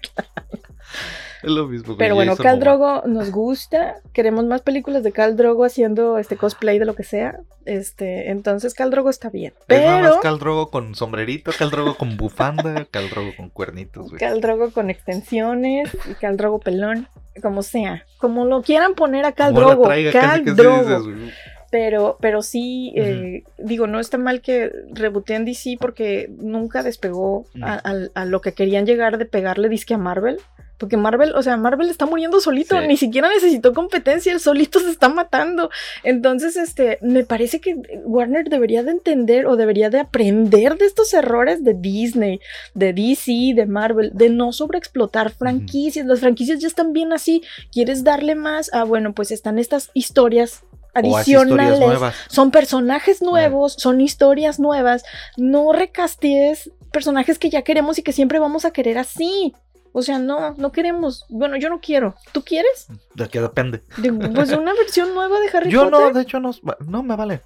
Es 1.44 1.50
lo 1.52 1.68
mismo. 1.68 1.96
Pero 1.98 2.16
bueno, 2.16 2.36
Jason 2.36 2.60
Momoa. 2.60 2.60
Drogo 2.60 3.08
nos 3.08 3.32
gusta. 3.32 3.96
Queremos 4.14 4.46
más 4.46 4.62
películas 4.62 5.04
de 5.04 5.12
Carl 5.12 5.36
Drogo 5.36 5.66
haciendo 5.66 6.18
este 6.18 6.38
cosplay 6.38 6.80
de 6.80 6.86
lo 6.86 6.96
que 6.96 7.04
sea. 7.04 7.40
Este, 7.66 8.30
entonces 8.32 8.74
Carl 8.74 8.90
Drogo 8.92 9.10
está 9.10 9.30
bien. 9.30 9.54
Es 9.68 9.80
nada 9.82 10.02
más 10.02 10.10
Pero 10.12 10.22
Khal 10.22 10.40
Drogo 10.40 10.70
con 10.72 10.96
sombrerito, 10.96 11.52
Khal 11.58 11.70
Drogo 11.72 11.96
con 11.96 12.18
bufanda, 12.18 12.86
Khal 12.92 13.10
Drogo 13.10 13.32
con 13.38 13.50
cuernitos, 13.50 14.08
güey. 14.10 14.20
Carl 14.20 14.42
Drogo 14.42 14.72
con 14.72 14.90
extensiones 14.90 15.90
y 16.10 16.14
Carl 16.16 16.38
Drogo 16.38 16.60
pelón, 16.60 17.08
como 17.42 17.62
sea, 17.64 18.06
como 18.18 18.46
lo 18.46 18.62
quieran 18.62 18.96
poner 18.96 19.26
a 19.26 19.32
Como 19.34 19.52
la 19.62 19.68
Drogo, 19.68 19.84
traiga, 19.84 20.36
sí 20.38 20.42
Drogo. 20.52 21.00
dices. 21.00 21.34
Pero, 21.70 22.18
pero 22.20 22.42
sí, 22.42 22.92
eh, 22.98 23.44
digo, 23.58 23.88
no 23.88 24.02
está 24.02 24.18
mal 24.18 24.42
que 24.42 24.70
reboteen 24.92 25.46
DC 25.46 25.78
porque 25.80 26.30
nunca 26.38 26.84
despegó 26.84 27.46
a, 27.62 27.76
a- 27.90 28.08
a 28.14 28.26
lo 28.26 28.42
que 28.42 28.52
querían 28.54 28.86
llegar 28.86 29.18
de 29.18 29.26
pegarle 29.26 29.70
disque 29.70 29.94
a 29.94 29.98
Marvel. 29.98 30.38
Porque 30.82 30.98
Marvel, 30.98 31.34
o 31.36 31.44
sea, 31.44 31.56
Marvel 31.58 31.92
está 31.92 32.08
muriendo 32.08 32.42
solito, 32.42 32.76
Sí. 32.82 32.88
ni 32.88 32.98
siquiera 32.98 33.30
necesitó 33.30 33.72
competencia, 33.72 34.34
él 34.34 34.40
solito 34.40 34.80
se 34.80 34.90
está 34.90 35.10
matando. 35.10 35.70
Entonces, 36.04 36.58
este, 36.58 36.98
me 37.02 37.24
parece 37.24 37.62
que 37.62 37.76
Warner 38.04 38.50
debería 38.50 38.82
de 38.82 38.90
entender 38.90 39.46
o 39.46 39.56
debería 39.56 39.92
de 39.92 40.00
aprender 40.00 40.78
de 40.80 40.86
estos 40.88 41.14
errores 41.14 41.64
de 41.64 41.76
Disney, 41.76 42.40
de 42.74 42.94
DC, 42.94 43.54
de 43.56 43.68
Marvel, 43.68 44.10
de 44.16 44.30
no 44.30 44.52
sobreexplotar 44.54 45.30
franquicias. 45.30 46.08
Las 46.08 46.20
franquicias 46.22 46.58
ya 46.60 46.68
están 46.68 46.94
bien 46.94 47.14
así. 47.14 47.44
¿Quieres 47.72 48.04
darle 48.04 48.34
más? 48.34 48.72
Ah, 48.74 48.84
bueno, 48.84 49.14
pues 49.14 49.30
están 49.30 49.60
estas 49.60 49.92
historias 49.94 50.64
adicionales. 50.96 51.80
Son 52.28 52.50
personajes 52.50 53.22
nuevos, 53.22 53.74
son 53.74 54.02
historias 54.02 54.60
nuevas. 54.60 55.04
No 55.38 55.74
recastes 55.74 56.72
personajes 56.92 57.40
que 57.40 57.50
ya 57.50 57.62
queremos 57.62 58.00
y 58.00 58.04
que 58.04 58.12
siempre 58.12 58.40
vamos 58.40 58.66
a 58.66 58.72
querer 58.72 58.98
así. 58.98 59.54
O 59.94 60.02
sea, 60.02 60.20
no, 60.20 60.54
no 60.56 60.72
queremos. 60.72 61.26
Bueno, 61.30 61.58
yo 61.58 61.70
no 61.70 61.80
quiero. 61.82 62.16
¿Tú 62.32 62.44
quieres? 62.44 62.88
De 63.16 63.28
que 63.28 63.42
depende. 63.42 63.84
De- 63.98 64.12
pues 64.14 64.50
de 64.50 64.58
una 64.58 64.74
versión 64.74 65.14
nueva 65.14 65.40
de 65.40 65.50
Harry 65.58 65.70
Yo 65.72 65.90
no, 65.90 65.98
Potter. 66.00 66.14
de 66.14 66.22
hecho 66.22 66.40
no, 66.40 66.52
no 66.88 67.04
me 67.04 67.16
vale. 67.16 67.42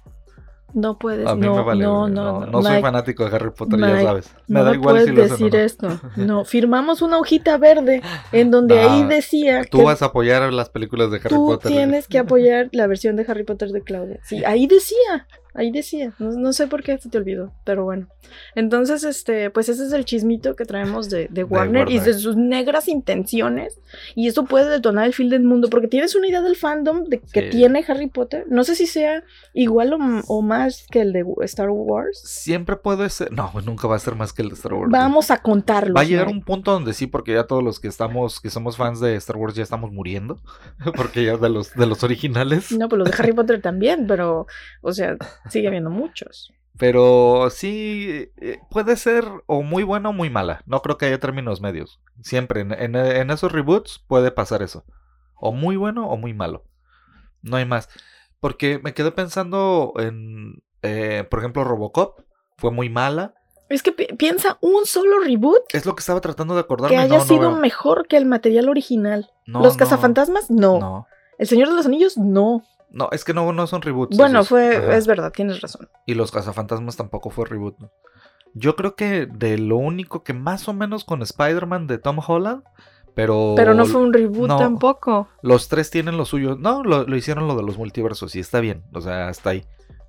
No 0.74 0.98
puedes, 0.98 1.26
A 1.26 1.34
mí 1.34 1.46
no, 1.46 1.54
me 1.56 1.62
vale. 1.62 1.82
no, 1.84 2.06
no, 2.06 2.40
no, 2.40 2.46
no, 2.46 2.62
soy 2.62 2.82
fanático 2.82 3.24
de 3.24 3.34
Harry 3.34 3.50
Potter, 3.50 3.78
ya 3.80 4.02
sabes. 4.02 4.34
Me 4.46 4.58
no 4.60 4.64
da 4.66 4.74
igual 4.74 4.94
puedes 4.96 5.08
si 5.08 5.12
lo 5.14 5.22
hacen 5.24 5.32
o 5.34 5.38
decir 5.46 5.56
esto. 5.60 6.00
No, 6.16 6.44
firmamos 6.44 7.00
una 7.00 7.18
hojita 7.18 7.56
verde 7.56 8.02
en 8.32 8.50
donde 8.50 8.78
ahí 8.80 9.04
decía 9.04 9.64
Tú 9.70 9.78
que 9.78 9.84
vas 9.84 10.02
a 10.02 10.06
apoyar 10.06 10.52
las 10.52 10.68
películas 10.68 11.10
de 11.10 11.16
Harry 11.18 11.30
tú 11.30 11.46
Potter. 11.46 11.72
tienes 11.72 12.06
que 12.08 12.18
apoyar 12.20 12.68
la 12.72 12.86
versión 12.88 13.16
de 13.16 13.24
Harry 13.26 13.44
Potter 13.44 13.70
de 13.70 13.80
Claudia. 13.82 14.20
Sí, 14.24 14.44
ahí 14.44 14.66
decía, 14.66 15.26
ahí 15.56 15.70
decía. 15.70 16.12
No, 16.18 16.30
no 16.32 16.52
sé 16.52 16.66
por 16.66 16.82
qué 16.82 16.98
se 16.98 17.08
te 17.08 17.18
olvidó, 17.18 17.52
pero 17.64 17.84
bueno. 17.84 18.06
Entonces, 18.54 19.04
este, 19.04 19.50
pues 19.50 19.68
ese 19.68 19.84
es 19.86 19.92
el 19.92 20.04
chismito 20.04 20.54
que 20.56 20.64
traemos 20.64 21.08
de, 21.10 21.28
de 21.30 21.44
Warner, 21.44 21.88
y 21.90 21.96
Warner. 21.96 22.14
de 22.14 22.20
sus 22.20 22.36
negras 22.36 22.88
intenciones. 22.88 23.78
Y 24.14 24.28
eso 24.28 24.44
puede 24.44 24.68
detonar 24.70 25.06
el 25.06 25.14
fin 25.14 25.28
del 25.30 25.42
mundo, 25.42 25.68
porque 25.70 25.88
tienes 25.88 26.14
una 26.14 26.28
idea 26.28 26.42
del 26.42 26.56
fandom 26.56 27.04
de 27.04 27.20
que 27.20 27.42
Sí. 27.46 27.50
tiene 27.50 27.84
Harry 27.88 28.08
Potter. 28.08 28.44
No 28.48 28.64
sé 28.64 28.74
si 28.74 28.86
sea 28.86 29.22
igual 29.54 29.92
o, 29.92 29.98
o 30.28 30.42
más 30.42 30.86
que 30.90 31.00
el 31.00 31.12
de 31.12 31.24
Star 31.42 31.70
Wars. 31.70 32.20
Siempre 32.24 32.76
puede 32.76 33.08
ser. 33.10 33.32
No, 33.32 33.52
nunca 33.64 33.86
va 33.88 33.96
a 33.96 34.00
ser 34.00 34.14
más 34.14 34.32
que 34.32 34.42
el 34.42 34.48
de 34.48 34.54
Star 34.54 34.74
Wars. 34.74 34.90
Vamos 34.90 35.30
a 35.30 35.38
contarlo. 35.42 35.94
Va 35.94 36.00
a 36.02 36.04
llegar 36.04 36.28
un 36.28 36.42
punto 36.42 36.72
donde 36.72 36.92
sí, 36.94 37.06
porque 37.06 37.32
ya 37.34 37.44
todos 37.44 37.62
los 37.62 37.80
que 37.80 37.88
estamos, 37.88 38.40
que 38.40 38.50
somos 38.50 38.76
fans 38.76 39.00
de 39.00 39.14
Star 39.16 39.36
Wars 39.36 39.54
ya 39.54 39.62
estamos 39.62 39.92
muriendo. 39.92 40.38
Porque 40.96 41.24
ya 41.24 41.36
de 41.36 41.48
los, 41.48 41.72
de 41.74 41.86
los 41.86 42.02
originales. 42.04 42.72
No, 42.72 42.88
pues 42.88 42.98
los 42.98 43.10
de 43.10 43.16
Harry 43.18 43.32
Potter 43.32 43.60
también, 43.60 44.06
pero, 44.06 44.46
o 44.82 44.92
sea, 44.92 45.16
sigue 45.48 45.68
habiendo 45.68 45.90
muchos. 45.90 46.52
Pero 46.78 47.48
sí, 47.50 48.28
eh, 48.36 48.58
puede 48.70 48.96
ser 48.96 49.24
o 49.46 49.62
muy 49.62 49.82
buena 49.82 50.10
o 50.10 50.12
muy 50.12 50.28
mala. 50.28 50.62
No 50.66 50.82
creo 50.82 50.98
que 50.98 51.06
haya 51.06 51.18
términos 51.20 51.60
medios. 51.62 52.00
Siempre, 52.22 52.60
en, 52.60 52.72
en- 52.72 52.96
en 52.96 53.30
esos 53.30 53.50
reboots 53.50 54.04
puede 54.06 54.30
pasar 54.30 54.62
eso. 54.62 54.84
O 55.34 55.52
muy 55.52 55.76
bueno 55.76 56.08
o 56.08 56.16
muy 56.16 56.34
malo. 56.34 56.64
No 57.42 57.56
hay 57.56 57.64
más. 57.64 57.88
Porque 58.40 58.78
me 58.82 58.92
quedé 58.92 59.10
pensando 59.12 59.94
en, 59.98 60.62
eh, 60.82 61.26
por 61.30 61.38
ejemplo, 61.40 61.64
Robocop. 61.64 62.20
Fue 62.58 62.70
muy 62.70 62.90
mala. 62.90 63.34
Es 63.68 63.82
que 63.82 63.92
pi- 63.92 64.14
piensa 64.16 64.58
un 64.60 64.86
solo 64.86 65.18
reboot 65.20 65.62
Es 65.74 65.86
lo 65.86 65.96
que 65.96 66.00
estaba 66.00 66.20
tratando 66.20 66.54
de 66.54 66.60
acordarme. 66.60 66.94
que 66.96 67.02
haya 67.02 67.18
no, 67.18 67.24
sido 67.24 67.50
mejor 67.56 68.06
que 68.06 68.16
el 68.16 68.26
material 68.26 68.68
original. 68.68 69.30
No, 69.46 69.60
Los 69.62 69.76
cazafantasmas. 69.76 70.50
No. 70.50 71.06
El 71.38 71.46
Señor 71.46 71.68
de 71.68 71.74
los 71.74 71.86
Anillos, 71.86 72.16
no. 72.18 72.62
No, 72.90 73.08
es 73.12 73.24
que 73.24 73.34
no, 73.34 73.52
no 73.52 73.66
son 73.66 73.82
reboots. 73.82 74.16
bueno, 74.16 74.40
esos. 74.40 74.48
fue, 74.48 74.76
Ajá. 74.76 74.96
es 74.96 75.06
verdad, 75.06 75.32
tienes 75.32 75.60
razón. 75.60 75.88
Y 76.06 76.14
los 76.14 76.30
cazafantasmas 76.30 76.96
tampoco 76.96 77.30
fue 77.30 77.46
reboot. 77.46 77.78
¿no? 77.78 77.90
Yo 78.54 78.76
creo 78.76 78.94
que 78.94 79.26
de 79.26 79.58
lo 79.58 79.76
único 79.76 80.22
que 80.22 80.32
más 80.32 80.68
o 80.68 80.72
menos 80.72 81.04
con 81.04 81.22
Spider-Man 81.22 81.86
de 81.86 81.98
Tom 81.98 82.20
Holland, 82.26 82.62
pero... 83.14 83.54
Pero 83.56 83.74
no 83.74 83.86
fue 83.86 84.00
un 84.00 84.12
reboot 84.12 84.48
no. 84.48 84.56
tampoco. 84.56 85.28
Los 85.42 85.68
tres 85.68 85.90
tienen 85.90 86.16
lo 86.16 86.24
suyo. 86.24 86.56
No, 86.56 86.82
lo, 86.82 87.06
lo 87.06 87.16
hicieron 87.16 87.48
lo 87.48 87.56
de 87.56 87.62
los 87.62 87.76
multiversos 87.78 88.34
y 88.36 88.40
está 88.40 88.60
bien. 88.60 88.84
O 88.92 89.00
sea, 89.00 89.30
está 89.30 89.50
ahí. 89.50 89.66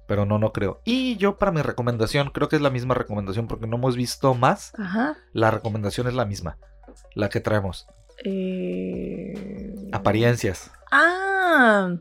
Pero 0.07 0.25
no, 0.25 0.39
no 0.39 0.53
creo. 0.53 0.81
Y 0.85 1.17
yo 1.17 1.37
para 1.37 1.51
mi 1.51 1.61
recomendación, 1.61 2.29
creo 2.29 2.47
que 2.47 2.55
es 2.55 2.61
la 2.61 2.69
misma 2.69 2.93
recomendación 2.93 3.47
porque 3.47 3.67
no 3.67 3.75
hemos 3.77 3.95
visto 3.95 4.33
más. 4.33 4.73
Ajá. 4.77 5.17
La 5.33 5.51
recomendación 5.51 6.07
es 6.07 6.13
la 6.13 6.25
misma. 6.25 6.57
La 7.13 7.29
que 7.29 7.41
traemos. 7.41 7.87
Eh... 8.23 9.89
Apariencias. 9.91 10.71
Ah, 10.91 11.95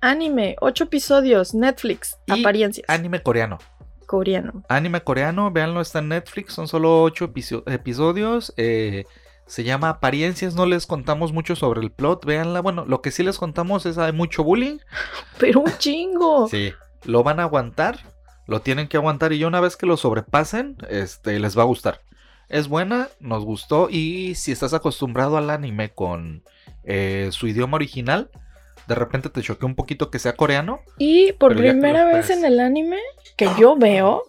anime, 0.00 0.56
ocho 0.60 0.84
episodios, 0.84 1.54
Netflix, 1.54 2.16
Y 2.26 2.40
apariencias. 2.40 2.84
Anime 2.88 3.22
coreano. 3.22 3.58
Coreano. 4.06 4.64
Anime 4.68 5.02
coreano, 5.02 5.50
véanlo, 5.52 5.80
está 5.80 6.00
en 6.00 6.08
Netflix, 6.08 6.52
son 6.54 6.66
solo 6.68 7.02
ocho 7.02 7.26
episo- 7.32 7.62
episodios. 7.70 8.52
eh, 8.56 9.04
se 9.46 9.64
llama 9.64 9.88
Apariencias, 9.88 10.54
no 10.54 10.64
les 10.64 10.86
contamos 10.86 11.32
mucho 11.32 11.56
sobre 11.56 11.80
el 11.80 11.90
plot, 11.90 12.24
véanla. 12.24 12.60
Bueno, 12.60 12.84
lo 12.86 13.02
que 13.02 13.10
sí 13.10 13.24
les 13.24 13.36
contamos 13.36 13.84
es 13.84 13.98
hay 13.98 14.12
mucho 14.12 14.44
bullying. 14.44 14.78
Pero 15.38 15.60
un 15.60 15.72
chingo. 15.78 16.46
Sí, 16.48 16.72
lo 17.04 17.24
van 17.24 17.40
a 17.40 17.44
aguantar, 17.44 17.98
lo 18.46 18.60
tienen 18.60 18.86
que 18.86 18.96
aguantar 18.96 19.32
y 19.32 19.38
ya 19.40 19.48
una 19.48 19.58
vez 19.60 19.76
que 19.76 19.86
lo 19.86 19.96
sobrepasen, 19.96 20.76
este, 20.88 21.40
les 21.40 21.58
va 21.58 21.62
a 21.62 21.66
gustar. 21.66 22.00
Es 22.48 22.68
buena, 22.68 23.08
nos 23.20 23.44
gustó 23.44 23.88
y 23.90 24.34
si 24.36 24.52
estás 24.52 24.72
acostumbrado 24.72 25.36
al 25.36 25.50
anime 25.50 25.90
con 25.90 26.44
eh, 26.84 27.28
su 27.32 27.46
idioma 27.48 27.74
original, 27.76 28.30
de 28.90 28.96
repente 28.96 29.28
te 29.28 29.40
choquea 29.40 29.68
un 29.68 29.76
poquito 29.76 30.10
que 30.10 30.18
sea 30.18 30.34
coreano. 30.34 30.80
Y 30.98 31.32
por 31.34 31.56
primera 31.56 32.04
vez 32.06 32.26
ves. 32.26 32.36
en 32.36 32.44
el 32.44 32.58
anime 32.58 32.98
que 33.36 33.48
yo 33.56 33.76
veo, 33.76 34.24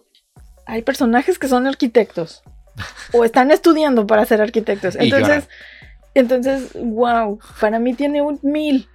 hay 0.66 0.82
personajes 0.82 1.36
que 1.36 1.48
son 1.48 1.66
arquitectos. 1.66 2.44
o 3.12 3.24
están 3.24 3.50
estudiando 3.50 4.06
para 4.06 4.24
ser 4.24 4.40
arquitectos. 4.40 4.94
Entonces, 5.00 5.48
entonces, 6.14 6.70
wow, 6.74 7.40
para 7.60 7.80
mí 7.80 7.94
tiene 7.94 8.22
un 8.22 8.38
mil, 8.42 8.86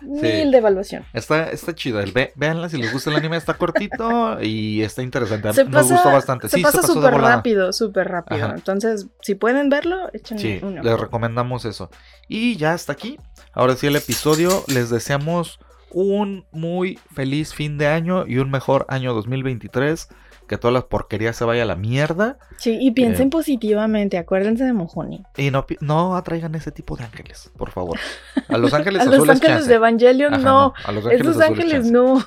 mil 0.00 0.50
de 0.52 0.58
evaluación. 0.58 1.04
Está, 1.12 1.50
está 1.50 1.74
chido, 1.74 2.00
el, 2.00 2.12
ve, 2.12 2.32
véanla 2.36 2.68
si 2.68 2.78
les 2.78 2.92
gusta 2.92 3.10
el 3.10 3.16
anime, 3.16 3.36
está 3.36 3.54
cortito 3.54 4.40
y 4.42 4.80
está 4.82 5.02
interesante. 5.02 5.52
Se 5.52 5.64
Nos 5.64 5.72
pasa, 5.72 5.94
gustó 5.94 6.12
bastante. 6.12 6.48
Se 6.48 6.56
sí, 6.56 6.62
pasa 6.62 6.82
súper 6.82 7.12
rápido, 7.14 7.72
súper 7.72 8.08
rápido. 8.08 8.46
Ajá. 8.46 8.54
Entonces, 8.54 9.08
si 9.20 9.34
pueden 9.34 9.68
verlo, 9.68 10.08
échenle 10.14 10.60
Sí, 10.60 10.80
les 10.82 10.98
recomendamos 10.98 11.66
eso. 11.66 11.90
Y 12.28 12.56
ya 12.56 12.72
hasta 12.72 12.92
aquí. 12.92 13.18
Ahora 13.52 13.76
sí 13.76 13.86
el 13.86 13.96
episodio. 13.96 14.64
Les 14.68 14.90
deseamos 14.90 15.58
un 15.92 16.44
muy 16.52 16.98
feliz 17.14 17.52
fin 17.54 17.78
de 17.78 17.86
año 17.88 18.26
y 18.26 18.38
un 18.38 18.50
mejor 18.50 18.86
año 18.88 19.12
2023. 19.14 20.08
Que 20.48 20.58
toda 20.58 20.72
la 20.72 20.80
porquería 20.88 21.32
se 21.32 21.44
vaya 21.44 21.62
a 21.62 21.66
la 21.66 21.76
mierda. 21.76 22.36
Sí, 22.58 22.76
y 22.80 22.90
piensen 22.90 23.28
Eh. 23.28 23.30
positivamente, 23.30 24.18
acuérdense 24.18 24.64
de 24.64 24.72
Mojoni. 24.72 25.22
Y 25.36 25.52
no, 25.52 25.64
no 25.80 26.16
atraigan 26.16 26.56
ese 26.56 26.72
tipo 26.72 26.96
de 26.96 27.04
ángeles, 27.04 27.52
por 27.56 27.70
favor. 27.70 28.00
A 28.48 28.58
los 28.58 28.74
ángeles 28.74 28.98
A 29.00 29.02
azules, 29.02 29.18
los 29.20 29.28
ángeles 29.28 29.56
chance. 29.58 29.68
de 29.68 29.74
Evangelion, 29.76 30.34
Ajá, 30.34 30.42
no. 30.42 30.74
A 30.84 30.90
los 30.90 31.04
ángeles 31.06 31.20
Esos 31.20 31.40
azules, 31.40 31.50
ángeles 31.50 31.72
chance. 31.72 31.92
no. 31.92 32.24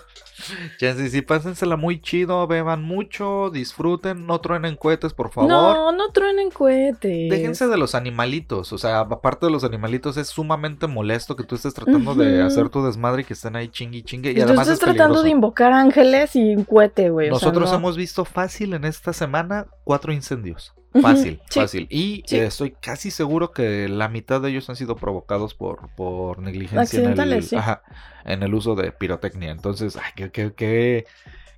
Chance, 0.78 1.10
sí, 1.10 1.22
pásensela 1.22 1.76
muy 1.78 2.00
chido, 2.02 2.46
beban 2.48 2.84
mucho, 2.84 3.50
disfruten, 3.52 4.26
no 4.26 4.40
truenen 4.42 4.76
cohetes, 4.76 5.14
por 5.14 5.32
favor. 5.32 5.50
No, 5.50 5.92
no 5.92 6.12
truenen 6.12 6.50
cohetes. 6.52 7.30
Déjense 7.30 7.68
de 7.68 7.78
los 7.78 7.96
animalitos, 7.96 8.74
o 8.74 8.78
sea, 8.78 9.00
aparte 9.02 9.46
de 9.46 9.52
los 9.52 9.64
animalitos 9.64 10.18
es 10.18 10.28
sumamente 10.28 10.88
molesto 10.88 11.36
que 11.36 11.44
tú 11.44 11.56
estés 11.56 11.74
tratando 11.74 12.16
de 12.16 12.42
hacer 12.42 12.70
tu 12.70 12.84
desmadre 12.86 13.22
y 13.22 13.26
que 13.26 13.34
estén 13.34 13.56
ahí 13.56 13.68
chingue 13.70 14.00
y 14.00 14.04
chingue 14.04 14.30
y 14.30 14.34
Y 14.34 14.36
tú 14.38 14.44
además 14.44 14.68
estás 14.68 14.74
es 14.76 14.80
tratando 14.80 15.04
peligroso. 15.04 15.24
de 15.24 15.30
invocar 15.30 15.74
ángeles 15.74 16.36
y 16.36 16.56
un 16.56 16.64
cohete, 16.64 17.10
güey. 17.10 17.30
o 17.30 17.36
sea, 17.40 17.48
Nosotros 17.50 17.72
no. 17.72 17.78
hemos 17.78 17.98
visto 17.98 18.26
fácil 18.26 18.74
en 18.74 18.86
esta 18.86 19.14
semana 19.14 19.68
cuatro 19.84 20.12
incendios. 20.14 20.74
Fácil, 20.94 21.44
sí. 21.50 21.60
fácil. 21.60 21.88
Y 21.90 22.24
Sí. 22.26 22.38
eh, 22.38 22.46
estoy 22.46 22.72
casi 22.80 23.12
seguro 23.12 23.52
que 23.52 23.88
la 23.90 24.10
mitad 24.10 24.42
de 24.42 24.50
ellos 24.50 24.70
han 24.70 24.76
sido 24.76 25.00
provocados 25.00 25.56
por, 25.56 25.90
por 25.96 26.40
negligencia 26.40 27.00
en 27.00 27.08
el, 27.08 27.12
Accidentales, 27.12 27.50
sí. 27.50 27.56
ajá, 27.56 27.84
en 28.26 28.44
el 28.44 28.54
uso 28.54 28.76
de 28.76 28.92
pirotecnia. 28.92 29.52
Entonces, 29.52 29.98
ay, 29.98 30.12
qué, 30.16 30.32
qué, 30.32 30.54
qué, 30.54 31.06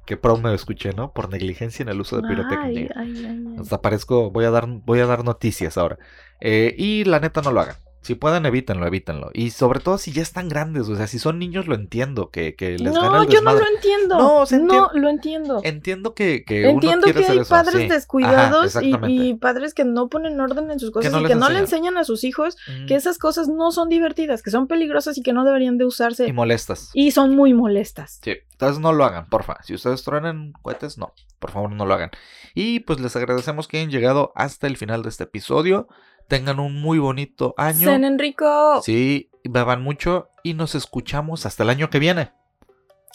qué 0.06 0.18
pro 0.18 0.38
me 0.38 0.54
escuché, 0.54 0.94
¿no? 0.94 1.14
Por 1.14 1.30
negligencia 1.30 1.84
en 1.84 1.90
el 1.90 2.02
uso 2.02 2.18
de 2.18 2.24
pirotecnia. 2.24 2.68
Ay, 2.70 2.90
ay, 2.96 3.26
ay, 3.26 3.26
ay. 3.26 3.56
Hasta 3.60 3.82
parezco, 3.82 4.32
voy 4.32 4.46
a 4.46 4.52
dar, 4.52 4.68
voy 4.68 5.00
a 5.00 5.06
dar 5.08 5.24
noticias 5.24 5.78
ahora. 5.78 5.98
Eh, 6.40 6.76
y 6.78 7.04
la 7.06 7.20
neta 7.20 7.42
no 7.42 7.52
lo 7.52 7.62
hagan. 7.62 7.78
Si 8.06 8.14
pueden, 8.14 8.46
evítenlo, 8.46 8.86
evítenlo. 8.86 9.32
Y 9.34 9.50
sobre 9.50 9.80
todo 9.80 9.98
si 9.98 10.12
ya 10.12 10.22
están 10.22 10.48
grandes, 10.48 10.88
o 10.90 10.96
sea, 10.96 11.08
si 11.08 11.18
son 11.18 11.40
niños 11.40 11.66
lo 11.68 11.74
entiendo, 11.74 12.30
que, 12.30 12.56
que 12.56 12.78
les 12.78 12.94
gana 12.94 13.10
No, 13.10 13.22
el 13.24 13.30
yo 13.30 13.42
no 13.42 13.54
lo 13.54 13.66
entiendo. 13.68 14.18
No, 14.18 14.28
No, 14.40 14.46
enti- 14.46 14.94
lo 14.94 15.10
entiendo. 15.10 15.62
Entiendo 15.64 16.14
que, 16.14 16.44
que 16.46 16.70
Entiendo 16.70 17.08
que 17.12 17.26
hay 17.26 17.40
padres 17.44 17.82
sí. 17.82 17.88
descuidados 17.88 18.76
Ajá, 18.76 18.86
y, 19.10 19.34
padres 19.34 19.74
que 19.74 19.86
no 19.86 20.08
ponen 20.08 20.40
orden 20.40 20.70
en 20.70 20.80
sus 20.80 20.92
cosas 20.92 21.12
no 21.12 21.22
y 21.22 21.26
que 21.26 21.34
no 21.34 21.50
le 21.50 21.58
enseñan. 21.60 21.88
enseñan 21.88 21.98
a 21.98 22.04
sus 22.04 22.24
hijos 22.24 22.58
Mm, 22.68 22.86
que 22.86 22.96
esas 22.96 23.18
cosas 23.18 23.48
no 23.48 23.72
son 23.72 23.90
divertidas, 23.90 24.44
que 24.44 24.52
son 24.52 24.68
peligrosas 24.68 25.18
y 25.18 25.24
que 25.24 25.34
no 25.34 25.44
deberían 25.44 25.78
de 25.80 25.86
usarse 25.86 26.28
Y 26.28 26.32
molestas. 26.34 26.92
y 26.94 27.10
son 27.12 27.36
muy 27.36 27.54
molestas. 27.56 28.20
Sí, 28.24 28.34
entonces 28.52 28.80
no 28.80 28.94
lo 28.94 29.04
hagan, 29.04 29.28
porfa. 29.30 29.58
Si 29.64 29.74
ustedes 29.74 30.04
truenan 30.04 30.54
cohetes, 30.62 30.98
no, 31.00 31.12
por 31.40 31.50
favor 31.52 31.72
no 31.72 31.86
lo 31.88 31.94
hagan. 31.96 32.12
Y 32.54 32.82
pues 32.82 33.00
les 33.00 33.16
agradecemos 33.16 33.68
que 33.68 33.78
hayan 33.78 33.90
llegado 33.90 34.32
hasta 34.36 34.68
el 34.68 34.78
final 34.78 35.02
de 35.02 35.10
este 35.10 35.24
episodio. 35.24 35.88
Tengan 36.28 36.60
un 36.60 36.82
muy 36.82 36.98
bonito 36.98 37.54
año. 37.58 37.88
Zen 37.88 38.04
Enrico. 38.04 38.82
Sí, 38.84 39.30
beban 39.44 39.82
mucho 39.82 40.30
y 40.44 40.54
nos 40.54 40.76
escuchamos 40.76 41.46
hasta 41.46 41.64
el 41.64 41.70
año 41.70 41.90
que 41.90 42.00
viene. 42.00 42.32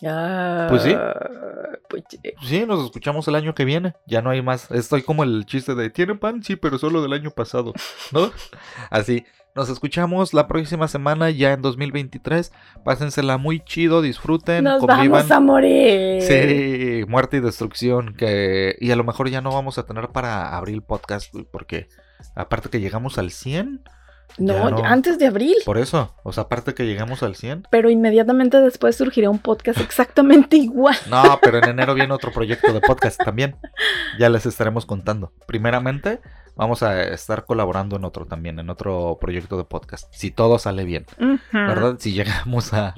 Ah, 0.07 0.67
Pues 0.71 0.83
sí. 0.83 0.95
pues 1.89 2.05
sí. 2.09 2.19
Sí, 2.43 2.65
nos 2.67 2.85
escuchamos 2.85 3.27
el 3.29 3.35
año 3.35 3.55
que 3.55 3.65
viene. 3.65 3.95
Ya 4.07 4.23
no 4.23 4.31
hay 4.31 4.43
más. 4.43 4.71
Estoy 4.71 5.03
como 5.03 5.25
el 5.25 5.45
chiste 5.47 5.75
de 5.75 5.91
¿tienen 5.91 6.19
pan? 6.19 6.43
Sí, 6.43 6.57
pero 6.57 6.79
solo 6.79 7.03
del 7.03 7.13
año 7.13 7.31
pasado. 7.31 7.73
¿No? 8.13 8.31
Así. 8.91 9.25
Nos 9.53 9.69
escuchamos 9.69 10.33
la 10.33 10.47
próxima 10.47 10.87
semana 10.87 11.29
ya 11.31 11.53
en 11.53 11.61
2023. 11.61 12.53
Pásensela 12.85 13.37
muy 13.37 13.59
chido, 13.65 14.01
disfruten, 14.01 14.63
Nos 14.63 14.79
convivan. 14.79 15.11
vamos 15.11 15.31
a 15.33 15.41
morir. 15.41 16.23
Sí, 16.23 17.05
muerte 17.09 17.39
y 17.39 17.41
destrucción. 17.41 18.15
Que... 18.15 18.77
Y 18.81 18.93
a 18.93 18.97
lo 18.97 19.03
mejor 19.03 19.29
ya 19.29 19.41
no 19.41 19.51
vamos 19.53 19.77
a 19.79 19.87
tener 19.87 20.09
para 20.11 20.57
abrir 20.57 20.77
el 20.77 20.83
podcast. 20.83 21.35
Porque 21.51 21.89
aparte 22.37 22.69
que 22.71 22.81
llegamos 22.81 23.19
al 23.19 23.33
100. 23.33 23.83
No, 24.39 24.55
antes 24.85 25.19
de 25.19 25.27
abril. 25.27 25.57
Por 25.65 25.79
eso. 25.79 26.15
O 26.23 26.33
sea, 26.33 26.45
aparte 26.45 26.75
que 26.75 26.87
llegamos 26.87 27.23
al 27.23 27.37
100. 27.37 27.69
Pero 27.71 27.91
inmediatamente 27.91 28.61
después 28.61 28.97
surgirá 28.97 29.31
un 29.31 29.39
podcast 29.39 29.81
exactamente 29.81 30.57
igual. 30.57 30.97
No, 31.09 31.39
pero 31.43 31.59
en 31.59 31.69
enero 31.69 31.95
viene 31.95 32.13
otro 32.13 32.33
proyecto 32.33 32.73
de 32.73 32.81
podcast 32.81 33.23
también. 33.23 33.57
Ya 34.19 34.29
les 34.29 34.47
estaremos 34.47 34.87
contando. 34.87 35.33
Primeramente, 35.47 36.21
vamos 36.57 36.83
a 36.83 37.03
estar 37.05 37.45
colaborando 37.47 37.97
en 37.97 38.05
otro 38.05 38.27
también, 38.27 38.59
en 38.59 38.69
otro 38.71 39.17
proyecto 39.21 39.57
de 39.57 39.65
podcast, 39.65 40.09
si 40.13 40.31
todo 40.31 40.59
sale 40.59 40.85
bien. 40.85 41.07
¿verdad? 41.53 41.97
Si 41.99 42.13
llegamos 42.13 42.73
a, 42.75 42.95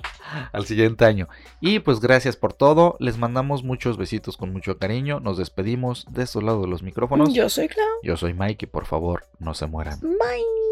al 0.53 0.67
siguiente 0.67 1.05
año. 1.05 1.29
Y 1.61 1.79
pues 1.79 2.01
gracias 2.01 2.37
por 2.37 2.53
todo, 2.55 2.97
les 2.99 3.19
mandamos 3.19 3.63
muchos 3.63 3.97
besitos 3.97 4.37
con 4.37 4.53
mucho 4.53 4.79
cariño, 4.79 5.21
nos 5.21 5.39
despedimos 5.39 6.07
de 6.11 6.25
estos 6.25 6.43
lados 6.43 6.63
de 6.63 6.69
los 6.69 6.83
micrófonos. 6.83 7.33
Yo 7.33 7.49
soy 7.49 7.69
Clau. 7.69 7.87
Yo 8.03 8.17
soy 8.17 8.35
Mike 8.35 8.67
y 8.67 8.69
por 8.69 8.87
favor 8.87 9.27
no 9.39 9.55
se 9.55 9.67
mueran. 9.67 10.01
Bye. 10.01 10.72